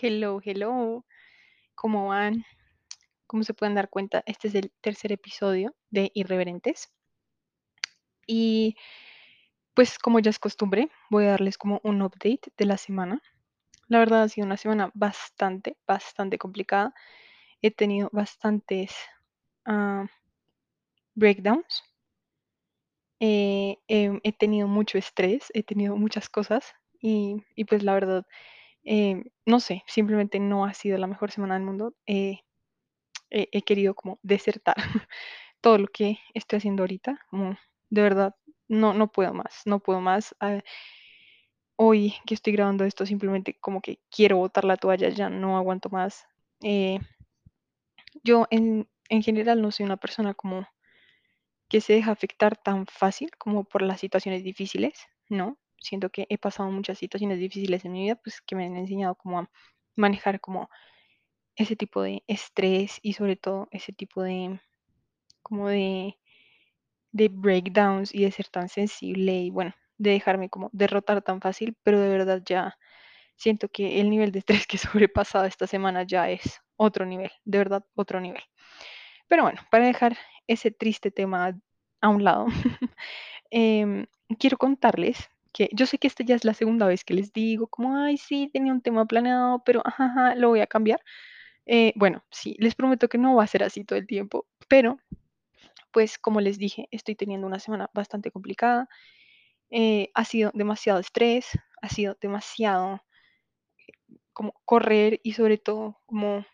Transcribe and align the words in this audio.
Hello, 0.00 0.40
hello. 0.44 1.04
¿Cómo 1.76 2.08
van? 2.08 2.44
Como 3.28 3.44
se 3.44 3.54
pueden 3.54 3.76
dar 3.76 3.88
cuenta, 3.90 4.24
este 4.26 4.48
es 4.48 4.54
el 4.56 4.72
tercer 4.80 5.12
episodio 5.12 5.74
de 5.90 6.10
Irreverentes. 6.14 6.90
Y 8.26 8.76
pues 9.72 9.98
como 9.98 10.18
ya 10.18 10.30
es 10.30 10.40
costumbre, 10.40 10.90
voy 11.10 11.26
a 11.26 11.30
darles 11.30 11.58
como 11.58 11.80
un 11.84 12.02
update 12.02 12.52
de 12.56 12.64
la 12.66 12.76
semana. 12.76 13.22
La 13.86 14.00
verdad 14.00 14.24
ha 14.24 14.28
sido 14.28 14.46
una 14.46 14.56
semana 14.56 14.90
bastante, 14.94 15.76
bastante 15.86 16.38
complicada. 16.38 16.92
He 17.62 17.70
tenido 17.70 18.08
bastantes 18.12 18.96
ah, 19.64 20.06
breakdowns. 21.14 21.84
Eh, 23.20 23.78
he 23.88 24.32
tenido 24.32 24.66
mucho 24.66 24.98
estrés, 24.98 25.52
he 25.54 25.62
tenido 25.62 25.96
muchas 25.96 26.28
cosas 26.28 26.74
y, 27.00 27.44
y 27.54 27.64
pues 27.64 27.84
la 27.84 27.94
verdad, 27.94 28.26
eh, 28.84 29.24
no 29.46 29.60
sé, 29.60 29.82
simplemente 29.86 30.38
no 30.40 30.64
ha 30.64 30.74
sido 30.74 30.98
la 30.98 31.06
mejor 31.06 31.30
semana 31.30 31.54
del 31.54 31.64
mundo. 31.64 31.94
Eh, 32.06 32.40
he, 33.30 33.62
querido 33.62 33.94
como 33.94 34.18
desertar 34.22 34.76
todo 35.60 35.78
lo 35.78 35.88
que 35.88 36.18
estoy 36.34 36.58
haciendo 36.58 36.82
ahorita, 36.82 37.18
de 37.90 38.02
verdad, 38.02 38.34
no, 38.68 38.94
no 38.94 39.10
puedo 39.10 39.34
más, 39.34 39.62
no 39.66 39.80
puedo 39.80 40.00
más. 40.00 40.34
ah, 40.40 40.60
hoy 41.76 42.14
que 42.26 42.34
estoy 42.34 42.52
grabando 42.52 42.84
esto, 42.84 43.06
simplemente 43.06 43.58
como 43.60 43.80
que 43.80 43.98
quiero 44.10 44.36
botar 44.38 44.64
la 44.64 44.76
toalla, 44.76 45.08
ya 45.08 45.28
no 45.28 45.56
aguanto 45.56 45.88
más. 45.90 46.26
Eh, 46.62 47.00
yo 48.22 48.46
en, 48.50 48.88
en 49.08 49.22
general 49.22 49.60
no 49.60 49.70
soy 49.70 49.86
una 49.86 49.96
persona 49.96 50.34
como 50.34 50.66
que 51.68 51.80
se 51.80 51.94
deja 51.94 52.12
afectar 52.12 52.56
tan 52.56 52.86
fácil 52.86 53.30
como 53.38 53.64
por 53.64 53.82
las 53.82 54.00
situaciones 54.00 54.44
difíciles, 54.44 54.94
¿no? 55.28 55.58
Siento 55.84 56.10
que 56.10 56.26
he 56.30 56.38
pasado 56.38 56.70
muchas 56.70 56.98
situaciones 56.98 57.38
difíciles 57.38 57.84
en 57.84 57.92
mi 57.92 58.04
vida, 58.04 58.16
pues 58.16 58.40
que 58.40 58.56
me 58.56 58.64
han 58.64 58.76
enseñado 58.76 59.16
como 59.16 59.40
a 59.40 59.50
manejar 59.96 60.40
como 60.40 60.70
ese 61.56 61.76
tipo 61.76 62.02
de 62.02 62.24
estrés 62.26 62.98
y 63.02 63.12
sobre 63.12 63.36
todo 63.36 63.68
ese 63.70 63.92
tipo 63.92 64.22
de 64.22 64.60
como 65.42 65.68
de, 65.68 66.18
de 67.12 67.28
breakdowns 67.28 68.14
y 68.14 68.24
de 68.24 68.32
ser 68.32 68.48
tan 68.48 68.70
sensible 68.70 69.34
y 69.34 69.50
bueno, 69.50 69.74
de 69.98 70.12
dejarme 70.12 70.48
como 70.48 70.70
derrotar 70.72 71.20
tan 71.20 71.42
fácil, 71.42 71.76
pero 71.82 72.00
de 72.00 72.08
verdad 72.08 72.42
ya 72.46 72.78
siento 73.36 73.68
que 73.68 74.00
el 74.00 74.08
nivel 74.08 74.32
de 74.32 74.38
estrés 74.40 74.66
que 74.66 74.76
he 74.78 74.80
sobrepasado 74.80 75.44
esta 75.44 75.66
semana 75.66 76.04
ya 76.04 76.30
es 76.30 76.62
otro 76.76 77.04
nivel, 77.04 77.30
de 77.44 77.58
verdad 77.58 77.84
otro 77.94 78.20
nivel. 78.20 78.42
Pero 79.28 79.42
bueno, 79.42 79.60
para 79.70 79.84
dejar 79.84 80.16
ese 80.46 80.70
triste 80.70 81.10
tema 81.10 81.54
a 82.00 82.08
un 82.08 82.24
lado, 82.24 82.46
em, 83.50 84.06
quiero 84.38 84.56
contarles 84.56 85.30
que 85.54 85.70
yo 85.72 85.86
sé 85.86 85.98
que 85.98 86.08
esta 86.08 86.24
ya 86.24 86.36
es 86.36 86.44
la 86.44 86.54
segunda 86.54 86.86
vez 86.88 87.04
que 87.04 87.14
les 87.14 87.32
digo, 87.32 87.68
como, 87.68 87.96
ay, 87.96 88.18
sí, 88.18 88.50
tenía 88.52 88.72
un 88.74 88.82
tema 88.82 89.06
planeado, 89.06 89.62
pero 89.64 89.82
ajá, 89.86 90.34
lo 90.36 90.50
voy 90.50 90.60
a 90.60 90.68
cambiar. 90.68 91.00
Eh, 91.66 91.92
bueno, 91.96 92.24
sí, 92.30 92.56
les 92.60 92.74
prometo 92.76 93.08
que 93.08 93.18
no 93.18 93.36
va 93.36 93.44
a 93.44 93.48
ser 93.48 93.64
así 93.64 93.84
todo 93.84 93.98
el 93.98 94.06
tiempo, 94.06 94.46
pero 94.68 94.98
pues 95.92 96.18
como 96.18 96.40
les 96.40 96.58
dije, 96.58 96.88
estoy 96.90 97.14
teniendo 97.16 97.46
una 97.46 97.60
semana 97.60 97.90
bastante 97.94 98.30
complicada. 98.30 98.88
eh, 99.70 100.10
ha 100.14 100.24
sido 100.24 100.50
demasiado 100.54 101.00
estrés, 101.00 101.48
ha 101.82 101.88
sido 101.88 102.16
demasiado 102.20 103.02
como 104.32 104.54
correr 104.64 105.20
y 105.22 105.32
sobre 105.34 105.58
todo 105.58 106.00
como 106.06 106.44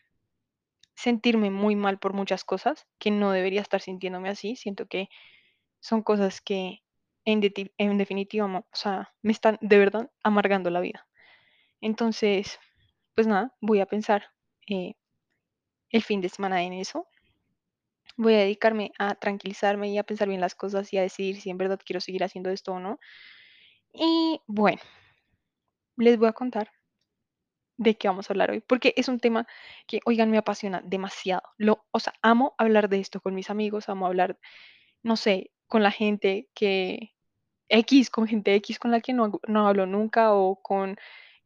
sentirme 0.94 1.50
muy 1.50 1.76
mal 1.76 1.98
por 1.98 2.12
muchas 2.12 2.44
cosas, 2.44 2.86
que 2.98 3.10
no 3.10 3.32
debería 3.32 3.62
estar 3.62 3.80
sintiéndome 3.80 4.28
así. 4.28 4.56
Siento 4.56 4.86
que 4.86 5.08
son 5.80 6.02
cosas 6.02 6.40
que 6.40 6.82
en, 7.24 7.42
en 7.78 7.98
definitiva, 7.98 8.46
o 8.46 8.64
sea, 8.72 9.12
me 9.22 9.32
están 9.32 9.58
de 9.60 9.78
verdad 9.78 10.10
amargando 10.22 10.70
la 10.70 10.80
vida. 10.80 11.06
Entonces, 11.80 12.58
pues 13.14 13.26
nada, 13.26 13.54
voy 13.60 13.80
a 13.80 13.86
pensar 13.86 14.26
eh, 14.68 14.94
el 15.90 16.02
fin 16.02 16.20
de 16.20 16.28
semana 16.28 16.62
en 16.62 16.72
eso. 16.74 17.06
Voy 18.16 18.34
a 18.34 18.38
dedicarme 18.38 18.92
a 18.98 19.14
tranquilizarme 19.14 19.88
y 19.88 19.98
a 19.98 20.04
pensar 20.04 20.28
bien 20.28 20.40
las 20.40 20.54
cosas 20.54 20.92
y 20.92 20.98
a 20.98 21.02
decidir 21.02 21.40
si 21.40 21.50
en 21.50 21.58
verdad 21.58 21.80
quiero 21.84 22.00
seguir 22.00 22.24
haciendo 22.24 22.50
esto 22.50 22.72
o 22.72 22.80
no. 22.80 22.98
Y 23.92 24.40
bueno, 24.46 24.80
les 25.96 26.18
voy 26.18 26.28
a 26.28 26.32
contar 26.32 26.70
de 27.76 27.96
qué 27.96 28.08
vamos 28.08 28.28
a 28.28 28.32
hablar 28.34 28.50
hoy, 28.50 28.60
porque 28.60 28.92
es 28.96 29.08
un 29.08 29.20
tema 29.20 29.46
que, 29.86 30.00
oigan, 30.04 30.30
me 30.30 30.38
apasiona 30.38 30.82
demasiado. 30.84 31.42
Lo, 31.56 31.86
o 31.92 31.98
sea, 31.98 32.12
amo 32.22 32.54
hablar 32.58 32.88
de 32.90 33.00
esto 33.00 33.20
con 33.20 33.34
mis 33.34 33.48
amigos, 33.48 33.88
amo 33.88 34.06
hablar, 34.06 34.38
no 35.02 35.16
sé, 35.16 35.52
con 35.70 35.84
la 35.84 35.92
gente 35.92 36.48
que 36.52 37.14
X, 37.68 38.10
con 38.10 38.26
gente 38.26 38.54
X 38.56 38.78
con 38.80 38.90
la 38.90 39.00
que 39.00 39.12
no, 39.14 39.40
no 39.46 39.68
hablo 39.68 39.86
nunca 39.86 40.34
o 40.34 40.60
con 40.60 40.98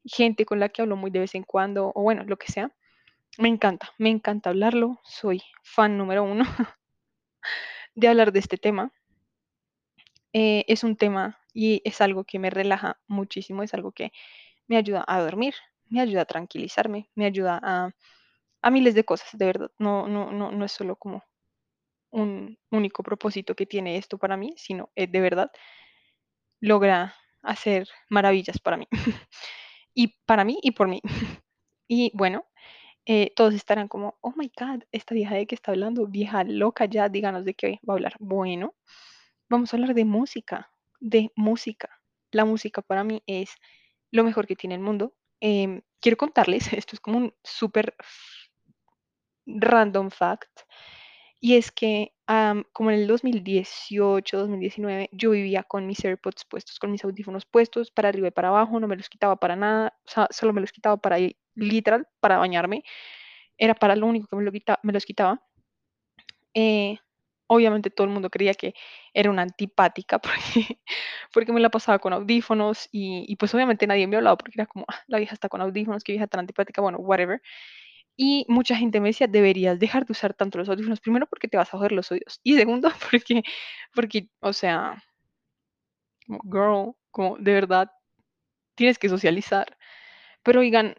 gente 0.04 0.46
con 0.46 0.58
la 0.60 0.70
que 0.70 0.82
hablo 0.82 0.96
muy 0.96 1.10
de 1.10 1.20
vez 1.20 1.34
en 1.34 1.44
cuando 1.44 1.92
o 1.94 2.02
bueno, 2.02 2.24
lo 2.24 2.38
que 2.38 2.50
sea. 2.50 2.72
Me 3.36 3.48
encanta, 3.48 3.92
me 3.98 4.08
encanta 4.08 4.50
hablarlo. 4.50 4.98
Soy 5.04 5.42
fan 5.62 5.98
número 5.98 6.24
uno 6.24 6.44
de 7.94 8.08
hablar 8.08 8.32
de 8.32 8.38
este 8.38 8.56
tema. 8.56 8.92
Eh, 10.32 10.64
es 10.68 10.84
un 10.84 10.96
tema 10.96 11.38
y 11.52 11.82
es 11.84 12.00
algo 12.00 12.24
que 12.24 12.38
me 12.38 12.48
relaja 12.48 12.98
muchísimo, 13.06 13.62
es 13.62 13.74
algo 13.74 13.92
que 13.92 14.10
me 14.68 14.78
ayuda 14.78 15.04
a 15.06 15.20
dormir, 15.20 15.54
me 15.90 16.00
ayuda 16.00 16.22
a 16.22 16.24
tranquilizarme, 16.24 17.10
me 17.14 17.26
ayuda 17.26 17.60
a, 17.62 17.90
a 18.62 18.70
miles 18.70 18.94
de 18.94 19.04
cosas, 19.04 19.28
de 19.34 19.44
verdad. 19.44 19.70
No, 19.78 20.08
no, 20.08 20.32
no, 20.32 20.50
no 20.50 20.64
es 20.64 20.72
solo 20.72 20.96
como 20.96 21.22
un 22.14 22.58
único 22.70 23.02
propósito 23.02 23.54
que 23.54 23.66
tiene 23.66 23.96
esto 23.96 24.18
para 24.18 24.36
mí, 24.36 24.54
sino 24.56 24.90
eh, 24.94 25.06
de 25.06 25.20
verdad 25.20 25.50
logra 26.60 27.14
hacer 27.42 27.88
maravillas 28.08 28.58
para 28.58 28.76
mí. 28.76 28.86
y 29.94 30.14
para 30.24 30.44
mí 30.44 30.58
y 30.62 30.70
por 30.72 30.88
mí. 30.88 31.00
Y 31.86 32.10
bueno, 32.14 32.46
eh, 33.04 33.34
todos 33.36 33.52
estarán 33.52 33.88
como, 33.88 34.16
oh 34.22 34.32
my 34.36 34.50
God, 34.58 34.84
esta 34.90 35.14
vieja 35.14 35.34
de 35.34 35.46
qué 35.46 35.54
está 35.54 35.72
hablando, 35.72 36.06
vieja 36.06 36.44
loca 36.44 36.86
ya, 36.86 37.10
díganos 37.10 37.44
de 37.44 37.52
qué 37.52 37.78
va 37.86 37.92
a 37.92 37.96
hablar. 37.96 38.14
Bueno, 38.20 38.74
vamos 39.50 39.72
a 39.72 39.76
hablar 39.76 39.94
de 39.94 40.06
música, 40.06 40.72
de 41.00 41.30
música. 41.36 41.90
La 42.30 42.46
música 42.46 42.80
para 42.80 43.04
mí 43.04 43.22
es 43.26 43.50
lo 44.10 44.24
mejor 44.24 44.46
que 44.46 44.56
tiene 44.56 44.76
el 44.76 44.80
mundo. 44.80 45.12
Em, 45.40 45.82
quiero 46.00 46.16
contarles, 46.16 46.72
esto 46.72 46.96
es 46.96 47.00
como 47.00 47.18
un 47.18 47.34
súper 47.42 47.94
random 49.46 50.10
fact, 50.10 50.60
y 51.40 51.56
es 51.56 51.70
que 51.72 52.12
am, 52.26 52.64
como 52.72 52.90
en 52.90 53.00
el 53.00 53.06
2018, 53.06 54.38
2019, 54.38 55.08
yo 55.12 55.30
vivía 55.30 55.62
con 55.64 55.86
mis 55.86 56.04
AirPods 56.04 56.44
puestos, 56.46 56.78
con 56.78 56.90
mis 56.92 57.04
audífonos 57.04 57.44
puestos, 57.46 57.90
para 57.90 58.08
arriba 58.10 58.28
y 58.28 58.30
para 58.32 58.48
abajo, 58.48 58.80
no 58.80 58.88
me 58.88 58.96
los 58.96 59.08
quitaba 59.08 59.36
para 59.36 59.56
nada, 59.56 59.94
o 60.06 60.10
sea, 60.10 60.28
solo 60.30 60.52
me 60.52 60.60
los 60.62 60.72
quitaba 60.72 60.96
para 60.98 61.18
ir, 61.18 61.36
literal, 61.54 62.08
para 62.20 62.38
bañarme, 62.38 62.84
era 63.58 63.74
para 63.74 63.96
lo 63.96 64.06
único 64.06 64.28
que 64.28 64.36
me, 64.36 64.44
lo 64.44 64.52
quita- 64.52 64.80
me 64.84 64.92
los 64.94 65.06
quitaba. 65.06 65.42
Eh, 66.54 66.98
obviamente 67.48 67.90
todo 67.90 68.06
el 68.06 68.12
mundo 68.12 68.30
creía 68.30 68.54
que 68.54 68.74
era 69.12 69.30
una 69.30 69.42
antipática 69.42 70.18
porque, 70.20 70.80
porque 71.32 71.52
me 71.52 71.60
la 71.60 71.70
pasaba 71.70 71.98
con 71.98 72.12
audífonos 72.12 72.88
y, 72.92 73.24
y 73.28 73.36
pues 73.36 73.54
obviamente 73.54 73.86
nadie 73.86 74.06
me 74.06 74.16
hablaba 74.16 74.36
porque 74.36 74.54
era 74.56 74.66
como, 74.66 74.84
"Ah, 74.88 75.00
la 75.08 75.18
vieja 75.18 75.34
está 75.34 75.48
con 75.48 75.60
audífonos, 75.60 76.04
qué 76.04 76.12
vieja 76.12 76.26
tan 76.26 76.40
antipática, 76.40 76.80
bueno, 76.82 76.98
whatever. 76.98 77.42
Y 78.16 78.46
mucha 78.48 78.76
gente 78.76 79.00
me 79.00 79.08
decía, 79.08 79.26
deberías 79.28 79.78
dejar 79.80 80.06
de 80.06 80.12
usar 80.12 80.34
tanto 80.34 80.58
los 80.58 80.68
audífonos, 80.68 81.00
primero 81.00 81.26
porque 81.26 81.48
te 81.48 81.56
vas 81.56 81.72
a 81.74 81.78
joder 81.78 81.92
los 81.92 82.10
oídos 82.12 82.40
y 82.42 82.56
segundo 82.56 82.90
porque, 83.10 83.42
porque, 83.94 84.28
o 84.40 84.52
sea, 84.52 85.02
como, 86.26 86.40
girl, 86.50 86.94
como 87.10 87.36
de 87.38 87.52
verdad 87.54 87.90
tienes 88.76 88.98
que 88.98 89.10
socializar. 89.10 89.78
Pero 90.44 90.60
oigan, 90.60 90.96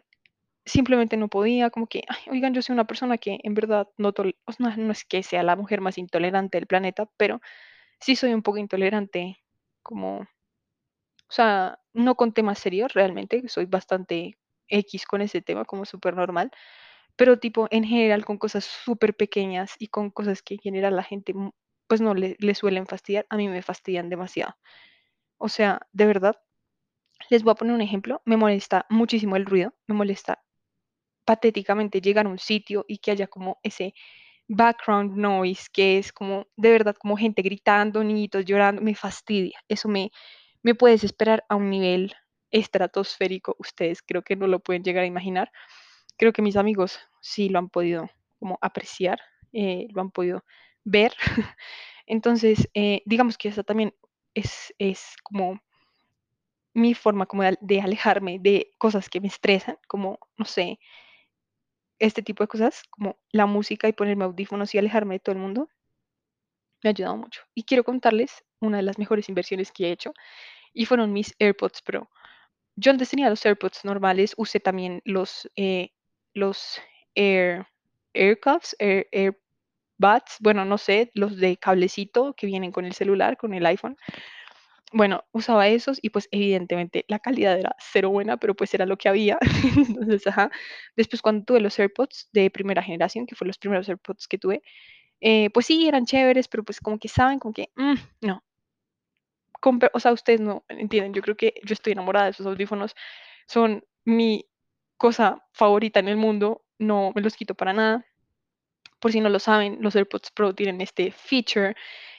simplemente 0.66 1.16
no 1.16 1.28
podía, 1.28 1.70
como 1.70 1.88
que, 1.88 2.02
"Ay, 2.08 2.32
oigan, 2.32 2.54
yo 2.54 2.62
soy 2.62 2.74
una 2.74 2.86
persona 2.86 3.18
que 3.18 3.38
en 3.42 3.54
verdad 3.54 3.88
no, 3.98 4.12
tol- 4.14 4.36
o 4.46 4.52
sea, 4.52 4.76
no 4.76 4.92
es 4.92 5.04
que 5.04 5.22
sea 5.22 5.42
la 5.42 5.56
mujer 5.56 5.80
más 5.80 5.98
intolerante 5.98 6.58
del 6.58 6.66
planeta, 6.68 7.08
pero 7.16 7.40
sí 8.00 8.16
soy 8.16 8.34
un 8.34 8.42
poco 8.42 8.58
intolerante, 8.58 9.38
como, 9.82 10.20
o 10.20 10.26
sea, 11.28 11.78
no 11.92 12.14
con 12.14 12.32
temas 12.32 12.58
serios 12.58 12.92
realmente, 12.94 13.48
soy 13.48 13.66
bastante 13.66 14.38
X 14.68 15.06
con 15.06 15.22
ese 15.22 15.42
tema, 15.42 15.64
como 15.64 15.84
súper 15.84 16.14
normal, 16.16 16.50
pero 17.16 17.38
tipo 17.38 17.68
en 17.70 17.84
general 17.84 18.24
con 18.24 18.38
cosas 18.38 18.64
súper 18.64 19.16
pequeñas 19.16 19.74
y 19.78 19.88
con 19.88 20.10
cosas 20.10 20.42
que 20.42 20.54
en 20.54 20.60
general 20.60 20.96
la 20.96 21.02
gente 21.02 21.34
mm, 21.34 21.50
pues 21.88 22.00
no 22.00 22.14
le, 22.14 22.36
le 22.40 22.54
suelen 22.54 22.86
fastidiar, 22.86 23.26
a 23.30 23.36
mí 23.36 23.48
me 23.48 23.62
fastidian 23.62 24.10
demasiado. 24.10 24.56
O 25.38 25.48
sea, 25.48 25.80
de 25.92 26.06
verdad, 26.06 26.36
les 27.30 27.42
voy 27.42 27.52
a 27.52 27.54
poner 27.56 27.74
un 27.74 27.80
ejemplo, 27.80 28.22
me 28.24 28.36
molesta 28.36 28.86
muchísimo 28.90 29.36
el 29.36 29.46
ruido, 29.46 29.74
me 29.86 29.94
molesta 29.94 30.42
patéticamente 31.24 32.00
llegar 32.00 32.26
a 32.26 32.30
un 32.30 32.38
sitio 32.38 32.84
y 32.88 32.98
que 32.98 33.10
haya 33.10 33.26
como 33.26 33.58
ese 33.62 33.94
background 34.48 35.16
noise, 35.16 35.68
que 35.72 35.98
es 35.98 36.12
como, 36.12 36.46
de 36.56 36.70
verdad, 36.70 36.96
como 36.98 37.16
gente 37.16 37.42
gritando, 37.42 38.04
niñitos 38.04 38.44
llorando, 38.44 38.82
me 38.82 38.94
fastidia. 38.94 39.58
Eso 39.68 39.88
me, 39.88 40.12
me 40.62 40.74
puede 40.74 40.94
desesperar 40.94 41.44
a 41.48 41.56
un 41.56 41.70
nivel 41.70 42.14
estratosférico. 42.50 43.56
Ustedes 43.58 44.02
creo 44.02 44.22
que 44.22 44.36
no 44.36 44.46
lo 44.46 44.60
pueden 44.60 44.84
llegar 44.84 45.04
a 45.04 45.08
imaginar. 45.08 45.50
Creo 46.16 46.32
que 46.32 46.42
mis 46.42 46.56
amigos 46.56 46.98
sí 47.20 47.48
lo 47.48 47.58
han 47.58 47.68
podido 47.68 48.08
como 48.38 48.58
apreciar, 48.60 49.20
eh, 49.52 49.88
lo 49.92 50.00
han 50.00 50.10
podido 50.10 50.44
ver. 50.84 51.12
Entonces, 52.06 52.68
eh, 52.74 53.02
digamos 53.04 53.38
que 53.38 53.48
esa 53.48 53.62
también 53.62 53.94
es, 54.34 54.74
es 54.78 55.16
como 55.22 55.60
mi 56.74 56.94
forma 56.94 57.26
como 57.26 57.42
de, 57.42 57.80
alejarme 57.80 58.38
de 58.38 58.74
cosas 58.78 59.08
que 59.08 59.20
me 59.20 59.28
estresan, 59.28 59.78
como, 59.88 60.18
no 60.36 60.44
sé, 60.44 60.78
este 61.98 62.22
tipo 62.22 62.44
de 62.44 62.48
cosas, 62.48 62.82
como 62.90 63.18
la 63.32 63.46
música 63.46 63.88
y 63.88 63.92
ponerme 63.94 64.24
audífonos 64.24 64.74
y 64.74 64.78
alejarme 64.78 65.14
de 65.14 65.20
todo 65.20 65.34
el 65.34 65.40
mundo, 65.40 65.70
me 66.82 66.90
ha 66.90 66.92
ayudado 66.92 67.16
mucho. 67.16 67.42
Y 67.54 67.64
quiero 67.64 67.84
contarles 67.84 68.44
una 68.60 68.76
de 68.76 68.82
las 68.82 68.98
mejores 68.98 69.28
inversiones 69.28 69.72
que 69.72 69.86
he 69.86 69.92
hecho 69.92 70.12
y 70.74 70.86
fueron 70.86 71.12
mis 71.12 71.34
AirPods 71.38 71.82
Pro. 71.82 72.10
Yo 72.76 72.90
antes 72.92 73.10
tenía 73.10 73.30
los 73.30 73.44
AirPods 73.44 73.84
normales, 73.84 74.34
usé 74.36 74.60
también 74.60 75.00
los, 75.04 75.50
eh, 75.56 75.92
los 76.36 76.80
Air, 77.16 77.66
AirCuffs, 78.14 78.76
Air, 78.80 79.08
AirBuds, 79.12 80.36
bueno, 80.40 80.64
no 80.64 80.78
sé, 80.78 81.10
los 81.14 81.36
de 81.38 81.56
cablecito 81.58 82.34
que 82.34 82.46
vienen 82.46 82.72
con 82.72 82.84
el 82.84 82.94
celular, 82.94 83.36
con 83.36 83.54
el 83.54 83.66
iPhone. 83.66 83.96
Bueno, 84.92 85.24
usaba 85.32 85.68
esos 85.68 85.98
y 86.00 86.10
pues 86.10 86.28
evidentemente 86.30 87.04
la 87.08 87.18
calidad 87.18 87.58
era 87.58 87.74
cero 87.78 88.10
buena, 88.10 88.36
pero 88.36 88.54
pues 88.54 88.72
era 88.74 88.86
lo 88.86 88.96
que 88.96 89.08
había. 89.08 89.38
Entonces, 90.00 90.26
ajá. 90.26 90.50
Después 90.96 91.22
cuando 91.22 91.44
tuve 91.44 91.60
los 91.60 91.78
AirPods 91.78 92.28
de 92.32 92.50
primera 92.50 92.82
generación, 92.82 93.26
que 93.26 93.34
fueron 93.34 93.48
los 93.48 93.58
primeros 93.58 93.88
AirPods 93.88 94.28
que 94.28 94.38
tuve, 94.38 94.62
eh, 95.20 95.50
pues 95.50 95.66
sí, 95.66 95.88
eran 95.88 96.06
chéveres, 96.06 96.48
pero 96.48 96.64
pues 96.64 96.80
como 96.80 96.98
que 96.98 97.08
saben, 97.08 97.38
como 97.40 97.54
que, 97.54 97.70
mm, 97.76 97.94
no. 98.22 98.44
Compre- 99.60 99.90
o 99.94 100.00
sea, 100.00 100.12
ustedes 100.12 100.40
no 100.40 100.64
entienden, 100.68 101.12
yo 101.14 101.22
creo 101.22 101.36
que 101.36 101.54
yo 101.64 101.72
estoy 101.72 101.92
enamorada 101.92 102.26
de 102.26 102.30
esos 102.32 102.46
audífonos, 102.46 102.94
son 103.46 103.84
mi 104.04 104.46
cosa 104.98 105.44
favorita 105.52 106.00
en 106.00 106.08
el 106.08 106.16
mundo, 106.16 106.64
no 106.78 107.12
me 107.14 107.22
los 107.22 107.36
quito 107.36 107.54
para 107.54 107.72
nada. 107.72 108.06
Por 109.00 109.12
si 109.12 109.20
no 109.20 109.28
lo 109.28 109.38
saben, 109.38 109.78
los 109.80 109.96
AirPods 109.96 110.30
Pro 110.32 110.54
tienen 110.54 110.80
este 110.80 111.12
feature 111.12 111.74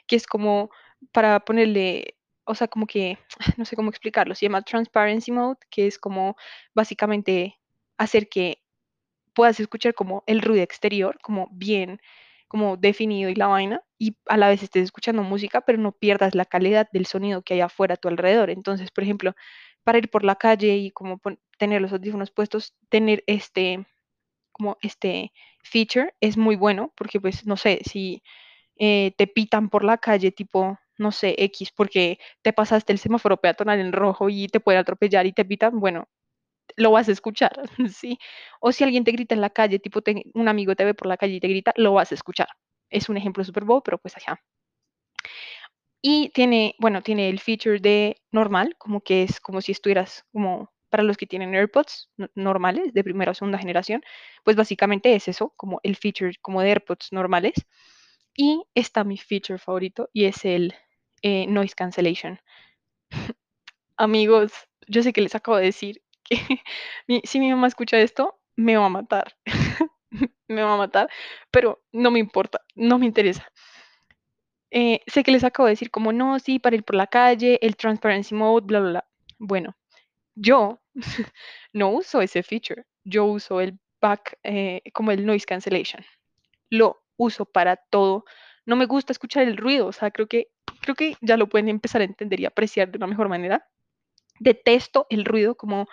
que 0.08 0.16
es 0.16 0.28
como 0.28 0.70
para 1.12 1.40
ponerle, 1.42 2.16
o 2.46 2.56
sea, 2.56 2.68
como 2.68 2.88
que, 2.88 3.18
no 3.58 3.66
sé 3.66 3.76
cómo 3.76 3.90
explicarlo, 3.90 4.36
se 4.36 4.46
llama 4.46 4.62
Transparency 4.64 5.32
Mode, 5.32 5.60
que 5.70 5.88
es 5.88 6.00
como 6.00 6.36
básicamente 6.74 7.60
hacer 7.98 8.30
que 8.30 8.62
puedas 9.34 9.60
escuchar 9.60 9.94
como 9.94 10.24
el 10.28 10.42
ruido 10.42 10.64
exterior, 10.64 11.20
como 11.22 11.50
bien, 11.52 12.00
como 12.48 12.78
definido 12.78 13.30
y 13.30 13.36
la 13.36 13.48
vaina, 13.48 13.82
y 14.00 14.18
a 14.28 14.38
la 14.38 14.50
vez 14.50 14.64
estés 14.64 14.86
escuchando 14.86 15.24
música, 15.24 15.62
pero 15.62 15.78
no 15.78 15.92
pierdas 15.92 16.36
la 16.36 16.46
calidad 16.46 16.88
del 16.94 17.06
sonido 17.06 17.42
que 17.44 17.56
hay 17.56 17.62
afuera 17.62 17.96
a 17.96 17.98
tu 17.98 18.08
alrededor. 18.08 18.50
Entonces, 18.50 18.92
por 18.92 19.04
ejemplo, 19.04 19.36
para 19.88 20.00
ir 20.00 20.12
por 20.12 20.26
la 20.26 20.36
calle 20.38 20.78
y 20.78 20.92
como 20.92 21.22
tener 21.60 21.82
los 21.82 21.94
audífonos 21.94 22.32
puestos, 22.32 22.76
tener 22.90 23.24
este, 23.28 23.88
como 24.52 24.78
este 24.82 25.34
feature 25.64 26.14
es 26.22 26.38
muy 26.38 26.56
bueno, 26.58 26.94
porque 26.98 27.22
pues, 27.22 27.46
no 27.48 27.58
sé, 27.58 27.80
si 27.86 28.24
eh, 28.78 29.14
te 29.18 29.28
pitan 29.28 29.70
por 29.70 29.84
la 29.86 29.98
calle 30.00 30.32
tipo... 30.32 30.80
No 31.00 31.12
sé, 31.12 31.36
X, 31.40 31.72
porque 31.76 32.20
te 32.44 32.54
pasaste 32.54 32.94
el 32.94 33.00
semáforo 33.00 33.38
peatonal 33.38 33.80
en 33.82 33.94
rojo 33.94 34.30
y 34.30 34.48
te 34.50 34.60
pueden 34.62 34.82
atropellar 34.82 35.26
y 35.28 35.34
te 35.34 35.46
pitan, 35.46 35.80
bueno, 35.80 36.08
lo 36.76 36.92
vas 36.92 37.10
a 37.10 37.12
escuchar, 37.14 37.54
¿sí? 37.94 38.20
O 38.62 38.72
si 38.72 38.84
alguien 38.84 39.04
te 39.04 39.12
grita 39.12 39.36
en 39.36 39.42
la 39.42 39.50
calle, 39.50 39.80
tipo 39.80 40.02
un 40.34 40.48
amigo 40.48 40.76
te 40.76 40.86
ve 40.86 40.94
por 40.94 41.08
la 41.08 41.18
calle 41.18 41.36
y 41.36 41.40
te 41.40 41.48
grita, 41.48 41.74
lo 41.78 41.94
vas 41.94 42.12
a 42.12 42.16
escuchar. 42.16 42.48
Es 42.90 43.10
un 43.10 43.18
ejemplo 43.18 43.44
súper 43.44 43.66
bobo, 43.66 43.84
pero 43.84 43.98
pues 44.00 44.16
ajá. 44.18 44.42
Y 46.02 46.30
tiene, 46.30 46.76
bueno, 46.80 47.02
tiene 47.02 47.30
el 47.30 47.40
feature 47.40 47.80
de 47.80 48.18
normal, 48.32 48.76
como 48.78 49.02
que 49.02 49.24
es 49.24 49.40
como 49.40 49.62
si 49.62 49.72
estuvieras 49.72 50.26
como 50.32 50.72
para 50.90 51.04
los 51.04 51.18
que 51.18 51.28
tienen 51.28 51.54
AirPods 51.54 52.10
no- 52.18 52.30
normales 52.36 52.94
de 52.94 53.04
primera 53.04 53.32
o 53.32 53.36
segunda 53.36 53.58
generación, 53.58 54.04
pues 54.44 54.56
básicamente 54.56 55.14
es 55.16 55.28
eso, 55.28 55.54
como 55.58 55.80
el 55.84 55.96
feature 55.98 56.34
como 56.42 56.62
de 56.62 56.70
AirPods 56.72 57.12
normales. 57.12 57.56
Y 58.36 58.64
está 58.76 59.04
mi 59.04 59.18
feature 59.18 59.60
favorito 59.60 60.10
y 60.14 60.26
es 60.26 60.46
el 60.46 60.76
eh, 61.24 61.48
noise 61.48 61.76
cancellation. 61.76 62.40
Amigos, 63.98 64.54
yo 64.88 65.04
sé 65.04 65.14
que 65.14 65.22
les 65.22 65.36
acabo 65.36 65.58
de 65.58 65.66
decir 65.66 66.02
que 66.24 66.38
si 67.26 67.40
mi 67.40 67.50
mamá 67.52 67.68
escucha 67.68 68.00
esto, 68.00 68.40
me 68.56 68.78
va 68.78 68.86
a 68.88 68.90
matar. 68.90 69.36
me 70.48 70.64
va 70.64 70.74
a 70.76 70.78
matar, 70.78 71.10
pero 71.52 71.84
no 71.92 72.12
me 72.12 72.20
importa, 72.20 72.62
no 72.76 73.00
me 73.00 73.06
interesa. 73.06 73.52
Eh, 74.72 75.02
sé 75.08 75.24
que 75.24 75.32
les 75.32 75.44
acabo 75.44 75.68
de 75.68 75.74
decir 75.74 75.92
como 75.92 76.12
no, 76.12 76.40
sí, 76.40 76.60
para 76.60 76.76
ir 76.76 76.84
por 76.84 76.96
la 76.96 77.08
calle, 77.08 77.60
el 77.62 77.76
transparency 77.76 78.36
mode, 78.36 78.66
bla, 78.66 78.80
bla, 78.80 78.90
bla. 78.90 79.06
Bueno, 79.40 79.76
yo 80.36 80.80
no 81.74 81.90
uso 81.90 82.22
ese 82.22 82.44
feature, 82.44 82.86
yo 83.04 83.26
uso 83.26 83.62
el 83.62 83.80
back, 84.02 84.38
eh, 84.44 84.82
como 84.94 85.12
el 85.12 85.26
noise 85.26 85.46
cancellation. 85.46 86.04
Lo 86.70 87.02
uso 87.18 87.46
para 87.46 87.78
todo. 87.78 88.26
No 88.66 88.76
me 88.76 88.86
gusta 88.86 89.14
escuchar 89.14 89.44
el 89.44 89.58
ruido, 89.58 89.88
o 89.88 89.92
sea, 89.92 90.12
creo 90.12 90.28
que, 90.28 90.50
creo 90.82 90.96
que 90.96 91.16
ya 91.22 91.38
lo 91.38 91.48
pueden 91.48 91.70
empezar 91.70 92.02
a 92.02 92.06
entender 92.06 92.40
y 92.40 92.46
apreciar 92.46 92.92
de 92.92 92.98
una 92.98 93.08
mejor 93.08 93.30
manera. 93.30 93.68
Detesto 94.40 95.08
el 95.10 95.26
ruido 95.26 95.56
como 95.56 95.88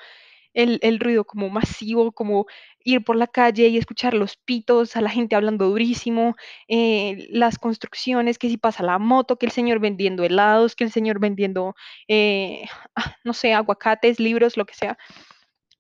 el, 0.55 0.79
el 0.83 1.01
ruido 1.01 1.25
como 1.25 1.51
masivo, 1.51 2.13
como 2.13 2.47
ir 2.85 3.05
por 3.05 3.17
la 3.17 3.27
calle 3.27 3.69
y 3.69 3.79
escuchar 3.79 4.15
los 4.15 4.37
pitos, 4.37 4.97
a 4.97 5.01
la 5.01 5.11
gente 5.11 5.37
hablando 5.37 5.69
durísimo, 5.69 6.37
eh, 6.69 7.27
las 7.31 7.59
construcciones, 7.59 8.39
que 8.39 8.49
si 8.49 8.57
pasa 8.57 8.83
la 8.83 8.99
moto, 8.99 9.37
que 9.39 9.47
el 9.47 9.53
señor 9.53 9.81
vendiendo 9.81 10.25
helados, 10.25 10.77
que 10.77 10.85
el 10.85 10.93
señor 10.93 11.19
vendiendo, 11.21 11.75
eh, 12.09 12.65
no 13.25 13.33
sé, 13.35 13.53
aguacates, 13.55 14.21
libros, 14.21 14.57
lo 14.57 14.67
que 14.67 14.75
sea, 14.75 14.97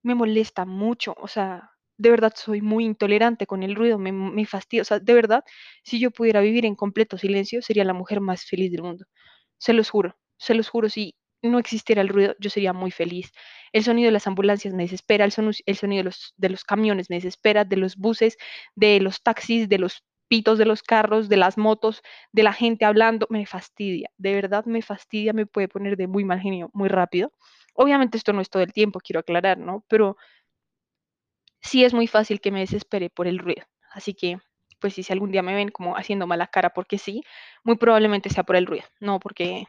me 0.02 0.14
molesta 0.14 0.64
mucho, 0.66 1.14
o 1.20 1.28
sea, 1.28 1.70
de 1.96 2.10
verdad 2.10 2.32
soy 2.36 2.60
muy 2.60 2.84
intolerante 2.84 3.46
con 3.46 3.62
el 3.62 3.74
ruido, 3.76 3.98
me, 3.98 4.12
me 4.12 4.46
fastidia, 4.46 4.82
o 4.82 4.84
sea, 4.84 4.98
de 5.00 5.14
verdad, 5.14 5.44
si 5.84 5.98
yo 6.00 6.10
pudiera 6.10 6.40
vivir 6.40 6.66
en 6.66 6.74
completo 6.76 7.18
silencio, 7.18 7.62
sería 7.62 7.84
la 7.84 7.94
mujer 7.94 8.20
más 8.20 8.44
feliz 8.44 8.70
del 8.72 8.82
mundo. 8.82 9.06
Se 9.58 9.72
los 9.72 9.90
juro, 9.90 10.16
se 10.38 10.54
los 10.54 10.68
juro, 10.68 10.88
si 10.88 11.14
no 11.44 11.58
existiera 11.58 12.02
el 12.02 12.08
ruido, 12.08 12.34
yo 12.40 12.50
sería 12.50 12.72
muy 12.72 12.90
feliz. 12.90 13.32
El 13.72 13.84
sonido 13.84 14.06
de 14.08 14.12
las 14.12 14.26
ambulancias 14.26 14.74
me 14.74 14.84
desespera, 14.84 15.24
el, 15.24 15.32
sonu- 15.32 15.60
el 15.66 15.76
sonido 15.76 16.00
de 16.00 16.04
los, 16.04 16.34
de 16.36 16.48
los 16.50 16.64
camiones 16.64 17.10
me 17.10 17.16
desespera, 17.16 17.64
de 17.64 17.76
los 17.76 17.96
buses, 17.96 18.36
de 18.74 19.00
los 19.00 19.22
taxis, 19.22 19.68
de 19.68 19.78
los 19.78 20.02
pitos 20.28 20.58
de 20.58 20.64
los 20.64 20.82
carros, 20.82 21.28
de 21.28 21.36
las 21.36 21.58
motos, 21.58 22.02
de 22.32 22.42
la 22.42 22.52
gente 22.52 22.84
hablando, 22.86 23.26
me 23.30 23.46
fastidia, 23.46 24.10
de 24.16 24.34
verdad 24.34 24.64
me 24.64 24.80
fastidia, 24.82 25.32
me 25.34 25.46
puede 25.46 25.68
poner 25.68 25.96
de 25.96 26.06
muy 26.08 26.24
mal 26.24 26.40
genio 26.40 26.70
muy 26.72 26.88
rápido. 26.88 27.30
Obviamente 27.74 28.16
esto 28.16 28.32
no 28.32 28.40
es 28.40 28.48
todo 28.50 28.62
el 28.62 28.72
tiempo, 28.72 29.00
quiero 29.00 29.20
aclarar, 29.20 29.58
¿no? 29.58 29.84
Pero 29.88 30.16
sí 31.60 31.84
es 31.84 31.92
muy 31.94 32.06
fácil 32.06 32.40
que 32.40 32.52
me 32.52 32.60
desespere 32.60 33.10
por 33.10 33.26
el 33.26 33.38
ruido. 33.40 33.64
Así 33.92 34.14
que, 34.14 34.38
pues 34.84 34.92
si 34.96 35.12
algún 35.14 35.30
día 35.32 35.40
me 35.42 35.54
ven 35.54 35.70
como 35.70 35.96
haciendo 35.96 36.26
mala 36.26 36.46
cara 36.48 36.68
porque 36.74 36.98
sí, 36.98 37.22
muy 37.62 37.76
probablemente 37.76 38.28
sea 38.28 38.42
por 38.44 38.56
el 38.56 38.66
ruido, 38.66 38.84
no 39.00 39.18
porque. 39.18 39.64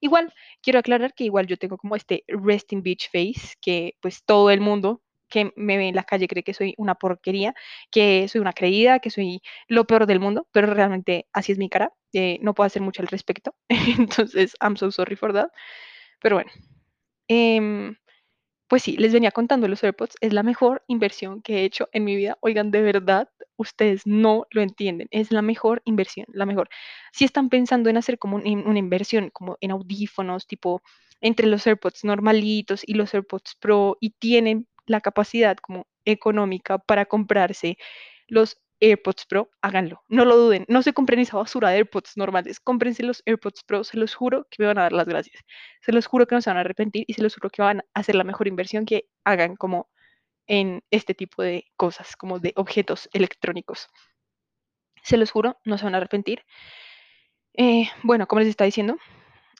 Igual, 0.00 0.34
quiero 0.60 0.80
aclarar 0.80 1.14
que 1.14 1.24
igual 1.24 1.46
yo 1.46 1.56
tengo 1.56 1.78
como 1.78 1.96
este 1.96 2.24
resting 2.28 2.82
bitch 2.82 3.10
face, 3.10 3.54
que 3.62 3.96
pues 4.02 4.22
todo 4.24 4.50
el 4.50 4.60
mundo 4.60 5.00
que 5.30 5.50
me 5.56 5.78
ve 5.78 5.88
en 5.88 5.94
la 5.96 6.04
calle 6.04 6.28
cree 6.28 6.42
que 6.44 6.52
soy 6.52 6.74
una 6.76 6.94
porquería, 6.94 7.54
que 7.90 8.28
soy 8.28 8.42
una 8.42 8.52
creída, 8.52 8.98
que 8.98 9.08
soy 9.10 9.40
lo 9.66 9.86
peor 9.86 10.06
del 10.06 10.20
mundo, 10.20 10.46
pero 10.52 10.74
realmente 10.74 11.26
así 11.32 11.52
es 11.52 11.58
mi 11.58 11.70
cara, 11.70 11.90
eh, 12.12 12.38
no 12.42 12.52
puedo 12.54 12.66
hacer 12.66 12.82
mucho 12.82 13.00
al 13.00 13.08
respecto, 13.08 13.54
entonces 13.98 14.54
I'm 14.60 14.76
so 14.76 14.90
sorry 14.90 15.16
for 15.16 15.32
that, 15.32 15.48
pero 16.20 16.36
bueno. 16.36 16.50
em, 17.28 17.96
pues 18.68 18.82
sí, 18.82 18.96
les 18.96 19.12
venía 19.12 19.30
contando 19.30 19.68
los 19.68 19.82
AirPods, 19.84 20.16
es 20.20 20.32
la 20.32 20.42
mejor 20.42 20.82
inversión 20.88 21.42
que 21.42 21.58
he 21.58 21.64
hecho 21.64 21.88
en 21.92 22.04
mi 22.04 22.16
vida. 22.16 22.38
Oigan, 22.40 22.70
de 22.70 22.82
verdad, 22.82 23.28
ustedes 23.56 24.06
no 24.06 24.46
lo 24.50 24.62
entienden, 24.62 25.08
es 25.10 25.30
la 25.30 25.42
mejor 25.42 25.82
inversión, 25.84 26.26
la 26.32 26.46
mejor. 26.46 26.68
Si 27.12 27.24
están 27.24 27.50
pensando 27.50 27.90
en 27.90 27.96
hacer 27.98 28.18
como 28.18 28.36
una 28.36 28.78
inversión 28.78 29.30
como 29.30 29.56
en 29.60 29.70
audífonos, 29.70 30.46
tipo 30.46 30.82
entre 31.20 31.46
los 31.46 31.66
AirPods 31.66 32.04
normalitos 32.04 32.82
y 32.86 32.94
los 32.94 33.14
AirPods 33.14 33.56
Pro 33.60 33.96
y 34.00 34.10
tienen 34.10 34.66
la 34.86 35.00
capacidad 35.00 35.56
como 35.56 35.86
económica 36.04 36.78
para 36.78 37.06
comprarse 37.06 37.78
los 38.28 38.58
AirPods 38.80 39.26
Pro, 39.26 39.50
háganlo, 39.62 40.02
no 40.08 40.24
lo 40.24 40.36
duden, 40.36 40.64
no 40.68 40.82
se 40.82 40.92
compren 40.92 41.20
esa 41.20 41.36
basura 41.36 41.70
de 41.70 41.76
AirPods 41.76 42.16
normales, 42.16 42.60
cómprense 42.60 43.02
los 43.02 43.22
AirPods 43.26 43.62
Pro, 43.64 43.84
se 43.84 43.96
los 43.96 44.14
juro 44.14 44.46
que 44.50 44.62
me 44.62 44.66
van 44.66 44.78
a 44.78 44.82
dar 44.82 44.92
las 44.92 45.06
gracias. 45.06 45.42
Se 45.80 45.92
los 45.92 46.06
juro 46.06 46.26
que 46.26 46.34
no 46.34 46.42
se 46.42 46.50
van 46.50 46.58
a 46.58 46.60
arrepentir 46.60 47.04
y 47.06 47.14
se 47.14 47.22
los 47.22 47.34
juro 47.34 47.50
que 47.50 47.62
van 47.62 47.80
a 47.80 48.00
hacer 48.00 48.14
la 48.14 48.24
mejor 48.24 48.48
inversión 48.48 48.84
que 48.84 49.06
hagan 49.24 49.56
como 49.56 49.88
en 50.46 50.82
este 50.90 51.14
tipo 51.14 51.42
de 51.42 51.64
cosas, 51.76 52.16
como 52.16 52.38
de 52.38 52.52
objetos 52.56 53.08
electrónicos. 53.12 53.88
Se 55.02 55.16
los 55.16 55.30
juro, 55.30 55.58
no 55.64 55.78
se 55.78 55.84
van 55.84 55.94
a 55.94 55.98
arrepentir. 55.98 56.44
Eh, 57.54 57.88
bueno, 58.02 58.26
como 58.26 58.40
les 58.40 58.48
estaba 58.48 58.66
diciendo, 58.66 58.96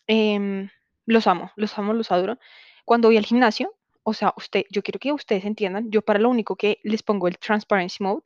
em, 0.07 0.69
los 1.07 1.27
amo, 1.27 1.53
los 1.57 1.79
amo, 1.79 1.93
los 1.93 2.11
adoro. 2.13 2.39
Cuando 2.85 3.09
voy 3.09 3.17
al 3.17 3.27
gimnasio, 3.27 3.75
o 4.03 4.13
sea, 4.13 4.35
usted, 4.37 4.65
yo 4.71 4.83
quiero 4.83 4.99
que 5.01 5.13
ustedes 5.13 5.45
entiendan, 5.45 5.91
yo 5.91 6.03
para 6.03 6.19
lo 6.19 6.29
único 6.29 6.57
que 6.57 6.79
les 6.83 7.03
pongo 7.03 7.29
el 7.29 7.39
transparency 7.39 8.03
mode 8.03 8.25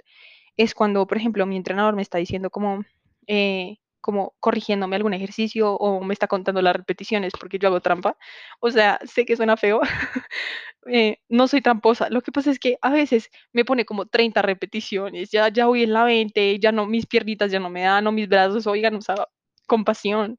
es 0.58 0.74
cuando, 0.74 1.06
por 1.06 1.16
ejemplo, 1.16 1.46
mi 1.46 1.56
entrenador 1.56 1.96
me 1.96 2.02
está 2.02 2.18
diciendo 2.18 2.50
como, 2.50 2.84
eh, 3.28 3.78
como 4.00 4.34
corrigiéndome 4.40 4.96
algún 4.96 5.14
ejercicio 5.14 5.74
o 5.74 6.02
me 6.02 6.12
está 6.14 6.26
contando 6.26 6.60
las 6.62 6.74
repeticiones 6.76 7.32
porque 7.38 7.58
yo 7.58 7.68
hago 7.68 7.80
trampa. 7.80 8.16
O 8.60 8.70
sea, 8.70 8.98
sé 9.04 9.24
que 9.24 9.36
suena 9.36 9.56
feo, 9.56 9.80
eh, 10.86 11.18
no 11.28 11.46
soy 11.48 11.62
tramposa. 11.62 12.10
Lo 12.10 12.22
que 12.22 12.32
pasa 12.32 12.50
es 12.50 12.58
que 12.58 12.76
a 12.82 12.90
veces 12.90 13.30
me 13.52 13.64
pone 13.64 13.84
como 13.84 14.06
30 14.06 14.42
repeticiones, 14.42 15.30
ya, 15.30 15.48
ya 15.48 15.66
voy 15.66 15.84
en 15.84 15.92
la 15.92 16.04
20, 16.04 16.58
ya 16.58 16.72
no, 16.72 16.86
mis 16.86 17.06
piernitas 17.06 17.52
ya 17.52 17.60
no 17.60 17.70
me 17.70 17.82
dan, 17.82 18.06
o 18.06 18.12
mis 18.12 18.28
brazos, 18.28 18.66
oigan, 18.66 18.96
o 18.96 19.00
sea, 19.00 19.16
compasión. 19.66 20.36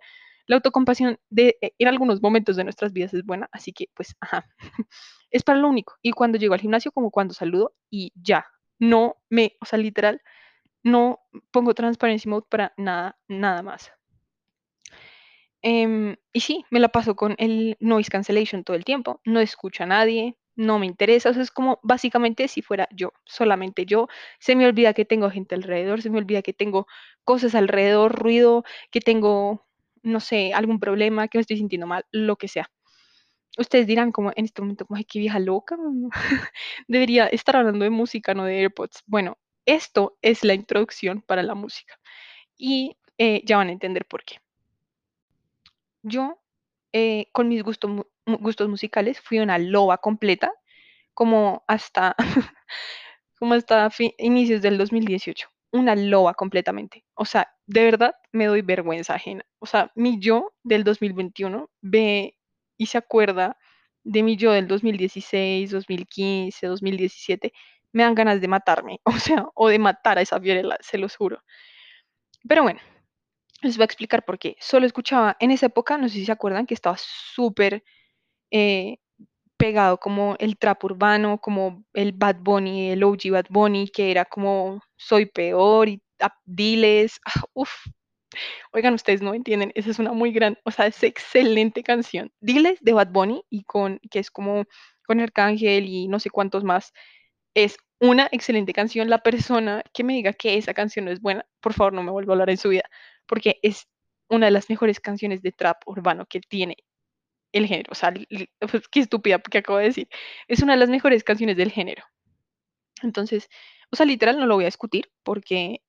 La 0.48 0.58
autocompasión 0.58 1.20
de, 1.30 1.58
eh, 1.62 1.74
en 1.80 1.88
algunos 1.88 2.22
momentos 2.22 2.56
de 2.58 2.64
nuestras 2.66 2.92
vidas 2.94 3.14
es 3.14 3.24
buena, 3.26 3.48
así 3.52 3.72
que 3.74 3.88
pues, 3.96 4.16
ajá, 4.20 4.46
es 5.32 5.44
para 5.44 5.60
lo 5.60 5.70
único. 5.70 5.96
Y 6.02 6.12
cuando 6.12 6.38
llego 6.38 6.56
al 6.56 6.62
gimnasio, 6.62 6.92
como 6.92 7.12
cuando 7.12 7.34
saludo 7.34 7.74
y 7.90 8.12
ya, 8.16 8.46
no 8.80 9.18
me, 9.30 9.56
o 9.62 9.66
sea, 9.66 9.80
literal, 9.80 10.22
no 10.84 11.20
pongo 11.52 11.74
transparency 11.74 12.30
mode 12.30 12.48
para 12.50 12.74
nada, 12.78 13.18
nada 13.28 13.62
más. 13.64 13.92
Em, 15.62 16.16
y 16.34 16.40
sí, 16.40 16.66
me 16.72 16.80
la 16.80 16.90
paso 16.90 17.16
con 17.16 17.36
el 17.38 17.76
noise 17.80 18.10
cancellation 18.10 18.64
todo 18.64 18.78
el 18.78 18.86
tiempo, 18.86 19.20
no 19.26 19.42
escucho 19.42 19.84
a 19.84 19.88
nadie, 19.88 20.38
no 20.56 20.80
me 20.80 20.86
interesa, 20.86 21.30
o 21.30 21.34
sea, 21.34 21.44
es 21.44 21.52
como 21.52 21.80
básicamente 21.84 22.48
si 22.48 22.62
fuera 22.62 22.88
yo, 22.92 23.14
solamente 23.26 23.86
yo, 23.86 24.08
se 24.40 24.56
me 24.56 24.66
olvida 24.66 24.94
que 24.94 25.06
tengo 25.06 25.30
gente 25.30 25.56
alrededor, 25.56 26.02
se 26.02 26.10
me 26.10 26.18
olvida 26.18 26.42
que 26.42 26.54
tengo 26.54 26.88
cosas 27.26 27.56
alrededor, 27.56 28.14
ruido, 28.14 28.64
que 28.92 29.02
tengo, 29.02 29.66
no 30.02 30.20
sé, 30.22 30.54
algún 30.54 30.80
problema, 30.80 31.28
que 31.28 31.38
me 31.38 31.42
estoy 31.42 31.58
sintiendo 31.58 31.88
mal, 31.88 32.06
lo 32.12 32.38
que 32.38 32.48
sea. 32.48 32.70
Ustedes 33.58 33.88
dirán 33.88 34.12
como 34.12 34.32
en 34.36 34.46
este 34.46 34.62
momento, 34.62 34.86
como, 34.86 34.98
ay, 34.98 35.06
vieja 35.14 35.40
loca, 35.40 35.78
debería 36.88 37.28
estar 37.28 37.56
hablando 37.58 37.84
de 37.84 37.90
música, 37.90 38.34
no 38.34 38.46
de 38.46 38.60
AirPods. 38.60 39.04
Bueno, 39.06 39.38
esto 39.66 40.18
es 40.22 40.44
la 40.44 40.54
introducción 40.54 41.22
para 41.22 41.44
la 41.44 41.56
música 41.56 42.00
y 42.58 42.98
eh, 43.18 43.42
ya 43.46 43.58
van 43.58 43.70
a 43.70 43.72
entender 43.72 44.06
por 44.06 44.24
qué. 44.24 44.38
Yo, 46.04 46.40
eh, 46.94 47.28
con 47.34 47.50
mis 47.50 47.64
gustos, 47.64 48.06
gustos 48.26 48.70
musicales, 48.70 49.20
fui 49.22 49.40
una 49.40 49.58
loba 49.58 49.98
completa, 49.98 50.52
como 51.14 51.64
hasta, 51.68 52.16
como 53.40 53.54
hasta 53.54 53.90
inicios 54.18 54.62
del 54.62 54.78
2018. 54.78 55.50
Una 55.72 55.96
loba 55.96 56.34
completamente. 56.34 57.06
O 57.14 57.26
sea, 57.26 57.50
de 57.68 57.84
verdad 57.84 58.16
me 58.32 58.46
doy 58.46 58.62
vergüenza 58.62 59.16
ajena. 59.16 59.46
O 59.60 59.66
sea, 59.66 59.92
mi 59.96 60.20
yo 60.20 60.54
del 60.64 60.84
2021 60.84 61.70
ve 61.82 62.39
y 62.80 62.88
se 62.88 62.98
acuerda 62.98 63.58
de 64.04 64.24
mi 64.24 64.38
yo 64.38 64.54
del 64.54 64.68
2016, 64.68 65.72
2015, 65.72 66.68
2017. 66.68 67.54
Me 67.94 68.04
dan 68.04 68.16
ganas 68.16 68.42
de 68.42 68.48
matarme, 68.48 69.02
o 69.06 69.14
sea, 69.14 69.48
o 69.56 69.70
de 69.70 69.80
matar 69.80 70.18
a 70.18 70.22
esa 70.22 70.40
Fiorella, 70.42 70.78
se 70.82 70.98
los 70.98 71.16
juro. 71.16 71.44
Pero 72.48 72.64
bueno, 72.64 72.80
les 73.62 73.78
voy 73.78 73.84
a 73.84 73.86
explicar 73.86 74.26
por 74.26 74.40
qué. 74.40 74.56
Solo 74.60 74.86
escuchaba 74.86 75.38
en 75.40 75.52
esa 75.52 75.68
época, 75.68 75.98
no 75.98 76.08
sé 76.10 76.16
si 76.16 76.26
se 76.26 76.32
acuerdan, 76.32 76.66
que 76.66 76.74
estaba 76.74 76.98
súper 76.98 77.84
eh, 78.52 78.98
pegado 79.58 80.00
como 80.00 80.36
el 80.40 80.58
trap 80.58 80.84
urbano, 80.86 81.40
como 81.40 81.86
el 81.94 82.14
Bad 82.14 82.38
Bunny, 82.42 82.92
el 82.92 83.04
OG 83.04 83.32
Bad 83.32 83.48
Bunny, 83.50 83.90
que 83.90 84.12
era 84.12 84.26
como 84.26 84.82
Soy 84.98 85.26
Peor 85.28 85.90
y 85.90 86.02
ah, 86.22 86.34
Diles. 86.46 87.20
ah, 87.26 87.44
uf, 87.54 87.72
oigan, 88.72 88.94
ustedes 88.94 89.22
no 89.22 89.34
entienden, 89.34 89.72
esa 89.76 89.92
es 89.92 90.00
una 90.00 90.14
muy 90.14 90.32
gran, 90.32 90.58
o 90.64 90.72
sea, 90.72 90.88
es 90.88 91.02
excelente 91.04 91.84
canción. 91.84 92.32
Diles 92.40 92.80
de 92.82 92.94
Bad 92.94 93.10
Bunny 93.12 93.44
y 93.50 93.64
con, 93.64 94.00
que 94.12 94.20
es 94.20 94.32
como 94.32 94.66
con 95.06 95.20
Arcángel 95.20 95.86
y 95.86 96.08
no 96.08 96.20
sé 96.20 96.30
cuántos 96.30 96.64
más. 96.64 96.94
Es 97.56 97.78
una 98.00 98.30
excelente 98.32 98.74
canción. 98.74 99.10
La 99.10 99.20
persona 99.24 99.84
que 99.94 100.04
me 100.04 100.14
diga 100.14 100.34
que 100.34 100.58
esa 100.58 100.74
canción 100.74 101.06
no 101.06 101.12
es 101.12 101.22
buena, 101.22 101.46
por 101.62 101.74
favor, 101.74 101.94
no 101.94 102.04
me 102.04 102.12
vuelva 102.12 102.34
a 102.34 102.36
hablar 102.36 102.50
en 102.52 102.58
su 102.58 102.70
vida, 102.70 102.84
porque 103.26 103.60
es 103.64 103.88
una 104.30 104.48
de 104.48 104.52
las 104.52 104.70
mejores 104.70 105.00
canciones 105.00 105.42
de 105.42 105.52
trap 105.52 105.82
urbano 105.88 106.26
que 106.28 106.40
tiene 106.42 106.78
el 107.52 107.68
género. 107.68 107.92
O 107.92 107.96
sea, 107.96 108.14
pues, 108.60 108.88
qué 108.90 109.00
estúpida 109.00 109.40
que 109.40 109.58
acabo 109.60 109.80
de 109.80 109.86
decir. 109.86 110.10
Es 110.48 110.62
una 110.62 110.74
de 110.74 110.80
las 110.80 110.90
mejores 110.90 111.24
canciones 111.24 111.58
del 111.58 111.72
género. 111.72 112.04
Entonces, 113.02 113.50
o 113.92 113.96
sea, 113.96 114.06
literal 114.06 114.38
no 114.38 114.46
lo 114.46 114.56
voy 114.56 114.66
a 114.66 114.68
discutir 114.68 115.12
porque, 115.24 115.82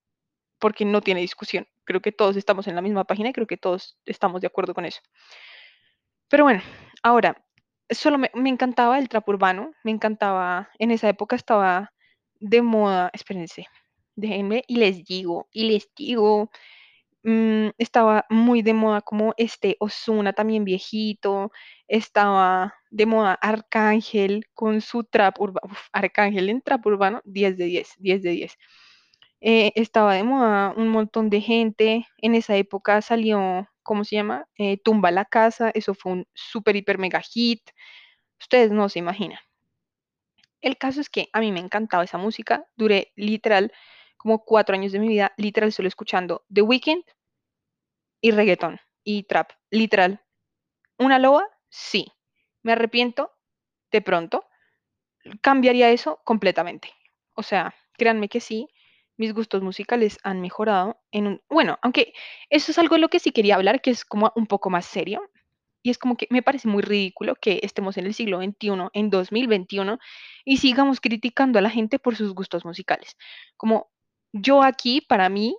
porque 0.58 0.84
no 0.84 1.02
tiene 1.02 1.20
discusión. 1.20 1.66
Creo 1.90 2.00
que 2.00 2.12
todos 2.12 2.36
estamos 2.36 2.68
en 2.68 2.76
la 2.76 2.82
misma 2.82 3.02
página 3.02 3.30
y 3.30 3.32
creo 3.32 3.48
que 3.48 3.56
todos 3.56 3.98
estamos 4.06 4.40
de 4.40 4.46
acuerdo 4.46 4.74
con 4.74 4.84
eso. 4.84 5.00
Pero 6.28 6.44
bueno, 6.44 6.62
ahora, 7.02 7.44
solo 7.88 8.16
me, 8.16 8.30
encantaba 8.32 8.96
el 8.96 9.08
trap 9.08 9.28
urbano, 9.28 9.72
me 9.82 9.90
encantaba, 9.90 10.70
en 10.78 10.92
esa 10.92 11.08
época 11.08 11.34
estaba 11.34 11.92
de 12.38 12.62
moda, 12.62 13.10
espérense, 13.12 13.66
déjenme 14.14 14.62
y 14.68 14.76
les 14.76 15.04
digo, 15.04 15.48
y 15.50 15.64
les 15.64 15.92
digo, 15.96 16.52
mm, 17.24 17.70
estaba 17.76 18.24
muy 18.30 18.62
de 18.62 18.74
moda 18.74 19.00
como 19.00 19.34
este 19.36 19.76
Ozuna 19.80 20.32
también 20.32 20.62
viejito, 20.62 21.50
estaba 21.88 22.72
de 22.90 23.06
moda 23.06 23.34
Arcángel 23.34 24.46
con 24.54 24.80
su 24.80 25.02
trap 25.02 25.40
urbano, 25.40 25.74
Arcángel 25.92 26.50
en 26.50 26.62
trap 26.62 26.86
urbano, 26.86 27.20
10 27.24 27.56
de 27.56 27.64
10, 27.64 27.94
10 27.98 28.22
de 28.22 28.30
10. 28.30 28.58
Eh, 29.42 29.72
estaba 29.74 30.14
de 30.14 30.22
moda 30.22 30.74
un 30.76 30.88
montón 30.88 31.30
de 31.30 31.40
gente, 31.40 32.06
en 32.18 32.34
esa 32.34 32.56
época 32.56 33.00
salió, 33.02 33.68
¿cómo 33.82 34.04
se 34.04 34.16
llama? 34.16 34.46
Eh, 34.58 34.78
Tumba 34.84 35.10
la 35.10 35.24
casa, 35.24 35.70
eso 35.74 35.94
fue 35.94 36.12
un 36.12 36.26
super, 36.34 36.76
hiper, 36.76 36.98
mega 36.98 37.20
hit, 37.22 37.62
ustedes 38.40 38.70
no 38.72 38.88
se 38.90 38.98
imaginan. 38.98 39.38
El 40.60 40.76
caso 40.76 41.00
es 41.00 41.08
que 41.08 41.28
a 41.32 41.40
mí 41.40 41.52
me 41.52 41.60
encantaba 41.60 42.04
esa 42.04 42.18
música, 42.18 42.66
duré 42.76 43.12
literal 43.16 43.72
como 44.18 44.44
cuatro 44.44 44.74
años 44.74 44.92
de 44.92 44.98
mi 44.98 45.08
vida, 45.08 45.32
literal 45.38 45.72
solo 45.72 45.88
escuchando 45.88 46.44
The 46.52 46.62
Weeknd, 46.62 47.02
y 48.20 48.30
reggaetón 48.32 48.80
y 49.04 49.22
trap, 49.24 49.50
literal. 49.70 50.22
¿Una 50.98 51.18
loba? 51.18 51.46
Sí. 51.68 52.12
¿Me 52.62 52.72
arrepiento? 52.72 53.32
De 53.90 54.02
pronto. 54.02 54.44
Cambiaría 55.42 55.90
eso 55.90 56.20
completamente. 56.24 56.92
O 57.34 57.42
sea, 57.42 57.74
créanme 57.94 58.28
que 58.28 58.40
sí, 58.40 58.68
mis 59.20 59.34
gustos 59.34 59.62
musicales 59.62 60.18
han 60.22 60.40
mejorado 60.40 60.98
en 61.12 61.26
un... 61.26 61.42
Bueno, 61.50 61.78
aunque 61.82 62.14
eso 62.48 62.72
es 62.72 62.78
algo 62.78 62.94
de 62.94 63.02
lo 63.02 63.10
que 63.10 63.18
sí 63.18 63.32
quería 63.32 63.56
hablar, 63.56 63.82
que 63.82 63.90
es 63.90 64.06
como 64.06 64.32
un 64.34 64.46
poco 64.46 64.70
más 64.70 64.86
serio. 64.86 65.20
Y 65.82 65.90
es 65.90 65.98
como 65.98 66.16
que 66.16 66.26
me 66.30 66.42
parece 66.42 66.68
muy 66.68 66.82
ridículo 66.82 67.34
que 67.34 67.60
estemos 67.62 67.98
en 67.98 68.06
el 68.06 68.14
siglo 68.14 68.38
XXI, 68.38 68.88
en 68.94 69.10
2021, 69.10 69.98
y 70.46 70.56
sigamos 70.56 71.02
criticando 71.02 71.58
a 71.58 71.62
la 71.62 71.68
gente 71.68 71.98
por 71.98 72.16
sus 72.16 72.32
gustos 72.32 72.64
musicales. 72.64 73.18
Como 73.58 73.90
yo 74.32 74.62
aquí, 74.62 75.02
para 75.02 75.28
mí, 75.28 75.54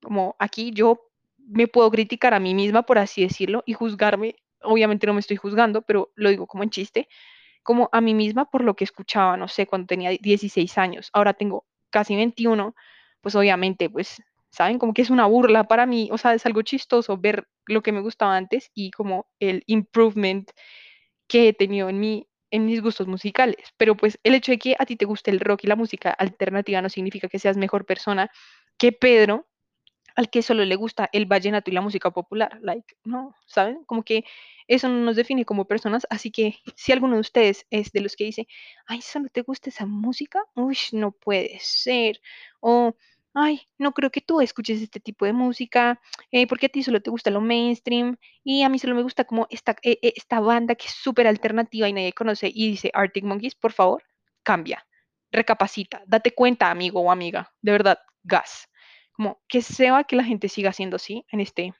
como 0.00 0.36
aquí 0.38 0.70
yo 0.72 1.00
me 1.38 1.66
puedo 1.66 1.90
criticar 1.90 2.34
a 2.34 2.40
mí 2.40 2.54
misma, 2.54 2.84
por 2.84 2.98
así 2.98 3.22
decirlo, 3.22 3.64
y 3.66 3.72
juzgarme, 3.72 4.36
obviamente 4.62 5.08
no 5.08 5.14
me 5.14 5.20
estoy 5.20 5.36
juzgando, 5.36 5.82
pero 5.82 6.12
lo 6.14 6.30
digo 6.30 6.46
como 6.46 6.62
en 6.62 6.70
chiste, 6.70 7.08
como 7.64 7.88
a 7.90 8.00
mí 8.00 8.14
misma 8.14 8.48
por 8.48 8.62
lo 8.62 8.76
que 8.76 8.84
escuchaba, 8.84 9.36
no 9.36 9.48
sé, 9.48 9.66
cuando 9.66 9.88
tenía 9.88 10.10
16 10.10 10.78
años, 10.78 11.10
ahora 11.12 11.34
tengo 11.34 11.66
casi 11.90 12.16
21, 12.16 12.74
pues 13.20 13.34
obviamente, 13.34 13.90
pues, 13.90 14.22
¿saben? 14.50 14.78
Como 14.78 14.94
que 14.94 15.02
es 15.02 15.10
una 15.10 15.26
burla 15.26 15.64
para 15.64 15.86
mí, 15.86 16.08
o 16.12 16.18
sea, 16.18 16.34
es 16.34 16.46
algo 16.46 16.62
chistoso 16.62 17.18
ver 17.18 17.46
lo 17.66 17.82
que 17.82 17.92
me 17.92 18.00
gustaba 18.00 18.36
antes 18.36 18.70
y 18.74 18.90
como 18.90 19.26
el 19.40 19.62
improvement 19.66 20.50
que 21.28 21.48
he 21.48 21.52
tenido 21.52 21.88
en 21.88 22.00
mí 22.00 22.28
en 22.50 22.66
mis 22.66 22.80
gustos 22.80 23.08
musicales, 23.08 23.56
pero 23.76 23.96
pues 23.96 24.18
el 24.22 24.34
hecho 24.34 24.52
de 24.52 24.58
que 24.58 24.76
a 24.78 24.86
ti 24.86 24.96
te 24.96 25.04
guste 25.04 25.30
el 25.30 25.40
rock 25.40 25.64
y 25.64 25.66
la 25.66 25.76
música 25.76 26.10
alternativa 26.10 26.80
no 26.80 26.88
significa 26.88 27.28
que 27.28 27.40
seas 27.40 27.56
mejor 27.56 27.84
persona 27.86 28.30
que 28.78 28.92
Pedro, 28.92 29.48
al 30.16 30.30
que 30.30 30.42
solo 30.42 30.64
le 30.64 30.76
gusta 30.76 31.08
el 31.12 31.26
vallenato 31.26 31.70
y 31.70 31.74
la 31.74 31.82
música 31.82 32.10
popular, 32.10 32.58
like, 32.62 32.96
no, 33.04 33.34
¿saben? 33.46 33.84
Como 33.84 34.02
que 34.02 34.24
eso 34.66 34.88
no 34.88 34.96
nos 35.04 35.16
define 35.16 35.44
como 35.44 35.66
personas, 35.66 36.06
así 36.10 36.30
que 36.30 36.56
si 36.74 36.92
alguno 36.92 37.14
de 37.14 37.20
ustedes 37.20 37.66
es 37.70 37.92
de 37.92 38.00
los 38.00 38.16
que 38.16 38.24
dice, 38.24 38.48
ay, 38.86 39.02
¿solo 39.02 39.28
te 39.30 39.42
gusta 39.42 39.70
esa 39.70 39.86
música? 39.86 40.42
Uy, 40.54 40.76
no 40.92 41.12
puede 41.12 41.58
ser. 41.60 42.20
O, 42.60 42.96
ay, 43.34 43.60
no 43.78 43.92
creo 43.92 44.10
que 44.10 44.22
tú 44.22 44.40
escuches 44.40 44.80
este 44.80 45.00
tipo 45.00 45.26
de 45.26 45.34
música, 45.34 46.00
eh, 46.32 46.46
porque 46.46 46.66
a 46.66 46.68
ti 46.70 46.82
solo 46.82 47.02
te 47.02 47.10
gusta 47.10 47.30
lo 47.30 47.42
mainstream 47.42 48.16
y 48.42 48.62
a 48.62 48.68
mí 48.70 48.78
solo 48.78 48.94
me 48.94 49.02
gusta 49.02 49.24
como 49.24 49.46
esta, 49.50 49.72
eh, 49.82 49.98
eh, 50.02 50.14
esta 50.16 50.40
banda 50.40 50.74
que 50.74 50.86
es 50.86 50.92
súper 50.94 51.26
alternativa 51.26 51.88
y 51.88 51.92
nadie 51.92 52.12
conoce 52.14 52.50
y 52.52 52.70
dice 52.70 52.90
Arctic 52.94 53.24
Monkeys, 53.24 53.54
por 53.54 53.72
favor, 53.72 54.02
cambia, 54.42 54.86
recapacita, 55.30 56.02
date 56.06 56.32
cuenta, 56.34 56.70
amigo 56.70 57.00
o 57.02 57.10
amiga, 57.10 57.52
de 57.60 57.72
verdad, 57.72 57.98
gas 58.22 58.68
como 59.16 59.40
que 59.48 59.62
sea 59.62 60.04
que 60.04 60.16
la 60.16 60.24
gente 60.24 60.48
siga 60.48 60.72
siendo 60.72 60.96
así 60.96 61.24
en 61.30 61.40
este, 61.40 61.72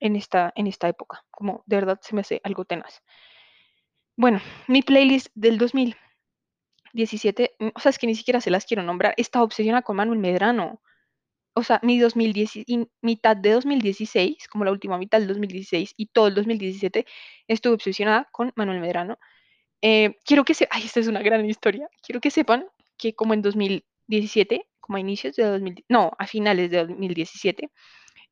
en 0.00 0.16
esta, 0.16 0.52
en 0.56 0.66
esta 0.66 0.88
época, 0.88 1.24
como 1.30 1.62
de 1.66 1.76
verdad 1.76 2.00
se 2.02 2.14
me 2.14 2.22
hace 2.22 2.40
algo 2.44 2.64
tenaz. 2.64 3.02
Bueno, 4.16 4.40
mi 4.68 4.82
playlist 4.82 5.28
del 5.34 5.58
2017, 5.58 7.56
mm, 7.58 7.68
o 7.74 7.80
sea, 7.80 7.90
es 7.90 7.98
que 7.98 8.06
ni 8.06 8.14
siquiera 8.14 8.40
se 8.40 8.50
las 8.50 8.64
quiero 8.64 8.82
nombrar, 8.82 9.14
estaba 9.18 9.44
obsesionada 9.44 9.82
con 9.82 9.96
Manuel 9.96 10.18
Medrano. 10.18 10.80
O 11.56 11.62
sea, 11.62 11.78
mi 11.82 11.98
2010, 12.00 12.56
y 12.66 12.88
mitad 13.02 13.36
de 13.36 13.52
2016, 13.52 14.48
como 14.48 14.64
la 14.64 14.72
última 14.72 14.98
mitad 14.98 15.18
del 15.18 15.28
2016 15.28 15.94
y 15.96 16.06
todo 16.06 16.28
el 16.28 16.34
2017, 16.34 17.06
estuve 17.48 17.74
obsesionada 17.74 18.28
con 18.32 18.52
Manuel 18.56 18.80
Medrano. 18.80 19.18
Eh, 19.82 20.16
quiero 20.24 20.44
que 20.44 20.54
se, 20.54 20.66
ay, 20.70 20.84
esta 20.84 21.00
es 21.00 21.08
una 21.08 21.22
gran 21.22 21.44
historia. 21.46 21.88
Quiero 22.02 22.20
que 22.20 22.30
sepan 22.30 22.66
que 22.96 23.14
como 23.14 23.34
en 23.34 23.42
2017, 23.42 24.66
como 24.84 24.98
a 24.98 25.00
inicios 25.00 25.36
de 25.36 25.44
2000, 25.44 25.84
no, 25.88 26.12
a 26.18 26.26
finales 26.26 26.70
de 26.70 26.78
2017, 26.86 27.70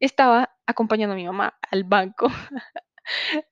estaba 0.00 0.50
acompañando 0.66 1.14
a 1.14 1.16
mi 1.16 1.25
mamá 1.25 1.59
al 1.71 1.85
banco 1.85 2.26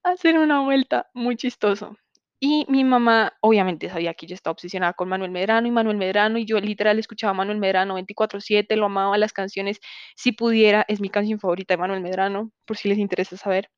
a 0.04 0.11
hacer 0.11 0.38
una 0.38 0.61
vuelta 0.62 1.09
muy 1.14 1.37
chistoso. 1.37 1.97
Y 2.42 2.66
mi 2.69 2.85
mamá 2.85 3.35
obviamente 3.40 3.88
sabía 3.90 4.14
que 4.14 4.26
yo 4.26 4.35
estaba 4.35 4.52
obsesionada 4.52 4.95
con 4.95 5.09
Manuel 5.09 5.30
Medrano 5.30 5.66
y 5.69 5.71
Manuel 5.71 5.97
Medrano 5.99 6.38
y 6.38 6.47
yo 6.47 6.59
literal 6.61 6.99
escuchaba 6.99 7.33
a 7.33 7.35
Manuel 7.35 7.59
Medrano 7.59 7.95
24/7, 7.97 8.76
lo 8.76 8.87
amaba 8.87 9.19
las 9.19 9.33
canciones, 9.33 9.80
si 10.16 10.33
pudiera, 10.33 10.85
es 10.88 11.00
mi 11.00 11.11
canción 11.11 11.40
favorita 11.40 11.75
de 11.75 11.78
Manuel 11.78 12.00
Medrano, 12.02 12.52
por 12.66 12.76
si 12.76 12.88
les 12.88 12.99
interesa 12.99 13.37
saber. 13.37 13.71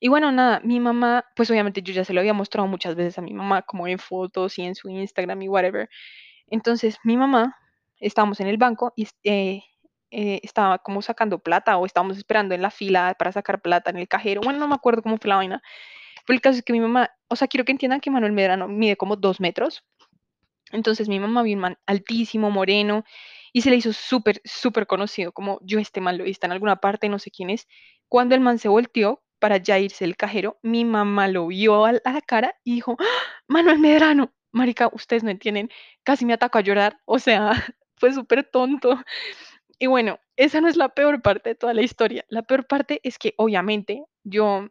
Y 0.00 0.08
bueno, 0.08 0.32
nada, 0.32 0.60
mi 0.64 0.80
mamá, 0.80 1.24
pues 1.36 1.50
obviamente 1.50 1.82
yo 1.82 1.94
ya 1.94 2.04
se 2.04 2.12
lo 2.12 2.20
había 2.20 2.34
mostrado 2.34 2.66
muchas 2.68 2.96
veces 2.96 3.18
a 3.18 3.22
mi 3.22 3.32
mamá, 3.32 3.62
como 3.62 3.86
en 3.86 3.98
fotos 3.98 4.58
y 4.58 4.62
en 4.62 4.74
su 4.74 4.88
Instagram 4.90 5.42
y 5.42 5.48
whatever. 5.48 5.88
Entonces 6.48 6.98
mi 7.04 7.16
mamá, 7.16 7.56
estábamos 8.02 8.40
en 8.40 8.48
el 8.48 8.56
banco 8.56 8.92
y 8.96 9.08
eh, 9.24 9.62
eh, 10.10 10.40
estaba 10.42 10.78
como 10.78 11.00
sacando 11.02 11.38
plata 11.38 11.76
o 11.78 11.86
estábamos 11.86 12.18
esperando 12.18 12.54
en 12.54 12.62
la 12.62 12.70
fila 12.70 13.14
para 13.18 13.32
sacar 13.32 13.62
plata 13.62 13.90
en 13.90 13.96
el 13.96 14.08
cajero. 14.08 14.42
Bueno, 14.42 14.58
no 14.58 14.68
me 14.68 14.74
acuerdo 14.74 15.02
cómo 15.02 15.16
fue 15.18 15.28
la 15.28 15.36
vaina. 15.36 15.62
Pero 16.26 16.36
el 16.36 16.40
caso 16.40 16.58
es 16.58 16.64
que 16.64 16.72
mi 16.72 16.80
mamá, 16.80 17.10
o 17.28 17.36
sea, 17.36 17.48
quiero 17.48 17.64
que 17.64 17.72
entiendan 17.72 18.00
que 18.00 18.10
Manuel 18.10 18.32
Medrano 18.32 18.68
mide 18.68 18.96
como 18.96 19.16
dos 19.16 19.40
metros. 19.40 19.84
Entonces 20.70 21.08
mi 21.08 21.20
mamá 21.20 21.42
vio 21.42 21.54
un 21.54 21.60
man 21.60 21.78
altísimo, 21.86 22.50
moreno, 22.50 23.04
y 23.52 23.62
se 23.62 23.70
le 23.70 23.76
hizo 23.76 23.92
súper, 23.92 24.40
súper 24.44 24.86
conocido, 24.86 25.32
como 25.32 25.58
yo 25.62 25.78
este 25.78 26.00
man 26.00 26.16
lo 26.16 26.24
he 26.24 26.32
en 26.40 26.52
alguna 26.52 26.76
parte, 26.76 27.08
no 27.08 27.18
sé 27.18 27.30
quién 27.30 27.50
es. 27.50 27.68
Cuando 28.08 28.34
el 28.34 28.40
man 28.40 28.58
se 28.58 28.68
volteó 28.68 29.22
para 29.38 29.58
ya 29.58 29.78
irse 29.78 30.04
el 30.04 30.16
cajero, 30.16 30.58
mi 30.62 30.84
mamá 30.84 31.28
lo 31.28 31.48
vio 31.48 31.84
a, 31.84 31.92
la 31.92 32.20
cara 32.26 32.54
y 32.64 32.74
dijo, 32.76 32.96
¡Ah! 32.98 33.04
Manuel 33.48 33.78
Medrano, 33.78 34.32
marica, 34.52 34.88
ustedes 34.92 35.24
no 35.24 35.30
entienden, 35.30 35.70
casi 36.04 36.24
me 36.24 36.32
atacó 36.32 36.58
a 36.58 36.62
llorar, 36.62 37.00
o 37.04 37.18
sea, 37.18 37.52
fue 38.02 38.12
súper 38.12 38.42
tonto. 38.42 39.00
Y 39.78 39.86
bueno, 39.86 40.18
esa 40.36 40.60
no 40.60 40.66
es 40.66 40.76
la 40.76 40.88
peor 40.88 41.22
parte 41.22 41.50
de 41.50 41.54
toda 41.54 41.72
la 41.72 41.82
historia. 41.82 42.24
La 42.28 42.42
peor 42.42 42.66
parte 42.66 43.00
es 43.04 43.16
que 43.16 43.34
obviamente 43.36 44.04
yo, 44.24 44.68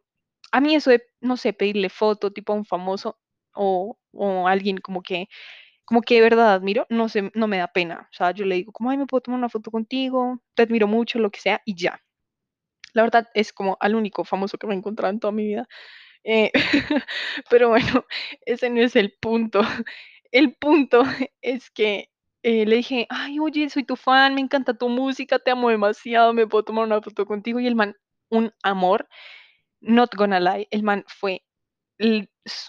a 0.51 0.59
mí 0.59 0.75
eso 0.75 0.89
de, 0.89 1.01
no 1.21 1.37
sé, 1.37 1.53
pedirle 1.53 1.87
foto 1.89 2.33
tipo 2.33 2.51
a 2.51 2.57
un 2.57 2.65
famoso 2.65 3.17
o, 3.53 3.97
o 4.11 4.47
alguien 4.49 4.79
como 4.79 5.01
que 5.01 5.29
como 5.85 6.01
que 6.01 6.15
de 6.15 6.21
verdad 6.21 6.53
admiro, 6.53 6.87
no 6.89 7.09
sé, 7.09 7.31
no 7.35 7.47
me 7.47 7.57
da 7.57 7.67
pena. 7.69 8.09
O 8.11 8.13
sea, 8.13 8.31
yo 8.31 8.45
le 8.45 8.55
digo, 8.55 8.73
como, 8.73 8.91
ay, 8.91 8.97
me 8.97 9.07
puedo 9.07 9.21
tomar 9.21 9.39
una 9.39 9.49
foto 9.49 9.71
contigo, 9.71 10.41
te 10.55 10.63
admiro 10.63 10.87
mucho, 10.87 11.19
lo 11.19 11.31
que 11.31 11.39
sea, 11.41 11.61
y 11.65 11.75
ya. 11.75 12.01
La 12.93 13.03
verdad 13.03 13.27
es 13.33 13.53
como 13.53 13.77
al 13.81 13.95
único 13.95 14.25
famoso 14.25 14.57
que 14.57 14.67
me 14.67 14.73
he 14.73 14.77
encontrado 14.77 15.13
en 15.13 15.19
toda 15.21 15.33
mi 15.33 15.45
vida. 15.47 15.67
Eh, 16.25 16.51
pero 17.51 17.69
bueno, 17.69 18.05
ese 18.45 18.69
no 18.69 18.81
es 18.81 18.95
el 18.97 19.13
punto. 19.21 19.61
El 20.31 20.55
punto 20.55 21.03
es 21.41 21.71
que 21.71 22.10
eh, 22.43 22.65
le 22.65 22.77
dije, 22.77 23.07
ay, 23.09 23.39
oye, 23.39 23.69
soy 23.69 23.83
tu 23.83 23.95
fan, 23.95 24.35
me 24.35 24.41
encanta 24.41 24.73
tu 24.73 24.89
música, 24.89 25.39
te 25.39 25.51
amo 25.51 25.69
demasiado, 25.69 26.33
me 26.33 26.47
puedo 26.47 26.63
tomar 26.63 26.85
una 26.85 27.01
foto 27.01 27.25
contigo. 27.25 27.59
Y 27.59 27.67
el 27.67 27.75
man, 27.75 27.95
un 28.29 28.51
amor, 28.63 29.07
not 29.81 30.15
gonna 30.15 30.39
lie, 30.39 30.67
el 30.71 30.83
man 30.83 31.05
fue 31.07 31.43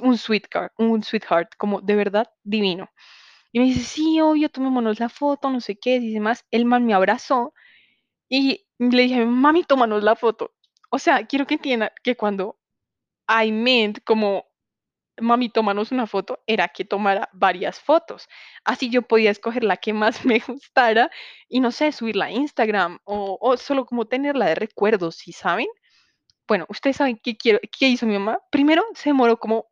un 0.00 0.18
sweetheart, 0.18 0.72
un 0.78 1.02
sweetheart, 1.02 1.54
como 1.58 1.80
de 1.80 1.96
verdad 1.96 2.28
divino. 2.44 2.88
Y 3.52 3.60
me 3.60 3.66
dice, 3.66 3.80
sí, 3.84 4.20
obvio, 4.20 4.48
tomémonos 4.50 5.00
la 5.00 5.08
foto, 5.08 5.50
no 5.50 5.60
sé 5.60 5.78
qué, 5.78 5.96
y 5.96 6.14
demás. 6.14 6.44
El 6.50 6.64
man 6.64 6.86
me 6.86 6.94
abrazó 6.94 7.54
y 8.28 8.66
le 8.78 9.02
dije, 9.04 9.26
mami, 9.26 9.64
tómanos 9.64 10.02
la 10.04 10.16
foto. 10.16 10.54
O 10.90 10.98
sea, 10.98 11.26
quiero 11.26 11.46
que 11.46 11.54
entiendan 11.54 11.90
que 12.02 12.16
cuando 12.16 12.58
I 13.28 13.52
meant 13.52 14.00
como, 14.04 14.46
mami, 15.20 15.50
tómanos 15.50 15.92
una 15.92 16.06
foto, 16.06 16.42
era 16.46 16.68
que 16.68 16.84
tomara 16.84 17.28
varias 17.32 17.80
fotos. 17.80 18.28
Así 18.64 18.90
yo 18.90 19.02
podía 19.02 19.30
escoger 19.30 19.64
la 19.64 19.76
que 19.76 19.92
más 19.92 20.24
me 20.24 20.40
gustara 20.40 21.10
y 21.48 21.60
no 21.60 21.70
sé, 21.70 21.92
subirla 21.92 22.26
a 22.26 22.30
Instagram 22.30 22.98
o, 23.04 23.56
solo 23.56 23.86
como 23.86 24.06
tenerla 24.06 24.46
de 24.46 24.54
recuerdos, 24.54 25.16
¿sí 25.16 25.32
saben? 25.32 25.66
Bueno, 26.48 26.66
ustedes 26.68 26.96
saben 26.96 27.20
qué, 27.22 27.36
quiero, 27.36 27.60
qué 27.78 27.88
hizo 27.88 28.06
mi 28.06 28.14
mamá. 28.14 28.40
Primero 28.50 28.84
se 28.94 29.10
demoró 29.10 29.38
como 29.38 29.66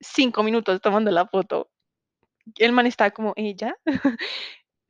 cinco 0.00 0.42
minutos 0.42 0.80
tomando 0.80 1.10
la 1.10 1.26
foto. 1.26 1.70
El 2.56 2.72
man 2.72 2.86
estaba 2.86 3.10
como, 3.10 3.32
¿ella? 3.36 3.76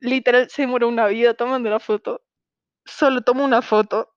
Literal, 0.01 0.49
se 0.49 0.63
demoró 0.63 0.87
una 0.87 1.07
vida 1.07 1.33
tomando 1.33 1.69
la 1.69 1.79
foto. 1.79 2.21
Solo 2.85 3.21
tomo 3.21 3.43
una 3.45 3.61
foto 3.61 4.13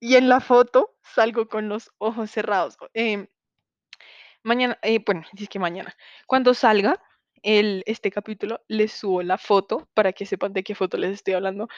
y 0.00 0.16
en 0.16 0.28
la 0.28 0.40
foto 0.40 0.96
salgo 1.02 1.48
con 1.48 1.68
los 1.68 1.90
ojos 1.98 2.30
cerrados. 2.30 2.76
Em, 2.94 3.26
mañana, 4.48 4.78
eh, 4.82 5.00
bueno, 5.04 5.24
dice 5.32 5.48
que 5.48 5.58
mañana. 5.60 5.96
Cuando 6.26 6.54
salga 6.54 7.00
el, 7.42 7.84
este 7.86 8.10
capítulo, 8.10 8.60
les 8.68 8.92
subo 8.92 9.22
la 9.22 9.38
foto 9.38 9.88
para 9.94 10.12
que 10.12 10.26
sepan 10.26 10.52
de 10.52 10.64
qué 10.64 10.74
foto 10.74 10.96
les 10.98 11.12
estoy 11.12 11.34
hablando. 11.34 11.68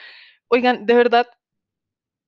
Oigan, 0.49 0.85
de 0.85 0.95
verdad, 0.95 1.27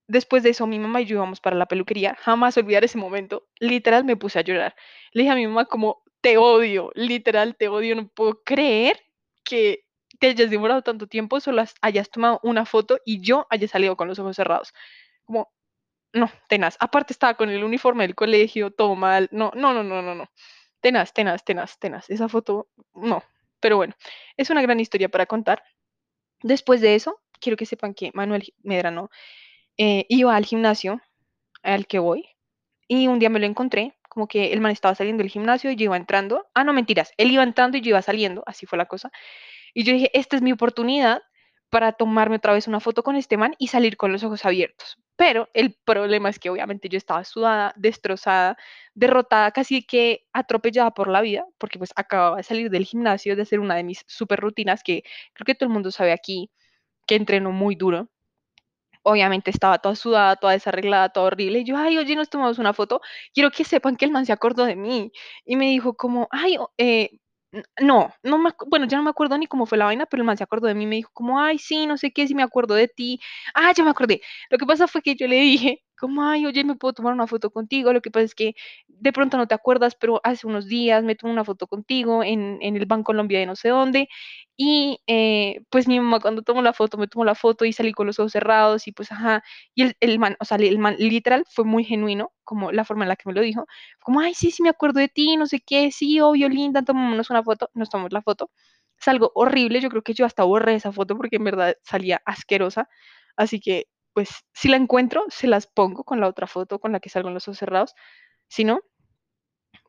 después 0.07 0.43
de 0.43 0.51
eso, 0.51 0.67
mi 0.67 0.79
mamá 0.79 1.01
y 1.01 1.05
yo 1.05 1.15
íbamos 1.17 1.41
para 1.41 1.55
la 1.55 1.65
peluquería. 1.67 2.15
Jamás 2.19 2.57
olvidar 2.57 2.83
ese 2.83 2.97
momento. 2.97 3.47
Literal, 3.59 4.03
me 4.05 4.17
puse 4.17 4.39
a 4.39 4.43
llorar. 4.43 4.75
Le 5.11 5.23
dije 5.23 5.31
a 5.33 5.35
mi 5.35 5.47
mamá 5.47 5.65
como, 5.65 6.03
te 6.21 6.37
odio, 6.37 6.91
literal, 6.95 7.55
te 7.57 7.67
odio. 7.67 7.95
No 7.95 8.07
puedo 8.07 8.43
creer 8.43 8.99
que 9.43 9.85
te 10.19 10.27
hayas 10.27 10.49
demorado 10.49 10.81
tanto 10.83 11.07
tiempo, 11.07 11.39
solo 11.39 11.63
hayas 11.81 12.09
tomado 12.09 12.39
una 12.43 12.65
foto 12.65 12.99
y 13.05 13.21
yo 13.21 13.47
haya 13.49 13.67
salido 13.67 13.97
con 13.97 14.07
los 14.07 14.19
ojos 14.19 14.35
cerrados. 14.35 14.73
Como, 15.25 15.51
no, 16.13 16.29
tenaz. 16.47 16.77
Aparte 16.79 17.13
estaba 17.13 17.35
con 17.35 17.49
el 17.49 17.63
uniforme 17.63 18.03
del 18.05 18.15
colegio, 18.15 18.71
todo 18.71 18.95
mal. 18.95 19.29
No, 19.31 19.51
no, 19.55 19.73
no, 19.73 19.83
no, 19.83 20.01
no, 20.01 20.15
no. 20.15 20.29
Tenaz, 20.81 21.13
tenaz, 21.13 21.43
tenaz, 21.43 21.79
tenaz. 21.79 22.09
Esa 22.09 22.29
foto, 22.29 22.69
no. 22.93 23.23
Pero 23.59 23.77
bueno, 23.77 23.95
es 24.37 24.49
una 24.49 24.61
gran 24.61 24.79
historia 24.79 25.09
para 25.09 25.25
contar. 25.25 25.63
Después 26.41 26.81
de 26.81 26.95
eso, 26.95 27.21
quiero 27.39 27.57
que 27.57 27.65
sepan 27.65 27.93
que 27.93 28.11
Manuel 28.13 28.53
Medrano 28.63 29.09
eh, 29.77 30.05
iba 30.09 30.35
al 30.35 30.45
gimnasio 30.45 31.01
al 31.63 31.87
que 31.87 31.99
voy 31.99 32.25
y 32.87 33.07
un 33.07 33.19
día 33.19 33.29
me 33.29 33.39
lo 33.39 33.45
encontré, 33.45 33.95
como 34.09 34.27
que 34.27 34.53
el 34.53 34.61
man 34.61 34.71
estaba 34.71 34.95
saliendo 34.95 35.23
del 35.23 35.31
gimnasio 35.31 35.71
y 35.71 35.75
yo 35.75 35.85
iba 35.85 35.97
entrando. 35.97 36.45
Ah, 36.53 36.63
no, 36.63 36.73
mentiras, 36.73 37.13
él 37.17 37.31
iba 37.31 37.43
entrando 37.43 37.77
y 37.77 37.81
yo 37.81 37.89
iba 37.89 38.01
saliendo, 38.01 38.43
así 38.45 38.65
fue 38.65 38.77
la 38.77 38.85
cosa. 38.85 39.11
Y 39.73 39.83
yo 39.83 39.93
dije, 39.93 40.11
esta 40.13 40.35
es 40.35 40.41
mi 40.41 40.51
oportunidad 40.51 41.23
para 41.73 41.91
tomarme 41.91 42.35
otra 42.35 42.53
vez 42.53 42.67
una 42.67 42.79
foto 42.79 43.01
con 43.01 43.15
este 43.15 43.35
man 43.35 43.55
y 43.57 43.69
salir 43.69 43.97
con 43.97 44.11
los 44.11 44.23
ojos 44.23 44.45
abiertos. 44.45 44.99
Pero 45.15 45.49
el 45.55 45.73
problema 45.73 46.29
es 46.29 46.37
que 46.37 46.51
obviamente 46.51 46.87
yo 46.87 46.99
estaba 46.99 47.23
sudada, 47.23 47.73
destrozada, 47.75 48.57
derrotada, 48.93 49.49
casi 49.51 49.81
que 49.81 50.27
atropellada 50.33 50.91
por 50.91 51.07
la 51.07 51.21
vida, 51.21 51.45
porque 51.57 51.79
pues 51.79 51.91
acababa 51.95 52.37
de 52.37 52.43
salir 52.43 52.69
del 52.69 52.85
gimnasio, 52.85 53.35
de 53.35 53.41
hacer 53.41 53.59
una 53.59 53.73
de 53.73 53.83
mis 53.83 54.03
super 54.05 54.39
rutinas 54.39 54.83
que 54.83 55.03
creo 55.33 55.45
que 55.45 55.55
todo 55.55 55.67
el 55.67 55.73
mundo 55.73 55.89
sabe 55.89 56.11
aquí, 56.11 56.51
que 57.07 57.15
entreno 57.15 57.51
muy 57.51 57.75
duro 57.75 58.07
obviamente 59.03 59.51
estaba 59.51 59.79
toda 59.79 59.95
sudada, 59.95 60.35
toda 60.37 60.53
desarreglada, 60.53 61.09
toda 61.09 61.27
horrible. 61.27 61.59
Y 61.59 61.65
yo, 61.65 61.75
ay, 61.77 61.97
oye, 61.97 62.15
nos 62.15 62.29
tomamos 62.29 62.57
una 62.59 62.73
foto. 62.73 63.01
Quiero 63.33 63.51
que 63.51 63.65
sepan 63.65 63.97
que 63.97 64.05
el 64.05 64.11
man 64.11 64.25
se 64.25 64.31
acordó 64.31 64.65
de 64.65 64.75
mí. 64.77 65.11
Y 65.45 65.57
me 65.57 65.65
dijo 65.65 65.95
como, 65.95 66.27
ay, 66.31 66.57
eh, 66.77 67.19
no, 67.81 68.13
no 68.23 68.37
me, 68.37 68.51
bueno, 68.67 68.85
ya 68.87 68.97
no 68.97 69.03
me 69.03 69.09
acuerdo 69.11 69.37
ni 69.37 69.47
cómo 69.47 69.65
fue 69.65 69.77
la 69.77 69.85
vaina, 69.85 70.05
pero 70.05 70.21
el 70.21 70.25
man 70.27 70.37
se 70.37 70.43
acordó 70.43 70.67
de 70.67 70.75
mí, 70.75 70.87
me 70.87 70.95
dijo 70.97 71.11
como, 71.13 71.39
ay, 71.39 71.59
sí, 71.59 71.85
no 71.87 71.97
sé 71.97 72.11
qué, 72.11 72.27
si 72.27 72.35
me 72.35 72.43
acuerdo 72.43 72.73
de 72.75 72.87
ti. 72.87 73.19
Ah, 73.53 73.71
ya 73.75 73.83
me 73.83 73.91
acordé. 73.91 74.21
Lo 74.49 74.57
que 74.57 74.65
pasa 74.65 74.87
fue 74.87 75.01
que 75.01 75.15
yo 75.15 75.27
le 75.27 75.35
dije, 75.37 75.83
como, 75.99 76.23
ay, 76.27 76.45
oye, 76.45 76.63
me 76.63 76.75
puedo 76.75 76.93
tomar 76.93 77.13
una 77.13 77.27
foto 77.27 77.51
contigo. 77.51 77.93
Lo 77.93 78.01
que 78.01 78.11
pasa 78.11 78.25
es 78.25 78.35
que 78.35 78.55
de 78.87 79.13
pronto 79.13 79.37
no 79.37 79.47
te 79.47 79.55
acuerdas, 79.55 79.95
pero 79.95 80.19
hace 80.23 80.47
unos 80.47 80.67
días 80.67 81.03
me 81.03 81.15
tomé 81.15 81.33
una 81.33 81.45
foto 81.45 81.67
contigo 81.67 82.23
en, 82.23 82.57
en 82.61 82.75
el 82.77 82.85
Banco 82.85 83.05
Colombia 83.05 83.39
de 83.39 83.45
no 83.45 83.55
sé 83.55 83.69
dónde. 83.69 84.07
Y 84.55 84.99
eh, 85.07 85.61
pues 85.69 85.87
mi 85.87 85.99
mamá 85.99 86.19
cuando 86.19 86.41
tomó 86.43 86.61
la 86.61 86.73
foto, 86.73 86.97
me 86.97 87.07
tomó 87.07 87.25
la 87.25 87.35
foto 87.35 87.65
y 87.65 87.73
salí 87.73 87.91
con 87.93 88.07
los 88.07 88.19
ojos 88.19 88.31
cerrados 88.33 88.87
y 88.87 88.91
pues, 88.91 89.11
ajá. 89.11 89.43
Y 89.75 89.83
el, 89.83 89.95
el 89.99 90.19
man, 90.19 90.35
o 90.39 90.45
sea, 90.45 90.57
literal 90.57 91.43
fue 91.49 91.65
muy 91.65 91.83
genuino, 91.83 92.31
como 92.43 92.71
la 92.71 92.85
forma 92.85 93.03
en 93.05 93.09
la 93.09 93.15
que 93.15 93.23
me 93.29 93.33
lo 93.33 93.41
dijo. 93.41 93.65
Como, 94.01 94.19
ay, 94.21 94.33
sí, 94.35 94.51
sí, 94.51 94.61
me 94.63 94.69
acuerdo 94.69 94.99
de 94.99 95.07
ti, 95.09 95.37
no 95.37 95.47
sé 95.47 95.61
qué, 95.65 95.91
sí, 95.91 96.19
obvio, 96.21 96.49
linda, 96.49 96.83
tomémonos 96.83 97.29
una 97.29 97.43
foto. 97.43 97.69
Nos 97.73 97.89
tomamos 97.89 98.11
la 98.13 98.21
foto. 98.21 98.51
Es 98.99 99.07
algo 99.07 99.31
horrible, 99.35 99.81
yo 99.81 99.89
creo 99.89 100.01
que 100.03 100.13
yo 100.13 100.25
hasta 100.25 100.43
borré 100.43 100.75
esa 100.75 100.91
foto 100.91 101.17
porque 101.17 101.35
en 101.37 101.43
verdad 101.45 101.75
salía 101.83 102.21
asquerosa. 102.25 102.89
Así 103.35 103.59
que 103.59 103.87
pues 104.13 104.29
si 104.53 104.69
la 104.69 104.77
encuentro, 104.77 105.25
se 105.29 105.47
las 105.47 105.67
pongo 105.67 106.03
con 106.03 106.19
la 106.19 106.27
otra 106.27 106.47
foto 106.47 106.79
con 106.79 106.91
la 106.91 106.99
que 106.99 107.09
salgo 107.09 107.29
en 107.29 107.33
los 107.33 107.47
ojos 107.47 107.57
cerrados. 107.57 107.95
Si 108.47 108.63
no, 108.63 108.81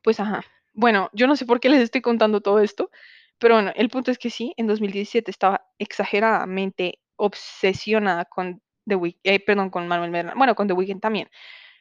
pues 0.03 0.21
ajá. 0.21 0.45
Bueno, 0.73 1.11
yo 1.13 1.27
no 1.27 1.37
sé 1.37 1.47
por 1.47 1.61
qué 1.61 1.69
les 1.69 1.81
estoy 1.81 2.01
contando 2.01 2.41
todo 2.41 2.61
esto, 2.61 2.91
pero 3.39 3.55
bueno, 3.55 3.73
el 3.77 3.89
punto 3.91 4.11
es 4.11 4.19
que 4.19 4.31
sí, 4.31 4.55
en 4.57 4.67
2017 4.67 5.31
estaba 5.31 5.67
exageradamente 5.79 7.01
obsesionada 7.17 8.25
con 8.25 8.63
The 8.87 8.97
Weeknd, 8.97 9.21
eh, 9.25 9.41
perdón, 9.41 9.71
con 9.71 9.87
Manuel 9.87 10.11
Medrano. 10.11 10.37
Bueno, 10.37 10.55
con 10.55 10.67
The 10.67 10.75
Weeknd 10.75 11.01
también, 11.01 11.31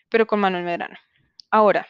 pero 0.10 0.28
con 0.28 0.40
Manuel 0.40 0.64
Medrano. 0.64 0.98
Ahora, 1.50 1.88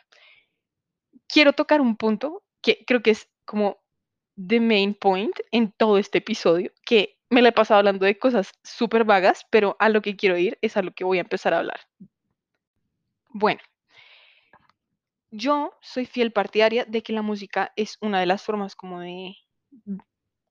quiero 1.28 1.54
tocar 1.54 1.82
un 1.82 1.98
punto 1.98 2.44
que 2.62 2.84
creo 2.86 3.02
que 3.02 3.12
es 3.12 3.30
como 3.46 3.82
the 4.36 4.60
main 4.60 4.94
point 4.94 5.36
en 5.52 5.72
todo 5.72 5.98
este 5.98 6.20
episodio, 6.20 6.72
que 6.86 7.20
me 7.34 7.42
la 7.42 7.50
he 7.50 7.54
pasado 7.54 7.80
hablando 7.80 8.06
de 8.06 8.18
cosas 8.18 8.52
súper 8.64 9.04
vagas, 9.04 9.46
pero 9.50 9.76
a 9.80 9.90
lo 9.90 10.02
que 10.02 10.16
quiero 10.16 10.38
ir 10.38 10.58
es 10.62 10.78
a 10.78 10.84
lo 10.84 10.92
que 10.94 11.04
voy 11.04 11.18
a 11.18 11.22
empezar 11.22 11.54
a 11.54 11.60
hablar. 11.60 11.80
Bueno, 13.30 13.60
yo 15.32 15.74
soy 15.82 16.06
fiel 16.06 16.32
partidaria 16.32 16.86
de 16.86 17.02
que 17.02 17.12
la 17.12 17.24
música 17.24 17.74
es 17.76 17.98
una 18.02 18.20
de 18.20 18.28
las 18.28 18.44
formas 18.44 18.76
como 18.76 19.00
de, 19.00 19.36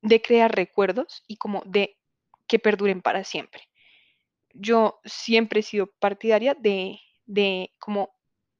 de 0.02 0.20
crear 0.20 0.52
recuerdos 0.54 1.22
y 1.28 1.36
como 1.36 1.62
de 1.64 1.96
que 2.48 2.58
perduren 2.58 3.00
para 3.00 3.22
siempre. 3.22 3.68
Yo 4.52 5.00
siempre 5.04 5.60
he 5.60 5.62
sido 5.62 5.86
partidaria 5.86 6.54
de, 6.54 6.98
de 7.26 7.72
como 7.78 8.10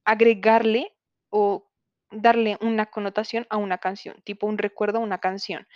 agregarle 0.04 0.94
o 1.28 1.68
darle 2.12 2.56
una 2.61 2.87
connotación 2.87 3.46
a 3.50 3.56
una 3.56 3.78
canción, 3.78 4.22
tipo 4.22 4.46
un 4.46 4.58
recuerdo 4.58 4.98
a 4.98 5.02
una 5.02 5.18
canción, 5.18 5.66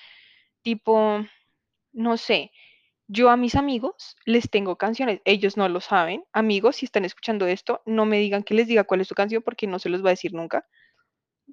tipo, 0.63 1.27
no 1.97 2.19
sé, 2.19 2.53
yo 3.09 3.31
a 3.31 3.37
mis 3.39 3.57
amigos 3.57 4.17
les 4.27 4.51
tengo 4.51 4.77
canciones, 4.79 5.21
ellos 5.27 5.57
no 5.57 5.69
lo 5.69 5.81
saben, 5.81 6.25
amigos, 6.33 6.77
si 6.77 6.87
están 6.87 7.05
escuchando 7.07 7.47
esto, 7.49 7.83
no 7.87 8.07
me 8.07 8.19
digan 8.21 8.45
que 8.45 8.55
les 8.55 8.69
diga 8.69 8.85
cuál 8.85 9.03
es 9.03 9.09
su 9.09 9.15
canción 9.17 9.43
porque 9.45 9.67
no 9.69 9.79
se 9.81 9.91
los 9.91 10.05
va 10.05 10.11
a 10.11 10.13
decir 10.13 10.35
nunca, 10.35 10.67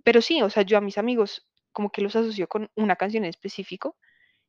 pero 0.04 0.22
sí, 0.22 0.42
o 0.42 0.50
sea, 0.50 0.64
yo 0.64 0.78
a 0.78 0.82
mis 0.82 0.98
amigos 0.98 1.48
como 1.72 1.92
que 1.92 2.02
los 2.02 2.16
asocio 2.16 2.48
con 2.48 2.70
una 2.76 2.96
canción 2.96 3.24
en 3.26 3.30
específico 3.30 3.98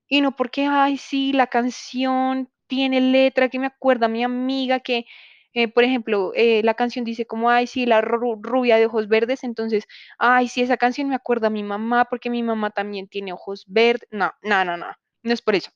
y 0.08 0.20
no 0.20 0.36
porque, 0.36 0.66
ay, 0.66 0.98
sí, 0.98 1.32
la 1.32 1.48
canción 1.48 2.50
tiene 2.68 3.00
letra 3.00 3.48
que 3.48 3.58
me 3.58 3.66
acuerda 3.68 4.06
a 4.06 4.08
mi 4.08 4.24
amiga 4.24 4.80
que, 4.80 5.06
eh, 5.54 5.68
por 5.68 5.84
ejemplo, 5.84 6.32
eh, 6.34 6.62
la 6.64 6.74
canción 6.74 7.04
dice 7.04 7.26
como, 7.26 7.50
ay, 7.50 7.66
sí, 7.66 7.86
la 7.86 8.02
ru- 8.02 8.38
rubia 8.42 8.76
de 8.78 8.86
ojos 8.86 9.08
verdes, 9.08 9.44
entonces, 9.44 9.86
ay, 10.18 10.48
sí, 10.48 10.62
esa 10.62 10.76
canción 10.76 11.08
me 11.08 11.14
acuerda 11.16 11.48
a 11.48 11.50
mi 11.50 11.62
mamá 11.62 12.06
porque 12.06 12.30
mi 12.30 12.42
mamá 12.42 12.70
también 12.70 13.08
tiene 13.08 13.32
ojos 13.32 13.64
verdes. 13.68 14.08
No, 14.12 14.32
no, 14.42 14.64
no, 14.64 14.76
no, 14.76 14.86
no 15.22 15.32
es 15.32 15.42
por 15.42 15.54
eso, 15.56 15.70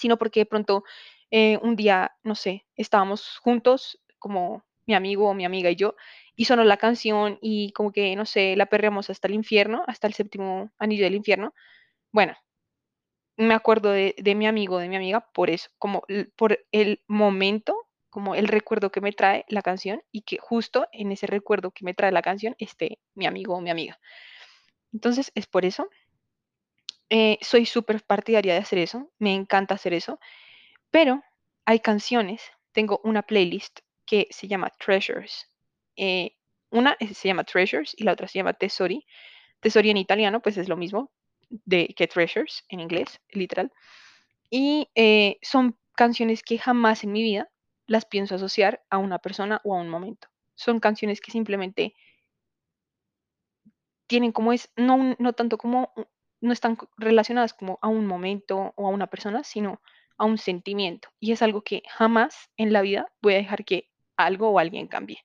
sino 0.00 0.16
porque 0.18 0.40
de 0.40 0.46
pronto 0.46 0.84
eh, 1.30 1.58
un 1.62 1.76
día, 1.76 2.12
no 2.24 2.34
sé, 2.34 2.66
estábamos 2.76 3.38
juntos, 3.38 4.00
como 4.18 4.64
mi 4.86 4.94
amigo 4.94 5.28
o 5.28 5.34
mi 5.34 5.44
amiga 5.44 5.70
y 5.70 5.76
yo, 5.76 5.94
y 6.36 6.46
sonó 6.46 6.64
la 6.64 6.78
canción 6.78 7.38
y 7.42 7.72
como 7.72 7.92
que, 7.92 8.16
no 8.16 8.26
sé, 8.26 8.56
la 8.56 8.66
perreamos 8.66 9.10
hasta 9.10 9.28
el 9.28 9.34
infierno, 9.34 9.84
hasta 9.86 10.06
el 10.06 10.14
séptimo 10.14 10.72
anillo 10.78 11.04
del 11.04 11.14
infierno. 11.14 11.54
Bueno, 12.12 12.36
me 13.36 13.54
acuerdo 13.54 13.90
de, 13.90 14.14
de 14.18 14.34
mi 14.34 14.46
amigo, 14.46 14.78
de 14.78 14.88
mi 14.88 14.96
amiga, 14.96 15.20
por 15.32 15.50
eso, 15.50 15.70
como 15.78 16.02
por 16.36 16.58
el 16.72 17.02
momento, 17.06 17.74
como 18.10 18.34
el 18.34 18.48
recuerdo 18.48 18.90
que 18.90 19.00
me 19.00 19.12
trae 19.12 19.44
la 19.48 19.62
canción 19.62 20.02
y 20.12 20.22
que 20.22 20.38
justo 20.38 20.86
en 20.92 21.12
ese 21.12 21.26
recuerdo 21.26 21.70
que 21.70 21.84
me 21.84 21.94
trae 21.94 22.12
la 22.12 22.22
canción 22.22 22.54
esté 22.58 22.98
mi 23.14 23.26
amigo 23.26 23.54
o 23.56 23.60
mi 23.60 23.70
amiga. 23.70 23.98
Entonces, 24.92 25.32
es 25.34 25.46
por 25.46 25.64
eso. 25.64 25.88
Eh, 27.10 27.38
soy 27.42 27.66
súper 27.66 28.02
partidaria 28.04 28.54
de 28.54 28.60
hacer 28.60 28.78
eso, 28.78 29.10
me 29.18 29.34
encanta 29.34 29.74
hacer 29.74 29.92
eso, 29.94 30.20
pero 30.90 31.22
hay 31.66 31.80
canciones, 31.80 32.42
tengo 32.72 33.00
una 33.04 33.22
playlist 33.22 33.80
que 34.06 34.28
se 34.30 34.48
llama 34.48 34.70
Treasures. 34.78 35.48
eh, 35.96 36.36
una 36.70 36.96
se 37.00 37.28
llama 37.28 37.44
Treasures 37.44 37.94
y 37.96 38.04
la 38.04 38.12
otra 38.12 38.28
se 38.28 38.38
llama 38.38 38.54
Tesori. 38.54 39.04
Tesori 39.60 39.90
en 39.90 39.96
italiano, 39.96 40.40
pues 40.40 40.56
es 40.56 40.68
lo 40.68 40.76
mismo 40.76 41.10
de 41.48 41.88
que 41.96 42.06
Treasures 42.06 42.64
en 42.68 42.80
inglés, 42.80 43.20
literal. 43.30 43.72
Y 44.50 44.88
eh, 44.94 45.38
son 45.42 45.78
canciones 45.96 46.42
que 46.42 46.58
jamás 46.58 47.04
en 47.04 47.12
mi 47.12 47.22
vida 47.22 47.50
las 47.86 48.06
pienso 48.06 48.36
asociar 48.36 48.82
a 48.88 48.98
una 48.98 49.18
persona 49.18 49.60
o 49.64 49.76
a 49.76 49.80
un 49.80 49.88
momento. 49.88 50.28
Son 50.54 50.80
canciones 50.80 51.20
que 51.20 51.32
simplemente 51.32 51.94
tienen 54.06 54.32
como 54.32 54.52
es, 54.52 54.70
no, 54.76 55.16
no 55.18 55.32
tanto 55.32 55.58
como, 55.58 55.92
no 56.40 56.52
están 56.52 56.78
relacionadas 56.96 57.54
como 57.54 57.78
a 57.82 57.88
un 57.88 58.06
momento 58.06 58.72
o 58.76 58.86
a 58.86 58.90
una 58.90 59.06
persona, 59.08 59.44
sino 59.44 59.80
a 60.16 60.24
un 60.24 60.38
sentimiento. 60.38 61.08
Y 61.20 61.32
es 61.32 61.42
algo 61.42 61.62
que 61.62 61.82
jamás 61.88 62.50
en 62.56 62.72
la 62.72 62.82
vida 62.82 63.06
voy 63.22 63.34
a 63.34 63.38
dejar 63.38 63.64
que 63.64 63.88
algo 64.16 64.50
o 64.50 64.58
alguien 64.58 64.86
cambie. 64.86 65.22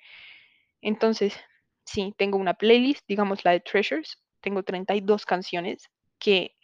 Entonces, 0.81 1.37
sí, 1.85 2.13
tengo 2.17 2.37
una 2.37 2.53
playlist, 2.53 3.05
digamos 3.07 3.43
la 3.45 3.51
de 3.51 3.59
Treasures, 3.59 4.21
tengo 4.41 4.63
32 4.63 5.25
canciones 5.25 5.89
que 6.19 6.55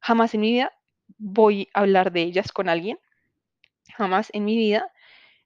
jamás 0.00 0.34
en 0.34 0.42
mi 0.42 0.52
vida 0.52 0.72
voy 1.18 1.68
a 1.74 1.80
hablar 1.80 2.12
de 2.12 2.22
ellas 2.22 2.52
con 2.52 2.68
alguien, 2.68 2.98
jamás 3.96 4.30
en 4.32 4.44
mi 4.44 4.56
vida 4.56 4.92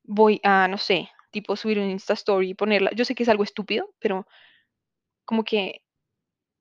voy 0.02 0.40
a, 0.42 0.68
no 0.68 0.78
sé, 0.78 1.10
tipo 1.30 1.56
subir 1.56 1.78
un 1.78 1.90
Insta 1.90 2.14
Story 2.14 2.50
y 2.50 2.54
ponerla. 2.54 2.90
Yo 2.94 3.04
sé 3.04 3.14
que 3.14 3.22
es 3.22 3.28
algo 3.28 3.44
estúpido, 3.44 3.94
pero 3.98 4.26
como 5.24 5.44
que 5.44 5.83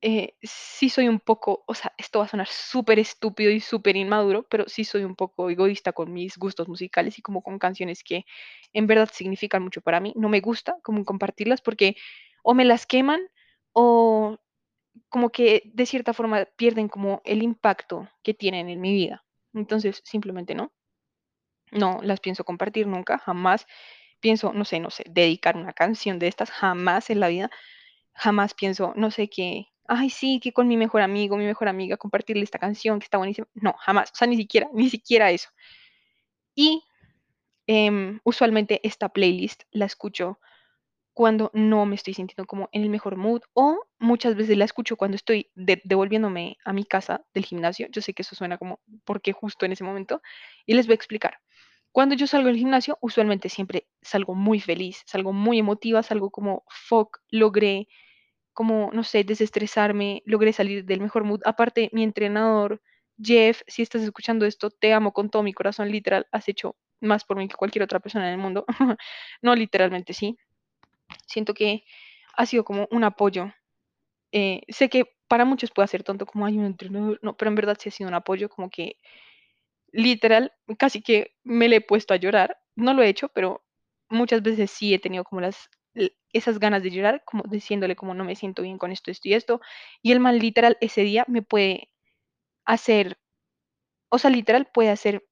eh, 0.03 0.35
sí 0.43 0.89
soy 0.89 1.07
un 1.07 1.19
poco, 1.21 1.63
o 1.65 1.73
sea, 1.73 1.93
esto 1.97 2.19
va 2.19 2.25
a 2.25 2.27
sonar 2.27 2.47
súper 2.47 2.99
estúpido 2.99 3.51
y 3.51 3.61
súper 3.61 3.95
inmaduro, 3.95 4.43
pero 4.49 4.65
sí 4.67 4.83
soy 4.83 5.05
un 5.05 5.15
poco 5.15 5.49
egoísta 5.49 5.93
con 5.93 6.11
mis 6.11 6.37
gustos 6.37 6.67
musicales 6.67 7.17
y 7.17 7.21
como 7.21 7.41
con 7.41 7.57
canciones 7.57 8.03
que 8.03 8.25
en 8.73 8.85
verdad 8.85 9.09
significan 9.13 9.63
mucho 9.63 9.81
para 9.81 10.01
mí. 10.01 10.13
No 10.17 10.27
me 10.27 10.41
gusta 10.41 10.75
como 10.83 11.05
compartirlas 11.05 11.61
porque 11.61 11.95
o 12.43 12.53
me 12.53 12.65
las 12.65 12.85
queman 12.85 13.21
o 13.71 14.37
como 15.09 15.31
que 15.31 15.63
de 15.73 15.85
cierta 15.85 16.13
forma 16.13 16.45
pierden 16.57 16.89
como 16.89 17.21
el 17.25 17.41
impacto 17.43 18.09
que 18.23 18.33
tienen 18.33 18.69
en 18.69 18.81
mi 18.81 18.93
vida. 18.93 19.23
Entonces, 19.53 20.01
simplemente 20.05 20.55
no. 20.55 20.73
No 21.71 21.99
las 22.03 22.19
pienso 22.19 22.43
compartir 22.43 22.87
nunca, 22.87 23.17
jamás 23.19 23.65
pienso, 24.19 24.53
no 24.53 24.65
sé, 24.65 24.79
no 24.79 24.89
sé, 24.89 25.05
dedicar 25.09 25.57
una 25.57 25.73
canción 25.73 26.19
de 26.19 26.27
estas, 26.27 26.51
jamás 26.51 27.09
en 27.09 27.19
la 27.19 27.29
vida, 27.29 27.49
jamás 28.13 28.53
pienso, 28.53 28.93
no 28.95 29.11
sé 29.11 29.29
qué, 29.29 29.67
ay, 29.93 30.09
sí, 30.09 30.39
que 30.41 30.53
con 30.53 30.67
mi 30.67 30.77
mejor 30.77 31.01
amigo, 31.01 31.37
mi 31.37 31.45
mejor 31.45 31.67
amiga, 31.69 31.97
compartirle 31.97 32.43
esta 32.43 32.59
canción 32.59 32.99
que 32.99 33.05
está 33.05 33.17
buenísima. 33.17 33.47
No, 33.55 33.73
jamás, 33.79 34.11
o 34.11 34.15
sea, 34.15 34.27
ni 34.27 34.37
siquiera, 34.37 34.69
ni 34.73 34.89
siquiera 34.89 35.31
eso. 35.31 35.49
Y 36.55 36.83
em, 37.67 38.21
usualmente 38.25 38.81
esta 38.87 39.09
playlist 39.09 39.63
la 39.71 39.85
escucho 39.85 40.39
cuando 41.13 41.51
no 41.53 41.85
me 41.85 41.95
estoy 41.95 42.13
sintiendo 42.15 42.45
como 42.47 42.69
en 42.73 42.83
el 42.83 42.89
mejor 42.89 43.17
mood 43.17 43.41
o 43.53 43.79
muchas 43.99 44.35
veces 44.35 44.57
la 44.57 44.65
escucho 44.65 44.97
cuando 44.97 45.15
estoy 45.15 45.51
de- 45.55 45.81
devolviéndome 45.85 46.57
a 46.65 46.73
mi 46.73 46.85
casa 46.85 47.25
del 47.33 47.45
gimnasio. 47.45 47.87
Yo 47.91 48.01
sé 48.01 48.13
que 48.13 48.23
eso 48.23 48.35
suena 48.35 48.57
como 48.57 48.81
porque 49.05 49.33
justo 49.33 49.65
en 49.65 49.73
ese 49.73 49.83
momento 49.85 50.21
y 50.65 50.75
les 50.75 50.87
voy 50.87 50.93
a 50.93 50.97
explicar. 50.97 51.39
Cuando 51.91 52.15
yo 52.15 52.27
salgo 52.27 52.47
del 52.47 52.57
gimnasio, 52.57 52.97
usualmente 53.01 53.49
siempre 53.49 53.87
salgo 54.01 54.35
muy 54.35 54.59
feliz, 54.61 55.03
salgo 55.07 55.33
muy 55.33 55.59
emotiva, 55.59 56.03
salgo 56.03 56.31
como, 56.31 56.63
fuck, 56.69 57.19
logré, 57.29 57.87
como, 58.53 58.91
no 58.93 59.03
sé, 59.03 59.23
desestresarme, 59.23 60.21
logré 60.25 60.53
salir 60.53 60.85
del 60.85 61.01
mejor 61.01 61.23
mood. 61.23 61.41
Aparte, 61.45 61.89
mi 61.93 62.03
entrenador, 62.03 62.81
Jeff, 63.21 63.61
si 63.67 63.81
estás 63.81 64.01
escuchando 64.03 64.45
esto, 64.45 64.69
te 64.71 64.93
amo 64.93 65.13
con 65.13 65.29
todo 65.29 65.43
mi 65.43 65.53
corazón, 65.53 65.91
literal, 65.91 66.27
has 66.31 66.47
hecho 66.49 66.75
más 67.01 67.25
por 67.25 67.37
mí 67.37 67.47
que 67.47 67.55
cualquier 67.55 67.83
otra 67.83 67.99
persona 67.99 68.27
en 68.27 68.33
el 68.33 68.39
mundo. 68.39 68.65
No, 69.41 69.55
literalmente 69.55 70.13
sí. 70.13 70.37
Siento 71.27 71.53
que 71.53 71.83
ha 72.35 72.45
sido 72.45 72.63
como 72.63 72.87
un 72.91 73.03
apoyo. 73.03 73.53
Eh, 74.31 74.61
sé 74.69 74.89
que 74.89 75.05
para 75.27 75.45
muchos 75.45 75.71
puede 75.71 75.87
ser 75.87 76.03
tonto, 76.03 76.25
como 76.25 76.45
hay 76.45 76.57
un 76.57 76.65
entrenador, 76.65 77.19
no, 77.23 77.35
pero 77.37 77.49
en 77.49 77.55
verdad 77.55 77.77
sí 77.79 77.89
ha 77.89 77.91
sido 77.91 78.07
un 78.09 78.15
apoyo, 78.15 78.49
como 78.49 78.69
que 78.69 78.97
literal, 79.91 80.51
casi 80.77 81.01
que 81.01 81.35
me 81.43 81.67
le 81.69 81.77
he 81.77 81.81
puesto 81.81 82.13
a 82.13 82.17
llorar. 82.17 82.57
No 82.75 82.93
lo 82.93 83.03
he 83.03 83.09
hecho, 83.09 83.29
pero 83.29 83.63
muchas 84.09 84.41
veces 84.43 84.71
sí 84.71 84.93
he 84.93 84.99
tenido 84.99 85.23
como 85.23 85.41
las, 85.41 85.69
esas 86.33 86.59
ganas 86.59 86.83
de 86.83 86.91
llorar, 86.91 87.23
como 87.25 87.43
diciéndole 87.47 87.95
como 87.95 88.13
no 88.13 88.23
me 88.23 88.35
siento 88.35 88.61
bien 88.63 88.77
con 88.77 88.91
esto, 88.91 89.11
esto 89.11 89.29
y 89.29 89.33
esto. 89.33 89.61
Y 90.01 90.11
el 90.11 90.19
man 90.19 90.39
literal 90.39 90.77
ese 90.81 91.01
día 91.01 91.25
me 91.27 91.41
puede 91.41 91.89
hacer, 92.65 93.17
o 94.09 94.17
sea, 94.19 94.29
literal 94.31 94.69
puede 94.73 94.89
hacer 94.89 95.25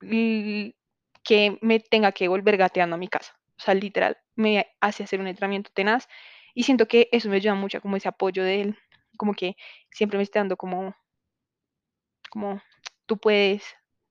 que 0.00 1.58
me 1.60 1.80
tenga 1.80 2.12
que 2.12 2.28
volver 2.28 2.56
gateando 2.56 2.96
a 2.96 2.98
mi 2.98 3.08
casa. 3.08 3.36
O 3.58 3.62
sea, 3.62 3.74
literal, 3.74 4.18
me 4.34 4.66
hace 4.80 5.04
hacer 5.04 5.20
un 5.20 5.26
entrenamiento 5.28 5.70
tenaz 5.74 6.08
y 6.54 6.64
siento 6.64 6.86
que 6.88 7.08
eso 7.12 7.28
me 7.28 7.36
ayuda 7.36 7.54
mucho, 7.54 7.80
como 7.80 7.96
ese 7.96 8.08
apoyo 8.08 8.44
de 8.44 8.62
él, 8.62 8.78
como 9.18 9.34
que 9.34 9.56
siempre 9.90 10.18
me 10.18 10.22
está 10.24 10.40
dando 10.40 10.56
como 10.56 10.94
como 12.30 12.60
tú 13.06 13.18
puedes, 13.18 13.64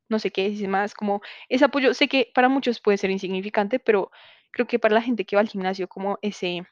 no 0.10 0.20
sé 0.20 0.32
qué, 0.32 0.50
dice 0.50 0.68
más, 0.68 0.94
como 0.94 1.22
ese 1.50 1.66
apoyo, 1.66 1.94
sé 1.94 2.08
que 2.08 2.32
para 2.34 2.50
muchos 2.50 2.82
puede 2.82 2.98
ser 2.98 3.12
insignificante, 3.12 3.80
pero 3.80 4.12
creo 4.56 4.68
que 4.68 4.80
para 4.80 4.96
la 4.96 5.02
gente 5.02 5.26
que 5.26 5.36
va 5.36 5.42
al 5.42 5.50
gimnasio, 5.50 5.90
como 5.90 6.18
ese, 6.22 6.64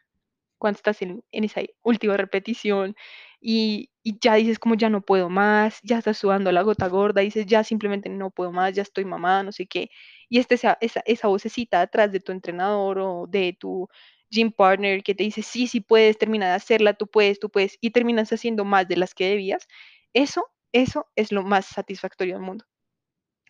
cuando 0.58 0.78
estás 0.78 1.02
en, 1.02 1.24
en 1.34 1.44
esa 1.44 1.62
última 1.84 2.18
repetición 2.18 2.96
y, 3.42 3.92
y 4.04 4.18
ya 4.22 4.36
dices 4.36 4.60
como 4.60 4.76
ya 4.76 4.90
no 4.90 5.02
puedo 5.02 5.30
más, 5.30 5.80
ya 5.84 5.98
estás 6.00 6.18
sudando 6.18 6.52
la 6.54 6.64
gota 6.64 6.88
gorda, 6.88 7.22
dices 7.22 7.46
ya 7.46 7.64
simplemente 7.66 8.10
no 8.10 8.32
puedo 8.32 8.52
más, 8.54 8.74
ya 8.74 8.84
estoy 8.84 9.06
mamá, 9.06 9.44
no 9.44 9.52
sé 9.52 9.68
qué, 9.68 9.90
y 10.30 10.40
este, 10.40 10.56
esa, 10.56 10.78
esa, 10.82 11.02
esa 11.06 11.28
vocecita 11.28 11.82
atrás 11.82 12.12
de 12.14 12.22
tu 12.22 12.32
entrenador 12.32 13.00
o 13.00 13.28
de 13.30 13.58
tu 13.60 13.90
gym 14.32 14.52
partner 14.52 15.04
que 15.04 15.16
te 15.16 15.24
dice, 15.24 15.42
sí, 15.44 15.68
sí 15.68 15.82
puedes, 15.82 16.18
termina 16.18 16.48
de 16.48 16.54
hacerla, 16.54 16.94
tú 16.94 17.08
puedes, 17.08 17.40
tú 17.40 17.50
puedes, 17.50 17.78
y 17.82 17.92
terminas 17.92 18.32
haciendo 18.32 18.66
más 18.66 18.88
de 18.88 18.98
las 18.98 19.14
que 19.14 19.28
debías, 19.28 19.68
eso, 20.14 20.48
eso 20.72 21.08
es 21.18 21.32
lo 21.34 21.44
más 21.44 21.66
satisfactorio 21.66 22.36
del 22.36 22.44
mundo. 22.44 22.66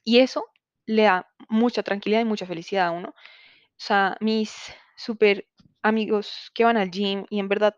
Y 0.04 0.20
eso 0.20 0.46
le 0.86 1.04
da 1.04 1.30
mucha 1.50 1.84
tranquilidad 1.84 2.22
y 2.22 2.26
mucha 2.26 2.46
felicidad 2.46 2.88
a 2.88 2.92
uno. 2.92 3.14
Sea, 3.86 4.18
mis 4.22 4.52
súper 4.96 5.36
amigos 5.82 6.52
que 6.56 6.64
van 6.64 6.78
al 6.78 6.90
gym 6.92 7.26
y 7.30 7.40
en 7.40 7.50
verdad 7.50 7.76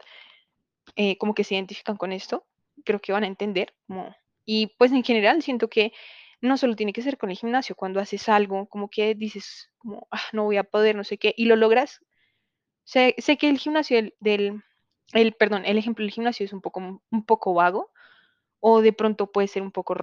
eh, 0.96 1.18
como 1.18 1.34
que 1.34 1.44
se 1.44 1.56
identifican 1.56 1.98
con 1.98 2.12
esto, 2.12 2.46
creo 2.86 3.00
que 3.02 3.12
van 3.14 3.24
a 3.24 3.28
entender. 3.28 3.74
Como, 3.88 4.16
y 4.46 4.68
pues 4.78 4.92
en 4.92 5.04
general 5.04 5.42
siento 5.42 5.70
que 5.70 5.94
no 6.42 6.58
solo 6.58 6.76
tiene 6.76 6.94
que 6.94 7.02
ser 7.02 7.18
con 7.18 7.32
el 7.32 7.38
gimnasio, 7.38 7.76
cuando 7.76 8.00
haces 8.00 8.30
algo, 8.30 8.68
como 8.68 8.90
que 8.90 9.16
dices, 9.16 9.72
como, 9.78 10.08
"Ah, 10.12 10.22
no 10.34 10.44
voy 10.46 10.58
a 10.58 10.64
poder, 10.64 10.96
no 10.96 11.04
sé 11.04 11.18
qué, 11.18 11.34
y 11.38 11.46
lo 11.46 11.56
logras. 11.56 12.02
Sé, 12.84 13.16
sé 13.18 13.38
que 13.38 13.50
el 13.50 13.58
gimnasio 13.60 13.98
del, 14.20 14.64
el, 15.14 15.34
perdón, 15.34 15.66
el 15.66 15.78
ejemplo 15.78 16.04
del 16.04 16.12
gimnasio 16.14 16.46
es 16.46 16.54
un 16.54 16.62
poco, 16.62 16.80
un 17.12 17.26
poco 17.26 17.54
vago, 17.54 17.92
o 18.60 18.82
de 18.82 18.94
pronto 18.94 19.32
puede 19.32 19.48
ser 19.48 19.62
un 19.64 19.72
poco 19.72 19.96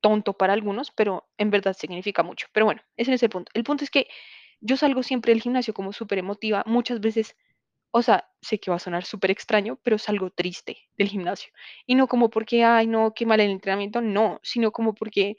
tonto 0.00 0.34
para 0.34 0.52
algunos, 0.54 0.90
pero 0.92 1.28
en 1.38 1.50
verdad 1.50 1.74
significa 1.78 2.22
mucho. 2.22 2.48
Pero 2.52 2.66
bueno, 2.66 2.82
ese 2.96 3.14
es 3.14 3.22
el 3.22 3.30
punto. 3.30 3.50
El 3.54 3.64
punto 3.64 3.84
es 3.84 3.90
que 3.90 4.08
yo 4.62 4.76
salgo 4.78 5.02
siempre 5.02 5.32
del 5.32 5.42
gimnasio 5.42 5.74
como 5.74 5.92
súper 5.92 6.18
emotiva, 6.18 6.64
muchas 6.66 7.00
veces 7.00 7.36
o 7.92 8.02
sea, 8.02 8.28
sé 8.42 8.58
que 8.58 8.70
va 8.70 8.76
a 8.76 8.80
sonar 8.80 9.04
súper 9.04 9.30
extraño, 9.30 9.78
pero 9.82 9.98
salgo 9.98 10.30
triste 10.30 10.78
del 10.98 11.08
gimnasio. 11.08 11.52
Y 11.86 11.94
no 11.94 12.08
como 12.08 12.30
porque, 12.30 12.64
ay, 12.64 12.86
no, 12.86 13.14
qué 13.14 13.26
mal 13.26 13.40
el 13.40 13.50
entrenamiento, 13.50 14.00
no, 14.00 14.40
sino 14.42 14.72
como 14.72 14.94
porque 14.94 15.36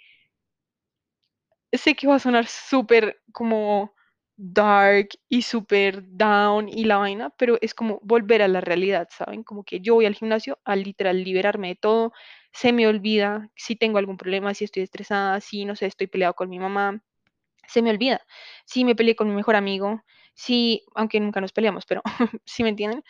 sé 1.72 1.96
que 1.96 2.08
va 2.08 2.16
a 2.16 2.20
sonar 2.20 2.48
súper 2.48 3.22
como 3.32 3.94
dark 4.36 5.10
y 5.30 5.44
súper 5.44 6.04
down 6.06 6.70
y 6.70 6.86
la 6.86 6.98
vaina, 6.98 7.30
pero 7.38 7.58
es 7.62 7.74
como 7.74 8.00
volver 8.04 8.42
a 8.42 8.48
la 8.48 8.62
realidad, 8.62 9.08
¿saben? 9.12 9.44
Como 9.44 9.64
que 9.64 9.80
yo 9.80 9.96
voy 9.96 10.06
al 10.06 10.16
gimnasio 10.16 10.60
a 10.66 10.76
literal 10.76 11.24
liberarme 11.24 11.70
de 11.70 11.76
todo, 11.76 12.14
se 12.52 12.74
me 12.74 12.88
olvida 12.88 13.50
si 13.56 13.76
tengo 13.76 13.98
algún 13.98 14.18
problema, 14.18 14.54
si 14.54 14.66
estoy 14.66 14.84
estresada, 14.84 15.40
si 15.42 15.66
no 15.66 15.76
sé, 15.76 15.88
estoy 15.88 16.08
peleado 16.08 16.34
con 16.36 16.50
mi 16.50 16.60
mamá, 16.60 17.02
se 17.68 17.82
me 17.82 17.90
olvida. 17.90 18.22
Si 18.66 18.86
me 18.86 18.96
peleé 18.96 19.16
con 19.16 19.30
mi 19.30 19.36
mejor 19.36 19.56
amigo, 19.56 20.04
si, 20.34 20.84
aunque 20.96 21.20
nunca 21.20 21.42
nos 21.42 21.54
peleamos, 21.54 21.86
pero 21.86 22.02
si 22.46 22.64
me 22.64 22.70
entienden, 22.70 23.04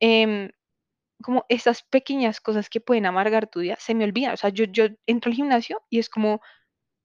em, 0.00 0.50
como 1.22 1.44
esas 1.48 1.82
pequeñas 1.84 2.40
cosas 2.40 2.68
que 2.68 2.80
pueden 2.80 3.06
amargar 3.06 3.48
tu 3.48 3.60
día, 3.60 3.76
se 3.78 3.94
me 3.94 4.04
olvida. 4.04 4.32
O 4.34 4.36
sea, 4.36 4.50
yo, 4.50 4.64
yo 4.64 4.86
entro 5.06 5.30
al 5.30 5.36
gimnasio 5.36 5.82
y 5.90 5.98
es 5.98 6.10
como 6.10 6.40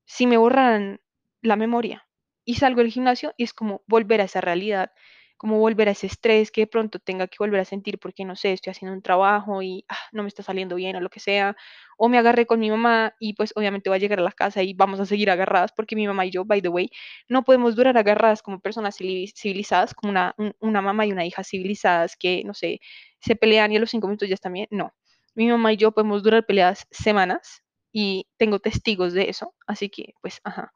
si 0.05 0.27
me 0.27 0.37
borraran 0.37 1.01
la 1.41 1.55
memoria 1.55 2.07
y 2.45 2.55
salgo 2.55 2.81
del 2.81 2.91
gimnasio 2.91 3.33
y 3.37 3.43
es 3.43 3.53
como 3.53 3.83
volver 3.87 4.21
a 4.21 4.25
esa 4.25 4.41
realidad, 4.41 4.91
como 5.37 5.59
volver 5.59 5.87
a 5.89 5.91
ese 5.91 6.07
estrés 6.07 6.51
que 6.51 6.61
de 6.61 6.67
pronto 6.67 6.99
tenga 6.99 7.27
que 7.27 7.37
volver 7.39 7.59
a 7.61 7.65
sentir 7.65 7.99
porque 7.99 8.25
no 8.25 8.35
sé, 8.35 8.53
estoy 8.53 8.71
haciendo 8.71 8.95
un 8.95 9.01
trabajo 9.03 9.61
y 9.61 9.85
ah, 9.89 9.97
no 10.11 10.23
me 10.23 10.29
está 10.29 10.43
saliendo 10.43 10.75
bien 10.75 10.95
o 10.95 11.01
lo 11.01 11.09
que 11.09 11.19
sea, 11.19 11.55
o 11.97 12.09
me 12.09 12.17
agarré 12.17 12.45
con 12.45 12.59
mi 12.59 12.69
mamá 12.69 13.13
y 13.19 13.33
pues 13.33 13.53
obviamente 13.55 13.89
voy 13.89 13.97
a 13.97 13.99
llegar 13.99 14.19
a 14.19 14.23
la 14.23 14.31
casa 14.31 14.63
y 14.63 14.73
vamos 14.73 14.99
a 14.99 15.05
seguir 15.05 15.29
agarradas 15.29 15.71
porque 15.73 15.95
mi 15.95 16.07
mamá 16.07 16.25
y 16.25 16.31
yo, 16.31 16.45
by 16.45 16.61
the 16.61 16.69
way, 16.69 16.89
no 17.29 17.43
podemos 17.43 17.75
durar 17.75 17.97
agarradas 17.97 18.41
como 18.41 18.59
personas 18.59 18.99
civili- 18.99 19.31
civilizadas, 19.35 19.93
como 19.93 20.11
una, 20.11 20.33
un- 20.37 20.55
una 20.59 20.81
mamá 20.81 21.05
y 21.05 21.11
una 21.11 21.25
hija 21.25 21.43
civilizadas 21.43 22.15
que, 22.17 22.43
no 22.45 22.53
sé, 22.53 22.79
se 23.19 23.35
pelean 23.35 23.71
y 23.71 23.77
a 23.77 23.79
los 23.79 23.89
cinco 23.89 24.07
minutos 24.07 24.29
ya 24.29 24.35
están 24.35 24.53
bien, 24.53 24.67
no. 24.71 24.93
Mi 25.35 25.47
mamá 25.47 25.73
y 25.73 25.77
yo 25.77 25.91
podemos 25.91 26.23
durar 26.23 26.45
peleadas 26.45 26.87
semanas 26.91 27.63
y 27.91 28.27
tengo 28.37 28.59
testigos 28.59 29.13
de 29.13 29.29
eso, 29.29 29.53
así 29.67 29.89
que 29.89 30.13
pues, 30.21 30.39
ajá. 30.43 30.73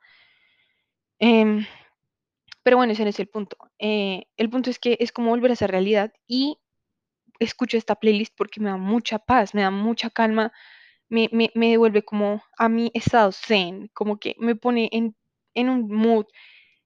Em, 1.19 1.65
pero 2.63 2.77
bueno, 2.77 2.93
ese 2.93 3.07
es 3.07 3.19
el 3.19 3.27
punto. 3.27 3.57
Eh, 3.79 4.25
el 4.37 4.49
punto 4.49 4.69
es 4.69 4.79
que 4.79 4.97
es 4.99 5.11
como 5.11 5.29
volver 5.31 5.51
a 5.51 5.53
esa 5.55 5.67
realidad 5.67 6.13
y 6.27 6.57
escucho 7.39 7.77
esta 7.77 7.95
playlist 7.95 8.33
porque 8.37 8.59
me 8.61 8.69
da 8.69 8.77
mucha 8.77 9.19
paz, 9.19 9.55
me 9.55 9.61
da 9.63 9.71
mucha 9.71 10.09
calma, 10.09 10.51
me, 11.09 11.29
me, 11.31 11.51
me 11.55 11.71
devuelve 11.71 12.03
como 12.03 12.43
a 12.57 12.69
mi 12.69 12.91
estado 12.93 13.31
zen, 13.31 13.89
como 13.93 14.19
que 14.19 14.35
me 14.39 14.55
pone 14.55 14.89
en, 14.91 15.15
en 15.55 15.69
un 15.69 15.87
mood, 15.89 16.25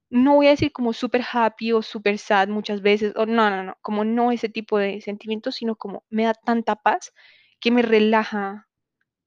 no 0.10 0.36
voy 0.36 0.48
a 0.48 0.52
decir 0.52 0.72
como 0.72 0.94
súper 0.94 1.24
happy 1.32 1.74
o 1.74 1.82
súper 1.82 2.18
sad 2.18 2.48
muchas 2.48 2.82
veces, 2.82 3.14
o 3.16 3.26
no, 3.26 3.50
no, 3.50 3.64
no, 3.64 3.78
como 3.82 4.06
no 4.06 4.32
ese 4.32 4.50
tipo 4.50 4.78
de 4.78 5.02
sentimientos, 5.02 5.56
sino 5.56 5.76
como 5.76 6.04
me 6.10 6.24
da 6.26 6.34
tanta 6.34 6.76
paz 6.76 7.14
que 7.60 7.72
me 7.72 7.82
relaja 7.82 8.68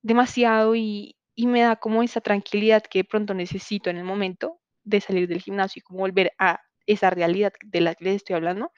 demasiado 0.03 0.77
y, 0.77 1.17
y 1.35 1.47
me 1.47 1.63
da 1.63 1.77
como 1.77 2.03
esa 2.03 2.21
tranquilidad 2.21 2.83
que 2.85 3.01
de 3.01 3.05
pronto 3.05 3.35
necesito 3.35 3.91
en 3.91 3.99
el 3.99 4.05
momento 4.05 4.61
de 4.89 5.01
salir 5.01 5.29
del 5.29 5.41
gimnasio 5.41 5.81
y 5.81 5.83
como 5.83 6.01
volver 6.01 6.33
a 6.39 6.61
esa 6.87 7.11
realidad 7.11 7.53
de 7.65 7.81
la 7.81 7.95
que 7.95 8.05
les 8.05 8.17
estoy 8.17 8.37
hablando. 8.37 8.73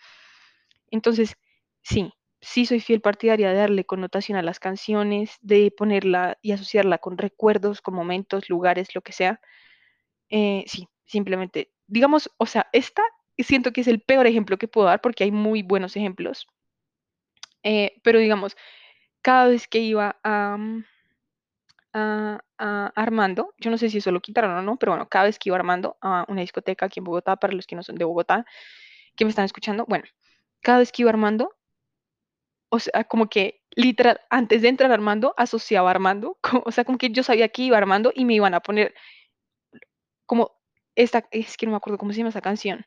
Entonces, 0.90 1.36
sí, 1.82 2.12
sí 2.40 2.66
soy 2.66 2.80
fiel 2.80 3.00
partidaria 3.00 3.50
de 3.50 3.56
darle 3.56 3.84
connotación 3.84 4.38
a 4.38 4.42
las 4.42 4.58
canciones, 4.60 5.38
de 5.40 5.70
ponerla 5.70 6.38
y 6.42 6.52
asociarla 6.52 6.98
con 6.98 7.18
recuerdos, 7.18 7.80
con 7.80 7.94
momentos, 7.94 8.48
lugares, 8.50 8.94
lo 8.94 9.02
que 9.02 9.12
sea. 9.12 9.40
Eh, 10.30 10.64
sí, 10.66 10.88
simplemente, 11.04 11.72
digamos, 11.86 12.30
o 12.38 12.46
sea, 12.46 12.68
esta 12.72 13.02
siento 13.44 13.72
que 13.72 13.82
es 13.82 13.88
el 13.88 14.00
peor 14.00 14.26
ejemplo 14.26 14.58
que 14.58 14.68
puedo 14.68 14.86
dar 14.88 15.00
porque 15.00 15.24
hay 15.24 15.32
muy 15.32 15.62
buenos 15.62 15.96
ejemplos, 15.96 16.46
eh, 17.62 18.00
pero 18.02 18.18
digamos, 18.18 18.56
cada 19.22 19.48
vez 19.48 19.68
que 19.68 19.80
iba 19.80 20.18
a, 20.24 20.56
mm, 20.58 20.84
a, 21.92 22.40
Armando, 22.94 23.55
yo 23.59 23.70
no 23.70 23.79
sé 23.79 23.90
si 23.90 23.98
eso 23.98 24.11
lo 24.11 24.20
quitaron 24.20 24.53
o 24.53 24.62
no, 24.62 24.76
pero 24.76 24.92
bueno, 24.92 25.09
cada 25.09 25.24
vez 25.26 25.38
que 25.38 25.48
iba 25.48 25.57
Armando 25.57 25.96
a 26.00 26.24
una 26.29 26.42
discoteca 26.42 26.87
aquí 26.87 27.00
en 27.00 27.05
Bogotá, 27.05 27.37
para 27.37 27.53
los 27.53 27.66
que 27.66 27.76
no 27.76 27.83
son 27.83 27.96
de 27.96 28.05
Bogotá, 28.05 28.44
que 29.16 29.24
me 29.24 29.31
están 29.31 29.44
escuchando, 29.44 29.87
bueno, 29.88 30.05
cada 30.61 30.79
vez 30.79 30.92
que 30.92 31.03
iba 31.03 31.11
Armando, 31.11 31.55
o 32.68 32.79
sea, 32.79 33.05
como 33.05 33.29
que 33.29 33.62
literal, 33.70 34.20
antes 34.31 34.62
de 34.62 34.68
entrar 34.68 34.92
Armando, 34.92 35.35
asociaba 35.37 35.90
Armando, 35.90 36.38
o 36.64 36.70
sea, 36.72 36.85
como 36.85 36.98
que 36.98 37.11
yo 37.11 37.22
sabía 37.22 37.48
que 37.48 37.62
iba 37.62 37.79
Armando 37.79 38.12
y 38.14 38.24
me 38.24 38.35
iban 38.35 38.55
a 38.55 38.61
poner 38.61 38.94
como 40.26 40.53
esta, 40.94 41.26
es 41.31 41.57
que 41.57 41.66
no 41.66 41.72
me 41.72 41.76
acuerdo 41.76 41.98
cómo 41.98 42.12
se 42.12 42.18
llama 42.18 42.31
esa 42.31 42.40
canción, 42.40 42.87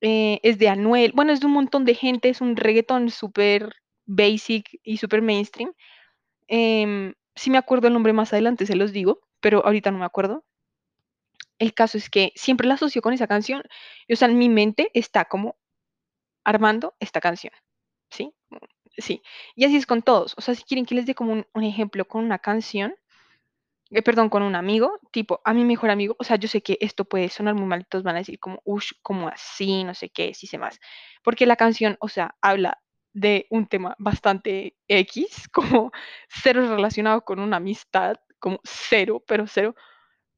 eh, 0.00 0.40
es 0.42 0.58
de 0.58 0.68
Anuel, 0.68 1.12
bueno, 1.14 1.32
es 1.32 1.40
de 1.40 1.46
un 1.46 1.52
montón 1.52 1.84
de 1.84 1.94
gente, 1.94 2.28
es 2.28 2.40
un 2.40 2.56
reggaetón 2.56 3.10
súper 3.10 3.74
basic 4.06 4.78
y 4.82 4.98
súper 4.98 5.22
mainstream. 5.22 5.72
Em, 6.46 7.14
si 7.36 7.50
me 7.50 7.58
acuerdo 7.58 7.88
el 7.88 7.94
nombre 7.94 8.12
más 8.12 8.32
adelante, 8.32 8.66
se 8.66 8.76
los 8.76 8.92
digo, 8.92 9.20
pero 9.40 9.64
ahorita 9.64 9.90
no 9.90 9.98
me 9.98 10.04
acuerdo. 10.04 10.44
El 11.58 11.74
caso 11.74 11.98
es 11.98 12.10
que 12.10 12.32
siempre 12.34 12.66
la 12.66 12.74
asocio 12.74 13.02
con 13.02 13.12
esa 13.12 13.26
canción, 13.26 13.62
y, 14.06 14.14
o 14.14 14.16
sea, 14.16 14.28
en 14.28 14.38
mi 14.38 14.48
mente 14.48 14.90
está 14.94 15.24
como 15.24 15.56
armando 16.44 16.94
esta 17.00 17.20
canción, 17.20 17.52
¿sí? 18.10 18.34
Sí. 18.98 19.22
Y 19.56 19.64
así 19.64 19.76
es 19.76 19.86
con 19.86 20.02
todos. 20.02 20.34
O 20.36 20.40
sea, 20.40 20.54
si 20.54 20.62
quieren 20.64 20.86
que 20.86 20.94
les 20.94 21.06
dé 21.06 21.14
como 21.14 21.32
un, 21.52 21.64
ejemplo 21.64 22.06
con 22.06 22.24
una 22.24 22.38
canción, 22.38 22.94
eh, 23.90 24.02
perdón, 24.02 24.28
con 24.30 24.42
un 24.42 24.54
amigo, 24.54 25.00
tipo, 25.12 25.40
a 25.44 25.54
mi 25.54 25.64
mejor 25.64 25.90
amigo, 25.90 26.16
o 26.18 26.24
sea, 26.24 26.36
yo 26.36 26.48
sé 26.48 26.62
que 26.62 26.78
esto 26.80 27.04
puede 27.04 27.28
sonar 27.28 27.54
muy 27.54 27.66
mal, 27.66 27.86
todos 27.86 28.04
van 28.04 28.16
a 28.16 28.20
decir 28.20 28.38
como, 28.38 28.60
uff, 28.64 28.92
como 29.02 29.28
así, 29.28 29.84
no 29.84 29.94
sé 29.94 30.10
qué, 30.10 30.34
sí 30.34 30.46
sé 30.46 30.58
más. 30.58 30.80
Porque 31.22 31.46
la 31.46 31.56
canción, 31.56 31.96
o 32.00 32.08
sea, 32.08 32.36
habla 32.40 32.83
de 33.14 33.46
un 33.50 33.66
tema 33.66 33.96
bastante 33.98 34.76
X, 34.88 35.48
como 35.48 35.92
cero 36.28 36.68
relacionado 36.68 37.22
con 37.24 37.40
una 37.40 37.56
amistad, 37.56 38.16
como 38.38 38.60
cero, 38.64 39.22
pero 39.26 39.46
cero, 39.46 39.74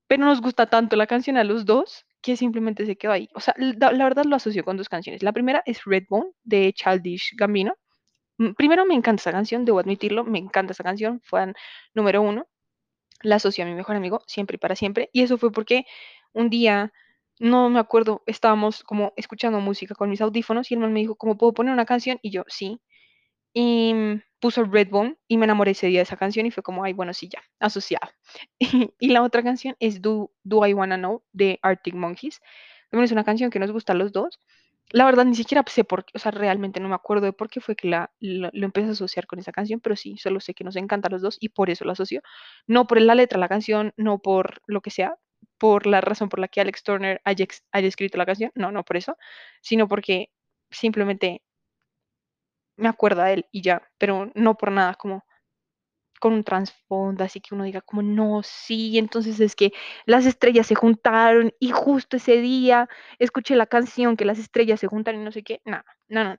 pero 0.07 0.25
nos 0.25 0.41
gusta 0.41 0.67
tanto 0.67 0.97
la 0.97 1.09
canción 1.09 1.37
a 1.37 1.45
los 1.45 1.65
dos 1.67 2.07
que 2.23 2.37
simplemente 2.37 2.87
se 2.87 2.97
quedó 2.97 3.13
ahí. 3.13 3.29
O 3.35 3.41
sea, 3.41 3.55
la, 3.59 3.91
verdad 3.93 4.25
lo 4.25 4.37
asocio 4.37 4.65
con 4.65 4.77
dos 4.77 4.89
canciones. 4.89 5.23
La 5.23 5.33
primera 5.33 5.63
es 5.67 5.85
Redbone 5.85 6.31
de 6.45 6.73
Childish 6.73 7.35
Gambino. 7.37 7.75
Mm, 8.39 8.53
Primero 8.53 8.87
me 8.87 8.95
encanta 8.95 9.21
esa 9.23 9.33
canción, 9.33 9.65
debo 9.65 9.81
admitirlo, 9.81 10.25
me 10.25 10.39
encanta 10.39 10.73
esa 10.73 10.85
canción, 10.85 11.21
fue 11.25 11.53
número 11.95 12.23
uno 12.23 12.47
la 13.23 13.37
asocio 13.37 13.65
a 13.65 13.67
mi 13.67 13.75
mejor 13.75 13.97
amigo 13.97 14.23
siempre 14.27 14.57
y 14.57 14.59
para 14.59 14.77
siempre. 14.77 15.11
Y 15.13 15.23
eso 15.23 15.39
fue 15.39 15.51
porque 15.53 15.87
un 16.33 16.51
día, 16.51 16.93
no 17.39 17.69
me 17.71 17.81
acuerdo, 17.81 18.23
estábamos 18.27 18.83
como 18.85 19.13
escuchando 19.17 19.61
música 19.61 19.95
con 19.95 20.11
mis 20.11 20.21
audífonos 20.21 20.71
y 20.71 20.75
el 20.75 20.81
man 20.81 20.93
me 20.93 21.01
dijo, 21.01 21.17
¿cómo 21.17 21.37
puedo 21.37 21.53
poner 21.53 21.73
una 21.73 21.87
canción? 21.87 22.19
Y 22.23 22.31
yo, 22.31 22.45
sí. 22.49 22.81
Y 23.53 23.95
mm, 23.95 24.23
puso 24.41 24.65
Redbone 24.65 25.17
y 25.29 25.39
me 25.39 25.45
enamoré 25.45 25.73
ese 25.73 25.87
día 25.89 26.01
de 26.01 26.05
esa 26.05 26.17
canción 26.17 26.47
y 26.47 26.51
fue 26.51 26.63
como, 26.63 26.85
ay, 26.85 26.93
bueno, 26.93 27.13
sí, 27.15 27.29
ya, 27.29 27.43
asociada. 27.61 28.15
Y 28.99 29.09
la 29.09 29.23
otra 29.23 29.43
canción 29.43 29.77
es 29.81 30.03
Do, 30.03 30.33
Do 30.45 30.67
I 30.67 30.75
Wanna 30.75 30.97
Know 30.99 31.23
de 31.33 31.59
Arctic 31.63 31.95
Monkeys. 31.95 32.41
También 32.91 33.05
es 33.05 33.13
una 33.13 33.25
canción 33.25 33.51
que 33.51 33.59
nos 33.59 33.73
gusta 33.73 33.93
a 33.93 33.97
los 33.97 34.13
dos. 34.13 34.41
La 34.91 35.05
verdad, 35.05 35.25
ni 35.25 35.35
siquiera 35.35 35.65
sé 35.67 35.85
por 35.85 36.05
qué, 36.05 36.13
o 36.15 36.19
sea, 36.21 36.31
realmente 36.31 36.79
no 36.81 36.89
me 36.89 36.95
acuerdo 36.95 37.27
de 37.27 37.33
por 37.33 37.49
qué 37.51 37.61
fue 37.61 37.75
que 37.75 37.89
la, 37.89 38.13
lo, 38.21 38.51
empecé 38.53 38.89
a 38.89 38.93
asociar 38.93 39.27
con 39.27 39.41
esa 39.41 39.51
canción, 39.51 39.81
pero 39.81 39.97
sí, 39.97 40.17
solo 40.17 40.39
sé 40.39 40.55
que 40.55 40.63
nos 40.63 40.77
encanta 40.77 41.09
los 41.09 41.23
dos 41.23 41.39
y 41.41 41.49
por 41.49 41.71
eso 41.71 41.85
lo 41.85 41.93
asocio. 41.93 42.23
No 42.69 42.87
por 42.87 43.01
la 43.01 43.17
letra 43.17 43.39
la 43.41 43.49
canción, 43.49 43.93
no 43.97 44.21
por 44.21 44.63
lo 44.67 44.81
que 44.83 44.91
sea, 44.91 45.17
por 45.59 45.87
la 45.87 46.01
razón 46.01 46.29
por 46.29 46.39
la 46.39 46.49
que 46.49 46.61
Alex 46.61 46.83
Turner 46.83 47.21
haya, 47.25 47.47
escrito 47.73 48.19
la 48.19 48.27
canción, 48.27 48.53
no, 48.55 48.73
no 48.73 48.85
por 48.85 48.97
eso, 48.97 49.17
sino 49.61 49.89
porque 49.89 50.31
simplemente 50.71 51.43
me 52.77 52.89
acuerda 52.89 53.25
de 53.27 53.35
él 53.35 53.47
y 53.53 53.63
ya, 53.63 53.83
pero 53.99 54.31
no 54.35 54.57
por 54.57 54.71
nada 54.73 54.95
como 54.95 55.25
con 56.21 56.33
un 56.33 56.45
trasfondo, 56.45 57.25
así 57.25 57.41
que 57.41 57.55
uno 57.55 57.65
diga 57.65 57.83
como, 57.83 58.03
no, 58.03 58.43
sí, 58.43 58.99
entonces 58.99 59.39
es 59.41 59.55
que 59.55 59.73
las 60.07 60.27
estrellas 60.27 60.67
se 60.67 60.75
juntaron 60.75 61.53
y 61.61 61.71
justo 61.71 62.17
ese 62.17 62.39
día 62.41 62.89
escuché 63.19 63.55
la 63.57 63.67
canción 63.67 64.17
que 64.17 64.25
las 64.25 64.39
estrellas 64.39 64.81
se 64.81 64.87
juntaron 64.87 65.21
y 65.23 65.25
no 65.25 65.33
sé 65.33 65.43
qué, 65.43 65.61
no, 65.65 65.83
no, 66.09 66.25
no, 66.25 66.31
no, 66.31 66.39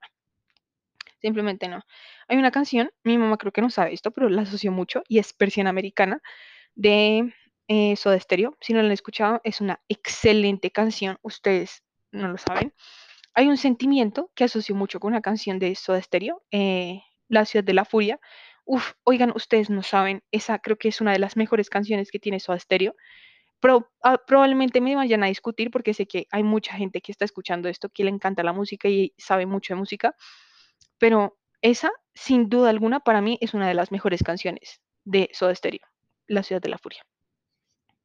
simplemente 1.21 1.67
no. 1.67 1.83
Hay 2.27 2.37
una 2.37 2.51
canción, 2.51 2.91
mi 3.03 3.17
mamá 3.17 3.37
creo 3.37 3.51
que 3.51 3.61
no 3.61 3.69
sabe 3.69 3.93
esto, 3.93 4.11
pero 4.11 4.29
la 4.29 4.43
asoció 4.43 4.71
mucho 4.71 5.03
y 5.07 5.19
es 5.19 5.33
Persiana 5.33 5.69
Americana 5.69 6.21
de 6.75 7.33
eh, 7.67 7.95
Soda 7.95 8.19
Stereo. 8.19 8.55
Si 8.61 8.73
no 8.73 8.79
la 8.79 8.87
han 8.87 8.91
escuchado, 8.91 9.41
es 9.43 9.61
una 9.61 9.81
excelente 9.87 10.71
canción, 10.71 11.17
ustedes 11.21 11.83
no 12.11 12.27
lo 12.27 12.37
saben. 12.37 12.73
Hay 13.33 13.47
un 13.47 13.57
sentimiento 13.57 14.31
que 14.35 14.45
asocio 14.45 14.73
mucho 14.75 14.99
con 14.99 15.13
una 15.13 15.21
canción 15.21 15.59
de 15.59 15.75
Soda 15.75 16.01
Stereo, 16.01 16.43
eh, 16.51 17.01
La 17.27 17.45
Ciudad 17.45 17.63
de 17.63 17.73
la 17.73 17.85
Furia. 17.85 18.19
Uf, 18.65 18.93
oigan, 19.03 19.31
ustedes 19.35 19.69
no 19.69 19.83
saben, 19.83 20.23
esa 20.31 20.59
creo 20.59 20.77
que 20.77 20.89
es 20.89 21.01
una 21.01 21.13
de 21.13 21.19
las 21.19 21.37
mejores 21.37 21.69
canciones 21.69 22.11
que 22.11 22.19
tiene 22.19 22.39
Soda 22.39 22.59
Stereo. 22.59 22.95
Pro- 23.59 23.89
ah, 24.03 24.19
probablemente 24.25 24.81
me 24.81 24.95
vayan 24.95 25.23
a 25.23 25.27
discutir 25.27 25.71
porque 25.71 25.93
sé 25.93 26.05
que 26.05 26.27
hay 26.31 26.43
mucha 26.43 26.73
gente 26.73 27.01
que 27.01 27.11
está 27.11 27.25
escuchando 27.25 27.69
esto 27.69 27.89
que 27.89 28.03
le 28.03 28.09
encanta 28.11 28.43
la 28.43 28.53
música 28.53 28.87
y 28.89 29.13
sabe 29.17 29.45
mucho 29.45 29.73
de 29.73 29.79
música, 29.79 30.15
pero 30.99 31.37
esa, 31.61 31.91
sin 32.13 32.49
duda 32.49 32.69
alguna, 32.69 32.99
para 32.99 33.21
mí 33.21 33.37
es 33.41 33.53
una 33.53 33.67
de 33.67 33.73
las 33.73 33.91
mejores 33.91 34.21
canciones 34.21 34.81
de 35.05 35.29
Soda 35.33 35.55
Stereo, 35.55 35.87
La 36.27 36.43
Ciudad 36.43 36.61
de 36.61 36.69
la 36.69 36.77
Furia. 36.77 37.03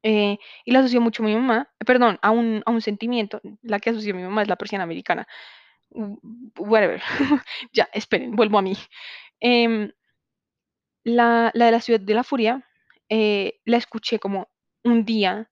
Eh, 0.03 0.37
y 0.65 0.71
la 0.71 0.79
asocio 0.79 1.01
mucho 1.01 1.23
a 1.23 1.25
mi 1.25 1.33
mamá, 1.33 1.71
perdón, 1.85 2.19
a 2.21 2.31
un, 2.31 2.61
a 2.65 2.71
un 2.71 2.81
sentimiento, 2.81 3.41
la 3.61 3.79
que 3.79 3.91
asocio 3.91 4.13
a 4.13 4.17
mi 4.17 4.23
mamá 4.23 4.41
es 4.41 4.49
la 4.49 4.57
persiana 4.57 4.83
americana 4.83 5.27
whatever. 6.57 7.01
ya, 7.73 7.87
esperen, 7.93 8.35
vuelvo 8.35 8.57
a 8.57 8.61
mí. 8.61 8.75
Em, 9.39 9.91
la, 11.03 11.51
la, 11.53 11.65
de 11.65 11.71
la 11.71 11.81
ciudad 11.81 11.99
de 11.99 12.13
la 12.13 12.23
furia 12.23 12.67
eh, 13.09 13.59
la 13.65 13.77
escuché 13.77 14.19
como 14.19 14.49
un 14.83 15.05
día 15.05 15.49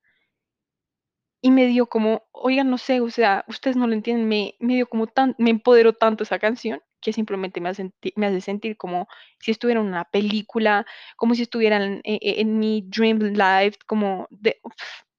y 1.41 1.51
me 1.51 1.65
dio 1.67 1.87
como, 1.87 2.23
oigan, 2.31 2.69
no 2.69 2.77
sé, 2.77 3.01
o 3.01 3.09
sea, 3.09 3.43
ustedes 3.47 3.75
no 3.75 3.87
lo 3.87 3.93
entienden, 3.93 4.27
me, 4.27 4.55
me 4.59 4.75
dio 4.75 4.87
como 4.87 5.07
tan, 5.07 5.35
me 5.39 5.49
empoderó 5.49 5.93
tanto 5.93 6.23
esa 6.23 6.39
canción 6.39 6.81
que 7.01 7.13
simplemente 7.13 7.59
me 7.61 7.69
hace, 7.69 7.91
me 8.15 8.27
hace 8.27 8.41
sentir 8.41 8.77
como 8.77 9.07
si 9.39 9.51
estuviera 9.51 9.81
en 9.81 9.87
una 9.87 10.05
película, 10.05 10.85
como 11.17 11.35
si 11.35 11.43
estuviera 11.43 11.83
en, 11.83 12.01
en, 12.03 12.59
mi 12.59 12.83
dream 12.87 13.19
life, 13.19 13.77
como 13.87 14.27
de, 14.29 14.59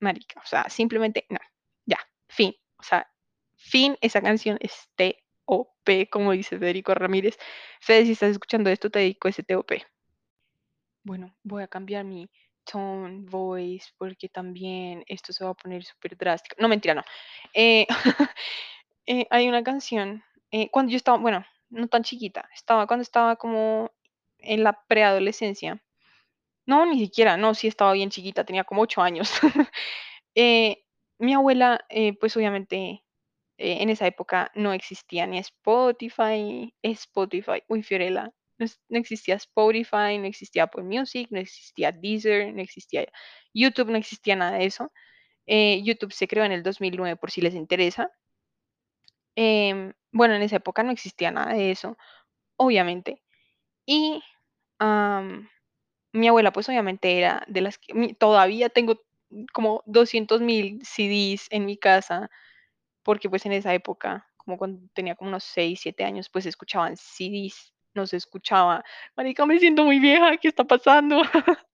marica, 0.00 0.40
o 0.42 0.46
sea, 0.46 0.68
simplemente, 0.68 1.26
no, 1.28 1.38
ya, 1.84 1.98
fin, 2.28 2.54
o 2.78 2.82
sea, 2.82 3.08
fin, 3.56 3.96
esa 4.00 4.20
canción 4.20 4.58
es 4.60 4.88
T.O.P., 4.96 6.08
como 6.10 6.32
dice 6.32 6.58
Federico 6.58 6.94
Ramírez. 6.94 7.38
Fede, 7.80 8.06
si 8.06 8.12
estás 8.12 8.30
escuchando 8.30 8.70
esto, 8.70 8.90
te 8.90 8.98
dedico 9.00 9.28
ese 9.28 9.42
T.O.P. 9.42 9.84
Bueno, 11.04 11.34
voy 11.42 11.62
a 11.62 11.68
cambiar 11.68 12.04
mi 12.04 12.28
tone, 12.64 13.24
voice, 13.28 13.90
porque 13.98 14.28
también 14.28 15.04
esto 15.06 15.32
se 15.32 15.44
va 15.44 15.50
a 15.50 15.54
poner 15.54 15.84
súper 15.84 16.16
drástico. 16.16 16.56
No, 16.58 16.68
mentira, 16.68 16.94
no. 16.94 17.02
Eh, 17.54 17.86
eh, 19.06 19.26
hay 19.30 19.48
una 19.48 19.62
canción, 19.62 20.22
eh, 20.50 20.68
cuando 20.70 20.90
yo 20.90 20.96
estaba, 20.96 21.18
bueno, 21.18 21.44
no 21.72 21.88
tan 21.88 22.02
chiquita, 22.04 22.48
estaba 22.54 22.86
cuando 22.86 23.02
estaba 23.02 23.36
como 23.36 23.90
en 24.38 24.64
la 24.64 24.84
preadolescencia. 24.88 25.82
No, 26.66 26.86
ni 26.86 26.98
siquiera, 27.00 27.36
no, 27.36 27.54
sí 27.54 27.68
estaba 27.68 27.92
bien 27.92 28.10
chiquita, 28.10 28.44
tenía 28.44 28.64
como 28.64 28.82
ocho 28.82 29.02
años. 29.02 29.30
mi 31.18 31.34
abuela, 31.34 31.84
pues 32.20 32.36
obviamente 32.36 33.04
en 33.58 33.90
esa 33.90 34.06
época 34.06 34.50
no 34.54 34.72
existía 34.72 35.26
ni 35.26 35.38
Spotify, 35.38 36.74
Spotify, 36.82 37.62
uy, 37.68 37.82
Fiorella, 37.82 38.32
no, 38.88 38.98
existía 38.98 39.36
Spotify, 39.36 40.18
no 40.18 40.26
existía 40.26 40.64
Apple 40.64 40.84
Music, 40.84 41.28
no 41.30 41.40
existía 41.40 41.92
Deezer, 41.92 42.52
no 42.54 42.62
existía 42.62 43.06
YouTube, 43.54 43.90
no 43.90 43.98
existía 43.98 44.36
nada 44.36 44.58
de 44.58 44.66
eso. 44.66 44.92
Eh, 45.46 45.82
YouTube 45.84 46.12
se 46.12 46.28
creó 46.28 46.44
en 46.44 46.52
el 46.52 46.62
2009 46.62 47.16
por 47.16 47.30
si 47.30 47.40
les 47.40 47.54
interesa. 47.54 48.10
Em, 49.36 49.92
bueno, 50.12 50.34
en 50.34 50.42
esa 50.42 50.56
época 50.56 50.82
no 50.82 50.92
existía 50.92 51.30
nada 51.30 51.54
de 51.54 51.70
eso, 51.70 51.96
obviamente. 52.56 53.22
Y 53.86 54.22
mi 56.12 56.28
abuela, 56.28 56.52
pues 56.52 56.68
obviamente 56.68 57.18
era 57.18 57.44
de 57.48 57.60
las 57.60 57.78
que 57.78 58.14
todavía 58.18 58.68
tengo 58.68 59.00
como 59.52 59.82
200 59.86 60.40
mil 60.40 60.80
CDs 60.84 61.46
en 61.50 61.66
mi 61.66 61.76
casa, 61.76 62.30
porque 63.02 63.30
pues 63.30 63.46
en 63.46 63.52
esa 63.52 63.74
época, 63.74 64.28
como 64.36 64.58
cuando 64.58 64.88
tenía 64.94 65.14
como 65.16 65.30
unos 65.30 65.44
6, 65.44 65.80
7 65.82 66.04
años, 66.04 66.28
pues 66.28 66.46
escuchaban 66.46 66.96
CDs 66.96 67.72
no 67.94 68.06
se 68.06 68.16
escuchaba. 68.16 68.84
Marica, 69.16 69.46
me 69.46 69.58
siento 69.58 69.84
muy 69.84 69.98
vieja, 69.98 70.36
¿qué 70.36 70.48
está 70.48 70.64
pasando? 70.64 71.22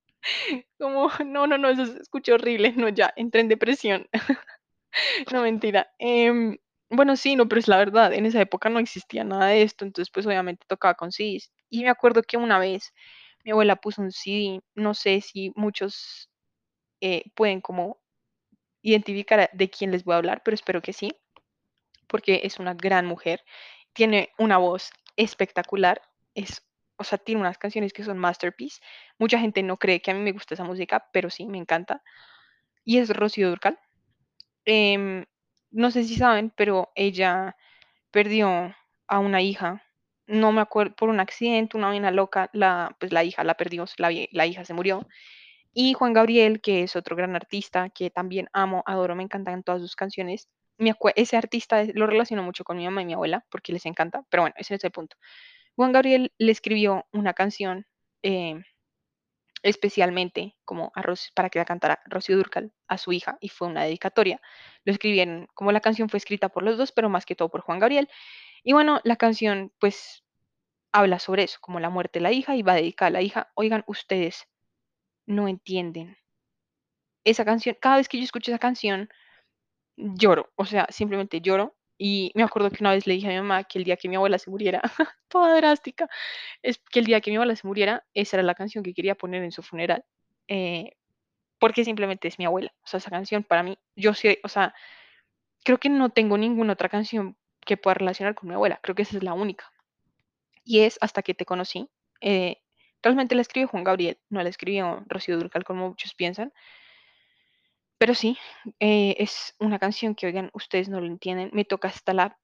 Como, 0.77 1.09
no, 1.25 1.47
no, 1.47 1.57
no, 1.57 1.69
eso 1.69 1.85
se 1.85 1.99
escucha 1.99 2.33
horrible, 2.33 2.73
no, 2.73 2.89
ya, 2.89 3.13
entré 3.15 3.41
en 3.41 3.47
depresión. 3.47 4.07
no, 5.33 5.41
mentira. 5.41 5.93
Em, 5.99 6.57
bueno, 6.89 7.15
sí, 7.15 7.35
no, 7.35 7.47
pero 7.47 7.59
es 7.59 7.67
la 7.67 7.77
verdad, 7.77 8.13
en 8.13 8.25
esa 8.25 8.41
época 8.41 8.69
no 8.69 8.79
existía 8.79 9.23
nada 9.23 9.47
de 9.47 9.61
esto, 9.63 9.85
entonces 9.85 10.11
pues 10.11 10.25
obviamente 10.25 10.65
tocaba 10.67 10.95
con 10.95 11.11
CDs. 11.11 11.51
Y 11.69 11.83
me 11.83 11.89
acuerdo 11.89 12.23
que 12.23 12.37
una 12.37 12.59
vez 12.59 12.93
mi 13.43 13.51
abuela 13.51 13.75
puso 13.77 14.01
un 14.01 14.11
CD, 14.11 14.61
no 14.75 14.93
sé 14.93 15.21
si 15.21 15.51
muchos 15.55 16.29
eh, 17.01 17.25
pueden 17.35 17.61
como 17.61 17.99
identificar 18.83 19.49
de 19.53 19.69
quién 19.69 19.91
les 19.91 20.03
voy 20.03 20.15
a 20.15 20.17
hablar, 20.17 20.41
pero 20.43 20.55
espero 20.55 20.81
que 20.81 20.93
sí, 20.93 21.11
porque 22.07 22.41
es 22.43 22.59
una 22.59 22.73
gran 22.73 23.05
mujer, 23.05 23.43
tiene 23.93 24.29
una 24.37 24.57
voz 24.57 24.91
espectacular, 25.15 26.01
es, 26.33 26.63
o 26.97 27.03
sea, 27.03 27.17
tiene 27.17 27.41
unas 27.41 27.57
canciones 27.57 27.93
que 27.93 28.03
son 28.03 28.17
masterpiece. 28.17 28.81
Mucha 29.17 29.39
gente 29.39 29.63
no 29.63 29.77
cree 29.77 30.01
que 30.01 30.11
a 30.11 30.13
mí 30.13 30.21
me 30.21 30.31
gusta 30.31 30.53
esa 30.55 30.63
música, 30.63 31.07
pero 31.13 31.29
sí, 31.29 31.47
me 31.47 31.57
encanta. 31.57 32.03
Y 32.85 32.99
es 32.99 33.09
Rocío 33.09 33.49
Durcal. 33.49 33.79
Em, 34.65 35.25
no 35.71 35.91
sé 35.91 36.03
si 36.03 36.15
saben, 36.15 36.51
pero 36.55 36.91
ella 36.95 37.55
perdió 38.11 38.75
a 39.07 39.19
una 39.19 39.41
hija. 39.41 39.83
No 40.27 40.51
me 40.51 40.61
acuerdo, 40.61 40.95
por 40.95 41.09
un 41.09 41.19
accidente, 41.19 41.77
una 41.77 41.87
vaina 41.89 42.11
loca, 42.11 42.49
la, 42.53 42.95
pues 42.99 43.11
la 43.13 43.23
hija 43.23 43.43
la 43.43 43.55
perdió, 43.55 43.85
la, 43.97 44.11
la 44.31 44.45
hija 44.47 44.65
se 44.65 44.73
murió. 44.73 45.07
Y 45.73 45.93
Juan 45.93 46.13
Gabriel, 46.13 46.61
que 46.61 46.83
es 46.83 46.95
otro 46.95 47.15
gran 47.15 47.35
artista 47.35 47.89
que 47.89 48.09
también 48.09 48.49
amo, 48.53 48.83
adoro, 48.85 49.15
me 49.15 49.23
encantan 49.23 49.63
todas 49.63 49.81
sus 49.81 49.95
canciones. 49.95 50.49
ese 51.15 51.37
artista 51.37 51.83
lo 51.93 52.07
relaciono 52.07 52.43
mucho 52.43 52.63
con 52.63 52.77
mi 52.77 52.85
mamá 52.85 53.01
y 53.01 53.05
mi 53.05 53.13
abuela 53.13 53.45
porque 53.51 53.73
les 53.73 53.85
encanta, 53.85 54.23
pero 54.29 54.43
bueno, 54.43 54.55
ese 54.57 54.75
es 54.75 54.83
el 54.83 54.91
punto. 54.91 55.17
Juan 55.75 55.91
Gabriel 55.93 56.33
le 56.37 56.51
escribió 56.51 57.05
una 57.13 57.33
canción 57.33 57.87
eh, 58.23 58.61
especialmente 59.63 60.55
como 60.65 60.91
para 61.35 61.49
que 61.49 61.59
la 61.59 61.65
cantara 61.65 62.01
Rocío 62.05 62.37
Durcal 62.37 62.73
a 62.87 62.97
su 62.97 63.11
hija 63.11 63.37
y 63.41 63.49
fue 63.49 63.67
una 63.67 63.83
dedicatoria. 63.83 64.41
Lo 64.85 64.91
escribieron, 64.93 65.47
como 65.53 65.71
la 65.71 65.81
canción 65.81 66.09
fue 66.09 66.17
escrita 66.17 66.49
por 66.49 66.63
los 66.63 66.77
dos, 66.77 66.91
pero 66.91 67.09
más 67.09 67.25
que 67.25 67.35
todo 67.35 67.49
por 67.49 67.61
Juan 67.61 67.79
Gabriel. 67.79 68.09
Y 68.63 68.73
bueno, 68.73 69.01
la 69.03 69.15
canción 69.15 69.73
pues 69.79 70.23
habla 70.91 71.19
sobre 71.19 71.43
eso, 71.43 71.59
como 71.61 71.79
la 71.79 71.89
muerte 71.89 72.19
de 72.19 72.23
la 72.23 72.31
hija 72.31 72.55
y 72.55 72.63
va 72.63 72.75
dedicada 72.75 73.07
a 73.09 73.11
la 73.11 73.21
hija. 73.21 73.51
Oigan, 73.55 73.83
ustedes 73.87 74.47
no 75.25 75.47
entienden. 75.47 76.17
Esa 77.25 77.45
canción, 77.45 77.77
cada 77.79 77.97
vez 77.97 78.09
que 78.09 78.17
yo 78.17 78.23
escucho 78.23 78.51
esa 78.51 78.59
canción, 78.59 79.09
lloro, 79.97 80.51
o 80.55 80.65
sea, 80.65 80.87
simplemente 80.89 81.41
lloro 81.41 81.75
y 81.99 82.31
me 82.33 82.43
acuerdo 82.43 82.71
que 82.71 82.77
una 82.79 82.91
vez 82.91 83.05
le 83.05 83.13
dije 83.15 83.27
a 83.27 83.31
mi 83.31 83.35
mamá 83.35 83.65
que 83.65 83.77
el 83.77 83.83
día 83.83 83.97
que 83.97 84.07
mi 84.07 84.15
abuela 84.15 84.39
se 84.39 84.49
muriera, 84.49 84.81
toda 85.27 85.53
drástica, 85.57 86.07
es 86.63 86.79
que 86.79 86.99
el 86.99 87.05
día 87.05 87.19
que 87.19 87.29
mi 87.29 87.35
abuela 87.35 87.55
se 87.57 87.67
muriera, 87.67 88.05
esa 88.13 88.37
era 88.37 88.43
la 88.43 88.55
canción 88.55 88.83
que 88.85 88.93
quería 88.93 89.15
poner 89.15 89.43
en 89.43 89.51
su 89.51 89.61
funeral. 89.61 90.05
Eh, 90.47 90.93
porque 91.59 91.83
simplemente 91.83 92.29
es 92.29 92.39
mi 92.39 92.45
abuela. 92.45 92.73
O 92.83 92.87
sea, 92.87 92.99
esa 92.99 93.09
canción 93.11 93.43
para 93.43 93.63
mí, 93.63 93.77
yo 93.97 94.13
sé, 94.13 94.39
o 94.43 94.47
sea, 94.47 94.73
creo 95.65 95.77
que 95.77 95.89
no 95.89 96.09
tengo 96.09 96.37
ninguna 96.37 96.73
otra 96.73 96.87
canción 96.87 97.37
que 97.65 97.75
pueda 97.75 97.95
relacionar 97.95 98.33
con 98.33 98.47
mi 98.47 98.55
abuela. 98.55 98.79
Creo 98.81 98.95
que 98.95 99.01
esa 99.01 99.17
es 99.17 99.23
la 99.23 99.33
única. 99.33 99.69
Y 100.63 100.79
es 100.81 100.97
Hasta 101.01 101.21
que 101.21 101.33
te 101.33 101.45
conocí. 101.45 101.89
Eh, 102.21 102.61
realmente 103.03 103.35
la 103.35 103.41
escribió 103.41 103.67
Juan 103.67 103.83
Gabriel, 103.83 104.17
no 104.29 104.41
la 104.41 104.49
escribió 104.49 105.03
Rocío 105.07 105.37
Durcal 105.37 105.65
como 105.65 105.89
muchos 105.89 106.15
piensan. 106.15 106.53
Pero 107.99 108.15
sí, 108.15 108.37
eh, 108.79 109.15
es 109.19 109.55
una 109.59 109.77
canción 109.77 110.15
que, 110.15 110.25
oigan, 110.25 110.49
ustedes 110.53 110.87
no 110.89 111.01
lo 111.01 111.05
entienden, 111.05 111.51
me 111.53 111.65
toca 111.65 111.89
hasta 111.89 112.13
la 112.13 112.39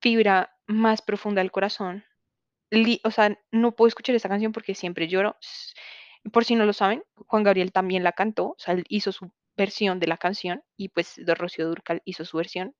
fibra 0.00 0.56
más 0.66 1.02
profunda 1.02 1.42
del 1.42 1.50
corazón. 1.50 2.04
o 3.02 3.10
sea, 3.10 3.36
no 3.50 3.72
puedo 3.72 3.88
escuchar 3.88 4.14
esta 4.14 4.28
canción 4.28 4.52
porque 4.52 4.74
siempre 4.74 5.08
lloro. 5.08 5.36
Por 6.32 6.44
si 6.44 6.54
no 6.54 6.66
lo 6.66 6.72
saben, 6.72 7.02
Juan 7.26 7.42
Gabriel 7.42 7.72
también 7.72 8.04
la 8.04 8.12
cantó, 8.12 8.50
o 8.50 8.56
sea, 8.58 8.76
hizo 8.88 9.10
su 9.10 9.32
versión 9.56 9.98
de 10.00 10.06
la 10.06 10.16
canción 10.16 10.62
y 10.76 10.88
pues 10.90 11.20
Rocío 11.26 11.68
Durcal 11.68 12.00
hizo 12.04 12.24
su 12.24 12.36
versión. 12.36 12.74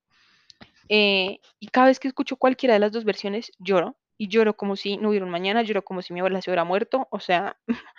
Eh, 0.88 1.40
y 1.59 1.68
cada 1.68 1.88
vez 1.88 1.98
que 1.98 2.09
escucho 2.09 2.37
cualquiera 2.37 2.74
de 2.74 2.81
las 2.81 2.92
dos 2.92 3.05
versiones, 3.05 3.53
lloro. 3.59 3.96
Y 4.16 4.29
lloro 4.29 4.57
como 4.57 4.76
si 4.76 4.96
no 4.98 5.09
hubiera 5.09 5.24
un 5.24 5.33
mañana, 5.33 5.62
lloro 5.62 5.83
como 5.83 6.03
si 6.03 6.12
mi 6.12 6.20
abuela 6.20 6.42
se 6.42 6.50
hubiera 6.50 6.64
muerto. 6.64 7.09
O 7.11 7.20
sea, 7.20 7.59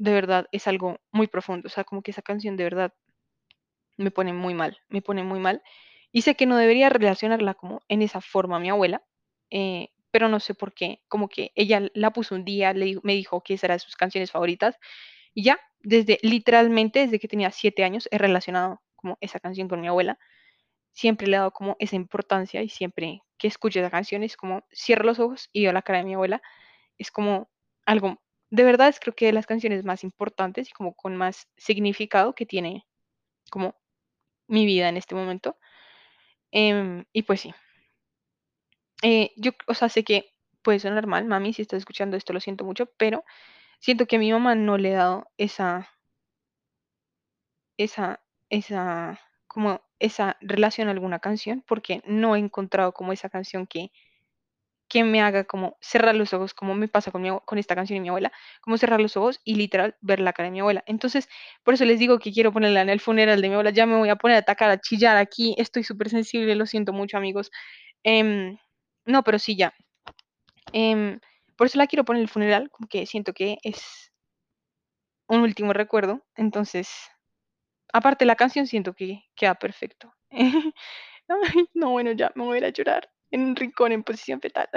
de 0.00 0.12
verdad 0.14 0.46
es 0.50 0.66
algo 0.66 0.98
muy 1.12 1.26
profundo. 1.26 1.66
O 1.66 1.70
sea, 1.70 1.84
como 1.84 2.02
que 2.02 2.10
esa 2.10 2.22
canción 2.22 2.56
de 2.56 2.64
verdad 2.64 2.94
me 3.98 4.10
pone 4.10 4.32
muy 4.32 4.54
mal, 4.54 4.78
me 4.88 5.02
pone 5.02 5.22
muy 5.22 5.40
mal. 5.40 5.62
Y 6.10 6.22
sé 6.22 6.34
que 6.36 6.46
no 6.46 6.56
debería 6.56 6.88
relacionarla 6.88 7.54
como 7.54 7.82
en 7.86 8.00
esa 8.00 8.22
forma 8.22 8.56
a 8.56 8.60
mi 8.60 8.70
abuela, 8.70 9.04
eh, 9.50 9.90
pero 10.10 10.28
no 10.28 10.40
sé 10.40 10.54
por 10.54 10.72
qué. 10.72 11.02
Como 11.08 11.28
que 11.28 11.52
ella 11.54 11.82
la 11.92 12.12
puso 12.12 12.34
un 12.34 12.46
día, 12.46 12.72
le, 12.72 12.98
me 13.02 13.12
dijo 13.14 13.42
que 13.42 13.54
esa 13.54 13.66
era 13.66 13.74
de 13.74 13.80
sus 13.80 13.94
canciones 13.94 14.30
favoritas. 14.30 14.78
Y 15.34 15.44
ya, 15.44 15.60
desde 15.80 16.18
literalmente 16.22 17.00
desde 17.00 17.18
que 17.18 17.28
tenía 17.28 17.50
siete 17.50 17.84
años, 17.84 18.08
he 18.10 18.16
relacionado 18.16 18.80
como 18.96 19.18
esa 19.20 19.38
canción 19.38 19.68
con 19.68 19.82
mi 19.82 19.88
abuela. 19.88 20.18
Siempre 20.94 21.26
le 21.26 21.36
he 21.36 21.38
dado 21.40 21.52
como 21.52 21.76
esa 21.78 21.96
importancia 21.96 22.62
y 22.62 22.70
siempre 22.70 23.20
que 23.38 23.48
escucho 23.48 23.80
esa 23.80 23.90
canción 23.90 24.22
es 24.22 24.36
como 24.38 24.64
cierro 24.74 25.04
los 25.04 25.20
ojos 25.20 25.50
y 25.52 25.64
veo 25.64 25.74
la 25.74 25.82
cara 25.82 25.98
de 25.98 26.06
mi 26.06 26.14
abuela. 26.14 26.40
Es 26.98 27.10
como 27.10 27.50
algo, 27.84 28.20
de 28.50 28.64
verdad 28.64 28.88
es 28.88 29.00
creo 29.00 29.14
que 29.14 29.32
las 29.32 29.46
canciones 29.46 29.84
más 29.84 30.04
importantes 30.04 30.68
y 30.68 30.72
como 30.72 30.94
con 30.94 31.16
más 31.16 31.48
significado 31.56 32.34
que 32.34 32.46
tiene 32.46 32.86
como 33.50 33.76
mi 34.48 34.66
vida 34.66 34.88
en 34.88 34.96
este 34.96 35.14
momento. 35.14 35.58
Em, 36.52 37.04
y 37.12 37.22
pues 37.22 37.40
sí. 37.42 37.54
Eh, 39.02 39.32
yo, 39.36 39.52
o 39.66 39.74
sea, 39.74 39.88
sé 39.88 40.04
que 40.04 40.32
puede 40.62 40.78
sonar 40.80 41.06
mal, 41.06 41.24
mami, 41.24 41.52
si 41.52 41.62
estás 41.62 41.78
escuchando 41.78 42.16
esto, 42.16 42.32
lo 42.32 42.40
siento 42.40 42.64
mucho, 42.64 42.86
pero 42.98 43.24
siento 43.80 44.06
que 44.06 44.16
a 44.16 44.18
mi 44.20 44.32
mamá 44.32 44.54
no 44.56 44.78
le 44.78 44.90
he 44.90 44.94
dado 44.94 45.30
esa, 45.38 45.90
esa, 47.76 48.20
esa, 48.50 49.20
como 49.46 49.80
esa 49.98 50.36
relación 50.40 50.88
a 50.88 50.92
alguna 50.92 51.18
canción, 51.20 51.64
porque 51.66 52.02
no 52.06 52.36
he 52.36 52.38
encontrado 52.38 52.92
como 52.92 53.12
esa 53.12 53.30
canción 53.30 53.66
que 53.66 53.90
que 54.90 55.04
me 55.04 55.22
haga 55.22 55.44
como 55.44 55.78
cerrar 55.80 56.14
los 56.16 56.34
ojos, 56.34 56.52
como 56.54 56.74
me 56.74 56.88
pasa 56.88 57.10
con, 57.12 57.24
esta 57.58 57.74
canción 57.74 57.96
y 57.98 58.00
mi 58.00 58.08
abuela, 58.08 58.32
como 58.60 58.76
cerrar 58.78 59.00
los 59.00 59.16
ojos 59.16 59.40
y 59.44 59.54
literal 59.54 59.96
ver 60.02 60.20
la 60.20 60.34
cara 60.34 60.48
de 60.48 60.52
mi 60.52 60.60
abuela. 60.60 60.84
Entonces, 60.86 61.28
por 61.64 61.74
eso 61.74 61.84
les 61.86 61.98
digo 61.98 62.18
que 62.18 62.32
quiero 62.32 62.52
ponerla 62.52 62.82
en 62.82 62.90
el 62.90 63.00
funeral 63.00 63.40
de 63.40 63.48
mi 63.48 63.54
abuela, 63.54 63.70
ya 63.70 63.86
me 63.86 63.96
voy 63.96 64.10
a 64.10 64.16
poner 64.16 64.36
a 64.36 64.40
atacar, 64.40 64.70
a 64.70 64.80
chillar 64.80 65.16
aquí, 65.16 65.54
estoy 65.58 65.84
súper 65.84 66.10
sensible, 66.10 66.54
lo 66.56 66.66
siento 66.66 66.92
mucho 66.92 67.16
amigos, 67.16 67.50
Em, 68.04 68.58
no, 69.06 69.22
pero 69.24 69.38
sí, 69.38 69.56
ya. 69.56 69.74
Em, 70.72 71.20
por 71.56 71.66
eso 71.66 71.78
la 71.78 71.86
quiero 71.86 72.04
poner 72.04 72.20
en 72.20 72.24
el 72.24 72.28
funeral, 72.30 72.70
como 72.70 72.88
que 72.88 73.06
siento 73.06 73.32
que 73.34 73.58
es 73.62 74.12
un 75.28 75.40
último 75.40 75.72
recuerdo. 75.72 76.22
Entonces, 76.36 76.90
aparte 77.92 78.24
la 78.24 78.36
canción, 78.36 78.66
siento 78.66 78.94
que 78.94 79.24
queda 79.36 79.54
perfecto. 79.56 80.12
No, 81.74 81.90
bueno, 81.90 82.12
ya 82.12 82.32
me 82.34 82.44
voy 82.44 82.56
a 82.56 82.58
ir 82.58 82.64
a 82.66 82.70
llorar 82.70 83.10
en 83.30 83.42
un 83.42 83.56
rincón 83.56 83.92
en 83.92 84.02
posición 84.02 84.40
fetal. 84.40 84.68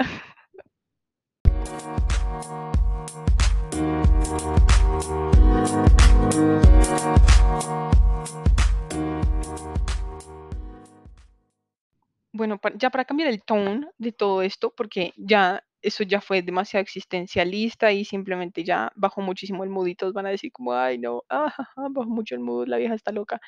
Bueno, 12.32 12.60
ya 12.76 12.90
para 12.90 13.04
cambiar 13.04 13.28
el 13.28 13.42
tone 13.44 13.86
de 13.96 14.10
todo 14.12 14.42
esto, 14.42 14.74
porque 14.76 15.12
ya 15.16 15.64
eso 15.82 16.02
ya 16.02 16.20
fue 16.20 16.42
demasiado 16.42 16.82
existencialista 16.82 17.92
y 17.92 18.04
simplemente 18.04 18.64
ya 18.64 18.90
bajó 18.96 19.20
muchísimo 19.20 19.62
el 19.64 19.70
mood 19.70 19.86
y 19.86 19.94
todos 19.94 20.14
van 20.14 20.26
a 20.26 20.30
decir 20.30 20.50
como, 20.50 20.72
ay, 20.74 20.98
no, 20.98 21.22
ah, 21.28 21.54
bajó 21.90 22.08
mucho 22.08 22.34
el 22.34 22.40
mood, 22.40 22.66
la 22.66 22.78
vieja 22.78 22.94
está 22.94 23.12
loca. 23.12 23.40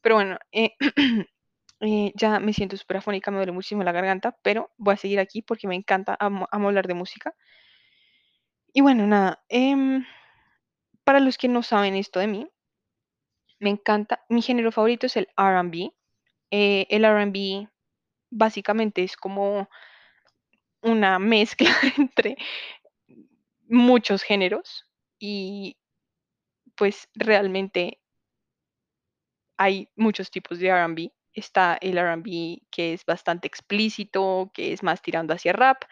Pero 0.00 0.14
bueno, 0.16 0.38
eh, 0.52 0.70
eh, 1.80 2.12
ya 2.14 2.40
me 2.40 2.52
siento 2.52 2.76
súper 2.76 2.98
afónica, 2.98 3.30
me 3.30 3.38
duele 3.38 3.52
muchísimo 3.52 3.82
la 3.84 3.92
garganta, 3.92 4.36
pero 4.42 4.70
voy 4.78 4.94
a 4.94 4.96
seguir 4.96 5.20
aquí 5.20 5.42
porque 5.42 5.68
me 5.68 5.76
encanta, 5.76 6.16
amo, 6.20 6.48
hablar 6.50 6.86
de 6.88 6.94
música. 6.94 7.34
Y 8.72 8.80
bueno, 8.80 9.06
nada, 9.06 9.44
em, 9.50 10.06
para 11.04 11.20
los 11.20 11.38
que 11.38 11.48
no 11.48 11.62
saben 11.64 11.96
esto 11.96 12.20
de 12.20 12.28
mí, 12.28 12.48
me 13.60 13.70
encanta, 13.70 14.24
mi 14.28 14.42
género 14.42 14.72
favorito 14.72 15.06
es 15.06 15.16
el 15.16 15.28
R&B. 15.36 15.90
Eh, 16.50 16.86
el 16.90 17.04
R&B 17.04 17.68
básicamente 18.30 19.02
es 19.04 19.16
como 19.16 19.68
una 20.82 21.18
mezcla 21.18 21.70
entre 21.98 22.36
muchos 23.68 24.22
géneros 24.22 24.86
y 25.18 25.76
pues 26.76 27.08
realmente 27.14 28.00
hay 29.58 29.90
muchos 29.94 30.30
tipos 30.30 30.58
de 30.58 30.68
R&B. 30.68 31.12
Está 31.38 31.78
el 31.80 31.98
R&B 31.98 32.62
que 32.70 32.92
es 32.94 33.04
bastante 33.04 33.46
explícito, 33.48 34.50
que 34.54 34.72
es 34.72 34.82
más 34.82 35.02
tirando 35.02 35.34
hacia 35.34 35.52
rap, 35.52 35.84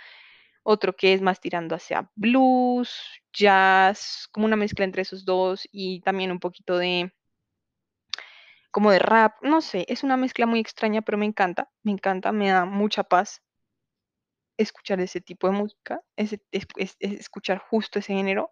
otro 0.64 0.97
que 0.97 1.14
es 1.14 1.22
más 1.22 1.40
tirando 1.40 1.74
hacia 1.76 2.11
blues, 2.16 2.90
jazz, 3.32 4.28
como 4.32 4.47
una 4.47 4.57
mezcla 4.57 4.84
entre 4.84 5.03
esos 5.03 5.24
dos 5.24 5.68
y 5.72 6.01
también 6.03 6.32
un 6.32 6.40
poquito 6.40 6.78
de 6.78 7.12
como 8.70 8.90
de 8.92 8.99
rap, 9.01 9.32
no 9.42 9.61
sé, 9.61 9.84
es 9.88 10.05
una 10.05 10.16
mezcla 10.16 10.47
muy 10.47 10.61
extraña, 10.61 11.03
pero 11.03 11.18
me 11.18 11.26
encanta, 11.26 11.70
me 11.82 11.92
encanta, 11.92 12.30
me 12.32 12.51
da 12.51 12.64
mucha 12.64 13.03
paz 13.05 13.42
escuchar 14.59 15.01
ese 15.01 15.20
tipo 15.20 15.47
de 15.49 15.55
música, 15.57 16.01
ese, 16.16 16.40
es- 16.53 16.66
es- 16.76 16.97
es- 17.01 17.12
escuchar 17.20 17.59
justo 17.59 17.99
ese 17.99 18.14
género, 18.14 18.51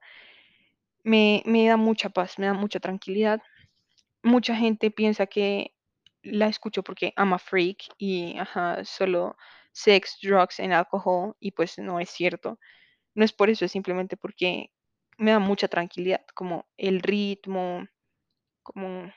me, 1.03 1.43
me 1.47 1.67
da 1.67 1.77
mucha 1.77 2.09
paz, 2.11 2.39
me 2.39 2.47
da 2.47 2.55
mucha 2.55 2.81
tranquilidad. 2.81 3.41
Mucha 4.23 4.57
gente 4.57 4.91
piensa 4.91 5.27
que 5.27 5.74
la 6.25 6.49
escucho 6.49 6.83
porque 6.83 7.13
I'm 7.17 7.33
a 7.35 7.39
freak 7.39 7.85
y 7.99 8.37
solo 8.85 9.37
sex, 9.73 10.19
drugs 10.23 10.61
and 10.61 10.73
alcohol 10.73 11.37
y 11.41 11.53
pues 11.53 11.79
no 11.79 12.01
es 12.01 12.11
cierto. 12.11 12.59
No 13.15 13.25
es 13.25 13.33
por 13.33 13.51
eso, 13.51 13.65
es 13.65 13.73
simplemente 13.73 14.17
porque 14.17 14.71
me 15.19 15.33
da 15.33 15.39
mucha 15.39 15.69
tranquilidad, 15.69 16.25
como 16.35 16.67
el 16.77 17.01
ritmo, 17.01 17.87
como 18.63 19.13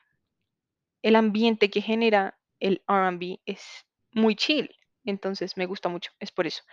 el 1.04 1.16
ambiente 1.16 1.70
que 1.70 1.82
genera 1.82 2.38
el 2.60 2.84
R&B 2.88 3.40
es 3.46 3.86
muy 4.12 4.36
chill, 4.36 4.70
entonces 5.06 5.58
me 5.58 5.66
gusta 5.66 5.90
mucho, 5.90 6.12
es 6.20 6.32
por 6.32 6.48
eso. 6.48 6.64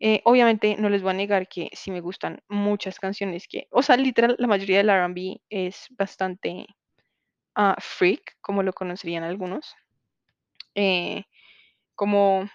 Eh, 0.00 0.22
obviamente 0.24 0.76
no 0.78 0.88
les 0.88 1.02
voy 1.02 1.10
a 1.10 1.14
negar 1.14 1.48
que 1.48 1.70
sí 1.74 1.90
me 1.90 2.00
gustan 2.00 2.42
muchas 2.48 2.98
canciones 2.98 3.46
que, 3.48 3.68
o 3.70 3.82
sea, 3.82 3.96
literal, 3.96 4.36
la 4.38 4.46
mayoría 4.46 4.78
del 4.78 4.90
R&B 4.90 5.42
es 5.50 5.86
bastante 5.90 6.66
ah, 7.54 7.76
freak, 7.80 8.36
como 8.40 8.62
lo 8.62 8.72
conocerían 8.72 9.24
algunos. 9.24 9.74
Eh, 10.74 11.24
como 11.94 12.48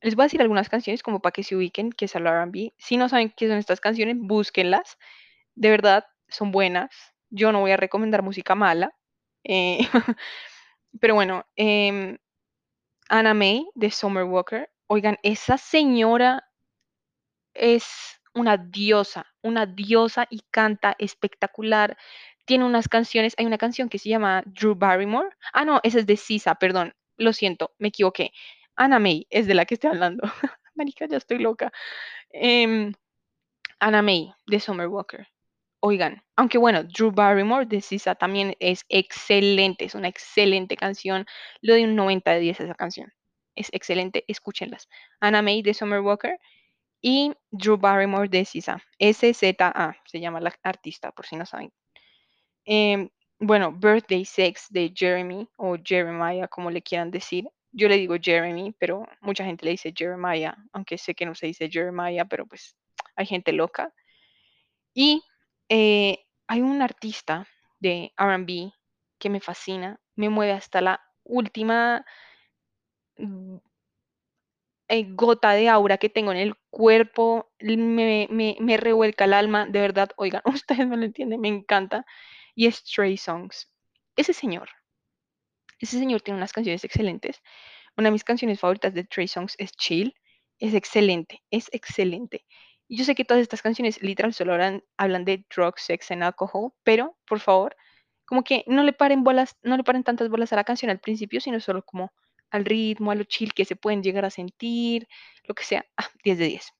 les 0.00 0.16
voy 0.16 0.24
a 0.24 0.26
decir 0.26 0.42
algunas 0.42 0.68
canciones 0.68 1.02
como 1.02 1.20
para 1.20 1.32
que 1.32 1.44
se 1.44 1.56
ubiquen, 1.56 1.90
que 1.92 2.06
es 2.06 2.14
el 2.14 2.26
R&B. 2.26 2.74
Si 2.78 2.96
no 2.96 3.08
saben 3.08 3.32
qué 3.36 3.48
son 3.48 3.58
estas 3.58 3.80
canciones, 3.80 4.16
búsquenlas. 4.18 4.98
De 5.54 5.70
verdad, 5.70 6.06
son 6.28 6.52
buenas. 6.52 6.90
Yo 7.30 7.52
no 7.52 7.60
voy 7.60 7.72
a 7.72 7.76
recomendar 7.76 8.22
música 8.22 8.54
mala. 8.54 8.94
eh, 9.44 9.78
pero 11.00 11.14
bueno, 11.14 11.44
em, 11.56 12.18
Anna 13.08 13.34
May 13.34 13.68
de 13.74 13.90
Summer 13.90 14.24
Walker. 14.24 14.70
Oigan, 14.88 15.18
esa 15.22 15.58
señora 15.58 16.44
es 17.54 18.20
una 18.34 18.56
diosa, 18.56 19.26
una 19.42 19.66
diosa 19.66 20.26
y 20.30 20.40
canta 20.50 20.94
espectacular. 20.98 21.96
Tiene 22.44 22.64
unas 22.64 22.88
canciones, 22.88 23.34
hay 23.38 23.46
una 23.46 23.58
canción 23.58 23.88
que 23.88 23.98
se 23.98 24.08
llama 24.08 24.42
Drew 24.46 24.74
Barrymore. 24.74 25.30
Ah, 25.52 25.64
no, 25.64 25.80
esa 25.82 25.98
es 26.00 26.06
de 26.06 26.16
Sisa, 26.16 26.56
perdón, 26.56 26.94
lo 27.16 27.32
siento, 27.32 27.72
me 27.78 27.88
equivoqué. 27.88 28.32
Anna 28.76 28.98
May 28.98 29.26
es 29.30 29.46
de 29.46 29.54
la 29.54 29.64
que 29.64 29.74
estoy 29.74 29.90
hablando. 29.90 30.22
Marica, 30.74 31.06
ya 31.06 31.18
estoy 31.18 31.38
loca. 31.38 31.72
Em, 32.30 32.92
Anna 33.80 34.02
May 34.02 34.32
de 34.46 34.60
Summer 34.60 34.88
Walker. 34.88 35.28
Oigan, 35.80 36.22
aunque 36.36 36.58
bueno, 36.58 36.84
Drew 36.84 37.10
Barrymore 37.10 37.66
de 37.66 37.80
Sisa 37.80 38.14
también 38.14 38.54
es 38.60 38.84
excelente, 38.88 39.84
es 39.84 39.94
una 39.94 40.08
excelente 40.08 40.76
canción. 40.76 41.26
Le 41.60 41.72
doy 41.72 41.84
un 41.84 41.96
90 41.96 42.32
de 42.32 42.40
10 42.40 42.60
a 42.60 42.64
esa 42.64 42.74
canción. 42.74 43.12
Es 43.56 43.68
excelente, 43.72 44.24
escúchenlas. 44.28 44.88
Anna 45.20 45.42
May 45.42 45.62
de 45.62 45.74
Summer 45.74 46.00
Walker 46.00 46.38
y 47.00 47.32
Drew 47.50 47.76
Barrymore 47.76 48.28
de 48.28 48.44
SZA. 48.44 48.82
SZA 48.98 49.96
se 50.04 50.20
llama 50.20 50.40
la 50.40 50.54
artista, 50.62 51.10
por 51.12 51.26
si 51.26 51.36
no 51.36 51.44
saben. 51.46 51.72
Em, 52.64 53.08
bueno, 53.40 53.72
Birthday 53.72 54.24
Sex 54.24 54.66
de 54.70 54.92
Jeremy 54.94 55.48
o 55.56 55.76
Jeremiah, 55.82 56.48
como 56.48 56.70
le 56.70 56.82
quieran 56.82 57.10
decir. 57.10 57.48
Yo 57.72 57.88
le 57.88 57.96
digo 57.96 58.16
Jeremy, 58.20 58.74
pero 58.78 59.06
mucha 59.20 59.44
gente 59.44 59.64
le 59.64 59.72
dice 59.72 59.92
Jeremiah, 59.96 60.54
aunque 60.72 60.98
sé 60.98 61.14
que 61.14 61.26
no 61.26 61.34
se 61.34 61.46
dice 61.46 61.68
Jeremiah, 61.70 62.24
pero 62.26 62.46
pues 62.46 62.76
hay 63.16 63.26
gente 63.26 63.52
loca. 63.52 63.92
Y 64.94 65.22
eh, 65.68 66.24
hay 66.46 66.60
un 66.62 66.80
artista 66.82 67.46
de 67.80 68.12
RB 68.18 68.72
que 69.18 69.30
me 69.30 69.40
fascina, 69.40 70.00
me 70.16 70.28
mueve 70.28 70.52
hasta 70.52 70.80
la 70.80 71.00
última 71.24 72.04
mm, 73.18 73.58
eh, 74.88 75.06
gota 75.14 75.52
de 75.52 75.68
aura 75.68 75.98
que 75.98 76.08
tengo 76.08 76.32
en 76.32 76.38
el 76.38 76.54
cuerpo, 76.70 77.50
me, 77.60 78.28
me, 78.30 78.56
me 78.60 78.76
revuelca 78.76 79.24
el 79.24 79.32
alma, 79.34 79.66
de 79.66 79.80
verdad, 79.80 80.10
oigan, 80.16 80.42
ustedes 80.64 80.86
no 80.86 80.96
lo 80.96 81.04
entienden, 81.04 81.40
me 81.40 81.48
encanta. 81.48 82.04
Y 82.54 82.70
Stray 82.70 83.16
Songs. 83.16 83.68
Ese 84.16 84.32
señor, 84.32 84.68
ese 85.82 85.98
señor 85.98 86.22
tiene 86.22 86.38
unas 86.38 86.52
canciones 86.52 86.84
excelentes. 86.84 87.42
Una 87.96 88.08
de 88.08 88.12
mis 88.12 88.24
canciones 88.24 88.60
favoritas 88.60 88.94
de 88.94 89.04
Trey 89.04 89.26
Songs 89.26 89.54
es 89.58 89.72
Chill. 89.72 90.14
Es 90.58 90.74
excelente, 90.74 91.42
es 91.50 91.68
excelente. 91.72 92.46
Y 92.86 92.96
yo 92.96 93.04
sé 93.04 93.14
que 93.14 93.24
todas 93.24 93.42
estas 93.42 93.62
canciones 93.62 94.00
literal 94.00 94.32
solo 94.32 94.52
hablan, 94.52 94.84
hablan 94.96 95.24
de 95.24 95.44
drugs, 95.54 95.82
sex 95.82 96.10
and 96.12 96.22
alcohol, 96.22 96.72
pero 96.84 97.18
por 97.26 97.40
favor, 97.40 97.76
como 98.24 98.44
que 98.44 98.64
no 98.68 98.84
le 98.84 98.92
paren 98.92 99.24
bolas, 99.24 99.56
no 99.62 99.76
le 99.76 99.82
paren 99.82 100.04
tantas 100.04 100.28
bolas 100.28 100.52
a 100.52 100.56
la 100.56 100.64
canción 100.64 100.90
al 100.90 101.00
principio, 101.00 101.40
sino 101.40 101.58
solo 101.58 101.82
como 101.82 102.12
al 102.50 102.64
ritmo, 102.64 103.10
a 103.10 103.14
lo 103.16 103.24
chill 103.24 103.52
que 103.52 103.64
se 103.64 103.76
pueden 103.76 104.02
llegar 104.02 104.24
a 104.24 104.30
sentir, 104.30 105.08
lo 105.44 105.54
que 105.54 105.64
sea. 105.64 105.84
Ah, 105.96 106.08
10 106.22 106.38
de 106.38 106.46
10. 106.46 106.72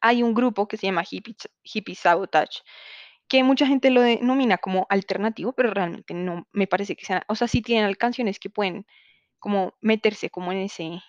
Hay 0.00 0.22
un 0.22 0.34
grupo 0.34 0.68
que 0.68 0.76
se 0.76 0.86
llama 0.86 1.04
Hippie, 1.08 1.36
Hippie 1.62 1.94
Sabotage, 1.94 2.60
que 3.28 3.44
mucha 3.44 3.66
gente 3.66 3.90
lo 3.90 4.00
denomina 4.00 4.58
como 4.58 4.86
alternativo, 4.90 5.52
pero 5.52 5.70
realmente 5.70 6.14
no 6.14 6.46
me 6.52 6.66
parece 6.66 6.96
que 6.96 7.04
sean, 7.04 7.22
o 7.28 7.34
sea, 7.34 7.48
sí 7.48 7.62
tienen 7.62 7.94
canciones 7.94 8.38
que 8.38 8.50
pueden 8.50 8.86
como 9.38 9.74
meterse 9.80 10.30
como 10.30 10.52
en 10.52 10.58
ese, 10.58 11.00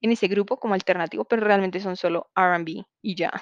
en 0.00 0.12
ese 0.12 0.28
grupo 0.28 0.58
como 0.58 0.74
alternativo, 0.74 1.24
pero 1.24 1.42
realmente 1.42 1.80
son 1.80 1.96
solo 1.96 2.30
R&B 2.36 2.84
y 3.02 3.14
ya. 3.16 3.32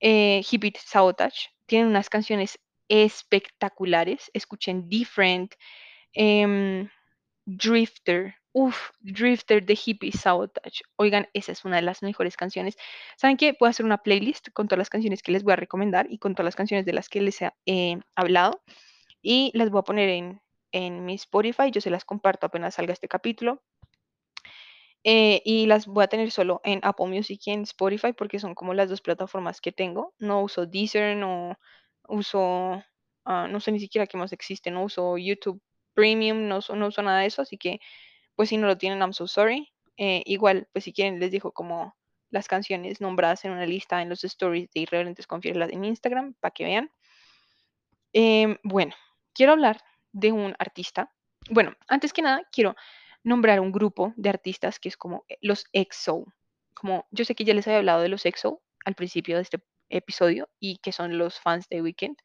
Eh, 0.00 0.42
Hippie 0.48 0.72
Sabotage 0.78 1.48
tienen 1.66 1.88
unas 1.88 2.08
canciones 2.08 2.58
espectaculares. 2.88 4.30
Escuchen 4.32 4.88
Different, 4.88 5.54
em, 6.12 6.88
Drifter. 7.44 8.36
Uf, 8.58 8.90
Drifter 8.98 9.64
de 9.64 9.78
Hippie 9.86 10.10
Sabotage. 10.10 10.82
Oigan, 10.96 11.28
esa 11.32 11.52
es 11.52 11.64
una 11.64 11.76
de 11.76 11.82
las 11.82 12.02
mejores 12.02 12.36
canciones. 12.36 12.76
¿Saben 13.16 13.36
qué? 13.36 13.54
Puedo 13.54 13.70
hacer 13.70 13.86
una 13.86 13.98
playlist 13.98 14.48
con 14.52 14.66
todas 14.66 14.78
las 14.78 14.90
canciones 14.90 15.22
que 15.22 15.30
les 15.30 15.44
voy 15.44 15.52
a 15.52 15.56
recomendar 15.56 16.08
y 16.10 16.18
con 16.18 16.34
todas 16.34 16.46
las 16.46 16.56
canciones 16.56 16.84
de 16.84 16.92
las 16.92 17.08
que 17.08 17.20
les 17.20 17.40
he 17.40 17.52
eh, 17.66 18.00
hablado. 18.16 18.60
Y 19.22 19.52
las 19.54 19.70
voy 19.70 19.78
a 19.78 19.82
poner 19.82 20.08
en, 20.72 21.04
mi 21.04 21.14
Spotify. 21.14 21.70
Yo 21.70 21.80
se 21.80 21.90
las 21.90 22.04
comparto 22.04 22.46
apenas 22.46 22.74
salga 22.74 22.92
este 22.92 23.06
capítulo. 23.06 23.62
Eh, 25.04 25.40
y 25.44 25.66
las 25.66 25.86
voy 25.86 26.02
a 26.02 26.08
tener 26.08 26.32
solo 26.32 26.60
en 26.64 26.80
Apple 26.82 27.06
Music 27.06 27.40
y 27.46 27.52
en 27.52 27.62
Spotify 27.62 28.12
porque 28.12 28.40
son 28.40 28.56
como 28.56 28.74
las 28.74 28.88
dos 28.88 29.00
plataformas 29.02 29.60
que 29.60 29.70
tengo. 29.70 30.14
No 30.18 30.42
uso 30.42 30.66
Deezer, 30.66 31.16
no 31.16 31.56
uso, 32.08 32.82
ah, 33.24 33.46
no 33.48 33.60
sé 33.60 33.70
ni 33.70 33.78
siquiera 33.78 34.08
qué 34.08 34.16
más 34.16 34.32
existe, 34.32 34.72
no 34.72 34.82
uso 34.82 35.16
YouTube 35.16 35.62
Premium, 35.94 36.48
no, 36.48 36.58
no 36.74 36.86
uso 36.88 37.02
nada 37.02 37.20
de 37.20 37.26
eso, 37.26 37.42
así 37.42 37.56
que 37.56 37.78
pues 38.38 38.50
si 38.50 38.56
no 38.56 38.68
lo 38.68 38.78
tienen, 38.78 39.00
I'm 39.00 39.12
so 39.12 39.26
sorry. 39.26 39.72
Eh, 39.96 40.22
igual, 40.24 40.68
pues 40.72 40.84
si 40.84 40.92
quieren, 40.92 41.18
les 41.18 41.32
dejo 41.32 41.50
como 41.50 41.96
las 42.30 42.46
canciones 42.46 43.00
nombradas 43.00 43.44
en 43.44 43.50
una 43.50 43.66
lista 43.66 44.00
en 44.00 44.08
los 44.08 44.22
stories 44.22 44.70
de 44.70 44.82
Irreverentes 44.82 45.26
Confielas 45.26 45.70
en 45.72 45.84
Instagram 45.84 46.34
para 46.34 46.52
que 46.52 46.62
vean. 46.62 46.88
Em, 48.12 48.56
bueno, 48.62 48.94
quiero 49.34 49.54
hablar 49.54 49.82
de 50.12 50.30
un 50.30 50.54
artista. 50.60 51.12
Bueno, 51.50 51.74
antes 51.88 52.12
que 52.12 52.22
nada, 52.22 52.42
quiero 52.52 52.76
nombrar 53.24 53.58
un 53.58 53.72
grupo 53.72 54.14
de 54.14 54.28
artistas 54.28 54.78
que 54.78 54.88
es 54.88 54.96
como 54.96 55.24
eh, 55.28 55.38
los 55.40 55.64
EXO. 55.72 56.24
Como 56.74 57.08
yo 57.10 57.24
sé 57.24 57.34
que 57.34 57.44
ya 57.44 57.54
les 57.54 57.66
había 57.66 57.78
hablado 57.78 58.02
de 58.02 58.08
los 58.08 58.24
EXO 58.24 58.62
al 58.84 58.94
principio 58.94 59.34
de 59.34 59.42
este 59.42 59.58
episodio 59.88 60.48
y 60.60 60.78
que 60.78 60.92
son 60.92 61.18
los 61.18 61.40
fans 61.40 61.68
de 61.68 61.82
Weekend, 61.82 62.16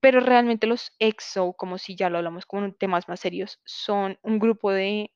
pero 0.00 0.20
realmente 0.20 0.66
los 0.66 0.92
EXO, 0.98 1.54
como 1.54 1.78
si 1.78 1.96
ya 1.96 2.10
lo 2.10 2.18
hablamos 2.18 2.46
como 2.46 2.72
temas 2.74 3.08
más 3.08 3.20
serios, 3.20 3.60
son 3.64 4.18
un 4.22 4.38
grupo 4.38 4.70
de 4.72 5.12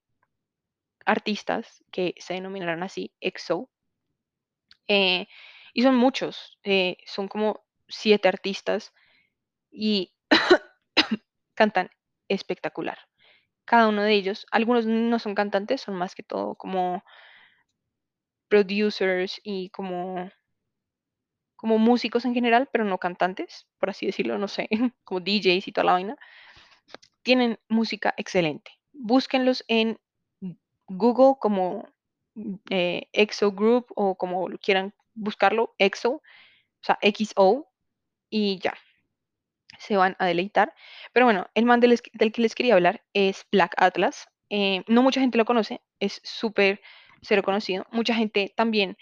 artistas 1.06 1.84
que 1.90 2.14
se 2.18 2.34
denominaron 2.34 2.82
así, 2.82 3.12
EXO, 3.20 3.70
eh, 4.88 5.28
y 5.72 5.82
son 5.82 5.96
muchos, 5.96 6.58
eh, 6.64 6.96
son 7.06 7.28
como 7.28 7.64
siete 7.88 8.28
artistas 8.28 8.92
y 9.70 10.12
cantan 11.54 11.90
espectacular. 12.28 12.98
Cada 13.64 13.88
uno 13.88 14.02
de 14.02 14.14
ellos, 14.14 14.46
algunos 14.50 14.86
no 14.86 15.18
son 15.18 15.34
cantantes, 15.34 15.82
son 15.82 15.94
más 15.94 16.14
que 16.14 16.22
todo 16.24 16.56
como 16.56 17.04
producers 18.48 19.40
y 19.44 19.70
como, 19.70 20.30
como 21.60 21.76
músicos 21.76 22.24
en 22.24 22.32
general, 22.32 22.70
pero 22.72 22.84
no 22.84 22.96
cantantes, 22.96 23.66
por 23.78 23.90
así 23.90 24.06
decirlo, 24.06 24.38
no 24.38 24.48
sé, 24.48 24.66
como 25.04 25.20
DJs 25.20 25.68
y 25.68 25.72
toda 25.72 25.84
la 25.84 25.92
vaina. 25.92 26.16
Tienen 27.22 27.58
música 27.68 28.14
excelente. 28.16 28.70
Búsquenlos 28.92 29.62
en 29.68 29.98
Google 30.88 31.34
como 31.38 31.86
eh, 32.70 33.08
EXO 33.12 33.52
Group 33.52 33.88
o 33.94 34.16
como 34.16 34.48
quieran 34.56 34.94
buscarlo, 35.12 35.74
EXO, 35.76 36.12
o 36.12 36.22
sea, 36.80 36.98
XO, 37.02 37.68
y 38.30 38.58
ya, 38.58 38.72
se 39.78 39.98
van 39.98 40.16
a 40.18 40.24
deleitar. 40.24 40.72
Pero 41.12 41.26
bueno, 41.26 41.46
el 41.54 41.66
man 41.66 41.80
del, 41.80 42.00
del 42.14 42.32
que 42.32 42.40
les 42.40 42.54
quería 42.54 42.72
hablar 42.72 43.04
es 43.12 43.46
Black 43.52 43.74
Atlas. 43.76 44.28
Eh, 44.48 44.82
no 44.88 45.02
mucha 45.02 45.20
gente 45.20 45.36
lo 45.36 45.44
conoce, 45.44 45.82
es 45.98 46.22
súper 46.24 46.80
cero 47.20 47.42
conocido. 47.42 47.86
Mucha 47.90 48.14
gente 48.14 48.54
también 48.56 48.96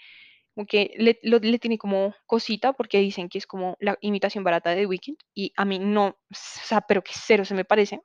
que 0.65 0.93
le, 0.97 1.19
lo- 1.23 1.39
le 1.39 1.59
tiene 1.59 1.77
como 1.77 2.13
cosita 2.25 2.73
porque 2.73 2.99
dicen 2.99 3.29
que 3.29 3.37
es 3.37 3.47
como 3.47 3.75
la 3.79 3.97
imitación 4.01 4.43
barata 4.43 4.71
de 4.75 4.85
Weekend 4.85 5.17
y 5.33 5.53
a 5.57 5.65
mí 5.65 5.79
no, 5.79 6.07
o 6.07 6.15
sea, 6.31 6.81
pero 6.81 7.03
que 7.03 7.11
cero 7.15 7.45
se 7.45 7.55
me 7.55 7.65
parecen 7.65 8.01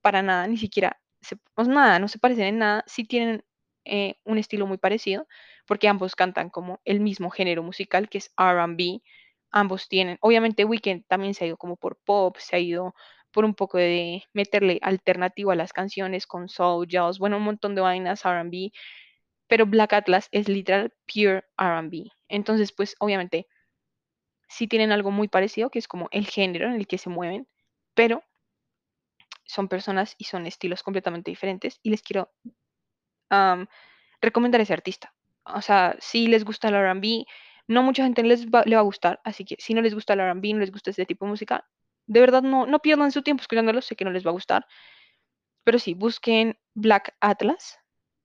para 0.00 0.22
nada, 0.22 0.46
ni 0.46 0.56
siquiera, 0.56 1.00
se, 1.20 1.36
pues 1.54 1.68
nada, 1.68 1.98
no 1.98 2.08
se 2.08 2.18
parecen 2.18 2.44
en 2.46 2.58
nada, 2.58 2.84
sí 2.86 3.04
tienen 3.04 3.44
eh, 3.84 4.16
un 4.24 4.38
estilo 4.38 4.66
muy 4.66 4.78
parecido 4.78 5.26
porque 5.66 5.88
ambos 5.88 6.14
cantan 6.16 6.50
como 6.50 6.80
el 6.84 7.00
mismo 7.00 7.30
género 7.30 7.62
musical 7.62 8.08
que 8.08 8.18
es 8.18 8.32
R&B, 8.38 9.02
ambos 9.50 9.88
tienen, 9.88 10.18
obviamente 10.20 10.64
Weekend 10.64 11.04
también 11.08 11.34
se 11.34 11.44
ha 11.44 11.48
ido 11.48 11.56
como 11.56 11.76
por 11.76 11.98
pop, 12.04 12.36
se 12.38 12.56
ha 12.56 12.58
ido 12.58 12.94
por 13.32 13.44
un 13.44 13.54
poco 13.54 13.78
de 13.78 14.22
meterle 14.32 14.78
alternativo 14.82 15.50
a 15.50 15.56
las 15.56 15.72
canciones 15.72 16.26
con 16.26 16.48
soul, 16.48 16.86
jazz, 16.88 17.18
bueno, 17.18 17.36
un 17.36 17.42
montón 17.44 17.74
de 17.74 17.80
vainas 17.82 18.24
R&B 18.24 18.70
pero 19.48 19.66
Black 19.66 19.94
Atlas 19.94 20.28
es 20.30 20.48
literal 20.48 20.92
pure 21.06 21.44
R&B. 21.56 22.10
Entonces, 22.28 22.72
pues 22.72 22.94
obviamente 23.00 23.46
sí 24.48 24.68
tienen 24.68 24.92
algo 24.92 25.10
muy 25.10 25.28
parecido, 25.28 25.70
que 25.70 25.78
es 25.78 25.88
como 25.88 26.08
el 26.10 26.26
género 26.26 26.68
en 26.68 26.74
el 26.74 26.86
que 26.86 26.98
se 26.98 27.10
mueven, 27.10 27.48
pero 27.94 28.22
son 29.44 29.68
personas 29.68 30.14
y 30.18 30.24
son 30.24 30.46
estilos 30.46 30.82
completamente 30.82 31.30
diferentes 31.30 31.80
y 31.82 31.90
les 31.90 32.02
quiero 32.02 32.30
recomendar 34.20 34.60
ese 34.60 34.72
artista. 34.74 35.14
O 35.44 35.62
sea, 35.62 35.96
si 35.98 36.26
les 36.26 36.44
gusta 36.44 36.68
el 36.68 36.74
R&B, 36.74 37.24
no 37.66 37.82
mucha 37.82 38.04
gente 38.04 38.22
les 38.22 38.48
va, 38.48 38.62
le 38.64 38.76
va 38.76 38.80
a 38.80 38.84
gustar, 38.84 39.20
así 39.24 39.44
que 39.44 39.56
si 39.58 39.74
no 39.74 39.82
les 39.82 39.94
gusta 39.94 40.12
el 40.12 40.20
R&B, 40.20 40.54
no 40.54 40.60
les 40.60 40.70
gusta 40.70 40.90
este 40.90 41.06
tipo 41.06 41.24
de 41.24 41.30
música, 41.30 41.66
de 42.06 42.20
verdad 42.20 42.42
no, 42.42 42.66
no 42.66 42.78
pierdan 42.80 43.12
su 43.12 43.22
tiempo 43.22 43.42
escuchándolo, 43.42 43.82
sé 43.82 43.96
que 43.96 44.04
no 44.04 44.10
les 44.10 44.26
va 44.26 44.30
a 44.30 44.32
gustar, 44.32 44.66
pero 45.64 45.78
sí, 45.78 45.94
busquen 45.94 46.58
Black 46.74 47.14
Atlas 47.20 47.78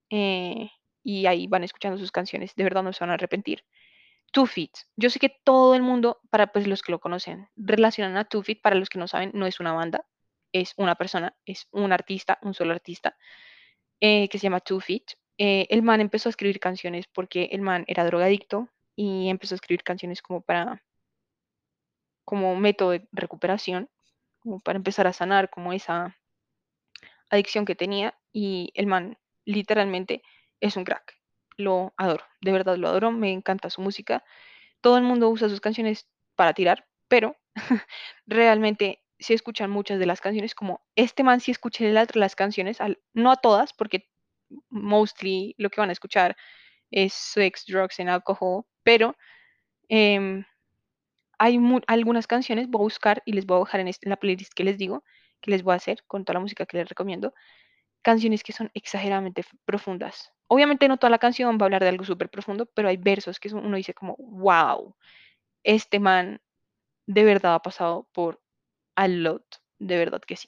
eh, 0.10 0.70
y 1.04 1.26
ahí 1.26 1.48
van 1.48 1.64
escuchando 1.64 1.98
sus 1.98 2.12
canciones, 2.12 2.56
de 2.56 2.64
verdad 2.64 2.84
no 2.84 2.94
se 2.94 3.02
van 3.02 3.12
a 3.12 3.14
arrepentir. 3.16 3.64
Two 4.32 4.48
Feet. 4.48 4.72
Yo 4.96 5.10
sé 5.12 5.20
que 5.20 5.30
todo 5.30 5.76
el 5.76 5.84
mundo, 5.84 6.20
para 6.32 6.48
pues 6.48 6.66
los 6.68 6.82
que 6.82 6.92
lo 6.92 7.00
conocen, 7.00 7.50
relacionan 7.56 8.18
a 8.18 8.26
Two 8.26 8.42
Feet, 8.42 8.62
para 8.62 8.76
los 8.76 8.90
que 8.90 8.98
no 8.98 9.08
saben, 9.08 9.32
no 9.34 9.46
es 9.46 9.60
una 9.60 9.74
banda, 9.74 10.06
es 10.52 10.74
una 10.78 10.96
persona, 10.96 11.36
es 11.46 11.68
un 11.72 11.94
artista, 11.94 12.40
un 12.42 12.54
solo 12.56 12.74
artista, 12.74 13.16
eh, 14.00 14.28
que 14.30 14.40
se 14.40 14.44
llama 14.44 14.60
Two 14.60 14.80
Feet. 14.80 15.04
Eh, 15.38 15.68
el 15.70 15.84
man 15.84 16.02
empezó 16.02 16.30
a 16.30 16.32
escribir 16.32 16.60
canciones 16.60 17.06
porque 17.08 17.50
el 17.52 17.62
man 17.62 17.86
era 17.88 18.06
drogadicto 18.06 18.70
y 18.96 19.30
empezó 19.30 19.56
a 19.56 19.58
escribir 19.58 19.84
canciones 19.84 20.22
como 20.22 20.42
para, 20.42 20.84
como 22.26 22.56
método 22.56 22.92
de 22.92 23.08
recuperación, 23.12 23.90
como 24.40 24.60
para 24.60 24.78
empezar 24.78 25.08
a 25.08 25.14
sanar 25.14 25.50
como 25.50 25.74
esa 25.74 26.18
adicción 27.30 27.66
que 27.66 27.76
tenía 27.76 28.16
y 28.32 28.72
el 28.76 28.88
man 28.88 29.18
literalmente 29.46 30.24
es 30.60 30.78
un 30.78 30.84
crack. 30.84 31.20
Lo 31.58 31.94
adoro, 31.98 32.26
de 32.42 32.52
verdad 32.52 32.78
lo 32.78 32.88
adoro, 32.88 33.12
me 33.12 33.32
encanta 33.32 33.70
su 33.70 33.82
música. 33.82 34.24
Todo 34.82 34.98
el 34.98 35.04
mundo 35.04 35.30
usa 35.30 35.50
sus 35.50 35.62
canciones 35.62 36.10
para 36.36 36.54
tirar, 36.54 36.88
pero 37.08 37.38
realmente 38.26 39.04
si 39.20 39.34
escuchan 39.34 39.70
muchas 39.70 40.00
de 40.00 40.06
las 40.06 40.22
canciones, 40.22 40.56
como 40.56 40.82
este 40.96 41.24
man 41.24 41.40
si 41.40 41.52
escuché 41.52 41.92
las, 41.92 42.16
las 42.16 42.36
canciones, 42.36 42.80
no 43.14 43.32
a 43.32 43.38
todas, 43.38 43.74
porque 43.74 44.10
mostly 44.70 45.56
lo 45.58 45.70
que 45.70 45.82
van 45.82 45.90
a 45.90 45.94
escuchar 45.94 46.36
es 46.92 47.14
sex, 47.14 47.66
drugs 47.66 48.00
and 48.00 48.10
alcohol, 48.10 48.66
pero 48.84 49.16
em, 49.88 50.44
hay 51.38 51.60
algunas 51.88 52.28
canciones, 52.28 52.68
voy 52.70 52.82
a 52.82 52.84
buscar 52.84 53.24
y 53.26 53.34
les 53.34 53.46
voy 53.46 53.58
a 53.58 53.60
dejar 53.62 53.80
en, 53.82 53.88
en 53.88 53.94
la 54.04 54.18
playlist 54.18 54.54
que 54.54 54.64
les 54.64 54.78
digo, 54.78 55.04
que 55.42 55.52
les 55.52 55.64
voy 55.64 55.74
a 55.74 55.78
hacer 55.78 56.04
con 56.08 56.26
toda 56.26 56.36
la 56.36 56.40
música 56.42 56.66
que 56.66 56.78
les 56.78 56.90
recomiendo 56.90 57.34
canciones 58.04 58.44
que 58.44 58.54
son 58.54 58.72
exageradamente 58.76 59.44
profundas. 59.66 60.34
Obviamente 60.48 60.88
no 60.88 60.98
toda 60.98 61.12
la 61.12 61.20
canción 61.20 61.58
va 61.58 61.64
a 61.64 61.66
hablar 61.66 61.84
de 61.84 61.90
algo 61.90 62.06
súper 62.06 62.30
profundo, 62.30 62.68
pero 62.68 62.90
hay 62.90 62.98
versos 62.98 63.40
que 63.40 63.54
uno 63.54 63.78
dice 63.78 63.96
como, 63.96 64.16
wow, 64.20 64.96
este 65.64 66.00
man 66.00 66.42
de 67.08 67.24
verdad 67.24 67.56
ha 67.56 67.62
pasado 67.62 68.10
por 68.14 68.42
a 68.96 69.08
lot, 69.08 69.46
de 69.80 69.98
verdad 69.98 70.22
que 70.22 70.36
sí. 70.38 70.48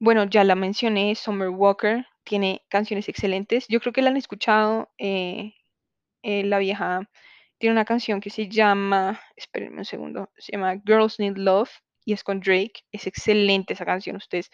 Bueno, 0.00 0.24
ya 0.24 0.44
la 0.44 0.54
mencioné, 0.54 1.14
Summer 1.14 1.48
Walker 1.50 2.06
tiene 2.24 2.62
canciones 2.68 3.08
excelentes. 3.08 3.66
Yo 3.68 3.80
creo 3.80 3.92
que 3.92 4.02
la 4.02 4.10
han 4.10 4.16
escuchado. 4.16 4.90
eh, 4.98 5.54
eh, 6.22 6.44
la 6.44 6.58
vieja 6.58 7.08
tiene 7.58 7.74
una 7.74 7.84
canción 7.84 8.20
que 8.20 8.30
se 8.30 8.48
llama, 8.48 9.20
espérenme 9.36 9.78
un 9.78 9.84
segundo, 9.84 10.30
se 10.38 10.52
llama 10.52 10.74
Girls 10.86 11.18
Need 11.20 11.36
Love 11.36 11.70
y 12.04 12.14
es 12.14 12.24
con 12.24 12.40
Drake. 12.40 12.82
Es 12.92 13.06
excelente 13.06 13.74
esa 13.74 13.84
canción. 13.86 14.16
Ustedes, 14.16 14.50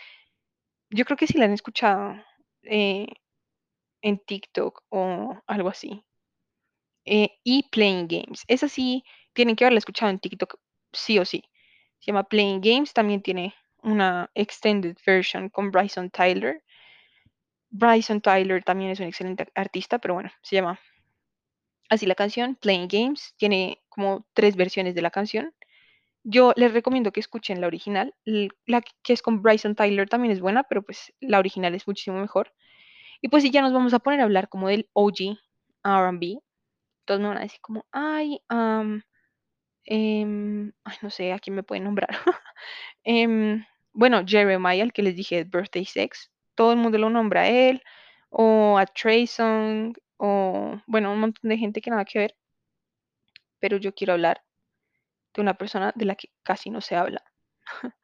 yo 0.90 1.04
creo 1.04 1.16
que 1.16 1.26
sí 1.26 1.38
la 1.38 1.46
han 1.46 1.52
escuchado. 1.52 2.14
eh, 2.64 3.06
en 4.02 4.18
TikTok 4.18 4.82
o 4.90 5.40
algo 5.46 5.68
así. 5.70 6.04
Eh, 7.04 7.38
y 7.44 7.64
Playing 7.70 8.08
Games. 8.08 8.44
Esa 8.48 8.68
sí, 8.68 9.04
tienen 9.34 9.56
que 9.56 9.64
haberla 9.64 9.78
escuchado 9.78 10.10
en 10.10 10.18
TikTok, 10.18 10.56
sí 10.92 11.18
o 11.18 11.24
sí. 11.24 11.44
Se 12.00 12.06
llama 12.12 12.24
Playing 12.24 12.60
Games, 12.60 12.92
también 12.94 13.22
tiene 13.22 13.54
una 13.82 14.30
extended 14.34 14.96
version 15.06 15.48
con 15.50 15.70
Bryson 15.70 16.10
Tyler. 16.10 16.62
Bryson 17.70 18.20
Tyler 18.20 18.62
también 18.62 18.92
es 18.92 19.00
un 19.00 19.06
excelente 19.06 19.48
artista, 19.56 19.98
pero 19.98 20.14
bueno, 20.14 20.30
se 20.40 20.54
llama 20.54 20.78
así 21.90 22.06
la 22.06 22.14
canción, 22.14 22.56
Playing 22.56 22.88
Games. 22.88 23.34
Tiene 23.36 23.82
como 23.88 24.26
tres 24.32 24.56
versiones 24.56 24.94
de 24.94 25.02
la 25.02 25.10
canción. 25.10 25.54
Yo 26.22 26.52
les 26.56 26.72
recomiendo 26.72 27.12
que 27.12 27.20
escuchen 27.20 27.60
la 27.60 27.66
original. 27.66 28.14
La 28.66 28.82
que 29.02 29.12
es 29.12 29.22
con 29.22 29.42
Bryson 29.42 29.74
Tyler 29.74 30.08
también 30.08 30.32
es 30.32 30.40
buena, 30.40 30.64
pero 30.64 30.82
pues 30.82 31.12
la 31.20 31.38
original 31.38 31.74
es 31.74 31.86
muchísimo 31.86 32.20
mejor. 32.20 32.52
Y 33.20 33.28
pues 33.28 33.42
si 33.42 33.50
ya 33.50 33.62
nos 33.62 33.72
vamos 33.72 33.94
a 33.94 33.98
poner 34.00 34.20
a 34.20 34.24
hablar 34.24 34.48
como 34.48 34.68
del 34.68 34.88
OG 34.94 35.38
R&B, 35.84 36.38
todos 37.04 37.20
me 37.20 37.28
van 37.28 37.38
a 37.38 37.42
decir 37.42 37.60
como, 37.60 37.86
ay, 37.92 38.40
em, 39.84 40.72
ay, 40.84 40.96
no 41.02 41.10
sé, 41.10 41.32
a 41.32 41.38
quién 41.38 41.56
me 41.56 41.62
pueden 41.62 41.84
nombrar. 41.84 42.08
Em, 43.04 43.64
bueno, 43.92 44.22
Jeremiah, 44.26 44.82
el 44.82 44.92
que 44.92 45.02
les 45.02 45.16
dije, 45.16 45.44
Birthday 45.44 45.84
Sex, 45.84 46.30
todo 46.54 46.72
el 46.72 46.78
mundo 46.78 46.98
lo 46.98 47.10
nombra 47.10 47.42
a 47.42 47.48
él, 47.48 47.82
o 48.30 48.78
a 48.78 48.86
Trey 48.86 49.26
Songz, 49.26 49.98
o 50.18 50.80
bueno, 50.86 51.12
un 51.12 51.20
montón 51.20 51.48
de 51.48 51.58
gente 51.58 51.80
que 51.80 51.90
nada 51.90 52.04
que 52.04 52.18
ver, 52.18 52.36
pero 53.58 53.78
yo 53.78 53.94
quiero 53.94 54.14
hablar 54.14 54.42
de 55.34 55.42
una 55.42 55.54
persona 55.54 55.92
de 55.94 56.04
la 56.04 56.14
que 56.14 56.30
casi 56.42 56.70
no 56.70 56.80
se 56.80 56.96
habla, 56.96 57.22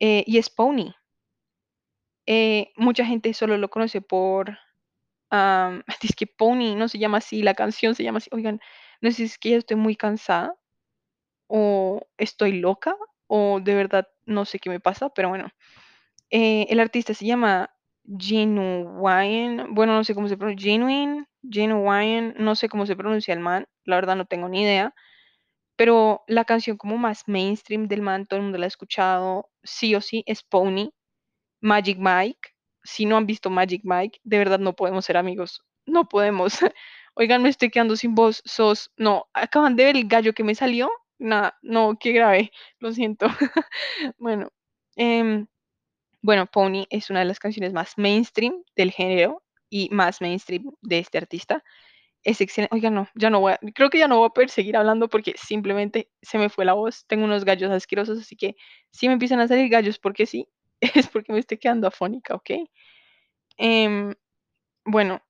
eh, 0.00 0.24
y 0.26 0.38
es 0.38 0.50
Pony. 0.50 0.94
Eh, 2.26 2.72
mucha 2.76 3.06
gente 3.06 3.32
solo 3.32 3.56
lo 3.56 3.70
conoce 3.70 4.02
por, 4.02 4.58
am, 5.30 5.82
es 6.02 6.14
que 6.16 6.26
Pony 6.26 6.76
no 6.76 6.88
se 6.88 6.98
llama 6.98 7.18
así, 7.18 7.42
la 7.42 7.54
canción 7.54 7.94
se 7.94 8.04
llama 8.04 8.18
así, 8.18 8.30
oigan, 8.32 8.60
no 9.00 9.10
sé 9.10 9.16
si 9.16 9.24
es 9.24 9.38
que 9.38 9.50
ya 9.50 9.56
estoy 9.56 9.76
muy 9.76 9.96
cansada 9.96 10.54
o 11.48 12.02
estoy 12.18 12.52
loca 12.60 12.96
o 13.26 13.60
de 13.60 13.74
verdad 13.74 14.08
no 14.26 14.44
sé 14.44 14.58
qué 14.58 14.70
me 14.70 14.80
pasa, 14.80 15.10
pero 15.10 15.28
bueno, 15.28 15.48
eh, 16.30 16.66
el 16.70 16.80
artista 16.80 17.14
se 17.14 17.26
llama 17.26 17.70
Genuine, 18.04 19.66
bueno, 19.70 19.94
no 19.94 20.04
sé 20.04 20.14
cómo 20.14 20.28
se 20.28 20.36
pronuncia, 20.36 20.70
Genuine, 20.72 21.26
Genuine, 21.42 22.34
no 22.38 22.54
sé 22.54 22.68
cómo 22.68 22.86
se 22.86 22.96
pronuncia 22.96 23.34
el 23.34 23.40
man, 23.40 23.66
la 23.84 23.96
verdad 23.96 24.16
no 24.16 24.26
tengo 24.26 24.48
ni 24.48 24.62
idea, 24.62 24.94
pero 25.78 26.24
la 26.26 26.44
canción 26.44 26.76
como 26.76 26.98
más 26.98 27.22
mainstream 27.28 27.86
del 27.86 28.02
man, 28.02 28.26
todo 28.26 28.38
el 28.38 28.42
mundo 28.42 28.58
la 28.58 28.66
ha 28.66 28.68
escuchado, 28.68 29.48
sí 29.62 29.94
o 29.94 30.00
sí, 30.00 30.24
es 30.26 30.42
Pony, 30.42 30.90
Magic 31.60 31.98
Mike. 32.00 32.50
Si 32.82 33.06
no 33.06 33.16
han 33.16 33.26
visto 33.26 33.48
Magic 33.48 33.82
Mike, 33.84 34.18
de 34.24 34.38
verdad 34.38 34.58
no 34.58 34.74
podemos 34.74 35.04
ser 35.04 35.16
amigos, 35.16 35.62
no 35.86 36.08
podemos. 36.08 36.58
Oigan, 37.14 37.44
me 37.44 37.48
estoy 37.50 37.70
quedando 37.70 37.94
sin 37.94 38.16
voz, 38.16 38.42
sos, 38.44 38.90
no, 38.96 39.26
acaban 39.34 39.76
de 39.76 39.84
ver 39.84 39.96
el 39.96 40.08
gallo 40.08 40.32
que 40.34 40.42
me 40.42 40.56
salió, 40.56 40.90
nada, 41.18 41.56
no, 41.62 41.96
qué 42.00 42.10
grave, 42.12 42.50
lo 42.80 42.92
siento. 42.92 43.28
Bueno, 44.18 44.50
em, 44.96 45.46
bueno, 46.22 46.46
Pony 46.46 46.86
es 46.90 47.10
una 47.10 47.20
de 47.20 47.26
las 47.26 47.38
canciones 47.38 47.72
más 47.72 47.94
mainstream 47.98 48.64
del 48.76 48.90
género 48.90 49.44
y 49.70 49.90
más 49.90 50.20
mainstream 50.20 50.72
de 50.82 50.98
este 50.98 51.18
artista. 51.18 51.62
Es 52.28 52.42
excelente. 52.42 52.74
Oiga, 52.74 52.90
no, 52.90 53.08
ya 53.14 53.30
no 53.30 53.40
voy 53.40 53.54
a, 53.54 53.58
creo 53.74 53.88
que 53.88 53.96
ya 53.96 54.06
no 54.06 54.18
voy 54.18 54.26
a 54.26 54.34
poder 54.34 54.50
seguir 54.50 54.76
hablando 54.76 55.08
porque 55.08 55.34
simplemente 55.38 56.10
se 56.20 56.36
me 56.36 56.50
fue 56.50 56.66
la 56.66 56.74
voz. 56.74 57.06
Tengo 57.06 57.24
unos 57.24 57.46
gallos 57.46 57.70
asquerosos, 57.70 58.18
así 58.18 58.36
que 58.36 58.54
si 58.90 59.06
me 59.08 59.14
empiezan 59.14 59.40
a 59.40 59.48
salir 59.48 59.70
gallos 59.70 59.98
porque 59.98 60.26
sí, 60.26 60.46
es 60.82 61.08
porque 61.08 61.32
me 61.32 61.38
estoy 61.38 61.56
quedando 61.56 61.86
afónica, 61.88 62.34
¿ok? 62.34 62.50
Em, 63.56 64.14
bueno, 64.84 65.22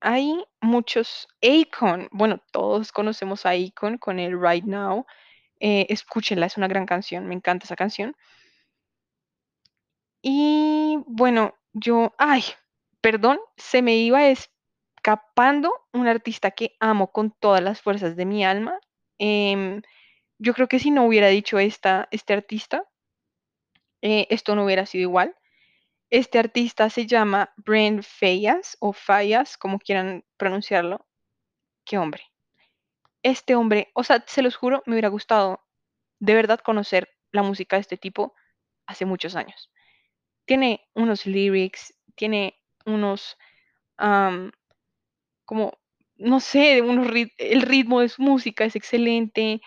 hay 0.00 0.42
muchos 0.62 1.28
Akon. 1.42 2.08
Bueno, 2.12 2.42
todos 2.50 2.92
conocemos 2.92 3.44
a 3.44 3.50
Akon 3.50 3.98
con 3.98 4.18
el 4.18 4.40
Right 4.40 4.64
Now. 4.64 5.04
Eh, 5.60 5.86
escúchenla, 5.90 6.46
es 6.46 6.56
una 6.56 6.68
gran 6.68 6.86
canción, 6.86 7.26
me 7.26 7.34
encanta 7.34 7.66
esa 7.66 7.76
canción. 7.76 8.16
Y 10.22 10.98
bueno, 11.06 11.54
yo, 11.74 12.14
ay, 12.16 12.42
perdón, 13.02 13.38
se 13.58 13.82
me 13.82 13.96
iba 13.96 14.28
escapando 15.06 15.72
un 15.92 16.08
artista 16.08 16.50
que 16.50 16.76
amo 16.80 17.12
con 17.12 17.30
todas 17.30 17.62
las 17.62 17.80
fuerzas 17.80 18.16
de 18.16 18.24
mi 18.24 18.44
alma. 18.44 18.80
Em, 19.18 19.82
yo 20.38 20.52
creo 20.52 20.66
que 20.66 20.80
si 20.80 20.90
no 20.90 21.04
hubiera 21.04 21.28
dicho 21.28 21.60
esta, 21.60 22.08
este 22.10 22.32
artista, 22.32 22.82
eh, 24.02 24.26
esto 24.30 24.56
no 24.56 24.64
hubiera 24.64 24.84
sido 24.84 25.02
igual. 25.02 25.36
Este 26.10 26.40
artista 26.40 26.90
se 26.90 27.06
llama 27.06 27.54
Brent 27.56 28.02
Fayas 28.02 28.76
o 28.80 28.92
Fayas, 28.92 29.56
como 29.56 29.78
quieran 29.78 30.24
pronunciarlo. 30.36 31.06
Qué 31.84 31.98
hombre. 31.98 32.24
Este 33.22 33.54
hombre, 33.54 33.92
o 33.94 34.02
sea, 34.02 34.24
se 34.26 34.42
los 34.42 34.56
juro, 34.56 34.82
me 34.86 34.94
hubiera 34.94 35.08
gustado 35.08 35.60
de 36.18 36.34
verdad 36.34 36.58
conocer 36.58 37.08
la 37.30 37.44
música 37.44 37.76
de 37.76 37.82
este 37.82 37.96
tipo 37.96 38.34
hace 38.86 39.04
muchos 39.04 39.36
años. 39.36 39.70
Tiene 40.46 40.88
unos 40.94 41.26
lyrics, 41.26 41.94
tiene 42.16 42.60
unos, 42.84 43.38
como, 45.46 45.72
no 46.16 46.40
sé, 46.40 46.78
el 46.78 47.62
ritmo 47.62 48.00
de 48.00 48.10
su 48.10 48.22
música 48.22 48.64
es 48.66 48.76
excelente, 48.76 49.62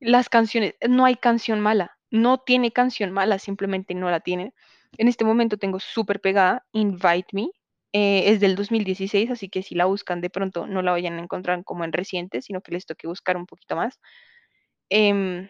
las 0.00 0.28
canciones, 0.28 0.74
no 0.88 1.04
hay 1.04 1.16
canción 1.16 1.60
mala, 1.60 1.98
no 2.10 2.38
tiene 2.38 2.72
canción 2.72 3.12
mala, 3.12 3.38
simplemente 3.38 3.94
no 3.94 4.10
la 4.10 4.20
tiene. 4.20 4.54
En 4.98 5.08
este 5.08 5.24
momento 5.24 5.56
tengo 5.58 5.80
súper 5.80 6.20
pegada 6.20 6.66
Invite 6.72 7.28
Me, 7.32 7.48
eh, 7.92 8.30
es 8.32 8.40
del 8.40 8.56
2016, 8.56 9.30
así 9.30 9.48
que 9.48 9.62
si 9.62 9.74
la 9.74 9.86
buscan 9.86 10.20
de 10.20 10.30
pronto 10.30 10.66
no 10.66 10.82
la 10.82 10.92
vayan 10.92 11.18
a 11.18 11.22
encontrar 11.22 11.64
como 11.64 11.84
en 11.84 11.92
reciente, 11.92 12.42
sino 12.42 12.60
que 12.62 12.72
les 12.72 12.86
toque 12.86 13.06
buscar 13.08 13.36
un 13.36 13.46
poquito 13.46 13.76
más. 13.76 14.00
Em, 14.90 15.48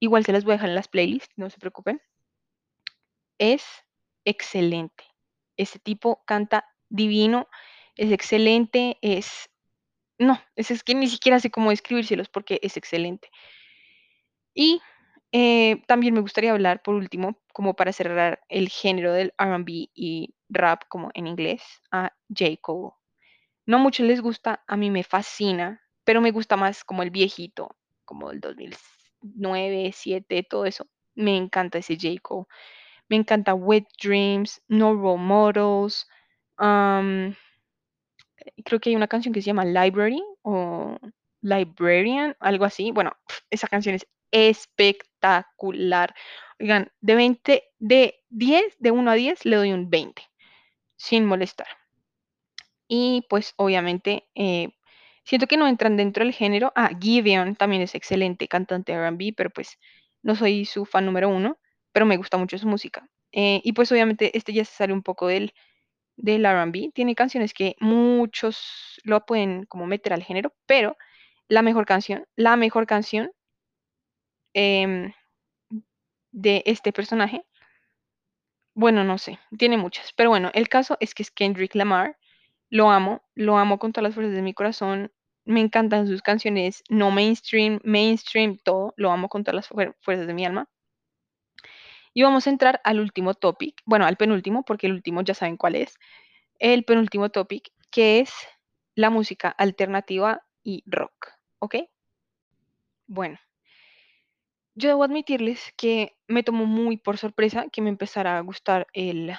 igual 0.00 0.24
se 0.24 0.32
las 0.32 0.44
voy 0.44 0.52
a 0.52 0.56
dejar 0.56 0.70
en 0.70 0.76
las 0.76 0.88
playlists, 0.88 1.34
no 1.36 1.50
se 1.50 1.58
preocupen. 1.58 2.00
Es 3.38 3.64
excelente. 4.24 5.04
Ese 5.56 5.78
tipo 5.78 6.22
canta 6.26 6.64
divino, 6.88 7.48
es 7.96 8.12
excelente, 8.12 8.98
es... 9.02 9.50
No, 10.18 10.40
es, 10.54 10.70
es 10.70 10.82
que 10.82 10.94
ni 10.94 11.08
siquiera 11.08 11.40
sé 11.40 11.50
cómo 11.50 11.70
describírselos 11.70 12.28
porque 12.28 12.58
es 12.62 12.76
excelente. 12.76 13.28
Y 14.54 14.80
eh, 15.32 15.82
también 15.86 16.14
me 16.14 16.20
gustaría 16.20 16.52
hablar, 16.52 16.82
por 16.82 16.94
último, 16.94 17.38
como 17.52 17.74
para 17.74 17.92
cerrar 17.92 18.40
el 18.48 18.68
género 18.70 19.12
del 19.12 19.34
R&B 19.38 19.90
y 19.94 20.34
rap, 20.48 20.84
como 20.88 21.10
en 21.14 21.26
inglés, 21.26 21.62
a 21.90 22.12
J. 22.28 22.56
Cole. 22.60 22.92
No 23.66 23.78
mucho 23.78 24.04
les 24.04 24.22
gusta, 24.22 24.62
a 24.66 24.76
mí 24.76 24.90
me 24.90 25.02
fascina, 25.02 25.82
pero 26.04 26.20
me 26.20 26.30
gusta 26.30 26.56
más 26.56 26.84
como 26.84 27.02
el 27.02 27.10
viejito, 27.10 27.76
como 28.04 28.30
el 28.30 28.40
2009, 28.40 29.84
2007, 29.84 30.46
todo 30.48 30.64
eso. 30.64 30.86
Me 31.14 31.36
encanta 31.36 31.78
ese 31.78 31.96
J. 31.96 32.20
Cole. 32.22 32.46
Me 33.08 33.16
encanta 33.16 33.54
Wet 33.54 33.86
Dreams, 34.02 34.62
No 34.68 34.94
Role 34.94 35.22
Models. 35.22 36.06
Creo 38.64 38.80
que 38.80 38.90
hay 38.90 38.96
una 38.96 39.08
canción 39.08 39.32
que 39.32 39.42
se 39.42 39.46
llama 39.46 39.64
Library 39.64 40.22
o 40.42 40.98
Librarian, 41.42 42.36
algo 42.40 42.64
así. 42.64 42.90
Bueno, 42.92 43.12
esa 43.50 43.68
canción 43.68 43.94
es 43.94 44.06
espectacular. 44.30 46.14
Oigan, 46.60 46.90
de 47.00 47.14
20, 47.14 47.64
de 47.78 48.24
10, 48.30 48.76
de 48.78 48.90
1 48.90 49.10
a 49.10 49.14
10, 49.14 49.44
le 49.44 49.56
doy 49.56 49.72
un 49.72 49.90
20, 49.90 50.22
sin 50.96 51.24
molestar. 51.24 51.68
Y 52.88 53.24
pues 53.28 53.54
obviamente 53.56 54.28
eh, 54.34 54.70
siento 55.24 55.46
que 55.46 55.56
no 55.56 55.66
entran 55.66 55.96
dentro 55.96 56.24
del 56.24 56.32
género. 56.32 56.72
Ah, 56.76 56.90
Giveon 57.00 57.56
también 57.56 57.82
es 57.82 57.94
excelente 57.94 58.48
cantante 58.48 58.92
de 58.92 58.98
R&B, 58.98 59.34
pero 59.36 59.50
pues 59.50 59.78
no 60.22 60.34
soy 60.34 60.64
su 60.64 60.84
fan 60.86 61.06
número 61.06 61.28
uno, 61.28 61.58
pero 61.92 62.06
me 62.06 62.16
gusta 62.16 62.36
mucho 62.36 62.58
su 62.58 62.68
música. 62.68 63.08
Eh, 63.32 63.60
y 63.64 63.72
pues 63.72 63.90
obviamente 63.92 64.36
este 64.36 64.52
ya 64.52 64.64
se 64.64 64.74
sale 64.74 64.92
un 64.92 65.02
poco 65.02 65.26
del, 65.26 65.52
del 66.16 66.44
R&B. 66.46 66.90
Tiene 66.94 67.14
canciones 67.14 67.54
que 67.54 67.76
muchos 67.80 69.00
lo 69.04 69.24
pueden 69.26 69.64
como 69.66 69.86
meter 69.86 70.12
al 70.12 70.22
género, 70.24 70.52
pero 70.66 70.96
la 71.48 71.62
mejor 71.62 71.86
canción, 71.86 72.26
la 72.36 72.56
mejor 72.56 72.86
canción 72.86 73.30
em, 74.54 75.12
de 76.30 76.62
este 76.66 76.92
personaje, 76.92 77.44
bueno, 78.74 79.02
no 79.04 79.18
sé, 79.18 79.38
tiene 79.58 79.76
muchas, 79.76 80.12
pero 80.12 80.30
bueno, 80.30 80.50
el 80.54 80.68
caso 80.68 80.96
es 81.00 81.14
que 81.14 81.22
es 81.22 81.30
Kendrick 81.30 81.74
Lamar 81.74 82.16
Lo 82.70 82.90
amo, 82.90 83.22
lo 83.36 83.58
amo 83.58 83.78
con 83.78 83.92
todas 83.92 84.04
las 84.10 84.16
fuerzas 84.16 84.34
de 84.36 84.42
mi 84.42 84.54
corazón. 84.54 85.12
Me 85.46 85.62
encantan 85.62 86.06
sus 86.08 86.22
canciones, 86.22 86.84
no 86.90 87.10
mainstream, 87.12 87.80
mainstream, 87.84 88.58
todo. 88.64 88.94
Lo 88.98 89.12
amo 89.12 89.30
con 89.30 89.44
todas 89.44 89.56
las 89.56 89.70
fuer- 89.70 89.96
fuerzas 90.02 90.28
de 90.28 90.34
mi 90.34 90.46
alma. 90.46 90.68
Y 92.16 92.22
vamos 92.22 92.46
a 92.46 92.50
entrar 92.50 92.80
al 92.82 92.98
último 92.98 93.34
topic, 93.34 93.82
bueno, 93.84 94.06
al 94.06 94.16
penúltimo, 94.16 94.62
porque 94.62 94.86
el 94.86 94.94
último 94.94 95.20
ya 95.20 95.34
saben 95.34 95.58
cuál 95.58 95.74
es. 95.74 95.98
El 96.58 96.82
penúltimo 96.84 97.28
topic, 97.28 97.70
que 97.90 98.20
es 98.20 98.32
la 98.94 99.10
música 99.10 99.50
alternativa 99.50 100.42
y 100.62 100.82
rock. 100.86 101.12
¿Ok? 101.58 101.74
Bueno, 103.06 103.38
yo 104.74 104.88
debo 104.88 105.04
admitirles 105.04 105.74
que 105.76 106.16
me 106.26 106.42
tomó 106.42 106.64
muy 106.64 106.96
por 106.96 107.18
sorpresa 107.18 107.66
que 107.70 107.82
me 107.82 107.90
empezara 107.90 108.38
a 108.38 108.40
gustar 108.40 108.86
el, 108.94 109.34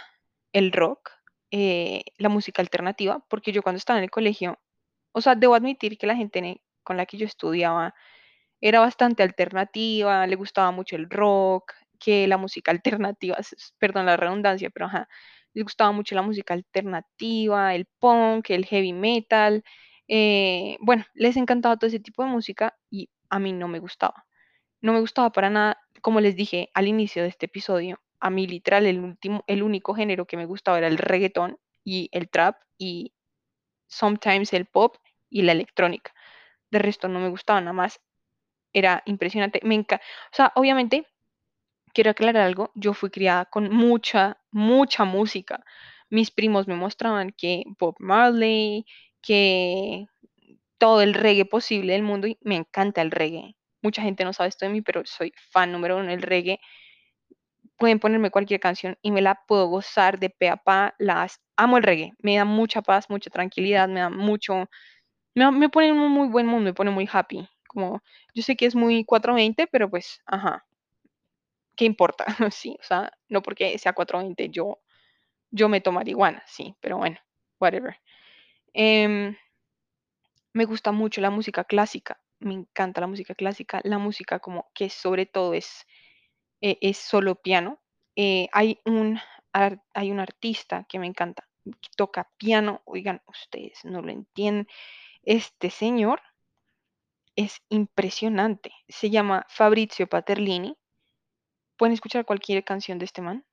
el 0.53 0.71
rock, 0.71 1.09
eh, 1.49 2.03
la 2.19 2.30
música 2.30 2.61
alternativa, 2.61 3.25
porque 3.28 3.51
yo 3.51 3.63
cuando 3.63 3.78
estaba 3.78 3.97
en 3.97 4.03
el 4.03 4.11
colegio 4.11 4.59
O 5.13 5.21
sea, 5.21 5.34
debo 5.34 5.55
admitir 5.55 5.97
que 5.97 6.07
la 6.07 6.15
gente 6.15 6.61
con 6.84 6.97
la 6.97 7.07
que 7.07 7.17
yo 7.17 7.25
estudiaba 7.25 7.95
era 8.61 8.80
bastante 8.82 9.23
alternativa, 9.23 10.28
le 10.28 10.36
gustaba 10.36 10.71
mucho 10.71 10.95
el 10.95 11.09
rock, 11.09 11.73
que 11.97 12.27
la 12.27 12.37
música 12.37 12.71
alternativa, 12.71 13.37
perdón 13.79 14.05
la 14.07 14.17
redundancia, 14.17 14.69
pero 14.69 14.85
ajá, 14.87 15.07
les 15.53 15.63
gustaba 15.63 15.91
mucho 15.91 16.15
la 16.15 16.21
música 16.21 16.53
alternativa, 16.53 17.75
el 17.75 17.87
punk, 17.99 18.49
el 18.51 18.65
heavy 18.65 18.93
metal, 18.93 19.63
eh, 20.07 20.77
bueno, 20.81 21.05
les 21.13 21.35
encantaba 21.37 21.77
todo 21.77 21.87
ese 21.87 21.99
tipo 21.99 22.23
de 22.23 22.29
música 22.29 22.75
y 22.89 23.09
a 23.29 23.39
mí 23.39 23.53
no 23.53 23.67
me 23.67 23.79
gustaba. 23.79 24.25
No 24.81 24.93
me 24.93 24.99
gustaba 25.01 25.31
para 25.31 25.49
nada, 25.49 25.79
como 26.01 26.21
les 26.21 26.35
dije 26.35 26.69
al 26.73 26.87
inicio 26.87 27.23
de 27.23 27.29
este 27.29 27.47
episodio, 27.47 27.99
a 28.19 28.29
mí 28.29 28.47
literal 28.47 28.85
el 28.85 28.99
último, 28.99 29.43
el 29.47 29.63
único 29.63 29.93
género 29.95 30.25
que 30.27 30.37
me 30.37 30.45
gustaba 30.45 30.77
era 30.79 30.87
el 30.87 30.97
reggaetón 30.97 31.57
y 31.83 32.09
el 32.13 32.29
trap 32.29 32.57
y 32.77 33.13
sometimes 33.87 34.53
el 34.53 34.65
pop 34.65 34.95
y 35.29 35.41
la 35.43 35.51
electrónica. 35.53 36.13
De 36.71 36.79
resto 36.79 37.07
no 37.09 37.19
me 37.19 37.29
gustaba 37.29 37.61
nada 37.61 37.73
más. 37.73 38.01
Era 38.73 39.03
impresionante. 39.05 39.59
Me 39.63 39.75
enca- 39.75 40.01
o 40.31 40.35
sea, 40.35 40.51
obviamente, 40.55 41.07
quiero 41.97 42.11
aclarar 42.11 42.43
algo. 42.43 42.71
Yo 42.75 42.93
fui 42.93 43.09
criada 43.09 43.45
con 43.45 43.71
mucha, 43.73 44.37
mucha 44.51 45.03
música. 45.03 45.63
Mis 46.11 46.29
primos 46.29 46.67
me 46.67 46.75
mostraban 46.75 47.31
que 47.31 47.63
Bob 47.79 47.95
Marley, 47.97 48.85
que 49.19 50.05
todo 50.77 51.01
el 51.01 51.15
reggae 51.15 51.45
posible 51.45 51.93
del 51.93 52.03
mundo 52.03 52.27
y 52.27 52.37
me 52.43 52.55
encanta 52.55 53.01
el 53.01 53.09
reggae. 53.09 53.55
Mucha 53.81 54.03
gente 54.03 54.23
no 54.25 54.31
sabe 54.31 54.49
esto 54.49 54.65
de 54.67 54.73
mí, 54.73 54.83
pero 54.83 55.01
soy 55.05 55.33
fan 55.51 55.71
número 55.71 55.97
uno 55.97 56.09
del 56.09 56.21
reggae. 56.21 56.59
Pueden 57.77 57.99
ponerme 57.99 58.29
cualquier 58.29 58.59
canción 58.59 58.95
y 59.01 59.09
me 59.09 59.23
la 59.23 59.41
puedo 59.47 59.65
gozar 59.67 60.19
de 60.19 60.29
pe 60.29 60.49
a 60.49 60.57
pa. 60.57 60.93
Las 60.99 61.41
amo 61.55 61.77
el 61.77 61.83
reggae. 61.83 62.13
Me 62.19 62.35
da 62.35 62.45
mucha 62.45 62.83
paz, 62.83 63.09
mucha 63.09 63.31
tranquilidad, 63.31 63.87
me 63.89 64.01
da 64.01 64.11
mucho, 64.11 64.69
Me, 65.35 65.51
me 65.51 65.69
pone 65.69 65.89
en 65.89 65.99
un 65.99 66.11
muy 66.11 66.29
buen 66.29 66.47
mood, 66.47 66.61
me 66.61 66.73
pone 66.75 66.91
muy 66.91 67.09
happy. 67.11 67.49
Como, 67.67 68.03
yo 68.35 68.43
sé 68.43 68.55
que 68.57 68.67
es 68.67 68.75
muy 68.75 69.05
420, 69.05 69.67
pero 69.67 69.89
pues, 69.89 70.21
ajá, 70.27 70.66
¿qué 71.78 71.86
importa? 71.86 72.25
Sí, 72.53 72.78
o 72.82 72.84
sea, 72.84 73.11
no 73.30 73.43
porque 73.43 73.78
sea 73.80 73.93
420 73.93 74.49
yo 74.49 74.80
Yo 75.51 75.69
meto 75.69 75.91
marihuana, 75.93 76.43
sí, 76.47 76.75
pero 76.82 76.97
bueno, 76.99 77.19
whatever. 77.61 77.97
Em, 78.73 79.36
me 80.53 80.65
gusta 80.65 80.91
mucho 80.91 81.21
la 81.21 81.30
música 81.30 81.63
clásica, 81.63 82.19
me 82.39 82.53
encanta 82.53 83.01
la 83.01 83.07
música 83.07 83.36
clásica, 83.36 83.82
la 83.84 83.97
música 83.97 84.39
como 84.39 84.69
que 84.73 84.89
sobre 84.89 85.25
todo 85.25 85.53
es, 85.53 85.86
eh, 86.61 86.78
es 86.82 86.97
solo 86.97 87.36
piano. 87.36 87.82
Eh, 88.15 88.49
hay 88.53 88.80
un, 88.86 89.19
hay 89.53 90.11
un 90.11 90.19
artista 90.19 90.86
que 90.89 90.99
me 90.99 91.07
encanta, 91.07 91.47
que 91.65 91.89
toca 91.97 92.30
piano, 92.38 92.82
oigan, 92.86 93.21
ustedes 93.28 93.86
no 93.86 94.01
lo 94.01 94.11
entienden, 94.11 94.67
este 95.23 95.69
señor 95.71 96.21
es 97.38 97.61
impresionante, 97.69 98.73
se 98.89 99.09
llama 99.09 99.45
Fabrizio 99.47 100.07
Paterlini, 100.07 100.78
pueden 101.78 101.93
escuchar 101.93 102.25
cualquier 102.25 102.63
canción 102.63 102.99
de 102.99 103.05
este 103.05 103.21
man. 103.21 103.45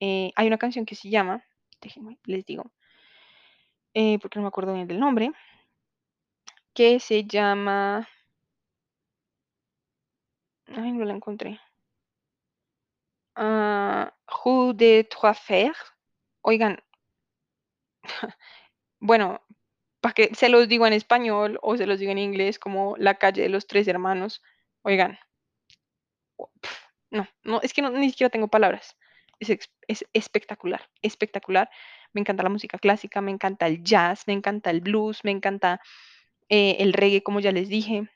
Eh, 0.00 0.32
hay 0.36 0.46
una 0.46 0.58
canción 0.58 0.84
que 0.86 0.96
se 0.96 1.10
llama, 1.10 1.44
déjenme, 1.80 2.18
les 2.24 2.44
digo, 2.44 2.72
eh, 3.94 4.18
porque 4.20 4.38
no 4.38 4.42
me 4.42 4.48
acuerdo 4.48 4.74
bien 4.74 4.88
del 4.88 4.98
nombre, 4.98 5.32
que 6.74 6.98
se 7.00 7.24
llama, 7.24 8.08
ay, 10.66 10.92
no 10.92 11.04
la 11.04 11.14
encontré. 11.14 11.60
Ah, 13.34 14.12
Rue 14.26 14.74
de 14.74 15.04
Trois 15.04 15.38
Fers. 15.38 15.78
Oigan, 16.42 16.82
bueno, 19.00 19.40
para 20.00 20.14
que 20.14 20.34
se 20.34 20.48
los 20.48 20.68
digo 20.68 20.86
en 20.86 20.92
español 20.92 21.58
o 21.62 21.76
se 21.76 21.86
los 21.86 21.98
digo 21.98 22.12
en 22.12 22.18
inglés, 22.18 22.58
como 22.58 22.96
la 22.98 23.14
calle 23.16 23.42
de 23.42 23.48
los 23.48 23.66
tres 23.66 23.88
hermanos. 23.88 24.42
Oigan, 24.82 25.18
no, 27.12 27.28
no, 27.44 27.60
es 27.62 27.72
que 27.72 27.82
ni 27.82 28.10
siquiera 28.10 28.30
tengo 28.30 28.48
palabras. 28.48 28.96
Es, 29.38 29.50
es 29.88 30.04
espectacular, 30.14 30.88
espectacular. 31.02 31.70
Me 32.12 32.20
encanta 32.20 32.42
la 32.42 32.48
música 32.48 32.78
clásica, 32.78 33.20
me 33.20 33.30
encanta 33.30 33.66
el 33.66 33.82
jazz, 33.84 34.24
me 34.26 34.32
encanta 34.32 34.70
el 34.70 34.80
blues, 34.80 35.20
me 35.24 35.30
encanta 35.30 35.80
eh, 36.48 36.76
el 36.80 36.92
reggae, 36.92 37.22
como 37.22 37.40
ya 37.40 37.52
les 37.52 37.68
dije. 37.68 38.08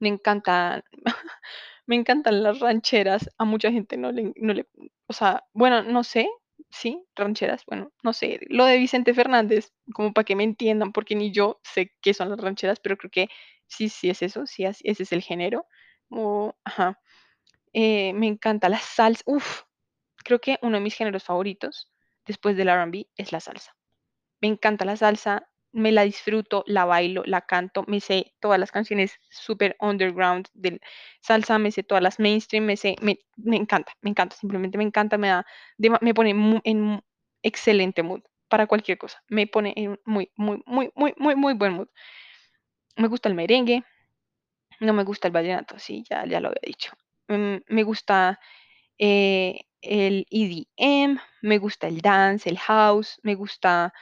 Me 0.00 0.08
encanta, 0.08 0.84
me 1.86 1.96
encantan 1.96 2.42
las 2.42 2.60
rancheras. 2.60 3.30
A 3.38 3.44
mucha 3.44 3.70
gente 3.70 3.96
no 3.96 4.12
le, 4.12 4.32
no 4.36 4.54
le, 4.54 4.66
o 5.06 5.12
sea, 5.12 5.44
bueno, 5.52 5.82
no 5.82 6.04
sé, 6.04 6.28
sí, 6.70 7.02
rancheras, 7.14 7.64
bueno, 7.66 7.92
no 8.02 8.12
sé. 8.12 8.40
Lo 8.48 8.64
de 8.64 8.78
Vicente 8.78 9.14
Fernández, 9.14 9.72
como 9.94 10.12
para 10.12 10.24
que 10.24 10.36
me 10.36 10.44
entiendan, 10.44 10.92
porque 10.92 11.14
ni 11.16 11.32
yo 11.32 11.60
sé 11.62 11.92
qué 12.02 12.14
son 12.14 12.30
las 12.30 12.40
rancheras, 12.40 12.80
pero 12.80 12.96
creo 12.96 13.10
que 13.10 13.28
sí, 13.66 13.88
sí 13.88 14.10
es 14.10 14.22
eso, 14.22 14.46
sí, 14.46 14.64
ese 14.64 15.02
es 15.02 15.12
el 15.12 15.22
género. 15.22 15.66
Ajá. 16.64 16.98
Eh, 17.72 18.12
me 18.14 18.26
encanta 18.26 18.68
la 18.68 18.78
salsa. 18.78 19.24
Creo 20.24 20.40
que 20.40 20.58
uno 20.62 20.76
de 20.78 20.82
mis 20.82 20.94
géneros 20.94 21.24
favoritos, 21.24 21.90
después 22.26 22.56
del 22.56 22.68
R&B, 22.68 23.08
es 23.16 23.32
la 23.32 23.40
salsa. 23.40 23.76
Me 24.40 24.48
encanta 24.48 24.84
la 24.84 24.96
salsa, 24.96 25.48
me 25.72 25.92
la 25.92 26.02
disfruto, 26.02 26.64
la 26.66 26.84
bailo, 26.84 27.22
la 27.26 27.42
canto, 27.42 27.84
me 27.86 28.00
sé 28.00 28.34
todas 28.40 28.58
las 28.58 28.72
canciones 28.72 29.18
super 29.30 29.76
underground 29.80 30.48
del 30.54 30.80
salsa, 31.20 31.58
me 31.58 31.70
sé 31.70 31.82
todas 31.82 32.02
las 32.02 32.18
mainstream, 32.18 32.64
me 32.64 32.76
sé, 32.76 32.96
me, 33.00 33.18
encanta, 33.56 33.92
me 34.00 34.10
encanta, 34.10 34.36
simplemente 34.36 34.78
me 34.78 34.84
encanta, 34.84 35.18
me 35.18 35.28
da, 35.28 35.46
me 36.00 36.14
pone 36.14 36.30
en 36.64 37.02
excelente 37.42 38.02
mood 38.02 38.22
para 38.48 38.66
cualquier 38.66 38.98
cosa, 38.98 39.22
me 39.28 39.46
pone 39.46 39.72
en 39.76 40.00
muy, 40.04 40.30
muy, 40.36 40.62
muy, 40.66 40.90
muy, 40.94 41.14
muy, 41.16 41.36
muy 41.36 41.54
buen 41.54 41.72
mood. 41.74 41.88
Me 42.96 43.08
gusta 43.08 43.28
el 43.28 43.34
merengue, 43.34 43.84
no 44.80 44.92
me 44.92 45.04
gusta 45.04 45.28
el 45.28 45.32
vallenato, 45.32 45.78
sí, 45.78 46.04
ya, 46.08 46.26
ya 46.26 46.40
lo 46.40 46.48
había 46.48 46.60
dicho. 46.64 46.92
Mm, 47.30 47.62
me 47.68 47.84
gusta 47.84 48.40
eh, 48.98 49.60
el 49.82 50.26
EDM, 50.30 51.20
me 51.42 51.58
gusta 51.58 51.86
el 51.88 52.00
dance, 52.00 52.50
el 52.50 52.58
house, 52.58 53.20
me 53.22 53.34
gusta 53.36 53.94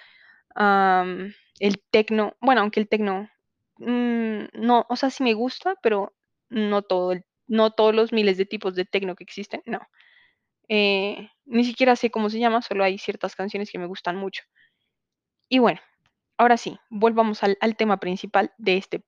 el 1.60 1.82
tecno, 1.90 2.36
bueno, 2.40 2.62
aunque 2.62 2.80
el 2.80 2.88
tecno, 2.88 3.30
mm, 3.78 4.46
no, 4.54 4.86
o 4.88 4.96
sea, 4.96 5.10
sí 5.10 5.22
me 5.22 5.34
gusta, 5.34 5.76
pero 5.82 6.14
no 6.50 6.82
todo, 6.82 7.14
no 7.46 7.70
todos 7.72 7.94
los 7.94 8.12
miles 8.12 8.38
de 8.38 8.46
tipos 8.46 8.74
de 8.74 8.86
tecno 8.86 9.14
que 9.14 9.24
existen, 9.24 9.62
no. 9.66 9.80
Eh, 10.68 11.30
ni 11.46 11.64
siquiera 11.64 11.96
sé 11.96 12.10
cómo 12.10 12.30
se 12.30 12.40
llama, 12.40 12.62
solo 12.62 12.84
hay 12.84 12.98
ciertas 12.98 13.36
canciones 13.36 13.70
que 13.70 13.78
me 13.78 13.86
gustan 13.86 14.16
mucho. 14.16 14.44
Y 15.48 15.58
bueno, 15.60 15.80
ahora 16.38 16.56
sí, 16.56 16.78
volvamos 16.90 17.42
al 17.42 17.76
tema 17.76 17.98
principal 18.00 18.52
de 18.58 18.78
este 18.78 19.04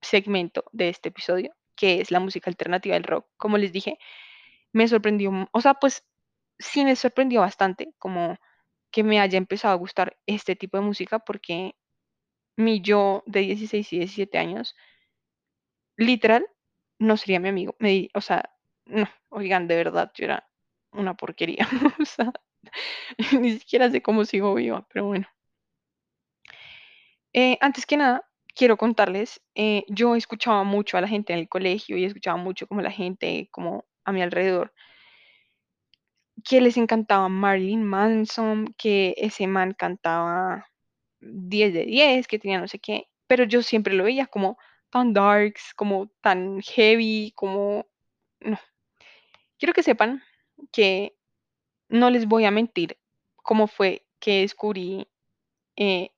segmento, 0.00 0.64
de 0.72 0.88
este 0.90 1.10
episodio, 1.10 1.54
que 1.80 2.00
es 2.02 2.10
la 2.10 2.20
música 2.20 2.50
alternativa 2.50 2.94
del 2.94 3.04
rock. 3.04 3.26
Como 3.38 3.56
les 3.58 3.72
dije, 3.72 3.98
me 4.72 4.86
sorprendió, 4.88 5.48
o 5.52 5.60
sea, 5.62 5.74
pues 5.74 6.06
sí 6.58 6.84
me 6.84 6.94
sorprendió 6.96 7.40
bastante 7.40 7.94
como 7.98 8.36
que 8.92 9.04
me 9.04 9.20
haya 9.20 9.38
empezado 9.38 9.72
a 9.74 9.78
gustar 9.78 10.18
este 10.26 10.56
tipo 10.56 10.76
de 10.76 10.84
música 10.84 11.20
porque 11.20 11.74
mi 12.56 12.82
yo 12.82 13.22
de 13.26 13.40
16 13.40 13.92
y 13.94 13.98
17 14.00 14.38
años, 14.38 14.76
literal, 15.96 16.46
no 16.98 17.16
sería 17.16 17.40
mi 17.40 17.48
amigo. 17.48 17.76
Me, 17.78 18.10
o 18.14 18.20
sea, 18.20 18.50
no, 18.86 19.08
oigan, 19.30 19.68
de 19.68 19.76
verdad, 19.76 20.12
yo 20.14 20.26
era 20.26 20.48
una 20.92 21.16
porquería. 21.16 21.66
O 22.00 22.04
sea, 22.04 22.32
ni 23.40 23.58
siquiera 23.58 23.90
sé 23.90 24.02
cómo 24.02 24.24
sigo 24.26 24.54
viva, 24.54 24.86
pero 24.92 25.06
bueno. 25.06 25.26
Eh, 27.32 27.56
antes 27.60 27.86
que 27.86 27.96
nada, 27.96 28.29
quiero 28.60 28.76
contarles, 28.76 29.40
eh, 29.54 29.84
yo 29.88 30.16
escuchaba 30.16 30.64
mucho 30.64 30.98
a 30.98 31.00
la 31.00 31.08
gente 31.08 31.32
en 31.32 31.38
el 31.38 31.48
colegio 31.48 31.96
y 31.96 32.04
escuchaba 32.04 32.36
mucho 32.36 32.66
como 32.66 32.82
la 32.82 32.90
gente 32.90 33.48
como 33.50 33.86
a 34.04 34.12
mi 34.12 34.20
alrededor, 34.20 34.74
que 36.44 36.60
les 36.60 36.76
encantaba 36.76 37.30
Marilyn 37.30 37.82
Manson, 37.82 38.74
que 38.76 39.14
ese 39.16 39.46
man 39.46 39.72
cantaba 39.72 40.66
10 41.20 41.72
de 41.72 41.86
10, 41.86 42.28
que 42.28 42.38
tenía 42.38 42.60
no 42.60 42.68
sé 42.68 42.78
qué, 42.78 43.06
pero 43.26 43.44
yo 43.44 43.62
siempre 43.62 43.94
lo 43.94 44.04
veía 44.04 44.26
como 44.26 44.58
tan 44.90 45.14
darks, 45.14 45.72
como 45.74 46.10
tan 46.20 46.60
heavy, 46.60 47.32
como... 47.34 47.86
No, 48.40 48.58
quiero 49.58 49.72
que 49.72 49.82
sepan 49.82 50.22
que 50.70 51.16
no 51.88 52.10
les 52.10 52.26
voy 52.26 52.44
a 52.44 52.50
mentir 52.50 52.98
cómo 53.36 53.68
fue 53.68 54.04
que 54.18 54.42
descubrí, 54.42 55.08
eh, 55.76 56.10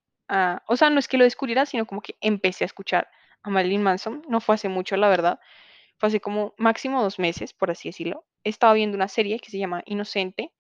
o 0.67 0.77
sea, 0.77 0.91
no 0.91 0.99
es 0.99 1.09
que 1.09 1.19
lo 1.19 1.25
descubriera, 1.25 1.67
sino 1.67 1.87
como 1.87 2.01
que 2.01 2.17
empecé 2.21 2.65
a 2.65 2.67
escuchar 2.67 3.09
a 3.43 3.51
Marilyn 3.51 3.83
Manson, 3.83 4.23
no 4.29 4.41
fue 4.41 4.55
hace 4.55 4.69
mucho, 4.69 4.97
la 4.97 5.09
verdad, 5.09 5.41
fue 5.99 6.09
hace 6.09 6.21
como 6.21 6.55
máximo 6.59 7.03
dos 7.03 7.19
meses, 7.19 7.53
por 7.53 7.71
así 7.71 7.89
decirlo. 7.89 8.25
Estaba 8.45 8.75
viendo 8.75 8.97
una 8.97 9.09
serie 9.09 9.39
que 9.41 9.51
se 9.51 9.59
llama 9.59 9.83
Inocente, 9.87 10.53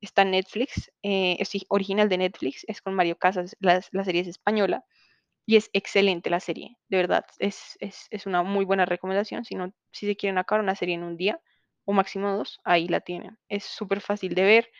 está 0.00 0.22
en 0.22 0.32
Netflix, 0.32 0.90
eh, 1.02 1.36
es 1.38 1.50
original 1.68 2.08
de 2.08 2.18
Netflix, 2.18 2.64
es 2.66 2.82
con 2.82 2.94
Mario 2.94 3.18
Casas, 3.18 3.56
la, 3.60 3.82
la 3.92 4.04
serie 4.04 4.22
es 4.22 4.28
española 4.28 4.84
y 5.46 5.56
es 5.56 5.70
excelente 5.72 6.30
la 6.30 6.40
serie, 6.40 6.78
de 6.88 6.96
verdad, 6.96 7.24
es, 7.38 7.76
es, 7.80 8.06
es 8.10 8.26
una 8.26 8.42
muy 8.42 8.64
buena 8.64 8.86
recomendación, 8.86 9.44
si 9.44 9.54
no, 9.54 9.72
si 9.92 10.06
se 10.06 10.16
quieren 10.16 10.38
acabar 10.38 10.62
una 10.62 10.76
serie 10.76 10.94
en 10.94 11.04
un 11.04 11.16
día 11.16 11.40
o 11.84 11.92
máximo 11.92 12.30
dos, 12.36 12.60
ahí 12.64 12.88
la 12.88 13.00
tienen, 13.00 13.38
es 13.48 13.64
súper 13.64 14.00
fácil 14.00 14.34
de 14.34 14.42
ver, 14.42 14.70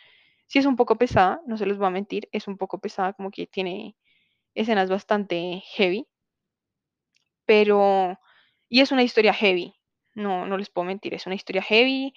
si 0.47 0.59
es 0.59 0.65
un 0.65 0.75
poco 0.75 0.97
pesada, 0.97 1.41
no 1.45 1.57
se 1.57 1.65
los 1.65 1.77
voy 1.77 1.87
a 1.87 1.91
mentir, 1.91 2.29
es 2.31 2.47
un 2.47 2.57
poco 2.57 2.79
pesada, 2.79 3.13
como 3.13 3.31
que 3.31 3.47
tiene 3.47 3.95
escenas 4.55 4.89
bastante 4.89 5.63
heavy, 5.75 6.07
pero, 7.45 8.17
y 8.69 8.81
es 8.81 8.91
una 8.91 9.03
historia 9.03 9.33
heavy, 9.33 9.73
no, 10.15 10.45
no 10.47 10.57
les 10.57 10.69
puedo 10.69 10.85
mentir, 10.85 11.13
es 11.13 11.25
una 11.25 11.35
historia 11.35 11.61
heavy, 11.61 12.13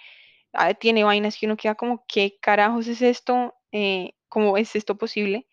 ah, 0.53 0.75
tiene 0.75 1.05
vainas 1.05 1.37
que 1.39 1.47
uno 1.47 1.57
queda 1.57 1.75
como, 1.75 2.05
¿qué 2.09 2.39
carajos 2.41 2.87
es 2.89 3.03
esto? 3.03 3.55
Eh, 3.73 4.13
¿cómo 4.29 4.57
es 4.57 4.77
esto 4.77 4.97
posible? 4.97 5.47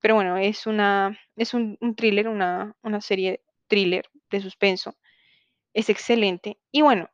Pero 0.00 0.16
bueno, 0.16 0.36
es 0.38 0.66
una, 0.66 1.18
es 1.36 1.54
un, 1.54 1.78
thriller, 1.96 2.28
una, 2.28 2.76
una 2.82 3.00
serie 3.00 3.42
thriller 3.68 4.04
de 4.30 4.40
suspenso. 4.40 4.96
Es 5.74 5.88
excelente. 5.90 6.58
Y 6.72 6.82
bueno, 6.82 7.10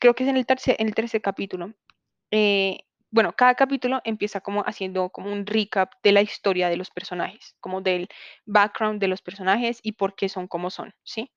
creo 0.00 0.14
que 0.14 0.24
es 0.24 0.30
en 0.30 0.36
el 0.36 0.46
tercer, 0.46 0.76
el 0.78 0.94
tercer 0.94 1.22
capítulo. 1.22 1.74
eh, 2.30 2.80
bueno, 3.14 3.32
cada 3.36 3.54
capítulo 3.54 4.00
empieza 4.04 4.40
como 4.42 4.62
haciendo 4.62 5.10
como 5.10 5.32
un 5.32 5.46
recap 5.46 5.92
de 6.02 6.12
la 6.12 6.22
historia 6.22 6.68
de 6.68 6.76
los 6.78 6.90
personajes, 6.90 7.56
como 7.60 7.80
del 7.82 8.08
background 8.46 9.00
de 9.00 9.08
los 9.08 9.22
personajes 9.22 9.80
y 9.82 9.92
por 9.92 10.16
qué 10.16 10.28
son 10.28 10.48
como 10.48 10.70
son, 10.70 10.94
¿sí? 11.04 11.30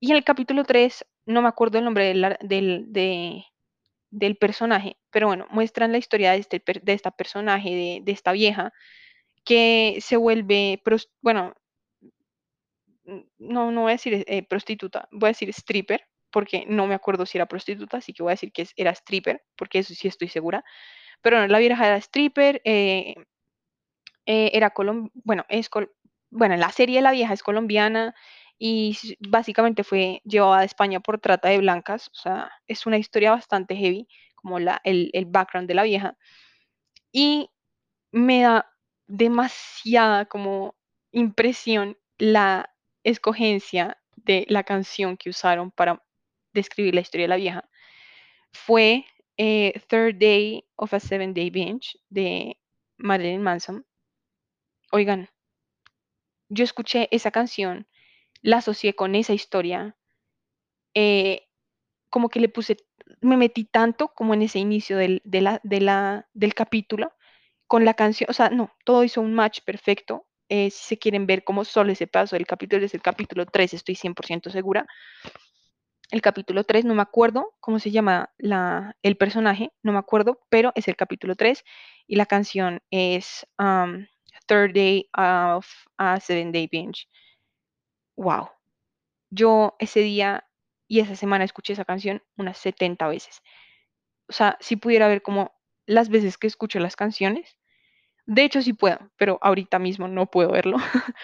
Y 0.00 0.10
en 0.10 0.16
el 0.18 0.24
capítulo 0.24 0.64
3 0.64 1.04
no 1.26 1.42
me 1.42 1.48
acuerdo 1.48 1.78
el 1.78 1.84
nombre 1.84 2.06
del, 2.06 2.36
del, 2.42 2.86
de- 2.92 3.44
del 4.10 4.36
personaje, 4.36 4.98
pero 5.10 5.28
bueno, 5.28 5.46
muestran 5.50 5.92
la 5.92 5.98
historia 5.98 6.32
de, 6.32 6.38
este, 6.38 6.62
de 6.82 6.92
esta 6.94 7.10
personaje, 7.12 7.70
de, 7.70 8.00
de 8.04 8.12
esta 8.12 8.32
vieja, 8.32 8.72
que 9.44 9.98
se 10.00 10.16
vuelve, 10.18 10.82
bueno, 11.22 11.54
no, 13.38 13.70
no 13.70 13.82
voy 13.82 13.90
a 13.92 13.94
decir 13.94 14.24
eh, 14.26 14.42
prostituta, 14.46 15.08
voy 15.12 15.28
a 15.28 15.30
decir 15.32 15.48
stripper, 15.50 16.02
porque 16.32 16.64
no 16.68 16.86
me 16.86 16.94
acuerdo 16.94 17.26
si 17.26 17.38
era 17.38 17.46
prostituta, 17.46 17.98
así 17.98 18.12
que 18.12 18.22
voy 18.22 18.30
a 18.30 18.34
decir 18.34 18.52
que 18.52 18.66
era 18.76 18.90
stripper, 18.92 19.42
porque 19.56 19.80
eso 19.80 19.94
sí 19.94 20.08
estoy 20.08 20.28
segura. 20.28 20.64
Pero 21.22 21.40
no, 21.40 21.46
la 21.46 21.58
vieja 21.58 21.86
era 21.86 21.96
stripper, 21.98 22.60
eh, 22.64 23.14
eh, 24.26 24.50
era 24.54 24.70
colom, 24.70 25.10
bueno, 25.14 25.44
es 25.48 25.68
bueno, 26.30 26.54
en 26.54 26.60
la 26.60 26.70
serie 26.70 27.02
la 27.02 27.12
vieja 27.12 27.34
es 27.34 27.42
colombiana 27.42 28.14
y 28.58 28.96
básicamente 29.28 29.84
fue 29.84 30.22
llevada 30.24 30.60
a 30.60 30.64
España 30.64 31.00
por 31.00 31.18
trata 31.20 31.48
de 31.48 31.58
blancas, 31.58 32.08
o 32.08 32.14
sea, 32.14 32.50
es 32.66 32.86
una 32.86 32.98
historia 32.98 33.32
bastante 33.32 33.76
heavy, 33.76 34.08
como 34.34 34.58
la, 34.58 34.80
el, 34.84 35.10
el 35.12 35.26
background 35.26 35.68
de 35.68 35.74
la 35.74 35.82
vieja. 35.84 36.16
Y 37.12 37.50
me 38.12 38.42
da 38.42 38.70
demasiada 39.06 40.26
como 40.26 40.74
impresión 41.12 41.98
la 42.18 42.70
escogencia 43.04 43.98
de 44.16 44.46
la 44.48 44.64
canción 44.64 45.16
que 45.16 45.30
usaron 45.30 45.70
para 45.70 46.02
describir 46.52 46.94
la 46.94 47.00
historia 47.00 47.24
de 47.24 47.28
la 47.28 47.36
vieja. 47.36 47.68
Fue 48.52 49.04
eh, 49.36 49.72
Third 49.88 50.16
Day 50.18 50.64
of 50.76 50.92
a 50.94 51.00
Seven 51.00 51.34
Day 51.34 51.50
Binge 51.50 51.98
de 52.08 52.58
Marilyn 52.98 53.42
Manson. 53.42 53.86
Oigan, 54.90 55.28
yo 56.48 56.64
escuché 56.64 57.08
esa 57.10 57.30
canción, 57.30 57.86
la 58.42 58.58
asocié 58.58 58.94
con 58.94 59.14
esa 59.14 59.32
historia, 59.32 59.96
eh, 60.94 61.48
como 62.10 62.28
que 62.28 62.40
le 62.40 62.48
puse, 62.48 62.76
me 63.20 63.36
metí 63.38 63.64
tanto 63.64 64.08
como 64.08 64.34
en 64.34 64.42
ese 64.42 64.58
inicio 64.58 64.98
del, 64.98 65.22
de 65.24 66.22
del 66.34 66.54
capítulo 66.54 67.12
con 67.66 67.86
la 67.86 67.94
canción, 67.94 68.28
o 68.28 68.34
sea, 68.34 68.50
no, 68.50 68.70
todo 68.84 69.02
hizo 69.02 69.22
un 69.22 69.32
match 69.32 69.60
perfecto. 69.64 70.26
Eh, 70.50 70.70
si 70.70 70.84
se 70.84 70.98
quieren 70.98 71.26
ver 71.26 71.42
como 71.42 71.64
solo 71.64 71.92
ese 71.92 72.06
paso 72.06 72.36
del 72.36 72.46
capítulo, 72.46 72.84
es 72.84 72.92
el 72.92 73.00
capítulo 73.00 73.46
3, 73.46 73.72
estoy 73.72 73.94
100% 73.94 74.50
segura. 74.50 74.86
El 76.12 76.20
capítulo 76.20 76.64
3, 76.64 76.84
no 76.84 76.94
me 76.94 77.00
acuerdo 77.00 77.54
cómo 77.58 77.78
se 77.78 77.90
llama 77.90 78.34
la, 78.36 78.98
el 79.02 79.16
personaje, 79.16 79.72
no 79.82 79.92
me 79.92 79.98
acuerdo, 79.98 80.42
pero 80.50 80.70
es 80.74 80.86
el 80.86 80.94
capítulo 80.94 81.36
3 81.36 81.64
y 82.06 82.16
la 82.16 82.26
canción 82.26 82.82
es 82.90 83.46
um, 83.58 84.04
Third 84.46 84.74
Day 84.74 85.08
of 85.16 85.66
a 85.96 86.20
Seven 86.20 86.52
Day 86.52 86.68
Binge. 86.70 87.08
Wow. 88.14 88.50
Yo 89.30 89.74
ese 89.78 90.00
día 90.00 90.46
y 90.86 91.00
esa 91.00 91.16
semana 91.16 91.44
escuché 91.44 91.72
esa 91.72 91.86
canción 91.86 92.22
unas 92.36 92.58
70 92.58 93.08
veces. 93.08 93.40
O 94.28 94.34
sea, 94.34 94.58
si 94.60 94.76
pudiera 94.76 95.08
ver 95.08 95.22
como 95.22 95.54
las 95.86 96.10
veces 96.10 96.36
que 96.36 96.46
escucho 96.46 96.78
las 96.78 96.94
canciones, 96.94 97.56
de 98.26 98.44
hecho 98.44 98.60
sí 98.60 98.74
puedo, 98.74 98.98
pero 99.16 99.38
ahorita 99.40 99.78
mismo 99.78 100.08
no 100.08 100.26
puedo 100.26 100.52
verlo. 100.52 100.76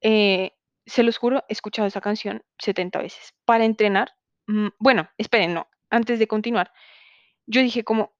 Eh, 0.00 0.52
se 0.88 1.02
los 1.02 1.18
juro, 1.18 1.44
he 1.48 1.52
escuchado 1.52 1.86
esa 1.88 2.00
canción 2.00 2.42
70 2.58 2.98
veces. 3.00 3.34
Para 3.44 3.64
entrenar, 3.64 4.14
mm, 4.46 4.68
bueno, 4.78 5.08
esperen, 5.18 5.54
no, 5.54 5.68
antes 5.90 6.18
de 6.18 6.26
continuar, 6.26 6.72
yo 7.46 7.62
dije 7.62 7.84
como, 7.84 8.14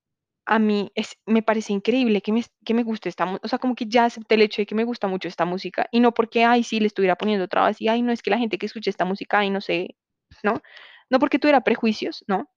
a 0.45 0.59
mí 0.59 0.91
es, 0.95 1.17
me 1.25 1.43
parece 1.43 1.73
increíble 1.73 2.21
que 2.21 2.31
me, 2.31 2.43
que 2.65 2.73
me 2.73 2.83
guste 2.83 3.09
esta 3.09 3.25
música, 3.25 3.45
o 3.45 3.47
sea, 3.49 3.59
como 3.59 3.75
que 3.75 3.85
ya 3.87 4.05
acepté 4.05 4.35
el 4.35 4.41
hecho 4.41 4.61
de 4.61 4.65
que 4.65 4.75
me 4.75 4.83
gusta 4.83 5.07
mucho 5.07 5.27
esta 5.27 5.45
música, 5.45 5.87
y 5.91 5.99
no 5.99 6.13
porque, 6.13 6.43
ay, 6.45 6.63
sí, 6.63 6.79
le 6.79 6.87
estuviera 6.87 7.15
poniendo 7.15 7.47
trabas, 7.47 7.81
y, 7.81 7.87
ay, 7.87 8.01
no, 8.01 8.11
es 8.11 8.21
que 8.23 8.31
la 8.31 8.39
gente 8.39 8.57
que 8.57 8.65
escucha 8.65 8.89
esta 8.89 9.05
música, 9.05 9.39
ay, 9.39 9.51
no 9.51 9.61
sé, 9.61 9.95
¿no? 10.43 10.61
No 11.09 11.19
porque 11.19 11.39
tuviera 11.39 11.61
prejuicios, 11.61 12.23
¿no? 12.27 12.49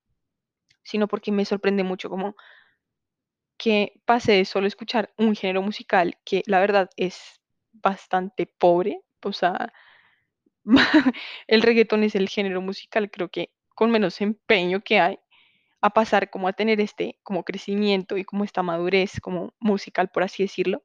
Sino 0.83 1.09
porque 1.09 1.33
me 1.33 1.45
sorprende 1.45 1.85
mucho 1.85 2.11
como 2.11 2.35
que 3.59 4.01
pase 4.07 4.33
de 4.33 4.45
solo 4.45 4.67
escuchar 4.67 5.13
un 5.19 5.37
género 5.37 5.63
musical 5.63 6.19
que 6.25 6.43
la 6.47 6.61
verdad 6.61 6.91
es 6.97 7.41
bastante 7.73 8.47
pobre, 8.47 9.03
o 9.23 9.33
sea, 9.33 9.73
el 11.47 11.63
reggaetón 11.63 12.05
es 12.05 12.15
el 12.15 12.29
género 12.29 12.61
musical 12.61 13.11
creo 13.11 13.29
que 13.29 13.51
con 13.75 13.91
menos 13.91 14.21
empeño 14.21 14.81
que 14.83 15.01
hay, 15.01 15.19
a 15.83 15.91
pasar 15.91 16.31
como 16.31 16.49
a 16.49 16.53
tener 16.53 16.81
este 16.81 17.19
como 17.23 17.45
crecimiento 17.45 18.17
y 18.19 18.25
como 18.25 18.45
esta 18.45 18.63
madurez 18.63 19.21
como 19.21 19.55
musical, 19.61 20.09
por 20.09 20.23
así 20.25 20.45
decirlo, 20.45 20.83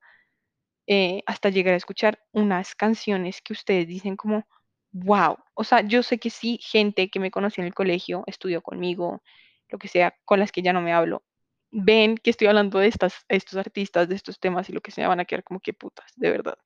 eh, 0.88 1.24
hasta 1.28 1.50
llegar 1.50 1.74
a 1.74 1.78
escuchar 1.78 2.20
unas 2.34 2.76
canciones 2.76 3.42
que 3.42 3.54
ustedes 3.54 3.88
dicen 3.88 4.16
como, 4.18 4.48
wow, 4.92 5.38
o 5.54 5.64
sea, 5.64 5.82
yo 5.82 6.04
sé 6.04 6.20
que 6.20 6.30
sí, 6.30 6.60
gente 6.64 7.10
que 7.10 7.20
me 7.20 7.32
conoció 7.32 7.62
en 7.62 7.68
el 7.68 7.74
colegio, 7.76 8.24
estudió 8.28 8.62
conmigo, 8.62 9.22
lo 9.70 9.78
que 9.80 9.88
sea, 9.90 10.16
con 10.26 10.40
las 10.40 10.52
que 10.52 10.62
ya 10.62 10.74
no 10.74 10.82
me 10.82 10.94
hablo, 10.94 11.24
ven 11.72 12.18
que 12.18 12.32
estoy 12.32 12.48
hablando 12.48 12.80
de 12.80 12.88
estas, 12.88 13.26
estos 13.30 13.58
artistas, 13.58 14.10
de 14.10 14.16
estos 14.16 14.40
temas 14.40 14.70
y 14.70 14.74
lo 14.74 14.82
que 14.82 14.92
sea, 14.92 15.08
van 15.10 15.20
a 15.20 15.26
quedar 15.26 15.44
como 15.44 15.60
que 15.60 15.74
putas, 15.74 16.12
de 16.16 16.32
verdad. 16.32 16.58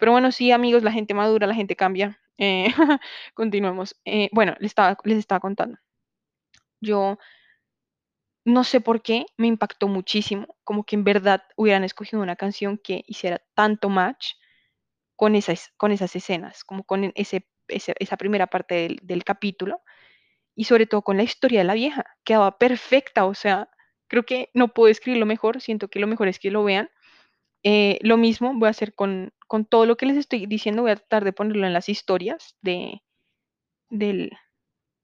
Pero 0.00 0.12
bueno, 0.12 0.32
sí, 0.32 0.50
amigos, 0.50 0.82
la 0.82 0.92
gente 0.92 1.12
madura, 1.12 1.46
la 1.46 1.54
gente 1.54 1.76
cambia. 1.76 2.18
Eh, 2.38 2.68
continuemos. 3.34 3.94
Eh, 4.06 4.30
bueno, 4.32 4.54
les 4.58 4.70
estaba, 4.70 4.96
les 5.04 5.18
estaba 5.18 5.40
contando. 5.40 5.78
Yo 6.80 7.18
no 8.46 8.64
sé 8.64 8.80
por 8.80 9.02
qué 9.02 9.26
me 9.36 9.46
impactó 9.46 9.88
muchísimo, 9.88 10.56
como 10.64 10.84
que 10.84 10.96
en 10.96 11.04
verdad 11.04 11.42
hubieran 11.56 11.84
escogido 11.84 12.22
una 12.22 12.36
canción 12.36 12.78
que 12.78 13.04
hiciera 13.08 13.42
tanto 13.54 13.90
match 13.90 14.36
con 15.16 15.34
esas, 15.34 15.70
con 15.76 15.92
esas 15.92 16.16
escenas, 16.16 16.64
como 16.64 16.84
con 16.84 17.12
ese, 17.14 17.46
esa 17.68 18.16
primera 18.16 18.46
parte 18.46 18.76
del, 18.76 19.00
del 19.02 19.22
capítulo 19.22 19.82
y 20.56 20.64
sobre 20.64 20.86
todo 20.86 21.02
con 21.02 21.18
la 21.18 21.24
historia 21.24 21.60
de 21.60 21.64
la 21.66 21.74
vieja. 21.74 22.06
Quedaba 22.24 22.56
perfecta, 22.56 23.26
o 23.26 23.34
sea, 23.34 23.68
creo 24.08 24.24
que 24.24 24.48
no 24.54 24.68
puedo 24.68 24.90
escribirlo 24.90 25.26
mejor, 25.26 25.60
siento 25.60 25.88
que 25.88 26.00
lo 26.00 26.06
mejor 26.06 26.28
es 26.28 26.38
que 26.38 26.50
lo 26.50 26.64
vean. 26.64 26.90
Eh, 27.64 27.98
lo 28.00 28.16
mismo 28.16 28.54
voy 28.54 28.68
a 28.68 28.70
hacer 28.70 28.94
con, 28.94 29.34
con, 29.50 29.64
todo 29.64 29.84
lo 29.84 29.96
que 29.96 30.06
les 30.06 30.16
estoy 30.16 30.46
diciendo, 30.46 30.82
voy 30.82 30.92
a 30.92 30.96
tratar 30.96 31.24
de 31.24 31.32
ponerlo 31.32 31.66
en 31.66 31.72
las 31.72 31.88
historias 31.88 32.56
de, 32.62 33.02
del, 33.88 34.30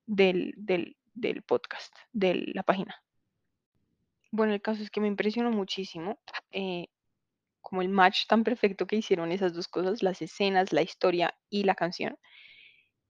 del, 0.07 0.55
del, 1.14 1.42
podcast, 1.42 1.92
de 2.12 2.53
la 2.55 2.62
página. 2.62 3.03
Bueno, 4.30 4.55
el 4.55 4.62
caso 4.62 4.84
es 4.84 4.90
que 4.92 5.01
me 5.01 5.09
impresionó 5.09 5.51
muchísimo 5.51 6.20
eh, 6.53 6.86
como 7.61 7.82
el 7.82 7.88
match 7.88 8.28
tan 8.28 8.44
perfecto 8.44 8.86
que 8.86 8.94
hicieron 8.94 9.32
esas 9.32 9.53
dos 9.53 9.66
cosas, 9.66 10.05
las 10.05 10.22
escenas, 10.22 10.72
la 10.72 10.82
historia 10.82 11.36
y 11.51 11.64
la 11.64 11.74
canción. 11.74 12.16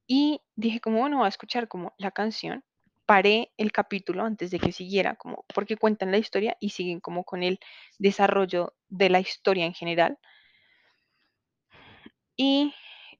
Y 0.07 0.41
dije 0.55 0.81
como, 0.81 1.01
bueno, 1.01 1.19
voy 1.19 1.27
a 1.27 1.29
escuchar 1.29 1.69
como 1.69 1.93
la 1.99 2.13
canción. 2.13 2.65
Paré 3.05 3.53
el 3.59 3.73
capítulo 3.73 4.25
antes 4.25 4.51
de 4.51 4.59
que 4.59 4.73
siguiera, 4.73 5.17
como 5.17 5.45
porque 5.55 5.77
cuentan 5.77 6.13
la 6.13 6.19
historia 6.19 6.57
y 6.61 6.71
siguen 6.71 7.01
como 7.01 7.25
con 7.25 7.43
el 7.43 7.61
desarrollo 7.99 8.73
de 8.89 9.11
la 9.11 9.21
historia 9.21 9.67
en 9.67 9.75
general. 9.75 10.19
Y 12.37 12.75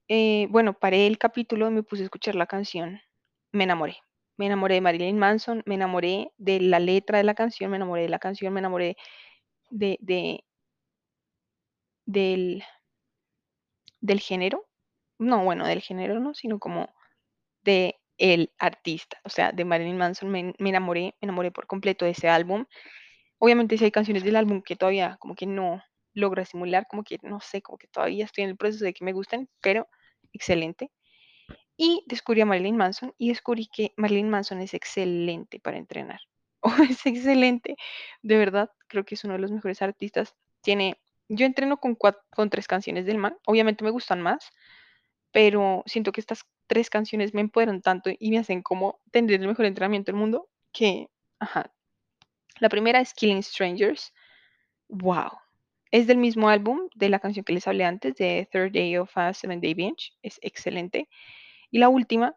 eh, 0.07 0.47
bueno, 0.49 0.73
paré 0.73 1.07
el 1.07 1.17
capítulo 1.17 1.69
me 1.71 1.83
puse 1.83 2.03
a 2.03 2.05
escuchar 2.05 2.35
la 2.35 2.47
canción. 2.47 3.01
Me 3.51 3.63
enamoré. 3.65 3.97
Me 4.37 4.45
enamoré 4.45 4.75
de 4.75 4.81
Marilyn 4.81 5.17
Manson, 5.17 5.63
me 5.65 5.75
enamoré 5.75 6.31
de 6.37 6.59
la 6.61 6.79
letra 6.79 7.17
de 7.17 7.23
la 7.23 7.33
canción, 7.33 7.71
me 7.71 7.77
enamoré 7.77 8.03
de 8.03 8.09
la 8.09 8.19
canción, 8.19 8.53
me 8.53 8.59
enamoré 8.59 8.95
de, 9.71 9.97
de 10.01 10.43
del, 12.05 12.63
del 14.01 14.19
género. 14.19 14.67
No, 15.19 15.43
bueno, 15.43 15.67
del 15.67 15.81
género 15.81 16.19
no, 16.19 16.33
sino 16.33 16.59
como 16.59 16.89
de 17.63 17.95
el 18.17 18.51
artista, 18.59 19.19
o 19.23 19.29
sea, 19.29 19.51
de 19.51 19.65
Marilyn 19.65 19.97
Manson, 19.97 20.29
me, 20.29 20.53
me, 20.59 20.69
enamoré, 20.69 21.15
me 21.21 21.27
enamoré 21.27 21.51
por 21.51 21.67
completo 21.67 22.05
de 22.05 22.11
ese 22.11 22.29
álbum. 22.29 22.65
Obviamente 23.39 23.77
si 23.77 23.85
hay 23.85 23.91
canciones 23.91 24.23
del 24.23 24.35
álbum 24.37 24.61
que 24.63 24.75
todavía 24.75 25.17
como 25.19 25.35
que 25.35 25.45
no 25.47 25.83
logro 26.17 26.43
simular, 26.45 26.87
como 26.87 27.03
que 27.03 27.19
no 27.21 27.39
sé, 27.39 27.61
como 27.61 27.77
que 27.77 27.87
todavía 27.87 28.25
estoy 28.25 28.43
en 28.43 28.51
el 28.51 28.57
proceso 28.57 28.83
de 28.85 28.93
que 28.93 29.05
me 29.05 29.13
gusten, 29.13 29.49
pero 29.61 29.87
excelente. 30.33 30.91
Y 31.77 32.03
descubrí 32.07 32.41
a 32.41 32.45
Marilyn 32.45 32.75
Manson 32.75 33.13
y 33.17 33.29
descubrí 33.29 33.67
que 33.67 33.93
Marilyn 33.97 34.29
Manson 34.29 34.59
es 34.61 34.73
excelente 34.73 35.59
para 35.59 35.77
entrenar. 35.77 36.21
Oh, 36.61 36.73
es 36.89 37.05
excelente, 37.05 37.77
de 38.23 38.35
verdad, 38.35 38.71
creo 38.87 39.05
que 39.05 39.13
es 39.13 39.23
uno 39.23 39.35
de 39.35 39.39
los 39.39 39.51
mejores 39.51 39.81
artistas. 39.83 40.35
Tiene, 40.61 40.99
yo 41.29 41.45
entreno 41.45 41.77
con, 41.77 41.93
cuatro, 41.93 42.23
con 42.31 42.49
tres 42.49 42.67
canciones 42.67 43.05
del 43.05 43.19
man, 43.19 43.37
obviamente 43.45 43.83
me 43.83 43.91
gustan 43.91 44.21
más, 44.21 44.49
pero 45.31 45.83
siento 45.85 46.11
que 46.11 46.19
estas 46.19 46.45
tres 46.65 46.89
canciones 46.89 47.35
me 47.35 47.41
empoderan 47.41 47.81
tanto 47.81 48.09
y 48.17 48.31
me 48.31 48.39
hacen 48.39 48.63
como 48.63 48.99
tener 49.11 49.39
el 49.39 49.47
mejor 49.47 49.65
entrenamiento 49.65 50.11
del 50.11 50.19
mundo 50.19 50.49
que, 50.73 51.09
ajá. 51.39 51.71
La 52.59 52.69
primera 52.69 52.99
es 53.01 53.13
Killing 53.13 53.43
Strangers. 53.43 54.13
Wow. 54.89 55.46
Es 55.91 56.07
del 56.07 56.17
mismo 56.17 56.49
álbum 56.49 56.89
de 56.95 57.09
la 57.09 57.19
canción 57.19 57.45
que 57.45 57.53
les 57.53 57.67
hablé 57.67 57.85
antes, 57.85 58.15
de 58.15 58.47
Third 58.51 58.71
Day 58.73 58.97
of 58.97 59.15
a 59.17 59.33
Seven 59.33 59.61
Day 59.61 59.73
Binge. 59.73 60.13
Es 60.21 60.39
excelente. 60.41 61.09
Y 61.71 61.79
la 61.79 61.89
última 61.89 62.35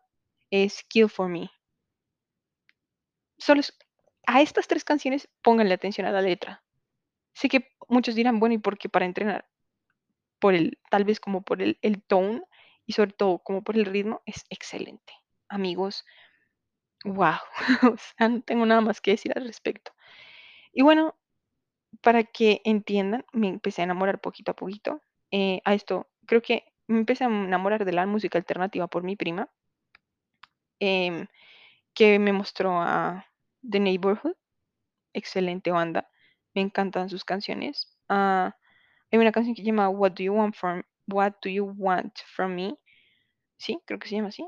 es 0.50 0.84
Kill 0.84 1.08
for 1.08 1.28
Me. 1.28 1.50
Solo 3.38 3.62
a 4.26 4.42
estas 4.42 4.68
tres 4.68 4.84
canciones 4.84 5.28
pónganle 5.42 5.74
atención 5.74 6.06
a 6.06 6.12
la 6.12 6.20
letra. 6.20 6.62
Sé 7.32 7.48
que 7.48 7.68
muchos 7.88 8.14
dirán, 8.14 8.38
bueno, 8.38 8.54
¿y 8.54 8.58
por 8.58 8.78
qué 8.78 8.88
para 8.88 9.06
entrenar? 9.06 9.48
Por 10.38 10.54
el, 10.54 10.78
tal 10.90 11.04
vez 11.04 11.20
como 11.20 11.42
por 11.42 11.62
el, 11.62 11.78
el 11.82 12.02
tone 12.02 12.42
y 12.86 12.92
sobre 12.92 13.12
todo 13.12 13.38
como 13.38 13.62
por 13.62 13.76
el 13.76 13.84
ritmo, 13.84 14.22
es 14.26 14.44
excelente. 14.50 15.12
Amigos, 15.48 16.04
wow, 17.04 17.38
o 17.94 17.96
sea, 17.96 18.28
no 18.28 18.42
tengo 18.42 18.66
nada 18.66 18.80
más 18.80 19.00
que 19.00 19.12
decir 19.12 19.32
al 19.36 19.46
respecto. 19.46 19.92
Y 20.72 20.82
bueno, 20.82 21.16
para 22.02 22.24
que 22.24 22.62
entiendan, 22.64 23.24
me 23.32 23.48
empecé 23.48 23.82
a 23.82 23.84
enamorar 23.84 24.20
poquito 24.20 24.52
a 24.52 24.56
poquito. 24.56 25.00
Eh, 25.30 25.60
a 25.64 25.74
esto, 25.74 26.08
creo 26.26 26.42
que 26.42 26.64
me 26.86 26.98
empecé 26.98 27.24
a 27.24 27.28
enamorar 27.28 27.84
de 27.84 27.92
la 27.92 28.06
música 28.06 28.38
alternativa 28.38 28.88
por 28.88 29.02
mi 29.02 29.16
prima, 29.16 29.48
eh, 30.80 31.26
que 31.94 32.18
me 32.18 32.32
mostró 32.32 32.80
a 32.80 33.26
The 33.68 33.80
Neighborhood, 33.80 34.36
excelente 35.12 35.70
banda, 35.70 36.08
me 36.54 36.62
encantan 36.62 37.08
sus 37.08 37.24
canciones. 37.24 37.96
Uh, 38.08 38.50
hay 39.12 39.18
una 39.18 39.32
canción 39.32 39.54
que 39.54 39.62
se 39.62 39.66
llama 39.66 39.88
What 39.88 40.12
Do 40.12 40.22
You 40.22 40.34
Want 40.34 40.54
From 40.54 40.82
What 41.06 41.34
Do 41.42 41.50
You 41.50 41.74
Want 41.76 42.18
From 42.34 42.54
Me? 42.54 42.74
Sí, 43.58 43.80
creo 43.84 43.98
que 43.98 44.08
se 44.08 44.16
llama 44.16 44.28
así. 44.28 44.46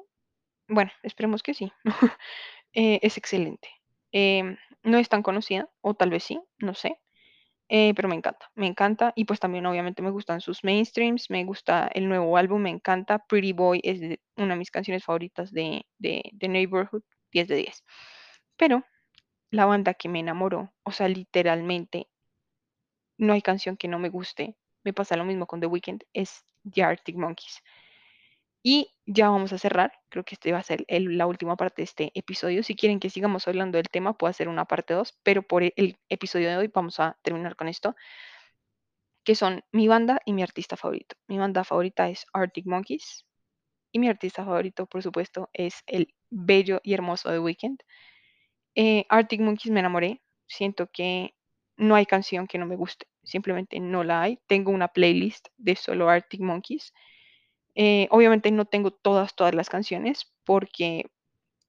Bueno, 0.69 0.91
esperemos 1.03 1.43
que 1.43 1.55
sí. 1.55 1.73
eh, 2.73 3.01
es 3.03 3.19
excelente. 3.19 3.69
Eh, 4.13 4.57
no 4.83 4.99
es 4.99 5.09
tan 5.09 5.23
conocida, 5.23 5.69
o 5.81 5.95
tal 5.95 6.11
vez 6.11 6.25
sí, 6.25 6.41
no 6.59 6.75
sé. 6.75 6.99
Eh, 7.75 7.95
pero 7.97 8.07
me 8.09 8.15
encanta, 8.17 8.51
me 8.55 8.67
encanta. 8.67 9.15
Y 9.17 9.25
pues 9.25 9.41
también 9.41 9.65
obviamente 9.65 10.03
me 10.03 10.11
gustan 10.11 10.43
sus 10.43 10.63
mainstreams, 10.63 11.31
me 11.31 11.43
gusta 11.45 11.89
el 11.95 12.07
nuevo 12.07 12.37
álbum, 12.37 12.61
me 12.61 12.69
encanta. 12.71 13.21
Pretty 13.21 13.55
Boy 13.55 13.81
es 13.83 14.19
una 14.37 14.55
de 14.55 14.59
mis 14.59 14.71
canciones 14.71 15.05
favoritas 15.05 15.53
de, 15.53 15.87
de, 15.99 16.23
de 16.35 16.49
Neighborhood, 16.49 17.03
10 17.33 17.49
de 17.49 17.57
10. 17.57 17.83
Pero 18.59 18.85
la 19.51 19.67
banda 19.67 19.95
que 19.95 20.09
me 20.11 20.21
enamoró, 20.21 20.75
o 20.85 20.93
sea, 20.93 21.09
literalmente 21.09 22.09
no 23.17 23.33
hay 23.33 23.41
canción 23.41 23.79
que 23.79 23.89
no 23.89 23.99
me 23.99 24.11
guste. 24.11 24.57
Me 24.85 24.93
pasa 24.93 25.17
lo 25.17 25.25
mismo 25.25 25.47
con 25.47 25.61
The 25.61 25.67
Weeknd, 25.67 26.03
es 26.13 26.45
The 26.71 26.83
Arctic 26.83 27.17
Monkeys. 27.17 27.63
Y 28.65 28.93
ya 29.07 29.29
vamos 29.31 29.53
a 29.53 29.59
cerrar. 29.59 29.93
Creo 30.09 30.25
que 30.25 30.35
este 30.35 30.53
va 30.53 30.59
a 30.59 30.63
ser 30.63 30.85
la 30.89 31.27
última 31.27 31.57
parte 31.57 31.83
de 31.83 31.85
este 31.85 32.13
episodio. 32.15 32.63
Si 32.63 32.75
quieren 32.77 33.01
que 33.01 33.11
sigamos 33.11 33.47
hablando 33.49 33.77
del 33.79 33.89
tema, 33.89 34.17
puedo 34.17 34.31
hacer 34.31 34.49
una 34.49 34.65
parte 34.67 34.95
2, 34.95 35.19
pero 35.23 35.43
por 35.43 35.63
e- 35.65 35.73
el 35.77 35.97
episodio 36.09 36.49
de 36.49 36.57
hoy 36.57 36.69
vamos 36.73 37.01
a 37.01 37.19
terminar 37.23 37.57
con 37.57 37.69
esto, 37.69 37.95
que 39.25 39.35
son 39.35 39.63
mi 39.73 39.89
banda 39.89 40.21
y 40.25 40.33
mi 40.33 40.43
artista 40.43 40.77
favorito. 40.77 41.17
Mi 41.29 41.39
banda 41.39 41.65
favorita 41.65 42.09
es 42.09 42.27
Arctic 42.33 42.67
Monkeys 42.67 43.25
y 43.93 43.99
mi 44.01 44.09
artista 44.09 44.45
favorito, 44.45 44.87
por 44.87 45.03
supuesto, 45.03 45.51
es 45.55 45.83
el 45.87 46.15
bello 46.31 46.81
y 46.85 46.95
hermoso 46.95 47.31
The 47.31 47.41
Weeknd. 47.41 47.81
Eh, 48.75 49.07
Arctic 49.09 49.41
Monkeys 49.41 49.73
me 49.73 49.81
enamoré. 49.81 50.23
Siento 50.47 50.89
que 50.93 51.35
no 51.77 51.95
hay 51.95 52.07
canción 52.07 52.47
que 52.47 52.59
no 52.59 52.67
me 52.67 52.77
guste. 52.77 53.07
Simplemente 53.23 53.81
no 53.81 54.05
la 54.05 54.23
hay. 54.23 54.39
Tengo 54.47 54.71
una 54.73 54.89
playlist 54.89 55.49
de 55.57 55.77
solo 55.77 56.09
Arctic 56.11 56.41
Monkeys. 56.41 56.93
Eh, 57.75 58.09
obviamente 58.11 58.51
no 58.51 58.65
tengo 58.67 58.91
todas, 58.91 59.35
todas 59.35 59.55
las 59.55 59.69
canciones 59.71 60.33
porque 60.45 61.11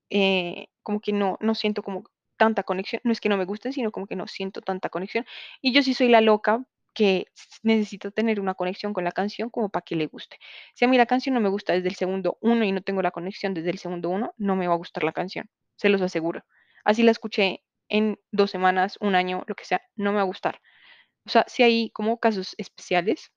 eh, 0.10 0.68
como 0.84 1.00
que 1.02 1.14
no, 1.14 1.38
no 1.42 1.56
siento 1.56 1.84
como 1.84 2.04
tanta 2.38 2.64
conexión. 2.64 3.02
No 3.04 3.12
es 3.12 3.22
que 3.22 3.30
no 3.30 3.38
me 3.38 3.46
gusten, 3.46 3.74
sino 3.74 3.92
como 3.92 4.08
que 4.08 4.16
no 4.16 4.28
siento 4.28 4.62
tanta 4.62 4.90
conexión. 4.90 5.26
Y 5.62 5.74
yo 5.74 5.82
sí 5.84 5.94
soy 5.94 6.10
la 6.10 6.22
loca 6.22 6.66
que 6.94 7.28
necesito 7.64 8.12
tener 8.12 8.40
una 8.40 8.54
conexión 8.54 8.94
con 8.94 9.04
la 9.04 9.12
canción 9.12 9.50
como 9.50 9.70
para 9.70 9.84
que 9.84 9.96
le 9.96 10.08
guste. 10.08 10.38
Si 10.76 10.86
a 10.86 10.88
mí 10.88 10.98
la 10.98 11.06
canción 11.06 11.34
no 11.36 11.42
me 11.42 11.50
gusta 11.50 11.74
desde 11.74 11.88
el 11.90 11.96
segundo 11.96 12.38
uno 12.42 12.64
y 12.66 12.72
no 12.72 12.82
tengo 12.82 13.02
la 13.02 13.12
conexión 13.12 13.54
desde 13.54 13.72
el 13.72 13.80
segundo 13.80 14.10
uno, 14.10 14.34
no 14.38 14.56
me 14.56 14.68
va 14.68 14.74
a 14.76 14.78
gustar 14.78 15.04
la 15.04 15.12
canción, 15.14 15.50
se 15.76 15.90
los 15.90 16.02
aseguro. 16.02 16.44
Así 16.84 17.04
la 17.04 17.12
escuché 17.12 17.64
en 17.90 18.20
dos 18.32 18.52
semanas, 18.52 18.98
un 19.02 19.16
año, 19.16 19.44
lo 19.48 19.56
que 19.56 19.66
sea, 19.66 19.82
no 19.96 20.12
me 20.12 20.18
va 20.18 20.22
a 20.22 20.26
gustar. 20.26 20.62
O 21.26 21.30
sea, 21.30 21.46
si 21.48 21.64
hay 21.64 21.90
como 21.92 22.20
casos 22.20 22.56
especiales, 22.58 23.32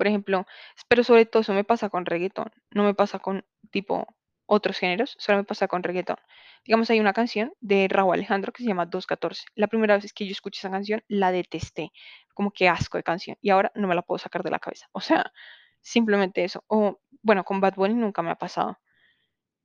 por 0.00 0.06
ejemplo, 0.06 0.46
pero 0.88 1.04
sobre 1.04 1.26
todo 1.26 1.42
eso 1.42 1.52
me 1.52 1.62
pasa 1.62 1.90
con 1.90 2.06
reggaetón, 2.06 2.50
no 2.70 2.84
me 2.84 2.94
pasa 2.94 3.18
con 3.18 3.44
tipo 3.70 4.06
otros 4.46 4.78
géneros, 4.78 5.14
solo 5.18 5.36
me 5.36 5.44
pasa 5.44 5.68
con 5.68 5.82
reggaetón. 5.82 6.16
Digamos, 6.64 6.88
hay 6.88 7.00
una 7.00 7.12
canción 7.12 7.52
de 7.60 7.86
Raúl 7.86 8.14
Alejandro 8.14 8.50
que 8.50 8.62
se 8.62 8.68
llama 8.70 8.86
214. 8.86 9.44
La 9.56 9.66
primera 9.66 9.98
vez 9.98 10.14
que 10.14 10.24
yo 10.24 10.32
escuché 10.32 10.60
esa 10.60 10.70
canción, 10.70 11.04
la 11.06 11.32
detesté, 11.32 11.92
como 12.32 12.50
que 12.50 12.66
asco 12.66 12.96
de 12.96 13.02
canción, 13.02 13.36
y 13.42 13.50
ahora 13.50 13.72
no 13.74 13.88
me 13.88 13.94
la 13.94 14.00
puedo 14.00 14.18
sacar 14.18 14.42
de 14.42 14.50
la 14.50 14.58
cabeza. 14.58 14.86
O 14.92 15.02
sea, 15.02 15.34
simplemente 15.82 16.44
eso. 16.44 16.64
O 16.66 16.98
bueno, 17.20 17.44
con 17.44 17.60
Bad 17.60 17.74
Bunny 17.74 17.92
nunca 17.92 18.22
me 18.22 18.30
ha 18.30 18.36
pasado. 18.36 18.78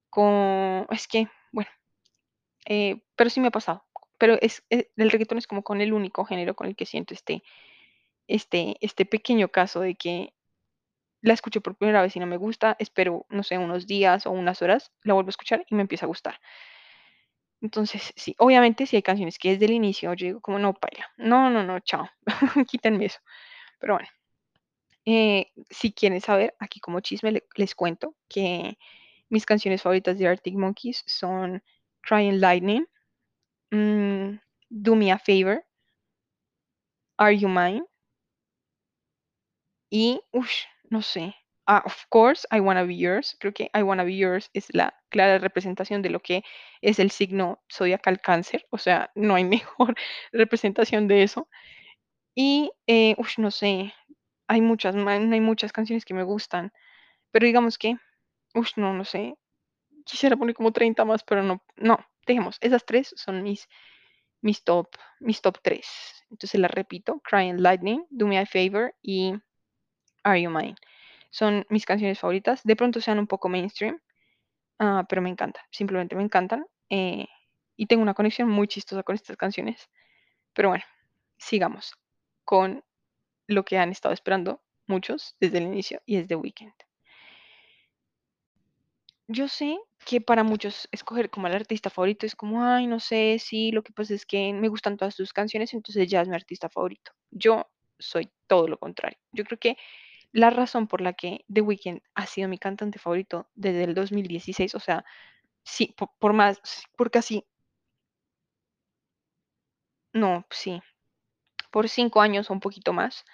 Con, 0.09 0.85
es 0.89 1.07
que, 1.07 1.29
bueno, 1.53 1.69
eh, 2.65 3.03
pero 3.15 3.29
sí 3.29 3.39
me 3.39 3.47
ha 3.47 3.51
pasado. 3.51 3.85
Pero 4.17 4.37
es, 4.41 4.65
eh, 4.69 4.89
el 4.97 5.11
reggaetón 5.11 5.37
es 5.37 5.47
como 5.47 5.63
con 5.63 5.79
el 5.79 5.93
único 5.93 6.25
género 6.25 6.55
con 6.55 6.67
el 6.67 6.75
que 6.75 6.85
siento 6.85 7.13
este, 7.13 7.41
este, 8.27 8.77
este 8.81 9.05
pequeño 9.05 9.49
caso 9.49 9.81
de 9.81 9.95
que 9.95 10.33
la 11.21 11.33
escucho 11.33 11.61
por 11.61 11.75
primera 11.77 12.01
vez 12.03 12.15
y 12.15 12.19
no 12.19 12.27
me 12.27 12.37
gusta, 12.37 12.75
espero, 12.79 13.25
no 13.29 13.43
sé, 13.43 13.57
unos 13.57 13.87
días 13.87 14.27
o 14.27 14.31
unas 14.31 14.61
horas, 14.61 14.91
la 15.03 15.13
vuelvo 15.15 15.29
a 15.29 15.31
escuchar 15.31 15.65
y 15.69 15.75
me 15.75 15.81
empieza 15.83 16.05
a 16.05 16.09
gustar. 16.09 16.39
Entonces, 17.61 18.13
sí, 18.15 18.35
obviamente 18.37 18.85
si 18.85 18.95
hay 18.95 19.01
canciones 19.01 19.39
que 19.39 19.51
desde 19.51 19.65
el 19.65 19.71
inicio 19.71 20.13
yo 20.13 20.25
digo 20.27 20.41
como 20.41 20.59
no, 20.59 20.73
paila, 20.73 21.07
no, 21.17 21.49
no, 21.49 21.63
no, 21.63 21.79
chao, 21.79 22.09
quítenme 22.69 23.05
eso. 23.05 23.19
Pero 23.79 23.95
bueno, 23.95 24.09
eh, 25.05 25.51
si 25.69 25.93
quieren 25.93 26.21
saber, 26.21 26.55
aquí 26.59 26.79
como 26.79 26.99
chisme 27.01 27.31
le- 27.31 27.47
les 27.55 27.75
cuento 27.75 28.15
que 28.29 28.77
mis 29.29 29.45
canciones 29.45 29.81
favoritas 29.83 30.17
de 30.19 30.27
Arctic 30.27 30.55
Monkeys 30.55 31.03
son 31.07 31.63
Crying 32.01 32.39
Lightning, 32.41 32.87
mm, 33.71 34.37
Do 34.69 34.95
Me 34.95 35.11
a 35.11 35.19
Favor, 35.19 35.63
Are 37.19 37.33
You 37.33 37.49
Mine 37.49 37.85
Y, 39.89 40.21
uff, 40.31 40.51
no 40.89 41.01
sé. 41.01 41.35
Ah, 41.67 41.81
of 41.85 41.95
course, 42.09 42.47
I 42.51 42.59
Wanna 42.59 42.83
Be 42.83 42.97
Yours. 42.97 43.35
Creo 43.39 43.53
que 43.53 43.69
I 43.73 43.81
Wanna 43.81 44.03
Be 44.03 44.15
Yours 44.17 44.49
es 44.53 44.67
la 44.73 44.93
clara 45.09 45.39
representación 45.39 46.01
de 46.03 46.09
lo 46.11 46.19
que 46.21 46.43
es 46.81 46.99
el 46.99 47.09
signo 47.11 47.63
zodiacal 47.71 48.21
cáncer. 48.21 48.65
O 48.69 48.77
sea, 48.77 49.11
no 49.15 49.35
hay 49.35 49.43
mejor 49.79 49.95
representación 50.31 51.07
de 51.07 51.23
eso. 51.23 51.49
Y, 52.35 52.71
eh, 52.87 53.15
uff, 53.17 53.37
no 53.39 53.51
sé. 53.51 53.93
Hay 54.47 54.61
muchas, 54.61 54.95
ma- 54.95 55.13
hay 55.13 55.41
muchas 55.41 55.73
canciones 55.73 56.05
que 56.05 56.13
me 56.15 56.23
gustan. 56.23 56.73
Pero 57.31 57.45
digamos 57.47 57.77
que, 57.79 57.97
uff, 58.55 58.77
no, 58.77 58.93
no 58.93 59.05
sé. 59.05 59.35
Quisiera 60.05 60.37
poner 60.37 60.55
como 60.55 60.71
30 60.73 61.05
más, 61.05 61.23
pero 61.23 61.43
no, 61.43 61.63
no. 61.77 61.99
Dejemos. 62.27 62.57
Esas 62.61 62.85
tres 62.85 63.13
son 63.17 63.43
mis, 63.43 63.67
mis 64.41 64.63
top, 64.63 64.87
mis 65.19 65.41
top 65.41 65.59
tres. 65.61 65.87
Entonces 66.29 66.59
las 66.59 66.71
repito. 66.71 67.21
Crying 67.21 67.61
Lightning, 67.61 68.05
Do 68.09 68.27
Me 68.27 68.39
a 68.39 68.45
Favor 68.45 68.93
y 69.01 69.35
Are 70.25 70.41
You 70.41 70.49
Mine? 70.51 70.75
Son 71.31 71.65
mis 71.69 71.85
canciones 71.85 72.19
favoritas. 72.19 72.61
De 72.65 72.75
pronto 72.75 73.01
sean 73.01 73.19
un 73.19 73.27
poco 73.27 73.49
mainstream, 73.49 73.99
ah, 74.79 75.05
pero 75.09 75.21
me 75.21 75.29
encantan. 75.29 75.63
Simplemente 75.71 76.15
me 76.15 76.23
encantan. 76.23 76.65
eh, 76.89 77.27
y 77.77 77.87
tengo 77.87 78.03
una 78.03 78.13
conexión 78.15 78.49
muy 78.49 78.67
chistosa 78.67 79.03
con 79.03 79.15
estas 79.15 79.37
canciones. 79.37 79.89
Pero 80.53 80.69
bueno, 80.69 80.85
sigamos 81.37 81.93
con 82.45 82.83
lo 83.47 83.65
que 83.65 83.77
han 83.79 83.91
estado 83.91 84.13
esperando 84.13 84.61
muchos 84.87 85.35
desde 85.39 85.59
el 85.59 85.65
inicio 85.65 86.01
y 86.05 86.17
es 86.17 86.27
The 86.27 86.35
Weeknd. 86.35 86.73
Yo 89.27 89.47
sé 89.47 89.79
que 90.05 90.21
para 90.21 90.43
muchos 90.43 90.87
escoger 90.91 91.29
como 91.29 91.47
el 91.47 91.55
artista 91.55 91.89
favorito 91.89 92.25
es 92.25 92.35
como, 92.35 92.63
ay, 92.63 92.85
no 92.87 92.99
sé, 92.99 93.37
sí, 93.39 93.71
lo 93.71 93.83
que 93.83 93.91
pasa 93.91 94.13
es 94.13 94.25
que 94.25 94.53
me 94.53 94.67
gustan 94.69 94.97
todas 94.97 95.15
tus 95.15 95.33
canciones, 95.33 95.73
entonces 95.73 96.07
ya 96.07 96.21
es 96.21 96.27
mi 96.27 96.35
artista 96.35 96.69
favorito. 96.69 97.11
Yo 97.31 97.65
soy 97.97 98.29
todo 98.47 98.67
lo 98.67 98.77
contrario. 98.77 99.17
Yo 99.31 99.43
creo 99.45 99.57
que 99.59 99.77
la 100.35 100.51
razón 100.51 100.87
por 100.87 101.01
la 101.01 101.13
que 101.13 101.45
The 101.53 101.61
Weeknd 101.61 102.01
ha 102.15 102.27
sido 102.27 102.49
mi 102.49 102.59
cantante 102.59 102.99
favorito 102.99 103.49
desde 103.55 103.85
el 103.85 103.95
2016, 103.95 104.75
o 104.75 104.81
sea, 104.81 105.05
sí, 105.63 105.95
po- 105.97 106.13
por, 106.19 106.33
más, 106.33 106.61
por 106.97 107.11
casi, 107.11 107.45
no, 110.13 110.45
sí, 110.49 110.81
por 111.71 111.89
cinco 111.89 112.21
años 112.21 112.49
o 112.49 112.53
un 112.53 112.61
poquito 112.61 112.93
más, 112.93 113.25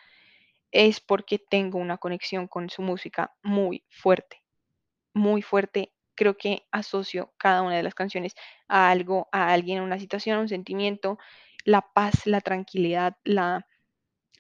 es 0.72 1.02
porque 1.02 1.40
tengo 1.40 1.80
una 1.80 1.98
conexión 1.98 2.48
con 2.48 2.70
su 2.70 2.82
música 2.84 3.34
muy 3.44 3.84
fuerte, 3.90 4.44
muy 5.14 5.42
fuerte. 5.44 5.94
Creo 6.16 6.38
que 6.38 6.66
asocio 6.72 7.34
cada 7.38 7.64
una 7.64 7.78
de 7.78 7.84
las 7.84 7.96
canciones 7.96 8.36
a 8.68 8.92
algo, 8.92 9.30
a 9.32 9.54
alguien, 9.54 9.80
a 9.80 9.84
una 9.84 10.00
situación, 10.00 10.38
a 10.38 10.42
un 10.42 10.50
sentimiento, 10.50 11.20
la 11.66 11.82
paz, 11.82 12.28
la 12.28 12.42
tranquilidad, 12.42 13.18
la 13.26 13.66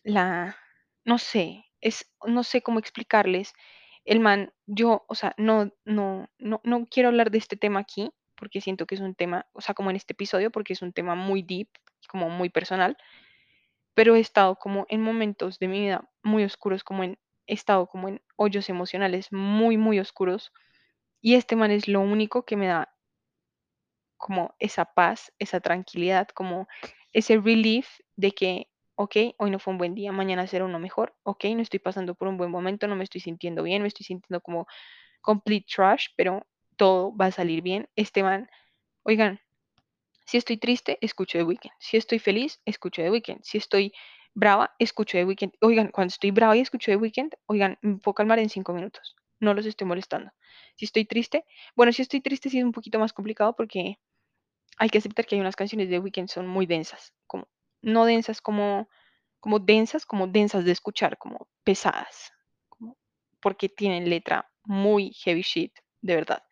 la, 0.03 0.55
no 1.05 1.18
sé, 1.20 1.66
es, 1.82 2.12
no 2.26 2.44
sé 2.44 2.62
cómo 2.62 2.80
explicarles. 2.80 3.54
El 4.06 4.20
man, 4.20 4.54
yo, 4.66 5.06
o 5.08 5.16
sea, 5.16 5.36
no, 5.38 5.72
no, 5.86 6.30
no, 6.40 6.62
no 6.64 6.88
quiero 6.88 7.10
hablar 7.10 7.32
de 7.32 7.38
este 7.38 7.58
tema 7.58 7.80
aquí, 7.82 8.12
porque 8.36 8.62
siento 8.62 8.88
que 8.88 8.96
es 8.96 9.02
un 9.02 9.14
tema, 9.14 9.46
o 9.54 9.62
sea, 9.62 9.76
como 9.76 9.90
en 9.92 9.96
este 9.96 10.14
episodio, 10.14 10.52
porque 10.52 10.74
es 10.74 10.82
un 10.82 10.94
tema 10.94 11.14
muy 11.16 11.44
deep, 11.44 11.70
como 12.08 12.30
muy 12.30 12.50
personal, 12.50 12.98
pero 13.94 14.16
he 14.16 14.20
estado 14.20 14.56
como 14.56 14.86
en 14.90 15.02
momentos 15.02 15.60
de 15.60 15.68
mi 15.68 15.82
vida 15.82 16.10
muy 16.24 16.44
oscuros, 16.44 16.84
como 16.84 17.04
he 17.04 17.18
estado 17.46 17.88
como 17.88 18.08
en 18.08 18.22
hoyos 18.38 18.70
emocionales 18.70 19.32
muy, 19.32 19.78
muy 19.78 20.00
oscuros, 20.00 20.52
y 21.22 21.36
este 21.36 21.56
man 21.56 21.70
es 21.70 21.88
lo 21.88 22.02
único 22.02 22.44
que 22.44 22.58
me 22.58 22.68
da 22.68 22.92
como 24.18 24.56
esa 24.60 24.86
paz, 24.86 25.32
esa 25.38 25.60
tranquilidad, 25.60 26.28
como 26.30 26.68
ese 27.14 27.38
relief 27.38 28.00
de 28.16 28.32
que, 28.32 28.71
ok, 29.02 29.36
hoy 29.38 29.52
no 29.52 29.60
fue 29.60 29.72
un 29.72 29.78
buen 29.78 29.95
día, 29.95 30.12
mañana 30.12 30.45
será 30.47 30.66
uno 30.66 30.80
mejor, 30.80 31.16
ok, 31.24 31.45
no 31.56 31.62
estoy 31.62 31.80
pasando 31.80 32.14
por 32.16 32.28
un 32.28 32.38
buen 32.38 32.52
momento, 32.52 32.88
no 32.88 32.95
me 32.95 33.04
estoy 33.04 33.22
sintiendo 33.22 33.64
bien, 33.64 33.82
me 33.82 33.88
estoy 33.88 34.06
sintiendo 34.06 34.41
como 34.41 34.68
complete 35.22 35.66
trash, 35.76 36.08
pero 36.16 36.45
todo 36.78 37.16
va 37.16 37.28
a 37.28 37.32
salir 37.32 37.62
bien. 37.62 37.89
Esteban, 37.95 38.49
oigan, 39.04 39.39
si 40.26 40.38
estoy 40.38 40.58
triste, 40.58 40.97
escucho 41.02 41.38
The 41.38 41.43
Weeknd. 41.43 41.72
Si 41.80 41.97
estoy 41.97 42.20
feliz, 42.20 42.62
escucho 42.66 43.02
The 43.02 43.12
Weeknd. 43.12 43.41
Si 43.43 43.58
estoy 43.58 43.93
brava, 44.34 44.74
escucho 44.80 45.18
The 45.18 45.26
Weeknd. 45.26 45.54
Oigan, 45.62 45.89
cuando 45.89 46.12
estoy 46.12 46.32
brava 46.32 46.56
y 46.56 46.62
escucho 46.62 46.91
The 46.91 46.97
Weeknd, 46.97 47.34
oigan, 47.47 47.78
me 47.82 47.97
puedo 47.97 48.16
calmar 48.16 48.39
en 48.39 48.49
cinco 48.49 48.74
minutos. 48.74 49.16
No 49.39 49.54
los 49.54 49.66
estoy 49.66 49.88
molestando. 49.88 50.32
Si 50.76 50.86
estoy 50.86 51.06
triste, 51.06 51.45
bueno, 51.76 51.91
si 51.91 52.02
estoy 52.02 52.22
triste 52.22 52.49
sí 52.49 52.60
es 52.60 52.64
un 52.64 52.72
poquito 52.72 52.99
más 52.99 53.14
complicado 53.14 53.56
porque 53.56 53.97
hay 54.78 54.89
que 54.89 54.99
aceptar 54.99 55.26
que 55.26 55.36
hay 55.36 55.41
unas 55.41 55.56
canciones 55.56 55.89
de 55.89 55.99
Weeknd 55.99 56.30
son 56.30 56.47
muy 56.47 56.66
densas, 56.66 57.14
como 57.28 57.47
no 57.82 58.06
densas 58.06 58.42
como 58.42 58.88
como 59.42 59.60
densas, 59.60 60.06
como 60.06 60.28
densas 60.28 60.64
de 60.66 60.72
escuchar, 60.72 61.18
como 61.18 61.48
pesadas, 61.64 62.32
porque 63.42 63.68
tienen 63.70 64.10
letra 64.10 64.50
muy 64.64 65.12
heavy 65.14 65.42
shit, 65.42 65.74
de 66.02 66.16
verdad. 66.16 66.44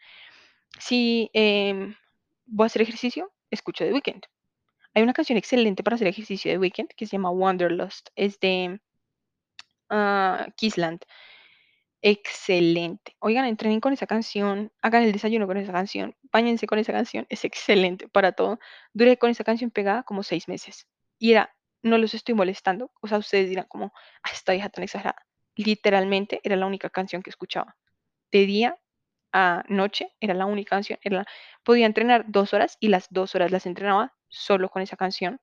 Si 0.80 1.30
em, 1.34 1.96
voy 2.48 2.66
a 2.66 2.68
hacer 2.68 2.82
ejercicio, 2.82 3.32
escucho 3.52 3.86
The 3.86 3.94
Weeknd. 3.94 4.24
Hay 4.96 5.04
una 5.04 5.14
canción 5.14 5.38
excelente 5.38 5.84
para 5.84 5.96
hacer 5.96 6.08
ejercicio 6.08 6.52
de 6.52 6.58
weekend 6.58 6.90
que 6.96 7.06
se 7.06 7.12
llama 7.12 7.30
Wanderlust. 7.30 8.10
Es 8.16 8.40
de 8.40 8.80
uh, 9.92 10.52
Kissland. 10.56 11.02
Excelente. 12.02 13.16
Oigan, 13.20 13.46
entrenen 13.46 13.82
con 13.82 13.94
esa 13.94 14.08
canción, 14.08 14.72
hagan 14.82 15.04
el 15.04 15.12
desayuno 15.12 15.46
con 15.46 15.58
esa 15.58 15.74
canción, 15.74 16.16
bañense 16.32 16.66
con 16.66 16.80
esa 16.80 16.94
canción. 16.94 17.28
Es 17.30 17.46
excelente 17.46 18.08
para 18.08 18.32
todo. 18.32 18.60
Duré 18.94 19.18
con 19.18 19.30
esa 19.30 19.44
canción 19.44 19.70
pegada 19.70 20.04
como 20.04 20.24
seis 20.24 20.48
meses. 20.48 20.88
Y 21.20 21.32
era, 21.34 21.56
no 21.84 21.98
los 21.98 22.14
estoy 22.14 22.36
molestando. 22.36 22.92
O 23.02 23.08
sea, 23.08 23.20
ustedes 23.20 23.50
dirán 23.50 23.66
como, 23.70 23.94
ah, 24.24 24.30
esta 24.34 24.56
hija 24.56 24.70
tan 24.70 24.84
exagerada. 24.84 25.26
Literalmente 25.56 26.42
era 26.44 26.56
la 26.56 26.66
única 26.66 26.90
canción 26.90 27.22
que 27.22 27.30
escuchaba. 27.30 27.78
De 28.32 28.46
día 28.46 28.80
a 29.34 29.64
noche 29.70 30.12
era 30.20 30.34
la 30.34 30.46
única 30.46 30.72
canción. 30.72 31.00
Era 31.04 31.26
podía 31.64 31.86
entrenar 31.86 32.26
dos 32.28 32.54
horas 32.54 32.78
y 32.80 32.90
las 32.90 33.08
dos 33.12 33.36
horas 33.36 33.52
las 33.52 33.66
entrenaba 33.66 34.14
solo 34.30 34.70
con 34.70 34.82
esa 34.82 34.98
canción. 34.98 35.42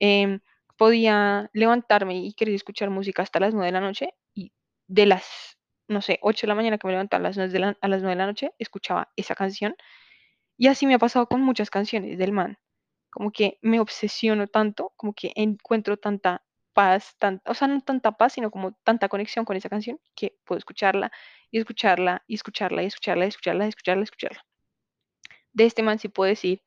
Em, 0.00 0.40
podía 0.76 1.50
levantarme 1.52 2.16
y 2.16 2.34
querer 2.34 2.54
escuchar 2.54 2.90
música 2.90 3.22
hasta 3.22 3.40
las 3.40 3.54
nueve 3.54 3.66
de 3.66 3.72
la 3.72 3.80
noche 3.80 4.14
y 4.34 4.52
de 4.88 5.06
las, 5.06 5.58
no 5.88 6.02
sé, 6.02 6.18
8 6.22 6.46
de 6.46 6.48
la 6.48 6.54
mañana 6.56 6.78
que 6.78 6.86
me 6.86 6.92
levantaba 6.92 7.20
a 7.20 7.28
las 7.28 7.36
9 7.36 7.52
de 7.52 7.58
la, 7.60 7.78
a 7.80 7.88
las 7.88 8.02
9 8.02 8.14
de 8.16 8.18
la 8.18 8.26
noche, 8.26 8.52
escuchaba 8.58 9.12
esa 9.16 9.34
canción. 9.34 9.76
Y 10.58 10.68
así 10.68 10.86
me 10.86 10.94
ha 10.94 10.98
pasado 10.98 11.26
con 11.28 11.42
muchas 11.42 11.70
canciones 11.70 12.18
del 12.18 12.32
man. 12.32 12.58
Como 13.14 13.30
que 13.30 13.58
me 13.62 13.78
obsesiono 13.78 14.48
tanto, 14.48 14.92
como 14.96 15.12
que 15.14 15.32
encuentro 15.36 15.96
tanta 15.96 16.42
paz, 16.72 17.16
o 17.46 17.54
sea, 17.54 17.68
no 17.68 17.80
tanta 17.80 18.10
paz, 18.12 18.32
sino 18.32 18.50
como 18.50 18.72
tanta 18.82 19.08
conexión 19.08 19.44
con 19.44 19.56
esa 19.56 19.68
canción 19.68 20.00
que 20.16 20.36
puedo 20.44 20.58
escucharla 20.58 21.12
y 21.52 21.58
escucharla 21.58 22.24
y 22.26 22.34
escucharla 22.34 22.82
y 22.82 22.86
escucharla 22.86 23.24
y 23.24 23.28
escucharla 23.28 23.64
y 23.66 23.68
escucharla 23.68 24.00
y 24.00 24.02
escucharla. 24.02 24.44
De 25.52 25.64
este 25.64 25.84
man 25.84 26.00
sí 26.00 26.08
puedo 26.08 26.28
decir 26.28 26.64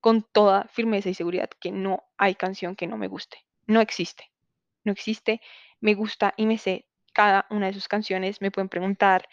con 0.00 0.22
toda 0.22 0.64
firmeza 0.68 1.08
y 1.08 1.14
seguridad 1.14 1.48
que 1.58 1.72
no 1.72 2.04
hay 2.18 2.34
canción 2.34 2.76
que 2.76 2.86
no 2.86 2.98
me 2.98 3.08
guste. 3.08 3.38
No 3.66 3.80
existe. 3.80 4.30
No 4.84 4.92
existe. 4.92 5.40
Me 5.80 5.94
gusta 5.94 6.34
y 6.36 6.44
me 6.44 6.58
sé 6.58 6.86
cada 7.14 7.46
una 7.48 7.68
de 7.68 7.72
sus 7.72 7.88
canciones. 7.88 8.42
Me 8.42 8.50
pueden 8.50 8.68
preguntar 8.68 9.26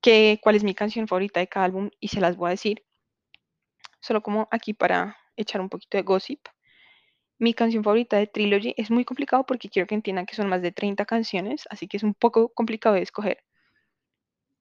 qué, 0.00 0.38
cuál 0.40 0.54
es 0.54 0.62
mi 0.62 0.76
canción 0.76 1.08
favorita 1.08 1.40
de 1.40 1.48
cada 1.48 1.66
álbum 1.66 1.90
y 1.98 2.06
se 2.06 2.20
las 2.20 2.36
voy 2.36 2.46
a 2.46 2.50
decir. 2.50 2.84
Solo 4.00 4.22
como 4.22 4.48
aquí 4.50 4.74
para 4.74 5.16
echar 5.36 5.60
un 5.60 5.68
poquito 5.68 5.96
de 5.96 6.02
gossip. 6.02 6.40
Mi 7.38 7.54
canción 7.54 7.84
favorita 7.84 8.16
de 8.16 8.26
Trilogy 8.26 8.74
es 8.76 8.90
muy 8.90 9.04
complicado 9.04 9.44
porque 9.44 9.68
quiero 9.68 9.86
que 9.86 9.94
entiendan 9.94 10.26
que 10.26 10.34
son 10.34 10.48
más 10.48 10.62
de 10.62 10.72
30 10.72 11.04
canciones, 11.04 11.64
así 11.70 11.86
que 11.86 11.98
es 11.98 12.02
un 12.02 12.14
poco 12.14 12.48
complicado 12.50 12.94
de 12.94 13.02
escoger. 13.02 13.44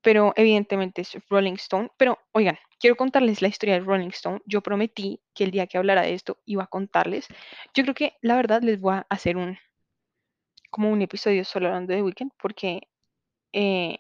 Pero 0.02 0.34
evidentemente 0.36 1.02
es 1.02 1.18
Rolling 1.30 1.54
Stone. 1.54 1.90
Pero 1.98 2.20
oigan, 2.34 2.58
quiero 2.80 2.96
contarles 2.96 3.42
la 3.42 3.48
historia 3.48 3.76
de 3.76 3.82
Rolling 3.82 4.10
Stone. 4.10 4.42
Yo 4.46 4.62
prometí 4.62 5.22
que 5.34 5.46
el 5.46 5.52
día 5.52 5.68
que 5.68 5.78
hablara 5.78 6.04
de 6.04 6.14
esto 6.14 6.38
iba 6.46 6.64
a 6.64 6.68
contarles. 6.68 7.28
Yo 7.74 7.84
creo 7.84 7.96
que 7.96 8.14
la 8.22 8.36
verdad 8.36 8.62
les 8.62 8.80
voy 8.80 8.96
a 8.96 9.08
hacer 9.10 9.38
un 9.38 9.58
como 10.70 10.92
un 10.92 11.02
episodio 11.02 11.46
solo 11.46 11.68
hablando 11.68 11.94
de 11.94 12.04
Weekend 12.04 12.32
porque 12.38 12.82
eh, 13.54 13.98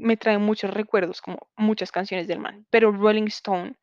me 0.00 0.16
trae 0.16 0.38
muchos 0.38 0.72
recuerdos, 0.72 1.20
como 1.20 1.48
muchas 1.56 1.92
canciones 1.92 2.26
del 2.26 2.38
man. 2.38 2.66
Pero 2.70 2.92
Rolling 2.92 3.28
Stone, 3.28 3.76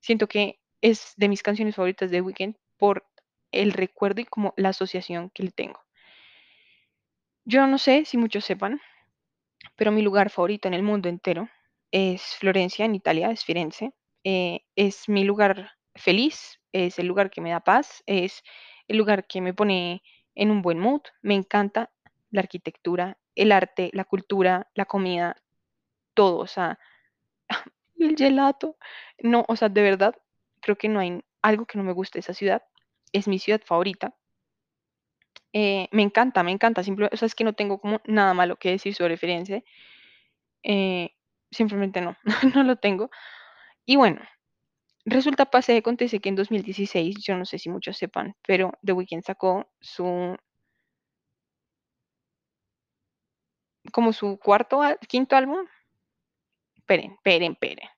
siento 0.00 0.26
que 0.28 0.60
es 0.80 1.14
de 1.16 1.28
mis 1.28 1.42
canciones 1.42 1.74
favoritas 1.74 2.10
de 2.10 2.20
Weekend 2.20 2.56
por 2.76 3.06
el 3.52 3.72
recuerdo 3.72 4.20
y 4.20 4.24
como 4.24 4.54
la 4.56 4.70
asociación 4.70 5.30
que 5.30 5.42
le 5.42 5.50
tengo. 5.50 5.80
Yo 7.44 7.66
no 7.66 7.78
sé 7.78 8.04
si 8.04 8.18
muchos 8.18 8.44
sepan, 8.44 8.80
pero 9.76 9.90
mi 9.90 10.02
lugar 10.02 10.30
favorito 10.30 10.68
en 10.68 10.74
el 10.74 10.82
mundo 10.82 11.08
entero 11.08 11.48
es 11.90 12.36
Florencia, 12.36 12.84
en 12.84 12.94
Italia, 12.94 13.30
es 13.30 13.44
Firenze. 13.44 13.92
Eh, 14.24 14.60
es 14.76 15.08
mi 15.08 15.24
lugar 15.24 15.72
feliz, 15.94 16.60
es 16.72 16.98
el 16.98 17.06
lugar 17.06 17.30
que 17.30 17.40
me 17.40 17.50
da 17.50 17.60
paz, 17.60 18.02
es 18.06 18.42
el 18.86 18.98
lugar 18.98 19.26
que 19.26 19.40
me 19.40 19.54
pone 19.54 20.02
en 20.34 20.50
un 20.50 20.62
buen 20.62 20.78
mood. 20.78 21.00
Me 21.22 21.34
encanta 21.34 21.90
la 22.30 22.40
arquitectura, 22.40 23.18
el 23.34 23.52
arte, 23.52 23.90
la 23.94 24.04
cultura, 24.04 24.68
la 24.74 24.84
comida, 24.84 25.36
todo, 26.18 26.38
o 26.38 26.48
sea, 26.48 26.78
el 27.98 28.16
gelato. 28.16 28.76
No, 29.22 29.44
o 29.48 29.56
sea, 29.56 29.68
de 29.68 29.82
verdad, 29.82 30.14
creo 30.60 30.76
que 30.76 30.88
no 30.88 31.00
hay 31.00 31.22
algo 31.42 31.66
que 31.66 31.78
no 31.78 31.84
me 31.84 31.92
guste 31.92 32.18
de 32.18 32.20
esa 32.20 32.34
ciudad. 32.34 32.62
Es 33.12 33.28
mi 33.28 33.38
ciudad 33.38 33.62
favorita. 33.64 34.16
Eh, 35.52 35.88
me 35.92 36.02
encanta, 36.02 36.42
me 36.42 36.50
encanta. 36.52 36.82
Simplemente, 36.82 37.14
o 37.14 37.18
sea, 37.18 37.26
es 37.26 37.34
que 37.36 37.44
no 37.44 37.52
tengo 37.54 37.78
como 37.80 38.00
nada 38.06 38.34
malo 38.34 38.56
que 38.56 38.70
decir 38.70 38.94
sobre 38.94 39.16
Firenze. 39.16 39.64
Eh, 40.62 41.10
simplemente 41.50 42.00
no, 42.00 42.16
no 42.54 42.64
lo 42.64 42.76
tengo. 42.76 43.10
Y 43.86 43.96
bueno, 43.96 44.20
resulta, 45.06 45.46
pase, 45.46 45.76
acontece 45.78 46.20
que 46.20 46.30
en 46.30 46.36
2016, 46.36 47.16
yo 47.24 47.36
no 47.38 47.46
sé 47.46 47.58
si 47.58 47.70
muchos 47.70 47.98
sepan, 47.98 48.36
pero 48.46 48.72
The 48.84 48.92
Weeknd 48.94 49.24
sacó 49.24 49.70
su 49.80 50.36
como 53.92 54.12
su 54.12 54.38
cuarto, 54.38 54.80
quinto 55.08 55.36
álbum. 55.36 55.66
Esperen, 56.88 57.12
esperen, 57.12 57.52
esperen. 57.52 57.88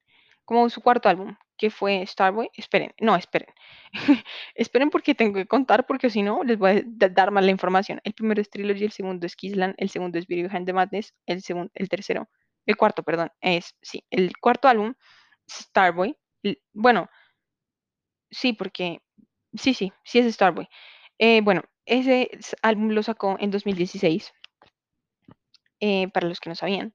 Como 0.45 0.69
su 0.69 0.81
cuarto 0.81 1.09
álbum, 1.09 1.37
que 1.57 1.71
fue 1.71 2.05
Starboy. 2.05 2.51
Esperen, 2.55 2.93
no, 3.01 3.15
esperen. 3.15 3.55
esperen 4.57 4.91
porque 4.91 5.15
tengo 5.15 5.35
que 5.35 5.47
contar, 5.47 5.87
porque 5.87 6.11
si 6.11 6.23
no, 6.23 6.43
les 6.43 6.59
voy 6.59 6.71
a 6.71 7.09
dar 7.09 7.31
mal 7.31 7.45
la 7.45 7.53
información. 7.53 8.01
El 8.03 8.15
primero 8.15 8.41
es 8.41 8.51
Trilogy, 8.51 8.87
el 8.87 8.91
segundo 8.91 9.27
es 9.27 9.37
Kisland, 9.37 9.77
el 9.79 9.91
segundo 9.91 10.19
es 10.19 10.27
Video 10.27 10.49
Behind 10.49 10.67
the 10.67 10.73
Madness, 10.73 11.15
el, 11.27 11.41
segundo, 11.41 11.71
el 11.75 11.89
tercero, 11.89 12.29
el 12.67 12.77
cuarto, 12.77 13.05
perdón, 13.05 13.31
es, 13.41 13.77
sí, 13.81 14.05
el 14.11 14.33
cuarto 14.39 14.67
álbum, 14.67 14.95
Starboy. 15.49 16.17
Bueno, 16.73 17.09
sí, 18.29 18.55
porque, 18.55 19.03
sí, 19.55 19.73
sí, 19.73 19.93
sí 20.03 20.19
es 20.19 20.35
Starboy. 20.35 20.67
Eh, 21.19 21.43
bueno, 21.43 21.63
ese 21.87 22.29
álbum 22.63 22.89
lo 22.89 23.05
sacó 23.05 23.37
en 23.39 23.53
2016, 23.53 24.33
eh, 25.79 26.09
para 26.09 26.27
los 26.27 26.41
que 26.41 26.49
no 26.49 26.57
sabían. 26.57 26.93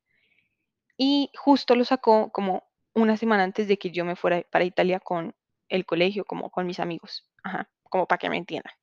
Y 0.98 1.32
justo 1.36 1.76
lo 1.76 1.86
sacó 1.86 2.32
como 2.32 2.64
una 2.94 3.18
semana 3.18 3.44
antes 3.44 3.68
de 3.68 3.78
que 3.78 3.92
yo 3.92 4.06
me 4.06 4.16
fuera 4.16 4.42
para 4.52 4.66
Italia 4.66 5.00
con 5.00 5.36
el 5.70 5.86
colegio, 5.86 6.26
como 6.26 6.50
con 6.50 6.66
mis 6.66 6.80
amigos. 6.80 7.30
Ajá, 7.44 7.70
como 7.84 8.08
para 8.08 8.20
que 8.20 8.30
me 8.30 8.38
entiendan. 8.38 8.74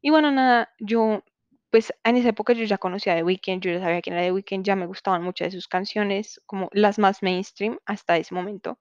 Y 0.00 0.10
bueno, 0.10 0.30
nada, 0.30 0.72
yo, 0.78 1.22
pues 1.70 1.92
en 2.04 2.16
esa 2.16 2.30
época 2.30 2.52
yo 2.52 2.64
ya 2.64 2.78
conocía 2.78 3.14
The 3.14 3.22
Weeknd, 3.22 3.62
yo 3.62 3.72
ya 3.72 3.80
sabía 3.80 4.00
quién 4.02 4.16
era 4.16 4.24
The 4.24 4.32
Weeknd, 4.32 4.64
ya 4.64 4.76
me 4.76 4.86
gustaban 4.86 5.22
muchas 5.22 5.48
de 5.48 5.52
sus 5.52 5.68
canciones, 5.68 6.40
como 6.46 6.68
las 6.72 6.98
más 6.98 7.22
mainstream 7.22 7.78
hasta 7.86 8.16
ese 8.16 8.34
momento. 8.34 8.78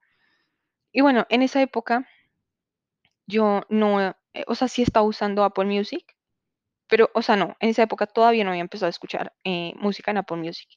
Y 0.92 1.02
bueno, 1.02 1.26
en 1.30 1.44
esa 1.44 1.62
época 1.62 2.08
yo 3.28 3.62
no, 3.70 4.02
eh, 4.02 4.16
o 4.48 4.56
sea, 4.56 4.68
sí 4.68 4.82
estaba 4.82 5.06
usando 5.06 5.44
Apple 5.44 5.66
Music, 5.66 6.16
pero, 6.88 7.12
o 7.14 7.22
sea, 7.22 7.36
no, 7.36 7.56
en 7.60 7.70
esa 7.70 7.84
época 7.84 8.08
todavía 8.08 8.44
no 8.44 8.50
había 8.50 8.62
empezado 8.62 8.88
a 8.88 8.90
escuchar 8.90 9.34
eh, 9.44 9.74
música 9.76 10.12
en 10.12 10.18
Apple 10.18 10.38
Music. 10.38 10.68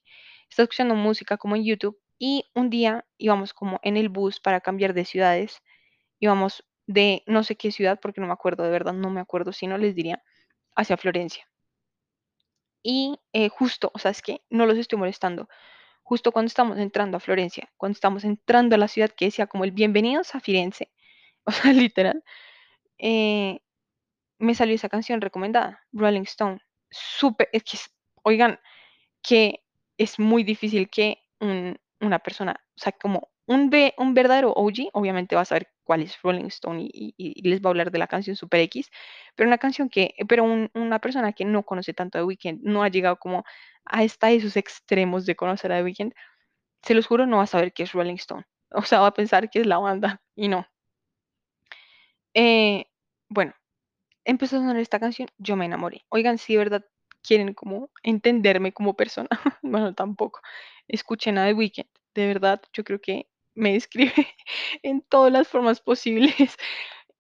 Estaba 0.53 0.64
escuchando 0.64 0.94
música 0.94 1.38
como 1.38 1.57
en 1.57 1.64
YouTube 1.64 1.98
y 2.18 2.44
un 2.55 2.68
día 2.68 3.07
íbamos 3.16 3.55
como 3.55 3.80
en 3.82 3.96
el 3.96 4.11
bus 4.11 4.38
para 4.38 4.61
cambiar 4.61 4.92
de 4.92 5.07
ciudades. 5.07 5.62
Íbamos 6.20 6.62
de 6.86 7.22
no 7.26 7.42
sé 7.42 7.57
qué 7.57 7.72
ciudad, 7.72 7.98
porque 7.98 8.20
no 8.20 8.26
me 8.26 8.34
acuerdo, 8.34 8.62
de 8.62 8.68
verdad, 8.68 8.93
no 8.93 9.09
me 9.09 9.22
acuerdo, 9.22 9.55
si 9.55 9.66
no 9.66 9.78
les 9.78 9.94
diría, 9.94 10.22
hacia 10.76 10.98
Florencia. 10.98 11.48
Y 12.82 13.18
eh, 13.32 13.48
justo, 13.48 13.90
o 13.94 13.98
sea, 13.98 14.10
es 14.10 14.20
que 14.20 14.43
no 14.51 14.66
los 14.66 14.76
estoy 14.76 14.98
molestando. 14.98 15.48
Justo 16.02 16.32
cuando 16.32 16.48
estamos 16.48 16.76
entrando 16.76 17.16
a 17.16 17.20
Florencia, 17.20 17.72
cuando 17.78 17.94
estamos 17.94 18.22
entrando 18.22 18.74
a 18.74 18.78
la 18.78 18.89
ciudad 18.89 19.10
que 19.10 19.24
decía 19.24 19.47
como 19.47 19.64
el 19.64 19.72
bienvenidos 19.72 20.35
a 20.35 20.40
Firenze, 20.40 20.90
o 21.47 21.51
sea, 21.51 21.72
literal, 21.72 22.22
eh, 22.98 23.60
me 24.39 24.55
salió 24.55 24.74
esa 24.74 24.90
canción 24.90 25.22
recomendada, 25.22 25.81
Rolling 25.93 26.24
Stone. 26.24 26.60
Súper, 26.90 27.48
es 27.55 27.64
que, 27.64 27.78
oigan, 28.22 28.60
que 29.22 29.62
es 29.98 30.19
muy 30.19 30.44
difícil 30.44 30.89
que 30.89 31.19
una 32.01 32.19
persona, 32.20 32.56
o 32.77 32.81
sea, 32.81 32.93
como 32.93 33.32
un, 33.47 33.70
verdadero 34.14 34.52
OG, 34.52 34.90
obviamente 34.93 35.35
va 35.35 35.43
a 35.43 35.44
saber 35.44 35.69
cuál 35.85 36.02
es 36.02 36.20
Rolling 36.23 36.47
Stone 36.47 36.89
y, 36.93 37.48
les 37.48 37.60
va 37.60 37.69
a 37.69 37.70
hablar 37.70 37.90
de 37.90 37.98
la 37.98 38.06
canción 38.06 38.36
Super 38.36 38.60
X, 38.60 38.90
pero 39.35 39.48
una 39.48 39.59
canción 39.59 39.89
que, 39.89 40.14
pero 40.28 40.44
una 40.44 40.98
persona 41.01 41.32
que 41.32 41.44
no 41.44 41.64
conoce 41.64 41.93
tanto 41.94 42.19
de 42.19 42.24
Weekend, 42.24 42.60
no 42.62 42.82
ha 42.82 42.89
llegado 42.89 43.16
como 43.19 43.44
a 43.85 44.05
esta 44.05 44.31
esos 44.31 44.56
extremos 44.56 45.27
de 45.27 45.36
conocer 45.36 45.73
a 45.73 45.78
The 45.78 45.85
Weeknd, 45.85 46.12
se 46.82 46.94
los 46.94 47.06
juro, 47.06 47.27
no 47.27 47.39
va 47.39 47.44
a 47.44 47.47
saber 47.47 47.73
qué 47.73 47.85
es 47.85 47.93
Rolling 47.93 48.16
Stone. 48.16 48.44
O 48.74 48.82
sea, 48.82 49.01
va 49.01 49.09
a 49.09 49.14
pensar 49.14 49.51
que 49.51 49.60
es 49.60 49.66
la 49.66 49.77
banda 49.77 50.23
y 50.35 50.48
no. 50.48 50.66
Eh, 52.32 52.86
bueno, 53.28 53.52
empezó 54.24 54.59
a 54.59 54.81
esta 54.81 54.98
canción, 54.98 55.28
yo 55.36 55.56
me 55.56 55.66
enamoré. 55.66 56.06
Oigan, 56.09 56.39
si 56.39 56.55
de 56.55 56.59
verdad 56.59 56.86
quieren 57.23 57.55
como 57.55 57.90
entenderme 58.03 58.73
como 58.73 58.94
persona, 58.97 59.28
bueno, 59.62 59.94
tampoco. 59.94 60.40
Escuchen 60.89 61.39
a 61.39 61.47
The 61.47 61.55
Weeknd, 61.55 61.89
de 62.15 62.27
verdad, 62.27 62.62
yo 62.73 62.85
creo 62.85 63.01
que 63.01 63.28
me 63.55 63.73
describe 63.74 64.12
en 64.82 65.03
todas 65.03 65.32
las 65.32 65.49
formas 65.49 65.81
posibles. 65.81 66.35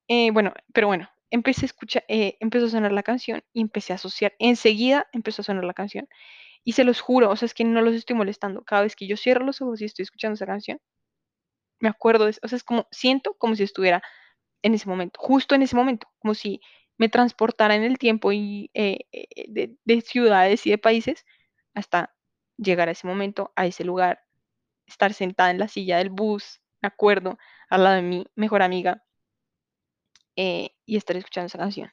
Eh, 0.08 0.30
bueno, 0.32 0.52
pero 0.74 0.88
bueno, 0.88 1.08
empecé 1.30 1.64
a 1.64 1.66
escuchar, 1.66 2.04
eh, 2.08 2.36
a 2.40 2.68
sonar 2.68 2.92
la 2.92 3.02
canción 3.02 3.42
y 3.52 3.62
empecé 3.62 3.92
a 3.92 3.96
asociar, 3.96 4.34
enseguida 4.38 5.08
empezó 5.12 5.42
a 5.42 5.44
sonar 5.44 5.64
la 5.64 5.74
canción. 5.74 6.08
Y 6.64 6.72
se 6.72 6.84
los 6.84 7.00
juro, 7.00 7.30
o 7.30 7.36
sea, 7.36 7.46
es 7.46 7.54
que 7.54 7.64
no 7.64 7.82
los 7.82 7.94
estoy 7.94 8.16
molestando. 8.16 8.62
Cada 8.64 8.82
vez 8.82 8.96
que 8.96 9.06
yo 9.06 9.16
cierro 9.16 9.44
los 9.44 9.60
ojos 9.62 9.80
y 9.80 9.86
estoy 9.86 10.04
escuchando 10.04 10.34
esa 10.34 10.46
canción, 10.46 10.80
me 11.80 11.88
acuerdo, 11.88 12.26
de, 12.26 12.36
o 12.42 12.48
sea, 12.48 12.56
es 12.56 12.64
como, 12.64 12.86
siento 12.90 13.34
como 13.38 13.56
si 13.56 13.64
estuviera 13.64 14.02
en 14.62 14.74
ese 14.74 14.88
momento, 14.88 15.18
justo 15.20 15.54
en 15.54 15.62
ese 15.62 15.76
momento, 15.76 16.08
como 16.20 16.34
si 16.34 16.60
me 17.02 17.08
transportara 17.10 17.74
en 17.76 17.84
el 17.84 17.98
tiempo 17.98 18.32
y 18.32 18.70
eh, 18.74 19.00
eh, 19.12 19.26
de, 19.48 19.76
de 19.84 20.00
ciudades 20.02 20.66
y 20.66 20.70
de 20.70 20.78
países 20.78 21.24
hasta 21.74 22.14
llegar 22.58 22.88
a 22.88 22.92
ese 22.92 23.06
momento, 23.08 23.52
a 23.56 23.66
ese 23.66 23.84
lugar, 23.84 24.22
estar 24.86 25.12
sentada 25.14 25.50
en 25.52 25.58
la 25.60 25.68
silla 25.68 25.98
del 25.98 26.10
bus, 26.10 26.60
acuerdo, 26.82 27.38
al 27.70 27.84
lado 27.84 27.96
de 27.96 28.02
mi 28.02 28.26
mejor 28.36 28.62
amiga 28.62 29.02
eh, 30.36 30.70
y 30.86 30.96
estar 30.96 31.16
escuchando 31.16 31.46
esa 31.46 31.58
canción. 31.58 31.90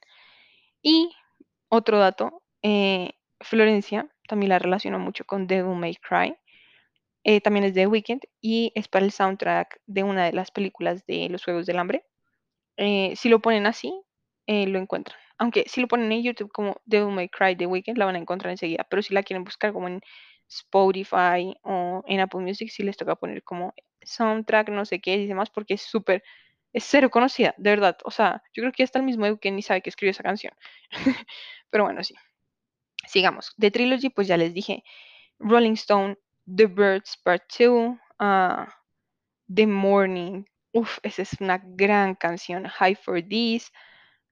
Y 0.84 1.12
otro 1.70 2.00
dato, 2.00 2.44
eh, 2.64 3.14
Florencia 3.42 4.10
también 4.30 4.52
la 4.52 4.60
relaciono 4.60 5.00
mucho 5.00 5.26
con 5.26 5.48
Devil 5.48 5.76
May 5.78 5.96
Cry. 5.98 6.36
eh, 7.26 7.42
también 7.42 7.66
es 7.66 7.74
de 7.76 7.88
Weekend 7.88 8.24
y 8.42 8.72
es 8.76 8.88
para 8.90 9.06
el 9.06 9.12
soundtrack 9.12 9.82
de 9.88 10.04
una 10.04 10.26
de 10.26 10.34
las 10.34 10.52
películas 10.52 11.06
de 11.08 11.30
los 11.30 11.44
Juegos 11.44 11.66
del 11.68 11.80
Hambre. 11.80 12.06
Eh, 12.78 13.16
si 13.18 13.30
lo 13.30 13.42
ponen 13.42 13.68
así, 13.68 13.94
eh, 14.50 14.66
lo 14.66 14.80
encuentran. 14.80 15.16
Aunque 15.38 15.66
si 15.68 15.80
lo 15.80 15.88
ponen 15.88 16.12
en 16.12 16.24
YouTube 16.24 16.52
como 16.52 16.82
Devil 16.86 17.14
May 17.14 17.30
Cry 17.30 17.56
The 17.56 17.68
Weeknd, 17.68 18.00
la 18.00 18.06
van 18.06 18.16
a 18.16 18.18
encontrar 18.18 18.50
enseguida. 18.50 18.84
Pero 18.90 19.04
si 19.04 19.14
la 19.14 19.22
quieren 19.22 19.44
buscar 19.44 19.74
como 19.74 19.88
en 19.88 20.02
Spotify 20.48 21.56
o 21.62 22.04
en 22.08 22.20
Apple 22.20 22.40
Music, 22.40 22.72
sí 22.72 22.82
les 22.82 22.98
toca 22.98 23.16
poner 23.16 23.44
como 23.44 23.76
soundtrack, 24.02 24.70
no 24.70 24.86
sé 24.86 25.02
qué 25.02 25.18
y 25.18 25.28
demás, 25.28 25.52
porque 25.52 25.76
es 25.76 25.84
súper, 25.84 26.24
es 26.74 26.84
cero 26.84 27.12
conocida, 27.12 27.54
de 27.60 27.70
verdad. 27.70 27.98
O 28.06 28.10
sea, 28.10 28.42
yo 28.52 28.64
creo 28.64 28.72
que 28.72 28.82
hasta 28.82 28.98
el 28.98 29.06
mismo 29.06 29.26
Weeknd 29.26 29.54
ni 29.56 29.62
sabe 29.62 29.84
que 29.84 29.92
escribió 29.92 30.10
esa 30.10 30.24
canción. 30.24 30.54
Pero 31.70 31.84
bueno, 31.84 32.04
sí. 32.04 32.16
Sigamos. 33.06 33.54
De 33.56 33.70
Trilogy, 33.70 34.10
pues 34.10 34.28
ya 34.28 34.36
les 34.36 34.56
dije. 34.56 34.84
Rolling 35.38 35.74
Stone, 35.74 36.18
The 36.48 36.66
Birds 36.66 37.18
Part 37.24 37.44
2, 37.56 38.00
uh, 38.20 38.66
The 39.54 39.68
Morning. 39.68 40.44
Uf, 40.74 40.98
esa 41.04 41.22
es 41.22 41.40
una 41.40 41.62
gran 41.64 42.16
canción. 42.16 42.66
High 42.66 42.96
for 42.96 43.22
This, 43.22 43.72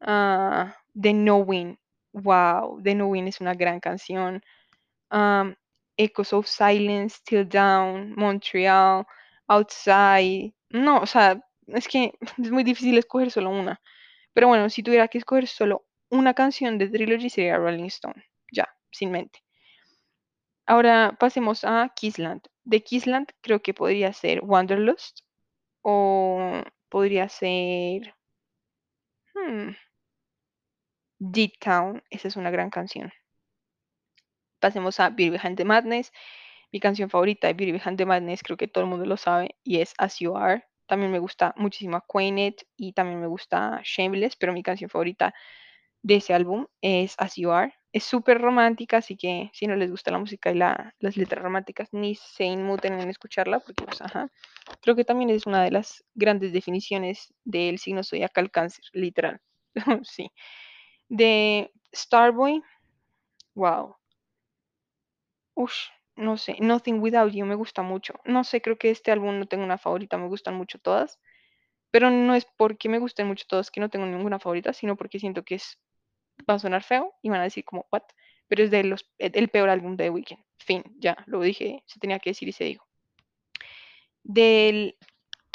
uh, 0.02 0.72
The 0.94 1.14
Knowing. 1.14 1.78
Wow, 2.14 2.82
The 2.84 2.94
Knowing 2.94 3.28
es 3.28 3.42
una 3.42 3.54
gran 3.54 3.80
canción. 3.80 4.42
Echoes 5.98 6.34
of 6.34 6.48
Silence, 6.48 7.18
Still 7.18 7.46
Down, 7.46 8.14
Montreal, 8.16 9.06
Outside. 9.48 10.54
No, 10.70 11.00
o 11.00 11.06
sea, 11.06 11.42
es 11.68 11.88
que 11.88 12.14
es 12.38 12.52
muy 12.52 12.64
difícil 12.64 12.98
escoger 12.98 13.32
solo 13.32 13.50
una. 13.50 13.82
Pero 14.34 14.48
bueno, 14.48 14.70
si 14.70 14.84
tuviera 14.84 15.08
que 15.08 15.18
escoger 15.18 15.48
solo 15.48 15.86
una 16.10 16.34
canción 16.34 16.78
de 16.78 16.90
Trilogy 16.90 17.30
sería 17.30 17.58
Rolling 17.58 17.86
Stone. 17.86 18.24
Ya, 18.52 18.68
sin 18.92 19.12
mente. 19.12 19.44
Ahora 20.66 21.16
pasemos 21.20 21.64
a 21.64 21.92
Kissland. 21.96 22.42
De 22.64 22.84
Kissland 22.84 23.30
creo 23.42 23.62
que 23.62 23.74
podría 23.74 24.12
ser 24.14 24.42
Wanderlust 24.44 25.22
o 25.82 26.62
podría 26.90 27.30
ser 27.30 28.16
hmm, 29.34 29.70
Deep 31.20 31.54
Town. 31.60 32.04
Esa 32.10 32.28
es 32.28 32.36
una 32.36 32.52
gran 32.52 32.70
canción. 32.70 33.12
Pasemos 34.60 35.00
a 35.00 35.10
Beauty 35.10 35.32
Behind 35.32 35.58
the 35.58 35.66
Madness. 35.66 36.12
Mi 36.72 36.80
canción 36.80 37.10
favorita 37.10 37.48
de 37.48 37.54
Beauty 37.54 37.72
Behind 37.72 37.98
the 37.98 38.06
Madness, 38.06 38.44
creo 38.44 38.58
que 38.58 38.68
todo 38.68 38.84
el 38.84 38.90
mundo 38.90 39.06
lo 39.06 39.18
sabe, 39.18 39.56
y 39.64 39.80
es 39.80 39.94
As 39.98 40.20
You 40.20 40.36
Are. 40.36 40.66
También 40.86 41.12
me 41.12 41.20
gusta 41.20 41.54
muchísimo 41.58 41.98
Acquainted 41.98 42.56
y 42.76 42.94
también 42.94 43.22
me 43.22 43.28
gusta 43.28 43.82
Shameless, 43.84 44.36
pero 44.36 44.54
mi 44.54 44.64
canción 44.64 44.90
favorita 44.90 45.34
de 46.04 46.16
ese 46.16 46.34
álbum 46.34 46.68
es 46.82 47.16
As 47.18 47.36
You 47.36 47.52
Are. 47.52 47.74
Es 47.94 48.04
súper 48.04 48.40
romántica, 48.42 48.98
así 48.98 49.18
que 49.18 49.50
si 49.54 49.68
no 49.68 49.76
les 49.76 49.90
gusta 49.90 50.12
la 50.12 50.20
música 50.20 50.52
y 50.52 50.56
la, 50.56 50.94
las 51.00 51.18
letras 51.18 51.44
románticas, 51.44 51.90
ni 51.94 52.16
se 52.16 52.46
inmuten 52.46 53.00
en 53.00 53.10
escucharla, 53.10 53.60
porque 53.60 53.84
pues, 53.86 54.02
ajá. 54.02 54.30
Creo 54.82 54.96
que 54.96 55.06
también 55.06 55.30
es 55.30 55.48
una 55.48 55.64
de 55.64 55.72
las 55.72 56.04
grandes 56.16 56.54
definiciones 56.54 57.34
del 57.44 57.80
signo 57.80 58.04
zodiacal 58.04 58.52
cáncer, 58.52 58.86
literal. 58.94 59.42
sí. 60.04 60.32
De 61.10 61.72
Starboy, 61.94 62.64
wow. 63.56 63.96
Ush, 65.56 65.90
no 66.16 66.38
sé, 66.38 66.58
Nothing 66.60 67.02
Without 67.02 67.32
You 67.32 67.46
me 67.46 67.56
gusta 67.56 67.82
mucho. 67.82 68.16
No 68.26 68.44
sé, 68.44 68.62
creo 68.62 68.78
que 68.78 68.92
este 68.92 69.12
álbum 69.12 69.40
no 69.40 69.48
tengo 69.48 69.64
una 69.64 69.78
favorita, 69.78 70.18
me 70.18 70.28
gustan 70.28 70.56
mucho 70.56 70.80
todas. 70.80 71.20
Pero 71.92 72.10
no 72.12 72.36
es 72.36 72.46
porque 72.58 72.90
me 72.90 73.00
gusten 73.00 73.28
mucho 73.28 73.46
todas 73.48 73.72
que 73.72 73.80
no 73.80 73.90
tengo 73.90 74.06
ninguna 74.06 74.40
favorita, 74.40 74.74
sino 74.74 74.96
porque 74.98 75.20
siento 75.20 75.44
que 75.44 75.56
es 75.56 75.80
va 76.50 76.56
a 76.56 76.60
sonar 76.60 76.84
feo 76.84 77.14
y 77.22 77.30
van 77.30 77.42
a 77.42 77.46
decir 77.46 77.64
como, 77.66 77.88
what? 77.92 78.04
Pero 78.48 78.64
es 78.64 78.72
de 78.72 78.84
los, 78.84 79.10
el 79.18 79.50
peor 79.50 79.70
álbum 79.70 79.96
de 79.96 80.06
The 80.06 80.10
Weeknd. 80.10 80.40
Fin, 80.60 80.84
ya, 81.00 81.18
lo 81.28 81.42
dije, 81.42 81.84
se 81.86 82.00
tenía 82.00 82.20
que 82.20 82.32
decir 82.32 82.48
y 82.48 82.54
se 82.54 82.64
dijo. 82.66 82.86
Del 84.24 84.98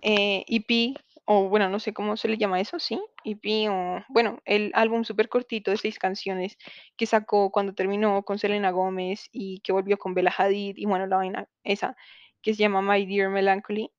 eh, 0.03 0.45
EP, 0.49 0.95
o 1.25 1.49
bueno, 1.49 1.69
no 1.69 1.79
sé 1.81 1.93
cómo 1.93 2.17
se 2.17 2.29
le 2.29 2.39
llama 2.39 2.61
eso, 2.61 2.79
¿sí? 2.79 3.01
EP, 3.25 3.69
o 3.71 4.05
bueno, 4.09 4.41
el 4.45 4.73
álbum 4.75 5.05
súper 5.05 5.29
cortito 5.29 5.71
de 5.71 5.77
seis 5.77 5.99
canciones 5.99 6.57
que 6.97 7.07
sacó 7.07 7.51
cuando 7.51 7.75
terminó 7.75 8.23
con 8.25 8.39
Selena 8.39 8.71
Gómez 8.71 9.29
y 9.33 9.61
que 9.61 9.73
volvió 9.73 9.99
con 9.99 10.15
Bella 10.15 10.35
Hadid, 10.37 10.77
y 10.77 10.87
bueno, 10.87 11.07
la 11.07 11.17
vaina 11.17 11.49
esa, 11.65 11.97
que 12.43 12.55
se 12.55 12.61
llama 12.61 12.83
My 12.83 13.07
Dear 13.07 13.31
Melancholy, 13.31 13.91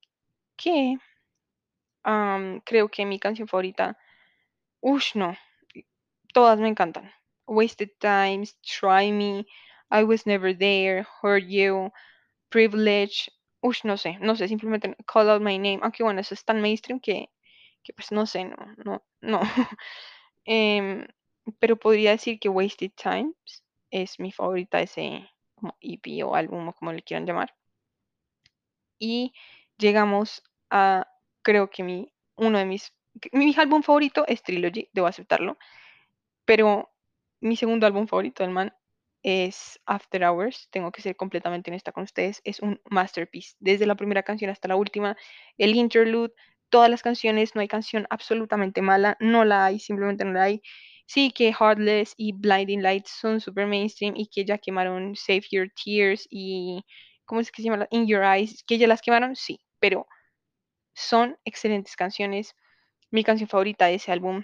que 0.55 0.97
um, 2.05 2.59
creo 2.61 2.89
que 2.89 3.05
mi 3.05 3.19
canción 3.19 3.47
favorita, 3.47 3.97
uff, 4.81 5.15
no, 5.15 5.35
todas 6.33 6.59
me 6.59 6.67
encantan. 6.69 7.11
Wasted 7.47 7.91
Times, 7.99 8.57
Try 8.61 9.11
Me, 9.11 9.45
I 9.91 10.03
Was 10.03 10.25
Never 10.25 10.57
There, 10.57 11.05
Hurt 11.21 11.45
You, 11.47 11.91
Privilege, 12.49 13.31
uff, 13.61 13.83
no 13.83 13.97
sé, 13.97 14.17
no 14.19 14.35
sé, 14.35 14.47
simplemente 14.47 14.95
Call 15.05 15.29
Out 15.29 15.41
My 15.41 15.57
Name, 15.57 15.79
aunque 15.81 16.03
bueno, 16.03 16.21
eso 16.21 16.33
es 16.33 16.43
tan 16.45 16.61
mainstream 16.61 16.99
que, 16.99 17.29
que 17.83 17.93
pues 17.93 18.11
no 18.11 18.25
sé, 18.25 18.45
no, 18.45 18.57
no, 18.83 19.03
no. 19.21 19.41
Em, 20.45 21.07
pero 21.59 21.77
podría 21.77 22.11
decir 22.11 22.39
que 22.39 22.49
Wasted 22.49 22.91
Times 22.95 23.63
es 23.91 24.19
mi 24.19 24.31
favorita, 24.31 24.81
ese 24.81 25.29
como 25.55 25.77
EP 25.81 26.23
o 26.23 26.35
álbum 26.35 26.67
o 26.67 26.73
como 26.73 26.91
le 26.91 27.01
quieran 27.01 27.25
llamar. 27.25 27.55
Y 28.99 29.33
llegamos 29.77 30.43
a, 30.69 31.07
creo 31.41 31.69
que 31.69 31.83
mi, 31.83 32.13
uno 32.35 32.57
de 32.57 32.65
mis, 32.65 32.93
mi 33.31 33.53
álbum 33.57 33.83
favorito 33.83 34.25
es 34.27 34.43
Trilogy, 34.43 34.89
debo 34.93 35.07
aceptarlo, 35.07 35.57
pero 36.45 36.91
mi 37.41 37.55
segundo 37.55 37.85
álbum 37.85 38.07
favorito 38.07 38.43
del 38.43 38.51
man 38.51 38.73
es 39.23 39.79
After 39.85 40.23
Hours, 40.25 40.67
tengo 40.69 40.91
que 40.91 41.01
ser 41.01 41.15
completamente 41.15 41.71
honesta 41.71 41.91
con 41.91 42.03
ustedes, 42.03 42.41
es 42.43 42.59
un 42.59 42.81
masterpiece, 42.89 43.55
desde 43.59 43.85
la 43.85 43.95
primera 43.95 44.23
canción 44.23 44.51
hasta 44.51 44.67
la 44.67 44.75
última, 44.75 45.15
el 45.57 45.75
interlude, 45.75 46.33
todas 46.73 46.89
las 46.89 47.03
canciones, 47.03 47.53
no 47.53 47.61
hay 47.61 47.67
canción 47.67 48.07
absolutamente 48.09 48.81
mala, 48.81 49.15
no 49.19 49.45
la 49.45 49.65
hay, 49.65 49.79
simplemente 49.79 50.25
no 50.25 50.33
la 50.33 50.45
hay. 50.45 50.61
Sí, 51.05 51.29
que 51.31 51.53
Heartless 51.53 52.15
y 52.17 52.33
Blinding 52.33 52.81
Lights 52.81 53.11
son 53.11 53.39
super 53.41 53.67
mainstream 53.67 54.15
y 54.17 54.27
que 54.27 54.43
ya 54.43 54.57
quemaron 54.57 55.15
Save 55.15 55.43
Your 55.51 55.69
Tears 55.69 56.27
y, 56.31 56.83
¿cómo 57.25 57.41
es 57.41 57.51
que 57.51 57.61
se 57.61 57.69
llama? 57.69 57.87
In 57.91 58.07
Your 58.07 58.23
Eyes, 58.23 58.63
que 58.65 58.79
ya 58.79 58.87
las 58.87 59.03
quemaron, 59.03 59.35
sí, 59.35 59.59
pero 59.79 60.07
son 60.95 61.37
excelentes 61.45 61.95
canciones. 61.95 62.55
Mi 63.11 63.23
canción 63.23 63.49
favorita 63.49 63.85
de 63.87 63.95
ese 63.95 64.11
álbum, 64.11 64.43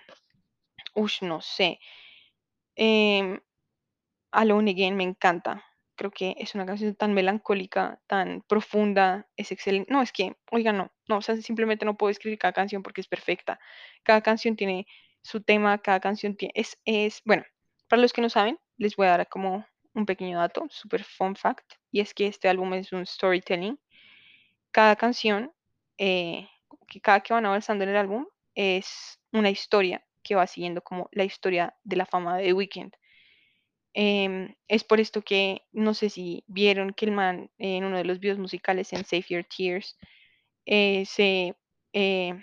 uff, 0.96 1.22
no 1.24 1.42
sé. 1.42 1.80
Eh, 2.76 3.40
Alone 4.32 4.72
Again 4.72 4.96
me 4.98 5.04
encanta. 5.04 5.64
Creo 6.00 6.12
que 6.12 6.34
es 6.38 6.56
una 6.56 6.66
canción 6.66 6.96
tan 6.96 7.14
melancólica, 7.14 8.00
tan 8.08 8.42
profunda, 8.48 9.28
es 9.36 9.52
excelente. 9.52 9.92
No, 9.92 10.02
es 10.02 10.14
que, 10.14 10.38
oiga, 10.50 10.72
no, 10.72 10.94
no, 11.10 11.22
simplemente 11.22 11.84
no 11.84 11.98
puedo 11.98 12.10
escribir 12.10 12.40
cada 12.40 12.54
canción 12.54 12.84
porque 12.84 13.02
es 13.02 13.08
perfecta. 13.10 13.60
Cada 14.04 14.22
canción 14.22 14.56
tiene 14.56 14.88
su 15.22 15.42
tema, 15.42 15.78
cada 15.80 16.00
canción 16.00 16.38
tiene, 16.38 16.54
es, 16.56 16.80
es, 16.86 17.22
bueno, 17.26 17.44
para 17.90 18.02
los 18.02 18.14
que 18.14 18.22
no 18.22 18.30
saben, 18.30 18.58
les 18.78 18.96
voy 18.96 19.08
a 19.08 19.18
dar 19.18 19.28
como 19.28 19.66
un 19.94 20.06
pequeño 20.06 20.40
dato, 20.40 20.68
super 20.70 21.04
fun 21.04 21.36
fact, 21.36 21.74
y 21.92 22.00
es 22.00 22.14
que 22.14 22.28
este 22.28 22.48
álbum 22.48 22.74
es 22.76 22.94
un 22.94 23.06
storytelling. 23.06 23.78
Cada 24.72 24.96
canción, 24.96 25.52
eh, 25.98 26.48
que 26.88 27.02
cada 27.02 27.20
que 27.20 27.34
van 27.34 27.46
avanzando 27.46 27.84
en 27.84 27.90
el 27.90 27.98
álbum, 27.98 28.26
es 28.56 29.20
una 29.34 29.50
historia 29.50 30.06
que 30.24 30.36
va 30.36 30.48
siguiendo 30.48 30.82
como 30.82 31.10
la 31.12 31.26
historia 31.26 31.76
de 31.84 31.98
la 31.98 32.06
fama 32.06 32.38
de 32.38 32.46
The 32.46 32.54
Weeknd. 32.54 32.94
Em, 33.94 34.56
es 34.68 34.84
por 34.84 35.00
esto 35.00 35.22
que 35.24 35.64
no 35.72 35.94
sé 35.94 36.10
si 36.10 36.44
vieron 36.48 36.94
que 36.94 37.06
el 37.06 37.12
man 37.12 37.52
en 37.58 37.84
uno 37.84 37.98
de 37.98 38.06
los 38.06 38.20
videos 38.20 38.38
musicales 38.40 38.94
en 38.94 39.04
Save 39.04 39.26
Your 39.30 39.46
Tears 39.46 39.98
eh, 40.66 41.06
se 41.06 41.56
eh, 41.94 42.34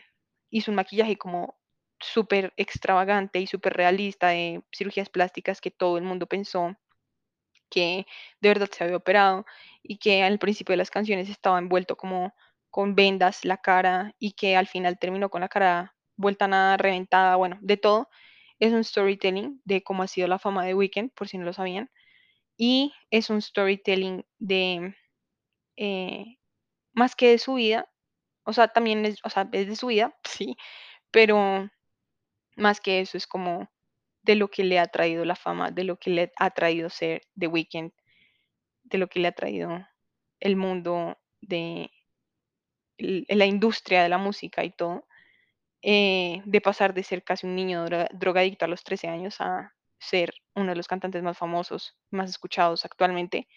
hizo 0.51 0.71
un 0.73 0.77
maquillaje 0.77 1.17
como 1.17 1.57
súper 2.01 2.53
extravagante 2.57 3.41
y 3.41 3.47
súper 3.47 3.75
realista 3.75 4.29
de 4.29 4.63
cirugías 4.77 5.09
plásticas 5.09 5.61
que 5.61 5.71
todo 5.71 5.99
el 5.99 6.05
mundo 6.05 6.27
pensó 6.27 6.77
que 7.71 8.07
de 8.41 8.49
verdad 8.49 8.69
se 8.71 8.85
había 8.85 8.97
operado 8.97 9.47
y 9.83 9.99
que 9.99 10.23
al 10.23 10.39
principio 10.39 10.73
de 10.73 10.79
las 10.79 10.91
canciones 10.91 11.29
estaba 11.29 11.59
envuelto 11.59 11.97
como 11.97 12.35
con 12.71 12.95
vendas 12.95 13.45
la 13.45 13.59
cara 13.59 14.15
y 14.19 14.33
que 14.33 14.57
al 14.57 14.67
final 14.67 14.99
terminó 14.99 15.31
con 15.31 15.41
la 15.41 15.49
cara 15.49 15.95
vuelta 16.17 16.49
nada, 16.49 16.77
reventada, 16.77 17.37
bueno, 17.37 17.59
de 17.61 17.77
todo. 17.77 18.09
Es 18.59 18.73
un 18.73 18.85
storytelling 18.85 19.61
de 19.65 19.83
cómo 19.83 20.03
ha 20.03 20.09
sido 20.09 20.29
la 20.29 20.39
fama 20.39 20.65
de 20.65 20.75
Weekend, 20.75 21.13
por 21.13 21.29
si 21.29 21.39
no 21.39 21.45
lo 21.45 21.53
sabían. 21.53 21.91
Y 22.59 22.95
es 23.11 23.31
un 23.31 23.43
storytelling 23.43 24.25
de, 24.39 24.97
eh, 25.77 26.39
más 26.95 27.17
que 27.17 27.31
de 27.31 27.39
su 27.39 27.55
vida, 27.55 27.89
O 28.45 28.53
sea, 28.55 28.69
también 28.69 29.05
es, 29.07 29.21
o 29.25 29.31
sea, 29.31 29.49
es 29.53 29.69
de 29.69 29.77
su 29.77 29.89
vida, 29.89 30.17
sí, 30.25 30.57
pero 31.13 31.71
más 32.57 32.81
que 32.81 33.01
eso 33.01 33.17
es 33.19 33.27
como 33.27 33.71
de 34.23 34.37
lo 34.37 34.49
que 34.51 34.65
le 34.65 34.79
ha 34.81 34.87
traído 34.87 35.25
la 35.25 35.37
fama, 35.37 35.71
de 35.71 35.85
lo 35.85 35.99
que 35.99 36.11
le 36.11 36.33
ha 36.39 36.51
traído 36.51 36.91
ser 36.91 37.23
The 37.39 37.49
Weeknd, 37.49 37.93
de 38.85 38.99
lo 38.99 39.09
que 39.09 39.21
le 39.21 39.29
ha 39.29 39.33
traído 39.33 39.87
el 40.41 40.57
mundo 40.57 41.19
de 41.41 41.91
la 42.99 43.47
industria 43.47 44.03
de 44.03 44.09
la 44.09 44.19
música 44.19 44.65
y 44.65 44.71
todo, 44.71 45.07
eh, 45.83 46.43
de 46.47 46.61
pasar 46.61 46.95
de 46.95 47.03
ser 47.05 47.25
casi 47.25 47.47
un 47.47 47.57
niño 47.57 47.87
dro- 47.87 48.09
drogadicto 48.13 48.65
a 48.65 48.69
los 48.69 48.85
13 48.85 49.09
años 49.09 49.37
a 49.41 49.75
ser 49.99 50.35
uno 50.55 50.71
de 50.71 50.77
los 50.77 50.89
cantantes 50.89 51.23
más 51.23 51.39
famosos, 51.39 51.97
más 52.11 52.31
escuchados 52.31 52.85
actualmente. 52.85 53.49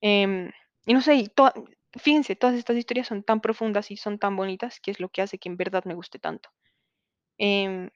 Em, 0.00 0.50
y 0.86 0.94
no 0.94 1.00
sé, 1.00 1.14
y 1.16 1.28
toa- 1.28 1.54
fíjense, 1.98 2.36
todas 2.36 2.56
estas 2.56 2.76
historias 2.76 3.06
son 3.08 3.22
tan 3.22 3.40
profundas 3.40 3.90
y 3.90 3.96
son 3.96 4.18
tan 4.18 4.36
bonitas 4.36 4.80
que 4.80 4.90
es 4.90 5.00
lo 5.00 5.08
que 5.08 5.22
hace 5.22 5.38
que 5.38 5.48
en 5.48 5.56
verdad 5.56 5.84
me 5.84 5.94
guste 5.94 6.18
tanto. 6.18 6.50
Em, 7.38 7.90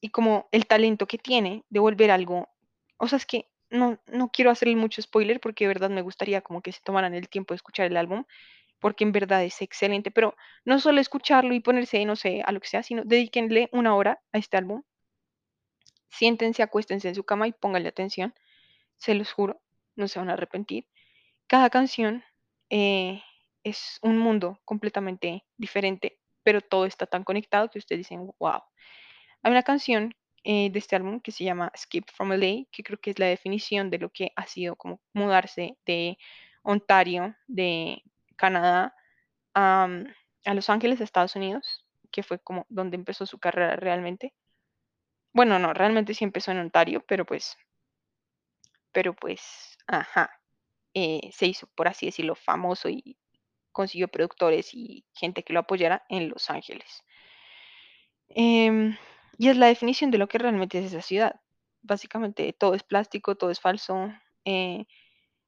y 0.00 0.10
como 0.10 0.48
el 0.52 0.66
talento 0.66 1.06
que 1.06 1.18
tiene 1.18 1.64
de 1.70 1.80
volver 1.80 2.10
algo, 2.10 2.48
o 2.98 3.08
sea, 3.08 3.18
es 3.18 3.26
que 3.26 3.48
no, 3.70 3.98
no 4.08 4.30
quiero 4.30 4.50
hacerle 4.50 4.76
mucho 4.76 5.02
spoiler 5.02 5.40
porque 5.40 5.64
de 5.64 5.68
verdad 5.68 5.90
me 5.90 6.02
gustaría 6.02 6.42
como 6.42 6.62
que 6.62 6.72
se 6.72 6.80
tomaran 6.84 7.14
el 7.14 7.28
tiempo 7.28 7.54
de 7.54 7.56
escuchar 7.56 7.86
el 7.86 7.96
álbum, 7.96 8.24
porque 8.84 9.04
en 9.04 9.12
verdad 9.12 9.42
es 9.42 9.62
excelente, 9.62 10.10
pero 10.10 10.36
no 10.66 10.78
solo 10.78 11.00
escucharlo 11.00 11.54
y 11.54 11.60
ponerse, 11.60 12.04
no 12.04 12.16
sé, 12.16 12.42
a 12.44 12.52
lo 12.52 12.60
que 12.60 12.68
sea, 12.68 12.82
sino 12.82 13.02
dedíquenle 13.02 13.70
una 13.72 13.96
hora 13.96 14.20
a 14.30 14.36
este 14.36 14.58
álbum, 14.58 14.82
siéntense, 16.10 16.62
acuéstense 16.62 17.08
en 17.08 17.14
su 17.14 17.24
cama 17.24 17.48
y 17.48 17.52
pónganle 17.52 17.88
atención, 17.88 18.34
se 18.96 19.14
los 19.14 19.32
juro, 19.32 19.58
no 19.96 20.06
se 20.06 20.18
van 20.18 20.28
a 20.28 20.34
arrepentir. 20.34 20.86
Cada 21.46 21.70
canción 21.70 22.24
eh, 22.68 23.22
es 23.62 23.98
un 24.02 24.18
mundo 24.18 24.60
completamente 24.66 25.46
diferente, 25.56 26.18
pero 26.42 26.60
todo 26.60 26.84
está 26.84 27.06
tan 27.06 27.24
conectado 27.24 27.70
que 27.70 27.78
ustedes 27.78 28.00
dicen, 28.00 28.34
wow. 28.38 28.60
Hay 29.42 29.50
una 29.50 29.62
canción 29.62 30.14
eh, 30.42 30.68
de 30.70 30.78
este 30.78 30.94
álbum 30.94 31.20
que 31.20 31.32
se 31.32 31.44
llama 31.44 31.72
Skip 31.74 32.10
from 32.12 32.32
LA, 32.32 32.66
que 32.70 32.82
creo 32.82 33.00
que 33.00 33.12
es 33.12 33.18
la 33.18 33.28
definición 33.28 33.88
de 33.88 33.98
lo 33.98 34.10
que 34.10 34.32
ha 34.36 34.44
sido 34.46 34.76
como 34.76 35.00
mudarse 35.14 35.78
de 35.86 36.18
Ontario, 36.62 37.34
de 37.46 38.02
Canadá, 38.36 38.94
a, 39.54 39.88
a 40.44 40.54
Los 40.54 40.70
Ángeles, 40.70 41.00
Estados 41.00 41.36
Unidos, 41.36 41.86
que 42.12 42.22
fue 42.22 42.38
como 42.40 42.66
donde 42.68 42.96
empezó 42.96 43.26
su 43.26 43.38
carrera 43.38 43.76
realmente. 43.76 44.34
Bueno, 45.34 45.58
no, 45.58 45.74
realmente 45.74 46.14
sí 46.14 46.24
empezó 46.24 46.50
en 46.52 46.60
Ontario, 46.60 47.04
pero 47.06 47.26
pues, 47.26 47.58
pero 48.92 49.14
pues, 49.14 49.76
ajá, 49.86 50.30
eh, 50.94 51.30
se 51.32 51.46
hizo, 51.46 51.68
por 51.74 51.88
así 51.88 52.06
decirlo, 52.06 52.34
famoso 52.36 52.88
y 52.88 53.18
consiguió 53.72 54.08
productores 54.08 54.74
y 54.74 55.04
gente 55.14 55.42
que 55.44 55.52
lo 55.52 55.60
apoyara 55.60 56.04
en 56.08 56.28
Los 56.30 56.50
Ángeles. 56.50 57.04
Em, 58.28 58.96
y 59.38 59.48
es 59.48 59.56
la 59.56 59.66
definición 59.66 60.10
de 60.10 60.18
lo 60.18 60.28
que 60.28 60.38
realmente 60.38 60.78
es 60.78 60.86
esa 60.86 61.02
ciudad. 61.02 61.40
Básicamente 61.82 62.52
todo 62.52 62.74
es 62.74 62.82
plástico, 62.82 63.36
todo 63.36 63.50
es 63.50 63.60
falso. 63.60 64.12
eh, 64.44 64.86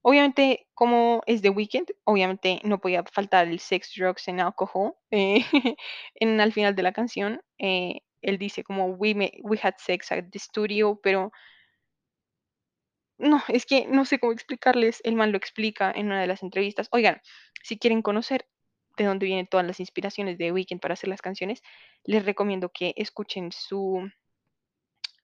obviamente, 0.06 0.68
como 0.72 1.20
es 1.26 1.42
The 1.42 1.50
Weeknd, 1.50 1.90
obviamente 2.04 2.60
no 2.62 2.78
podía 2.80 3.02
faltar 3.02 3.48
el 3.48 3.58
sex, 3.58 3.92
drugs 3.96 4.28
and 4.28 4.40
alcohol. 4.40 4.94
eh, 5.10 5.40
en, 6.14 6.40
al 6.40 6.52
final 6.52 6.76
de 6.76 6.82
la 6.84 6.92
canción, 6.92 7.42
eh, 7.58 8.02
él 8.22 8.38
dice 8.38 8.62
como 8.62 8.86
we, 8.86 9.14
we 9.42 9.58
had 9.60 9.74
sex 9.78 10.12
at 10.12 10.26
the 10.30 10.38
studio, 10.38 11.00
pero 11.02 11.32
no, 13.18 13.42
es 13.48 13.66
que 13.66 13.88
no 13.88 14.04
sé 14.04 14.20
cómo 14.20 14.30
explicarles. 14.30 15.00
El 15.02 15.16
man 15.16 15.32
lo 15.32 15.38
explica 15.38 15.90
en 15.90 16.06
una 16.06 16.20
de 16.20 16.28
las 16.28 16.44
entrevistas. 16.44 16.86
Oigan, 16.92 17.20
si 17.64 17.76
quieren 17.76 18.00
conocer 18.00 18.46
de 18.96 19.06
dónde 19.06 19.26
vienen 19.26 19.48
todas 19.48 19.66
las 19.66 19.80
inspiraciones 19.80 20.38
de 20.38 20.52
Weeknd 20.52 20.80
para 20.80 20.94
hacer 20.94 21.08
las 21.08 21.20
canciones, 21.20 21.62
les 22.04 22.24
recomiendo 22.24 22.70
que 22.72 22.94
escuchen 22.96 23.50
su 23.50 24.08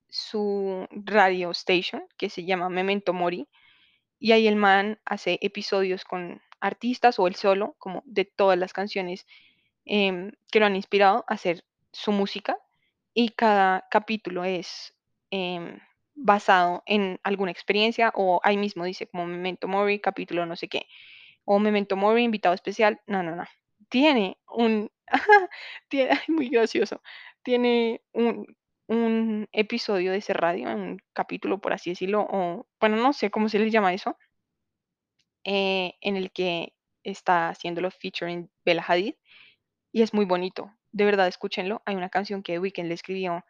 su 0.09 0.89
radio 0.91 1.53
station 1.53 2.03
que 2.19 2.31
se 2.31 2.45
llama 2.45 2.69
Memento 2.69 3.13
Mori 3.13 3.49
y 4.23 4.31
ahí 4.31 4.47
el 4.47 4.55
man 4.55 5.01
hace 5.05 5.41
episodios 5.43 6.05
con 6.05 6.41
artistas 6.61 7.19
o 7.19 7.27
él 7.27 7.35
solo, 7.35 7.75
como 7.81 8.05
de 8.07 8.25
todas 8.25 8.57
las 8.57 8.73
canciones 8.73 9.27
em, 9.85 10.31
que 10.53 10.61
lo 10.61 10.67
han 10.67 10.77
inspirado 10.77 11.25
a 11.27 11.35
hacer 11.35 11.65
su 11.91 12.13
música 12.13 12.57
y 13.15 13.31
cada 13.31 13.85
capítulo 13.91 14.45
es 14.45 14.95
em, 15.33 15.81
basado 16.15 16.85
en 16.87 17.19
alguna 17.25 17.51
experiencia 17.51 18.13
o 18.15 18.41
ahí 18.45 18.57
mismo 18.57 18.85
dice 18.85 19.09
como 19.09 19.27
Memento 19.27 19.67
Mori, 19.67 19.99
capítulo 19.99 20.47
no 20.47 20.55
sé 20.55 20.69
qué, 20.69 20.87
o 21.45 21.59
Memento 21.59 21.97
Mori, 21.97 22.23
invitado 22.23 22.55
especial, 22.55 23.01
no, 23.09 23.25
no, 23.25 23.35
no, 23.35 23.45
tiene 23.89 24.39
un, 24.47 24.89
tiene, 25.89 26.21
muy 26.29 26.49
gracioso, 26.49 27.03
tiene 27.43 28.03
un, 28.13 28.47
un 28.89 29.49
episodio 29.53 30.13
de 30.13 30.19
ese 30.19 30.33
radio, 30.33 30.69
un 30.69 30.99
capítulo 31.13 31.61
por 31.61 31.73
así 31.73 31.91
decirlo, 31.91 32.27
o 32.31 32.67
bueno, 32.81 32.97
no 32.97 33.13
sé 33.13 33.31
cómo 33.31 33.49
se 33.49 33.59
les 33.59 33.73
llama 33.73 33.95
eso, 33.95 34.17
eh, 35.45 35.95
en 36.01 36.17
el 36.17 36.31
que 36.33 36.75
está 37.05 37.49
haciéndolo 37.49 37.91
featuring 37.91 38.51
Bella 38.65 38.85
Hadid 38.87 39.15
y 39.93 40.03
es 40.03 40.15
muy 40.15 40.25
bonito. 40.25 40.73
De 40.93 41.05
verdad, 41.05 41.29
escúchenlo. 41.29 41.83
Hay 41.87 41.97
una 41.97 42.11
canción 42.11 42.43
que 42.43 42.55
The 42.55 42.59
Weeknd 42.61 42.89
le 42.89 42.95
escribió 42.95 43.45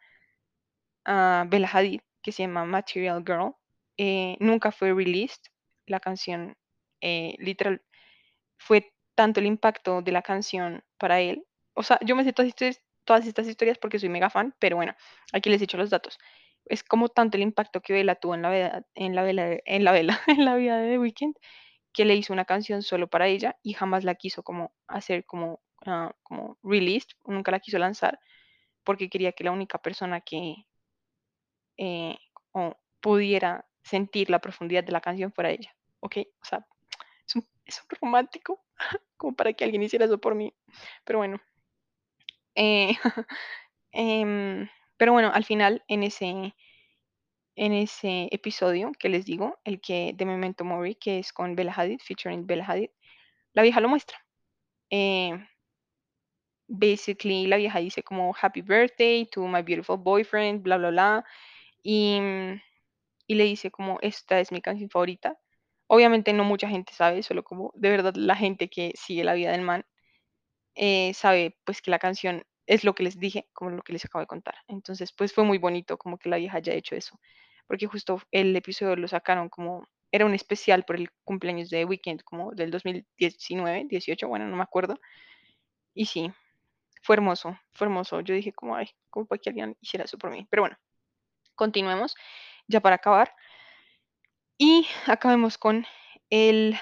a 1.05 1.45
Bella 1.47 1.69
Hadid 1.71 2.01
que 2.21 2.31
se 2.31 2.43
llama 2.43 2.65
Material 2.65 3.23
Girl. 3.25 3.55
eh, 3.97 4.37
nunca 4.39 4.71
fue 4.71 4.93
released. 4.93 5.43
La 5.85 5.99
canción, 5.99 6.57
eh, 7.01 7.35
literal, 7.39 7.81
fue 8.57 8.93
tanto 9.15 9.39
el 9.39 9.45
impacto 9.47 10.01
de 10.01 10.11
la 10.11 10.21
canción 10.23 10.83
para 10.97 11.19
él. 11.21 11.45
O 11.75 11.83
sea, 11.83 11.99
yo 12.03 12.15
me 12.15 12.23
sé 12.23 12.33
todas, 12.33 12.53
todas 13.05 13.25
estas 13.27 13.47
historias 13.47 13.77
porque 13.77 13.99
soy 13.99 14.09
mega 14.09 14.29
fan, 14.29 14.55
pero 14.59 14.75
bueno, 14.75 14.95
aquí 15.33 15.49
les 15.49 15.59
he 15.61 15.63
dicho 15.65 15.77
los 15.77 15.89
datos. 15.89 16.19
Es 16.65 16.83
como 16.83 17.09
tanto 17.09 17.37
el 17.37 17.43
impacto 17.43 17.81
que 17.81 17.93
Bella 17.93 18.15
tuvo 18.15 18.35
en 18.35 18.41
la 18.41 18.51
vida, 18.51 18.85
en 18.95 19.15
la 19.15 19.23
vela, 19.23 19.57
en 19.65 19.83
la 19.83 19.91
vela, 19.91 20.19
en 20.27 20.45
la 20.45 20.55
vida 20.55 20.77
de 20.77 20.91
The 20.91 20.99
Weeknd, 20.99 21.35
que 21.93 22.05
le 22.05 22.15
hizo 22.15 22.33
una 22.33 22.45
canción 22.45 22.81
solo 22.81 23.07
para 23.07 23.27
ella 23.27 23.57
y 23.63 23.73
jamás 23.73 24.03
la 24.03 24.15
quiso 24.15 24.43
como 24.43 24.73
hacer 24.87 25.25
como, 25.25 25.61
ah, 25.85 26.13
como 26.23 26.57
released, 26.63 27.09
nunca 27.25 27.51
la 27.51 27.59
quiso 27.59 27.77
lanzar 27.79 28.19
porque 28.83 29.09
quería 29.09 29.31
que 29.31 29.43
la 29.43 29.51
única 29.51 29.77
persona 29.77 30.21
que 30.21 30.65
eh, 31.77 32.17
o 32.51 32.77
pudiera 33.01 33.65
sentir 33.83 34.29
la 34.29 34.39
profundidad 34.39 34.83
de 34.83 34.91
la 34.91 35.01
canción 35.01 35.31
fuera 35.33 35.51
ella, 35.51 35.75
¿ok? 35.99 36.17
O 36.41 36.45
sea, 36.45 36.65
es 37.27 37.35
un, 37.35 37.47
es 37.65 37.81
un 37.81 37.97
romántico 38.01 38.63
como 39.17 39.35
para 39.35 39.53
que 39.53 39.63
alguien 39.63 39.83
hiciera 39.83 40.05
eso 40.05 40.19
por 40.19 40.35
mí, 40.35 40.53
pero 41.03 41.19
bueno. 41.19 41.41
Eh, 42.55 42.95
em, 43.91 44.69
pero 44.97 45.13
bueno, 45.13 45.31
al 45.33 45.45
final 45.45 45.83
en 45.87 46.03
ese, 46.03 46.55
en 47.55 47.73
ese 47.73 48.29
episodio 48.31 48.91
que 48.99 49.09
les 49.09 49.25
digo, 49.25 49.59
el 49.63 49.81
que 49.81 50.13
de 50.15 50.25
Memento 50.25 50.65
Mori, 50.65 50.95
que 50.95 51.19
es 51.19 51.33
con 51.33 51.55
Bella 51.55 51.73
Hadid, 51.75 51.99
featuring 52.01 52.47
Bella 52.47 52.65
Hadid, 52.67 52.89
la 53.53 53.63
vieja 53.63 53.79
lo 53.81 53.89
muestra. 53.89 54.17
Eh, 54.89 55.33
basically, 56.67 57.47
la 57.47 57.57
vieja 57.57 57.79
dice 57.79 58.03
como 58.03 58.33
Happy 58.39 58.61
birthday 58.61 59.25
to 59.27 59.47
my 59.47 59.61
beautiful 59.61 59.97
boyfriend, 59.97 60.63
bla, 60.63 60.77
bla, 60.77 60.89
bla. 60.91 61.25
Y, 61.83 62.19
mm, 62.21 62.61
y 63.27 63.35
le 63.35 63.43
dice 63.45 63.71
como 63.71 63.99
esta 64.01 64.39
es 64.39 64.51
mi 64.51 64.61
canción 64.61 64.89
favorita. 64.89 65.37
Obviamente 65.87 66.33
no 66.33 66.43
mucha 66.45 66.69
gente 66.69 66.93
sabe, 66.93 67.23
solo 67.23 67.43
como 67.43 67.71
de 67.75 67.89
verdad 67.89 68.15
la 68.15 68.35
gente 68.35 68.69
que 68.69 68.93
sigue 68.95 69.23
la 69.23 69.33
vida 69.33 69.51
del 69.51 69.61
man 69.61 69.85
eh, 70.75 71.13
sabe 71.13 71.57
pues 71.65 71.81
que 71.81 71.91
la 71.91 71.99
canción 71.99 72.43
es 72.65 72.83
lo 72.83 72.95
que 72.95 73.03
les 73.03 73.19
dije, 73.19 73.47
como 73.53 73.71
lo 73.71 73.83
que 73.83 73.93
les 73.93 74.05
acabo 74.05 74.21
de 74.21 74.27
contar. 74.27 74.55
Entonces 74.67 75.11
pues 75.13 75.33
fue 75.33 75.43
muy 75.43 75.57
bonito 75.57 75.97
como 75.97 76.17
que 76.17 76.29
la 76.29 76.37
vieja 76.37 76.57
haya 76.57 76.73
hecho 76.73 76.95
eso, 76.95 77.19
porque 77.67 77.87
justo 77.87 78.21
el 78.31 78.55
episodio 78.55 78.95
lo 78.95 79.07
sacaron 79.07 79.49
como, 79.49 79.87
era 80.11 80.25
un 80.25 80.33
especial 80.33 80.83
por 80.85 80.95
el 80.95 81.09
cumpleaños 81.23 81.69
de 81.69 81.85
Weekend 81.85 82.23
como 82.23 82.51
del 82.53 82.71
2019, 82.71 83.85
18, 83.89 84.27
bueno, 84.27 84.47
no 84.47 84.55
me 84.55 84.63
acuerdo. 84.63 84.99
Y 85.95 86.05
sí, 86.05 86.31
fue 87.03 87.15
hermoso, 87.15 87.59
fue 87.73 87.85
hermoso. 87.87 88.21
Yo 88.21 88.33
dije 88.33 88.53
como, 88.53 88.75
ay, 88.75 88.89
como 89.09 89.25
para 89.25 89.39
que 89.39 89.49
alguien 89.49 89.77
hiciera 89.81 90.05
eso 90.05 90.17
por 90.17 90.31
mí. 90.31 90.47
Pero 90.49 90.63
bueno, 90.63 90.77
continuemos 91.55 92.15
ya 92.67 92.79
para 92.81 92.95
acabar. 92.95 93.35
Y 94.57 94.87
acabemos 95.07 95.57
con 95.57 95.85
el, 96.29 96.77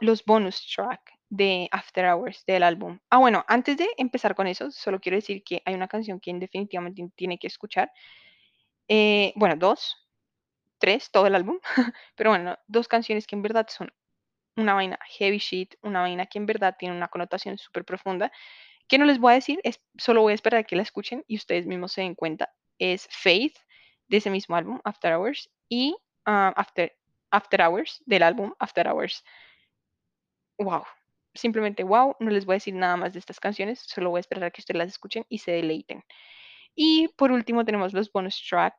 los 0.00 0.24
bonus 0.24 0.66
track 0.74 1.15
de 1.28 1.68
After 1.72 2.06
Hours 2.06 2.44
del 2.46 2.62
álbum. 2.62 2.98
Ah, 3.10 3.18
bueno, 3.18 3.44
antes 3.48 3.76
de 3.76 3.88
empezar 3.96 4.34
con 4.34 4.46
eso, 4.46 4.70
solo 4.70 5.00
quiero 5.00 5.16
decir 5.16 5.42
que 5.44 5.62
hay 5.64 5.74
una 5.74 5.88
canción 5.88 6.20
que 6.20 6.32
definitivamente 6.34 7.08
tiene 7.16 7.38
que 7.38 7.46
escuchar. 7.46 7.92
Eh, 8.88 9.32
bueno, 9.36 9.56
dos, 9.56 10.08
tres, 10.78 11.10
todo 11.10 11.26
el 11.26 11.34
álbum. 11.34 11.58
Pero 12.16 12.30
bueno, 12.30 12.58
dos 12.66 12.88
canciones 12.88 13.26
que 13.26 13.36
en 13.36 13.42
verdad 13.42 13.66
son 13.68 13.92
una 14.56 14.74
vaina 14.74 14.98
heavy 15.18 15.38
shit, 15.38 15.74
una 15.82 16.00
vaina 16.00 16.26
que 16.26 16.38
en 16.38 16.46
verdad 16.46 16.76
tiene 16.78 16.96
una 16.96 17.08
connotación 17.08 17.58
súper 17.58 17.84
profunda. 17.84 18.32
Que 18.88 18.98
no 18.98 19.04
les 19.04 19.18
voy 19.18 19.32
a 19.32 19.36
decir, 19.36 19.60
es, 19.64 19.80
solo 19.98 20.22
voy 20.22 20.32
a 20.32 20.34
esperar 20.34 20.60
a 20.60 20.64
que 20.64 20.76
la 20.76 20.82
escuchen 20.82 21.24
y 21.26 21.36
ustedes 21.36 21.66
mismos 21.66 21.92
se 21.92 22.02
den 22.02 22.14
cuenta. 22.14 22.54
Es 22.78 23.08
Faith, 23.10 23.56
de 24.08 24.18
ese 24.18 24.30
mismo 24.30 24.56
álbum, 24.56 24.80
After 24.84 25.14
Hours, 25.14 25.50
y 25.68 25.96
ah, 26.24 26.52
After, 26.56 26.96
After 27.30 27.60
Hours, 27.62 28.02
del 28.06 28.22
álbum 28.22 28.54
After 28.60 28.86
Hours. 28.88 29.24
Wow, 30.58 30.84
simplemente 31.36 31.84
wow, 31.84 32.16
no 32.20 32.30
les 32.30 32.44
voy 32.44 32.54
a 32.54 32.56
decir 32.56 32.74
nada 32.74 32.96
más 32.96 33.12
de 33.12 33.18
estas 33.18 33.40
canciones, 33.40 33.80
solo 33.80 34.10
voy 34.10 34.18
a 34.18 34.20
esperar 34.20 34.44
a 34.44 34.50
que 34.50 34.60
ustedes 34.60 34.78
las 34.78 34.88
escuchen 34.88 35.24
y 35.28 35.38
se 35.38 35.52
deleiten. 35.52 36.04
Y 36.74 37.08
por 37.16 37.32
último 37.32 37.64
tenemos 37.64 37.92
los 37.92 38.10
bonus 38.12 38.44
track 38.48 38.74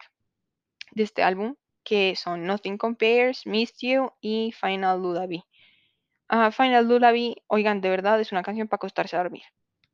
de 0.92 1.04
este 1.04 1.24
álbum, 1.24 1.56
que 1.84 2.16
son 2.16 2.46
Nothing 2.46 2.78
Compares, 2.78 3.46
Missed 3.46 3.78
You 3.80 4.12
y 4.22 4.54
Final 4.60 5.02
Lullaby. 5.02 5.44
Uh, 6.30 6.52
Final 6.52 6.88
Lullaby, 6.88 7.44
oigan, 7.48 7.82
de 7.82 7.90
verdad 7.90 8.20
es 8.20 8.32
una 8.32 8.44
canción 8.44 8.68
para 8.68 8.78
acostarse 8.78 9.16
a 9.16 9.20
dormir. 9.20 9.44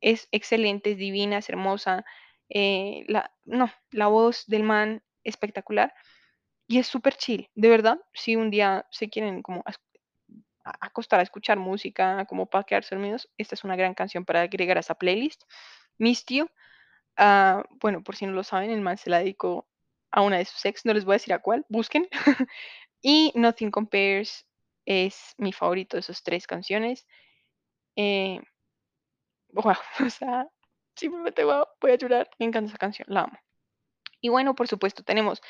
Es 0.00 0.28
excelente, 0.32 0.92
es 0.92 0.98
divina, 0.98 1.38
es 1.38 1.48
hermosa. 1.48 2.04
Eh, 2.48 3.04
la, 3.08 3.32
no, 3.44 3.70
la 3.90 4.08
voz 4.08 4.44
del 4.46 4.64
man 4.64 5.02
espectacular 5.22 5.94
y 6.66 6.78
es 6.78 6.86
súper 6.86 7.14
chill, 7.16 7.50
de 7.54 7.68
verdad. 7.68 8.00
Si 8.12 8.36
un 8.36 8.50
día 8.50 8.86
se 8.90 9.08
quieren 9.08 9.42
como 9.42 9.62
acostar 10.64 11.20
a 11.20 11.22
escuchar 11.22 11.58
música, 11.58 12.24
como 12.26 12.46
para 12.46 12.64
quedarse 12.64 12.94
dormidos, 12.94 13.28
esta 13.38 13.54
es 13.54 13.64
una 13.64 13.76
gran 13.76 13.94
canción 13.94 14.24
para 14.24 14.42
agregar 14.42 14.76
a 14.76 14.80
esa 14.80 14.94
playlist. 14.94 15.44
You, 15.98 16.48
uh, 17.18 17.62
bueno, 17.80 18.02
por 18.02 18.16
si 18.16 18.26
no 18.26 18.32
lo 18.32 18.42
saben, 18.42 18.70
el 18.70 18.80
man 18.80 18.96
se 18.96 19.10
la 19.10 19.18
dedicó 19.18 19.68
a 20.10 20.22
una 20.22 20.38
de 20.38 20.44
sus 20.44 20.64
ex, 20.64 20.84
no 20.84 20.94
les 20.94 21.04
voy 21.04 21.14
a 21.14 21.16
decir 21.16 21.34
a 21.34 21.40
cuál, 21.40 21.66
busquen. 21.68 22.08
y 23.02 23.32
Nothing 23.34 23.70
Compares 23.70 24.46
es 24.86 25.34
mi 25.38 25.52
favorito 25.52 25.96
de 25.96 26.00
esas 26.00 26.22
tres 26.22 26.46
canciones. 26.46 27.06
Eh, 27.96 28.40
wow, 29.52 29.74
o 30.06 30.10
sea, 30.10 30.48
simplemente 30.96 31.44
wow, 31.44 31.66
voy 31.80 31.92
a 31.92 31.96
llorar, 31.96 32.30
me 32.38 32.46
encanta 32.46 32.70
esa 32.70 32.78
canción, 32.78 33.06
la 33.10 33.22
amo. 33.22 33.38
Y 34.20 34.30
bueno, 34.30 34.54
por 34.54 34.68
supuesto, 34.68 35.02
tenemos 35.02 35.42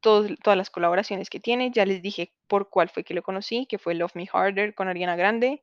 todas 0.00 0.56
las 0.56 0.70
colaboraciones 0.70 1.30
que 1.30 1.40
tiene, 1.40 1.70
ya 1.70 1.84
les 1.84 2.02
dije 2.02 2.32
por 2.46 2.70
cuál 2.70 2.88
fue 2.88 3.04
que 3.04 3.14
lo 3.14 3.22
conocí, 3.22 3.66
que 3.66 3.78
fue 3.78 3.94
Love 3.94 4.14
Me 4.14 4.28
Harder 4.32 4.74
con 4.74 4.88
Ariana 4.88 5.16
Grande. 5.16 5.62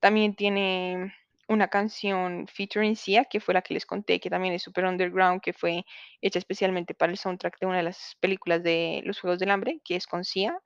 También 0.00 0.34
tiene 0.34 1.14
una 1.48 1.68
canción 1.68 2.46
featuring 2.46 2.96
Sia, 2.96 3.24
que 3.24 3.40
fue 3.40 3.54
la 3.54 3.62
que 3.62 3.74
les 3.74 3.84
conté, 3.84 4.20
que 4.20 4.30
también 4.30 4.54
es 4.54 4.62
super 4.62 4.84
underground, 4.84 5.40
que 5.40 5.52
fue 5.52 5.84
hecha 6.20 6.38
especialmente 6.38 6.94
para 6.94 7.10
el 7.10 7.18
soundtrack 7.18 7.58
de 7.58 7.66
una 7.66 7.78
de 7.78 7.82
las 7.82 8.16
películas 8.20 8.62
de 8.62 9.02
los 9.04 9.20
Juegos 9.20 9.40
del 9.40 9.50
Hambre, 9.50 9.80
que 9.84 9.96
es 9.96 10.06
con 10.06 10.24
Sia. 10.24 10.56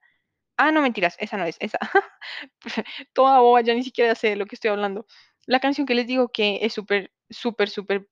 Ah, 0.57 0.73
no, 0.73 0.83
mentiras, 0.83 1.17
esa 1.19 1.37
no 1.39 1.47
es, 1.47 1.57
esa. 1.61 1.79
Toda 3.15 3.41
boba, 3.41 3.63
ya 3.63 3.75
ni 3.75 3.83
siquiera 3.83 4.15
sé 4.15 4.29
de 4.29 4.37
lo 4.37 4.47
que 4.47 4.57
estoy 4.57 4.71
hablando. 4.71 5.07
La 5.47 5.61
canción 5.61 5.87
que 5.87 5.95
les 5.95 6.07
digo 6.07 6.29
que 6.29 6.61
es 6.63 6.75
súper, 6.75 7.13
súper, 7.31 7.71
súper, 7.71 8.09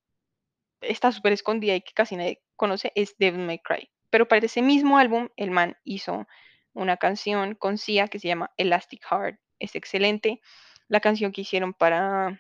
está 0.81 1.13
súper 1.13 1.33
escondida 1.33 1.75
y 1.75 1.83
que 1.83 1.93
casi 1.95 2.17
nadie 2.17 2.43
conoce 2.57 2.93
es 2.95 3.17
Devil 3.19 3.47
May 3.47 3.59
Cry. 3.59 3.91
Pero 4.13 4.29
para 4.29 4.45
ese 4.45 4.61
mismo 4.61 4.99
álbum, 4.99 5.31
el 5.37 5.51
man 5.51 5.79
hizo 5.85 6.29
una 6.75 6.99
canción 6.99 7.55
con 7.55 7.79
Sia 7.79 8.09
que 8.09 8.19
se 8.19 8.29
llama 8.29 8.53
Elastic 8.59 9.03
Heart. 9.11 9.41
Es 9.59 9.75
excelente. 9.75 10.43
La 10.89 11.01
canción 11.01 11.33
que 11.33 11.41
hicieron 11.41 11.73
para 11.73 12.39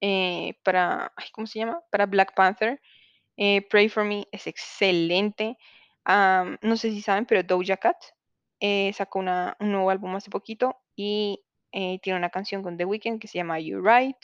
eh, 0.00 0.54
para, 0.62 1.12
¿cómo 1.32 1.48
se 1.48 1.58
llama? 1.58 1.80
Para 1.90 2.06
Black 2.06 2.32
Panther. 2.34 2.80
Eh, 3.36 3.66
Pray 3.68 3.88
for 3.88 4.04
Me 4.04 4.28
es 4.30 4.46
excelente. 4.46 5.56
no 6.62 6.76
sé 6.76 6.92
si 6.92 7.02
saben, 7.02 7.26
pero 7.26 7.42
Doja 7.42 7.76
Cat 7.76 7.96
eh, 8.60 8.92
sacó 8.92 9.18
una, 9.18 9.56
un 9.58 9.72
nuevo 9.72 9.90
álbum 9.90 10.14
hace 10.14 10.30
poquito 10.30 10.76
y 10.94 11.44
tiene 11.70 12.16
una 12.16 12.30
canción 12.30 12.62
con 12.62 12.76
The 12.76 12.84
Weeknd 12.84 13.20
que 13.20 13.26
se 13.26 13.38
llama 13.38 13.58
You 13.58 13.82
Right. 13.82 14.16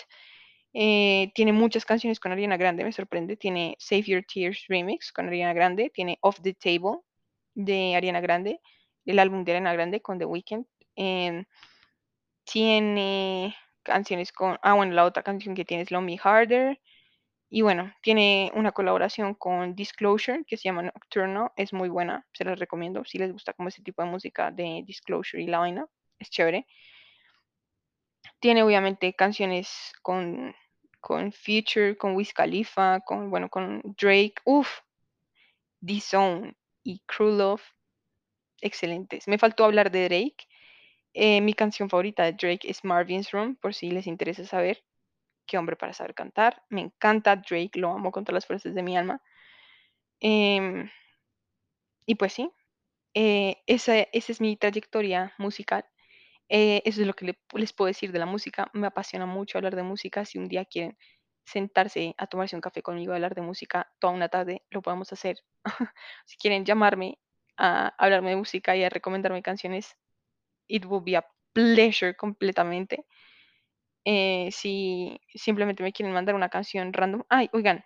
Tiene 0.74 1.52
muchas 1.52 1.84
canciones 1.84 2.18
con 2.18 2.32
Ariana 2.32 2.56
Grande, 2.56 2.84
me 2.84 2.92
sorprende. 2.92 3.36
Tiene 3.36 3.76
Save 3.78 4.02
Your 4.02 4.24
Tears 4.24 4.64
Remix 4.68 5.12
con 5.12 5.28
Ariana 5.28 5.52
Grande. 5.54 5.90
Tiene 5.94 6.18
Off 6.20 6.40
the 6.42 6.54
Table 6.54 6.98
de 7.54 7.94
Ariana 7.96 8.20
Grande. 8.20 8.60
El 9.04 9.18
álbum 9.20 9.44
de 9.44 9.52
Ariana 9.52 9.72
Grande 9.72 10.00
con 10.00 10.18
The 10.18 10.24
Weeknd. 10.24 10.66
tiene 12.44 13.54
canciones 13.82 14.32
con, 14.32 14.58
ah, 14.62 14.74
bueno, 14.74 14.94
la 14.94 15.04
otra 15.04 15.22
canción 15.22 15.54
que 15.54 15.64
tiene 15.64 15.84
es 15.84 15.90
Love 15.90 16.04
Me 16.04 16.18
Harder. 16.22 16.80
Y 17.50 17.62
bueno, 17.62 17.92
tiene 18.02 18.50
una 18.54 18.72
colaboración 18.72 19.34
con 19.34 19.76
Disclosure 19.76 20.44
que 20.44 20.56
se 20.56 20.64
llama 20.64 20.82
Nocturno. 20.82 21.52
Es 21.56 21.72
muy 21.72 21.88
buena, 21.88 22.26
se 22.32 22.44
las 22.44 22.58
recomiendo. 22.58 23.04
Si 23.04 23.18
les 23.18 23.32
gusta 23.32 23.52
como 23.52 23.68
ese 23.68 23.82
tipo 23.82 24.02
de 24.02 24.10
música 24.10 24.50
de 24.50 24.82
Disclosure 24.84 25.42
y 25.42 25.46
la 25.46 25.60
vaina, 25.60 25.86
es 26.18 26.30
chévere. 26.30 26.66
Tiene 28.40 28.62
obviamente 28.64 29.14
canciones 29.14 29.92
con, 30.02 30.54
con 31.04 31.32
Future, 31.32 31.98
con 31.98 32.16
Wiz 32.16 32.32
Khalifa, 32.32 33.00
con, 33.00 33.28
bueno, 33.28 33.50
con 33.50 33.82
Drake. 34.00 34.36
Uf, 34.46 34.80
The 35.84 36.00
Zone 36.00 36.56
y 36.82 37.00
Crew 37.00 37.36
Love. 37.36 37.62
Excelentes. 38.62 39.28
Me 39.28 39.36
faltó 39.36 39.66
hablar 39.66 39.90
de 39.90 40.04
Drake. 40.08 40.48
Eh, 41.12 41.42
mi 41.42 41.52
canción 41.52 41.90
favorita 41.90 42.22
de 42.24 42.32
Drake 42.32 42.70
es 42.70 42.84
Marvin's 42.84 43.32
Room, 43.32 43.54
por 43.56 43.74
si 43.74 43.90
les 43.90 44.06
interesa 44.06 44.46
saber. 44.46 44.82
Qué 45.46 45.58
hombre 45.58 45.76
para 45.76 45.92
saber 45.92 46.14
cantar. 46.14 46.62
Me 46.70 46.80
encanta 46.80 47.36
Drake, 47.36 47.78
lo 47.78 47.92
amo 47.92 48.10
con 48.10 48.24
todas 48.24 48.36
las 48.36 48.46
fuerzas 48.46 48.74
de 48.74 48.82
mi 48.82 48.96
alma. 48.96 49.20
Em, 50.20 50.88
y 52.06 52.14
pues 52.14 52.32
sí, 52.32 52.50
eh, 53.12 53.56
esa, 53.66 53.98
es 53.98 54.40
mi 54.40 54.56
trayectoria 54.56 55.34
musical. 55.36 55.84
Eh, 56.48 56.82
eso 56.84 57.00
es 57.00 57.06
lo 57.06 57.14
que 57.14 57.36
les 57.54 57.72
puedo 57.72 57.86
decir 57.88 58.12
de 58.12 58.18
la 58.18 58.26
música. 58.26 58.70
Me 58.72 58.86
apasiona 58.86 59.26
mucho 59.26 59.58
hablar 59.58 59.76
de 59.76 59.82
música. 59.82 60.24
Si 60.24 60.38
un 60.38 60.48
día 60.48 60.64
quieren 60.64 60.96
sentarse 61.44 62.14
a 62.18 62.26
tomarse 62.26 62.56
un 62.56 62.62
café 62.62 62.82
conmigo 62.82 63.12
a 63.12 63.16
hablar 63.16 63.34
de 63.34 63.42
música 63.42 63.92
toda 64.00 64.12
una 64.12 64.28
tarde, 64.28 64.62
lo 64.70 64.82
podemos 64.82 65.12
hacer. 65.12 65.38
si 66.26 66.36
quieren 66.36 66.64
llamarme 66.64 67.18
a 67.56 67.88
hablarme 67.98 68.30
de 68.30 68.36
música 68.36 68.76
y 68.76 68.84
a 68.84 68.88
recomendarme 68.88 69.42
canciones, 69.42 69.96
it 70.68 70.84
will 70.86 71.02
be 71.04 71.16
a 71.16 71.26
pleasure 71.52 72.14
completamente. 72.16 73.06
Eh, 74.04 74.50
si 74.52 75.18
simplemente 75.34 75.82
me 75.82 75.92
quieren 75.92 76.14
mandar 76.14 76.34
una 76.34 76.48
canción 76.50 76.92
random. 76.92 77.24
Ay, 77.28 77.48
oigan, 77.52 77.84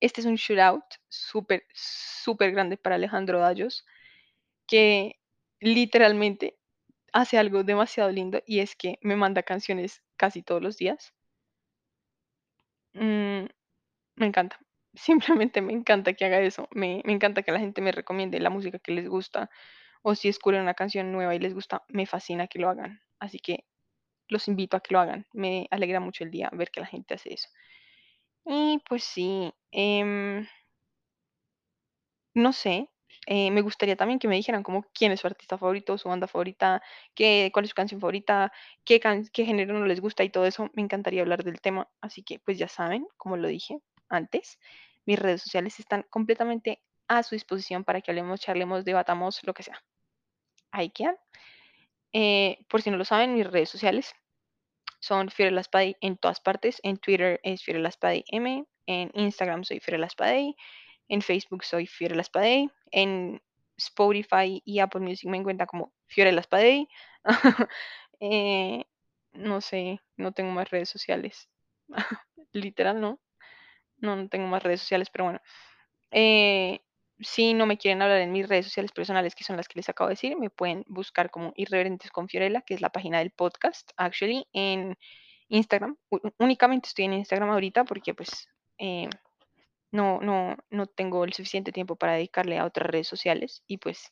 este 0.00 0.20
es 0.20 0.26
un 0.26 0.36
shootout 0.36 0.84
súper, 1.08 1.64
súper 1.72 2.52
grande 2.52 2.76
para 2.76 2.96
Alejandro 2.96 3.38
Dallos, 3.40 3.86
que 4.66 5.20
literalmente 5.60 6.58
hace 7.14 7.38
algo 7.38 7.64
demasiado 7.64 8.10
lindo 8.12 8.42
y 8.46 8.60
es 8.60 8.76
que 8.76 8.98
me 9.02 9.16
manda 9.16 9.42
canciones 9.42 10.02
casi 10.18 10.42
todos 10.42 10.62
los 10.62 10.76
días. 10.76 11.14
Mm, 12.94 13.46
me 14.16 14.26
encanta. 14.26 14.58
Simplemente 14.94 15.62
me 15.62 15.72
encanta 15.72 16.14
que 16.14 16.26
haga 16.26 16.40
eso. 16.40 16.68
Me, 16.72 17.02
me 17.04 17.12
encanta 17.14 17.42
que 17.42 17.52
la 17.52 17.60
gente 17.60 17.82
me 17.82 17.92
recomiende 17.92 18.40
la 18.40 18.50
música 18.50 18.78
que 18.78 18.92
les 18.92 19.08
gusta 19.08 19.50
o 20.02 20.14
si 20.16 20.28
descubren 20.28 20.62
una 20.62 20.74
canción 20.74 21.12
nueva 21.12 21.34
y 21.34 21.40
les 21.40 21.54
gusta, 21.54 21.84
me 21.88 22.06
fascina 22.06 22.48
que 22.48 22.60
lo 22.60 22.70
hagan. 22.70 23.02
Así 23.20 23.40
que 23.40 23.66
los 24.28 24.48
invito 24.48 24.76
a 24.76 24.80
que 24.80 24.94
lo 24.94 25.00
hagan. 25.00 25.26
Me 25.32 25.68
alegra 25.70 26.00
mucho 26.00 26.24
el 26.24 26.30
día 26.32 26.50
ver 26.54 26.70
que 26.70 26.80
la 26.80 26.86
gente 26.86 27.14
hace 27.14 27.34
eso. 27.34 27.48
Y 28.46 28.82
pues 28.88 29.04
sí, 29.04 29.52
em, 29.72 30.46
no 32.34 32.52
sé, 32.52 32.88
eh, 33.26 33.50
me 33.50 33.60
gustaría 33.62 33.96
también 33.96 34.18
que 34.18 34.28
me 34.28 34.36
dijeran 34.36 34.62
como 34.62 34.84
quién 34.92 35.12
es 35.12 35.20
su 35.20 35.26
artista 35.26 35.58
favorito, 35.58 35.98
su 35.98 36.08
banda 36.08 36.26
favorita, 36.26 36.82
qué, 37.14 37.50
cuál 37.52 37.64
es 37.64 37.70
su 37.70 37.74
canción 37.74 38.00
favorita, 38.00 38.52
qué, 38.84 39.00
qué 39.32 39.44
género 39.44 39.78
no 39.78 39.86
les 39.86 40.00
gusta 40.00 40.24
y 40.24 40.30
todo 40.30 40.46
eso. 40.46 40.70
Me 40.74 40.82
encantaría 40.82 41.22
hablar 41.22 41.44
del 41.44 41.60
tema. 41.60 41.88
Así 42.00 42.22
que 42.22 42.38
pues 42.40 42.58
ya 42.58 42.68
saben, 42.68 43.06
como 43.16 43.36
lo 43.36 43.48
dije 43.48 43.78
antes, 44.08 44.58
mis 45.06 45.18
redes 45.18 45.42
sociales 45.42 45.78
están 45.80 46.04
completamente 46.10 46.80
a 47.08 47.22
su 47.22 47.34
disposición 47.34 47.84
para 47.84 48.00
que 48.00 48.10
hablemos, 48.10 48.40
charlemos, 48.40 48.84
debatamos, 48.84 49.40
lo 49.44 49.54
que 49.54 49.62
sea 49.62 49.82
ahí 50.74 50.90
quedan. 50.90 51.16
Eh, 52.12 52.58
por 52.68 52.82
si 52.82 52.90
no 52.90 52.96
lo 52.96 53.04
saben, 53.04 53.34
mis 53.34 53.46
redes 53.46 53.70
sociales 53.70 54.14
son 55.00 55.30
Fiorelaspadi 55.30 55.96
en 56.00 56.16
todas 56.16 56.40
partes. 56.40 56.80
En 56.82 56.98
Twitter 56.98 57.40
es 57.42 57.62
Fiorelaspadi 57.64 58.24
M, 58.28 58.64
en 58.86 59.10
Instagram 59.14 59.64
soy 59.64 59.80
Fiorelaspadi, 59.80 60.56
en 61.08 61.22
Facebook 61.22 61.64
soy 61.64 61.86
Fiorelaspadi, 61.86 62.70
en 62.90 63.42
Spotify 63.76 64.62
y 64.64 64.78
Apple 64.78 65.00
Music 65.00 65.28
me 65.28 65.36
encuentra 65.36 65.66
como 65.66 65.92
Fiorelaspadi. 66.06 66.88
eh, 68.20 68.84
no 69.32 69.60
sé, 69.60 70.00
no 70.16 70.32
tengo 70.32 70.52
más 70.52 70.70
redes 70.70 70.88
sociales. 70.88 71.48
Literal, 72.52 73.00
¿no? 73.00 73.20
¿no? 73.98 74.16
No, 74.16 74.28
tengo 74.28 74.46
más 74.46 74.62
redes 74.62 74.80
sociales, 74.80 75.08
pero 75.10 75.24
bueno. 75.24 75.40
Eh, 76.10 76.80
si 77.20 77.54
no 77.54 77.66
me 77.66 77.78
quieren 77.78 78.02
hablar 78.02 78.20
en 78.20 78.32
mis 78.32 78.48
redes 78.48 78.66
sociales 78.66 78.92
personales, 78.92 79.34
que 79.34 79.44
son 79.44 79.56
las 79.56 79.68
que 79.68 79.78
les 79.78 79.88
acabo 79.88 80.08
de 80.08 80.14
decir, 80.14 80.36
me 80.36 80.50
pueden 80.50 80.84
buscar 80.88 81.30
como 81.30 81.52
Irreverentes 81.56 82.10
con 82.10 82.28
Fiorella, 82.28 82.62
que 82.62 82.74
es 82.74 82.80
la 82.80 82.90
página 82.90 83.18
del 83.18 83.30
podcast, 83.30 83.90
actually, 83.96 84.46
en 84.52 84.96
Instagram. 85.48 85.96
únicamente 86.38 86.88
estoy 86.88 87.06
en 87.06 87.14
Instagram 87.14 87.50
ahorita 87.50 87.84
porque 87.84 88.14
pues 88.14 88.48
eh, 88.78 89.08
no, 89.94 90.20
no, 90.20 90.56
no 90.70 90.86
tengo 90.86 91.24
el 91.24 91.32
suficiente 91.32 91.72
tiempo 91.72 91.96
para 91.96 92.14
dedicarle 92.14 92.58
a 92.58 92.66
otras 92.66 92.90
redes 92.90 93.08
sociales 93.08 93.62
y 93.66 93.78
pues 93.78 94.10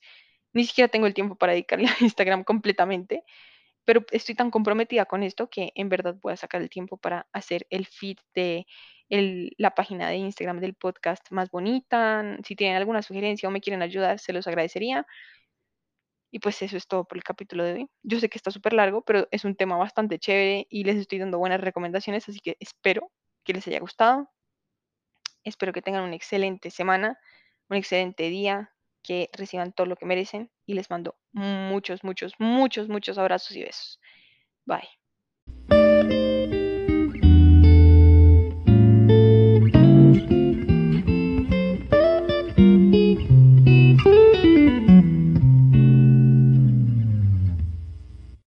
ni 0.52 0.64
siquiera 0.64 0.88
tengo 0.88 1.06
el 1.06 1.14
tiempo 1.14 1.36
para 1.36 1.52
dedicarle 1.52 1.88
a 1.88 1.96
Instagram 2.00 2.44
completamente 2.44 3.24
pero 3.84 4.04
estoy 4.12 4.34
tan 4.34 4.50
comprometida 4.50 5.06
con 5.06 5.22
esto 5.22 5.48
que 5.50 5.72
en 5.74 5.88
verdad 5.88 6.16
voy 6.22 6.32
a 6.32 6.36
sacar 6.36 6.62
el 6.62 6.70
tiempo 6.70 6.96
para 6.96 7.26
hacer 7.32 7.66
el 7.70 7.86
feed 7.86 8.18
de 8.34 8.66
la 9.58 9.74
página 9.74 10.08
de 10.08 10.16
Instagram 10.16 10.60
del 10.60 10.74
podcast 10.74 11.30
más 11.32 11.50
bonita. 11.50 12.38
Si 12.44 12.56
tienen 12.56 12.76
alguna 12.76 13.02
sugerencia 13.02 13.48
o 13.48 13.52
me 13.52 13.60
quieren 13.60 13.82
ayudar, 13.82 14.18
se 14.18 14.32
los 14.32 14.46
agradecería. 14.46 15.06
Y 16.30 16.38
pues 16.38 16.62
eso 16.62 16.76
es 16.78 16.86
todo 16.86 17.04
por 17.04 17.18
el 17.18 17.24
capítulo 17.24 17.64
de 17.64 17.72
hoy. 17.74 17.90
Yo 18.02 18.18
sé 18.18 18.30
que 18.30 18.38
está 18.38 18.50
súper 18.50 18.72
largo, 18.72 19.02
pero 19.02 19.28
es 19.30 19.44
un 19.44 19.54
tema 19.54 19.76
bastante 19.76 20.18
chévere 20.18 20.66
y 20.70 20.84
les 20.84 20.96
estoy 20.96 21.18
dando 21.18 21.38
buenas 21.38 21.60
recomendaciones, 21.60 22.26
así 22.28 22.40
que 22.40 22.56
espero 22.58 23.10
que 23.44 23.52
les 23.52 23.66
haya 23.68 23.80
gustado. 23.80 24.30
Espero 25.44 25.72
que 25.72 25.82
tengan 25.82 26.04
una 26.04 26.16
excelente 26.16 26.70
semana, 26.70 27.18
un 27.68 27.76
excelente 27.76 28.28
día, 28.28 28.72
que 29.02 29.28
reciban 29.32 29.72
todo 29.72 29.86
lo 29.86 29.96
que 29.96 30.06
merecen 30.06 30.50
y 30.64 30.74
les 30.74 30.90
mando 30.90 31.16
muchos, 31.32 32.04
muchos, 32.04 32.34
muchos, 32.38 32.88
muchos 32.88 33.18
abrazos 33.18 33.56
y 33.56 33.64
besos. 33.64 34.00
Bye. 34.64 34.88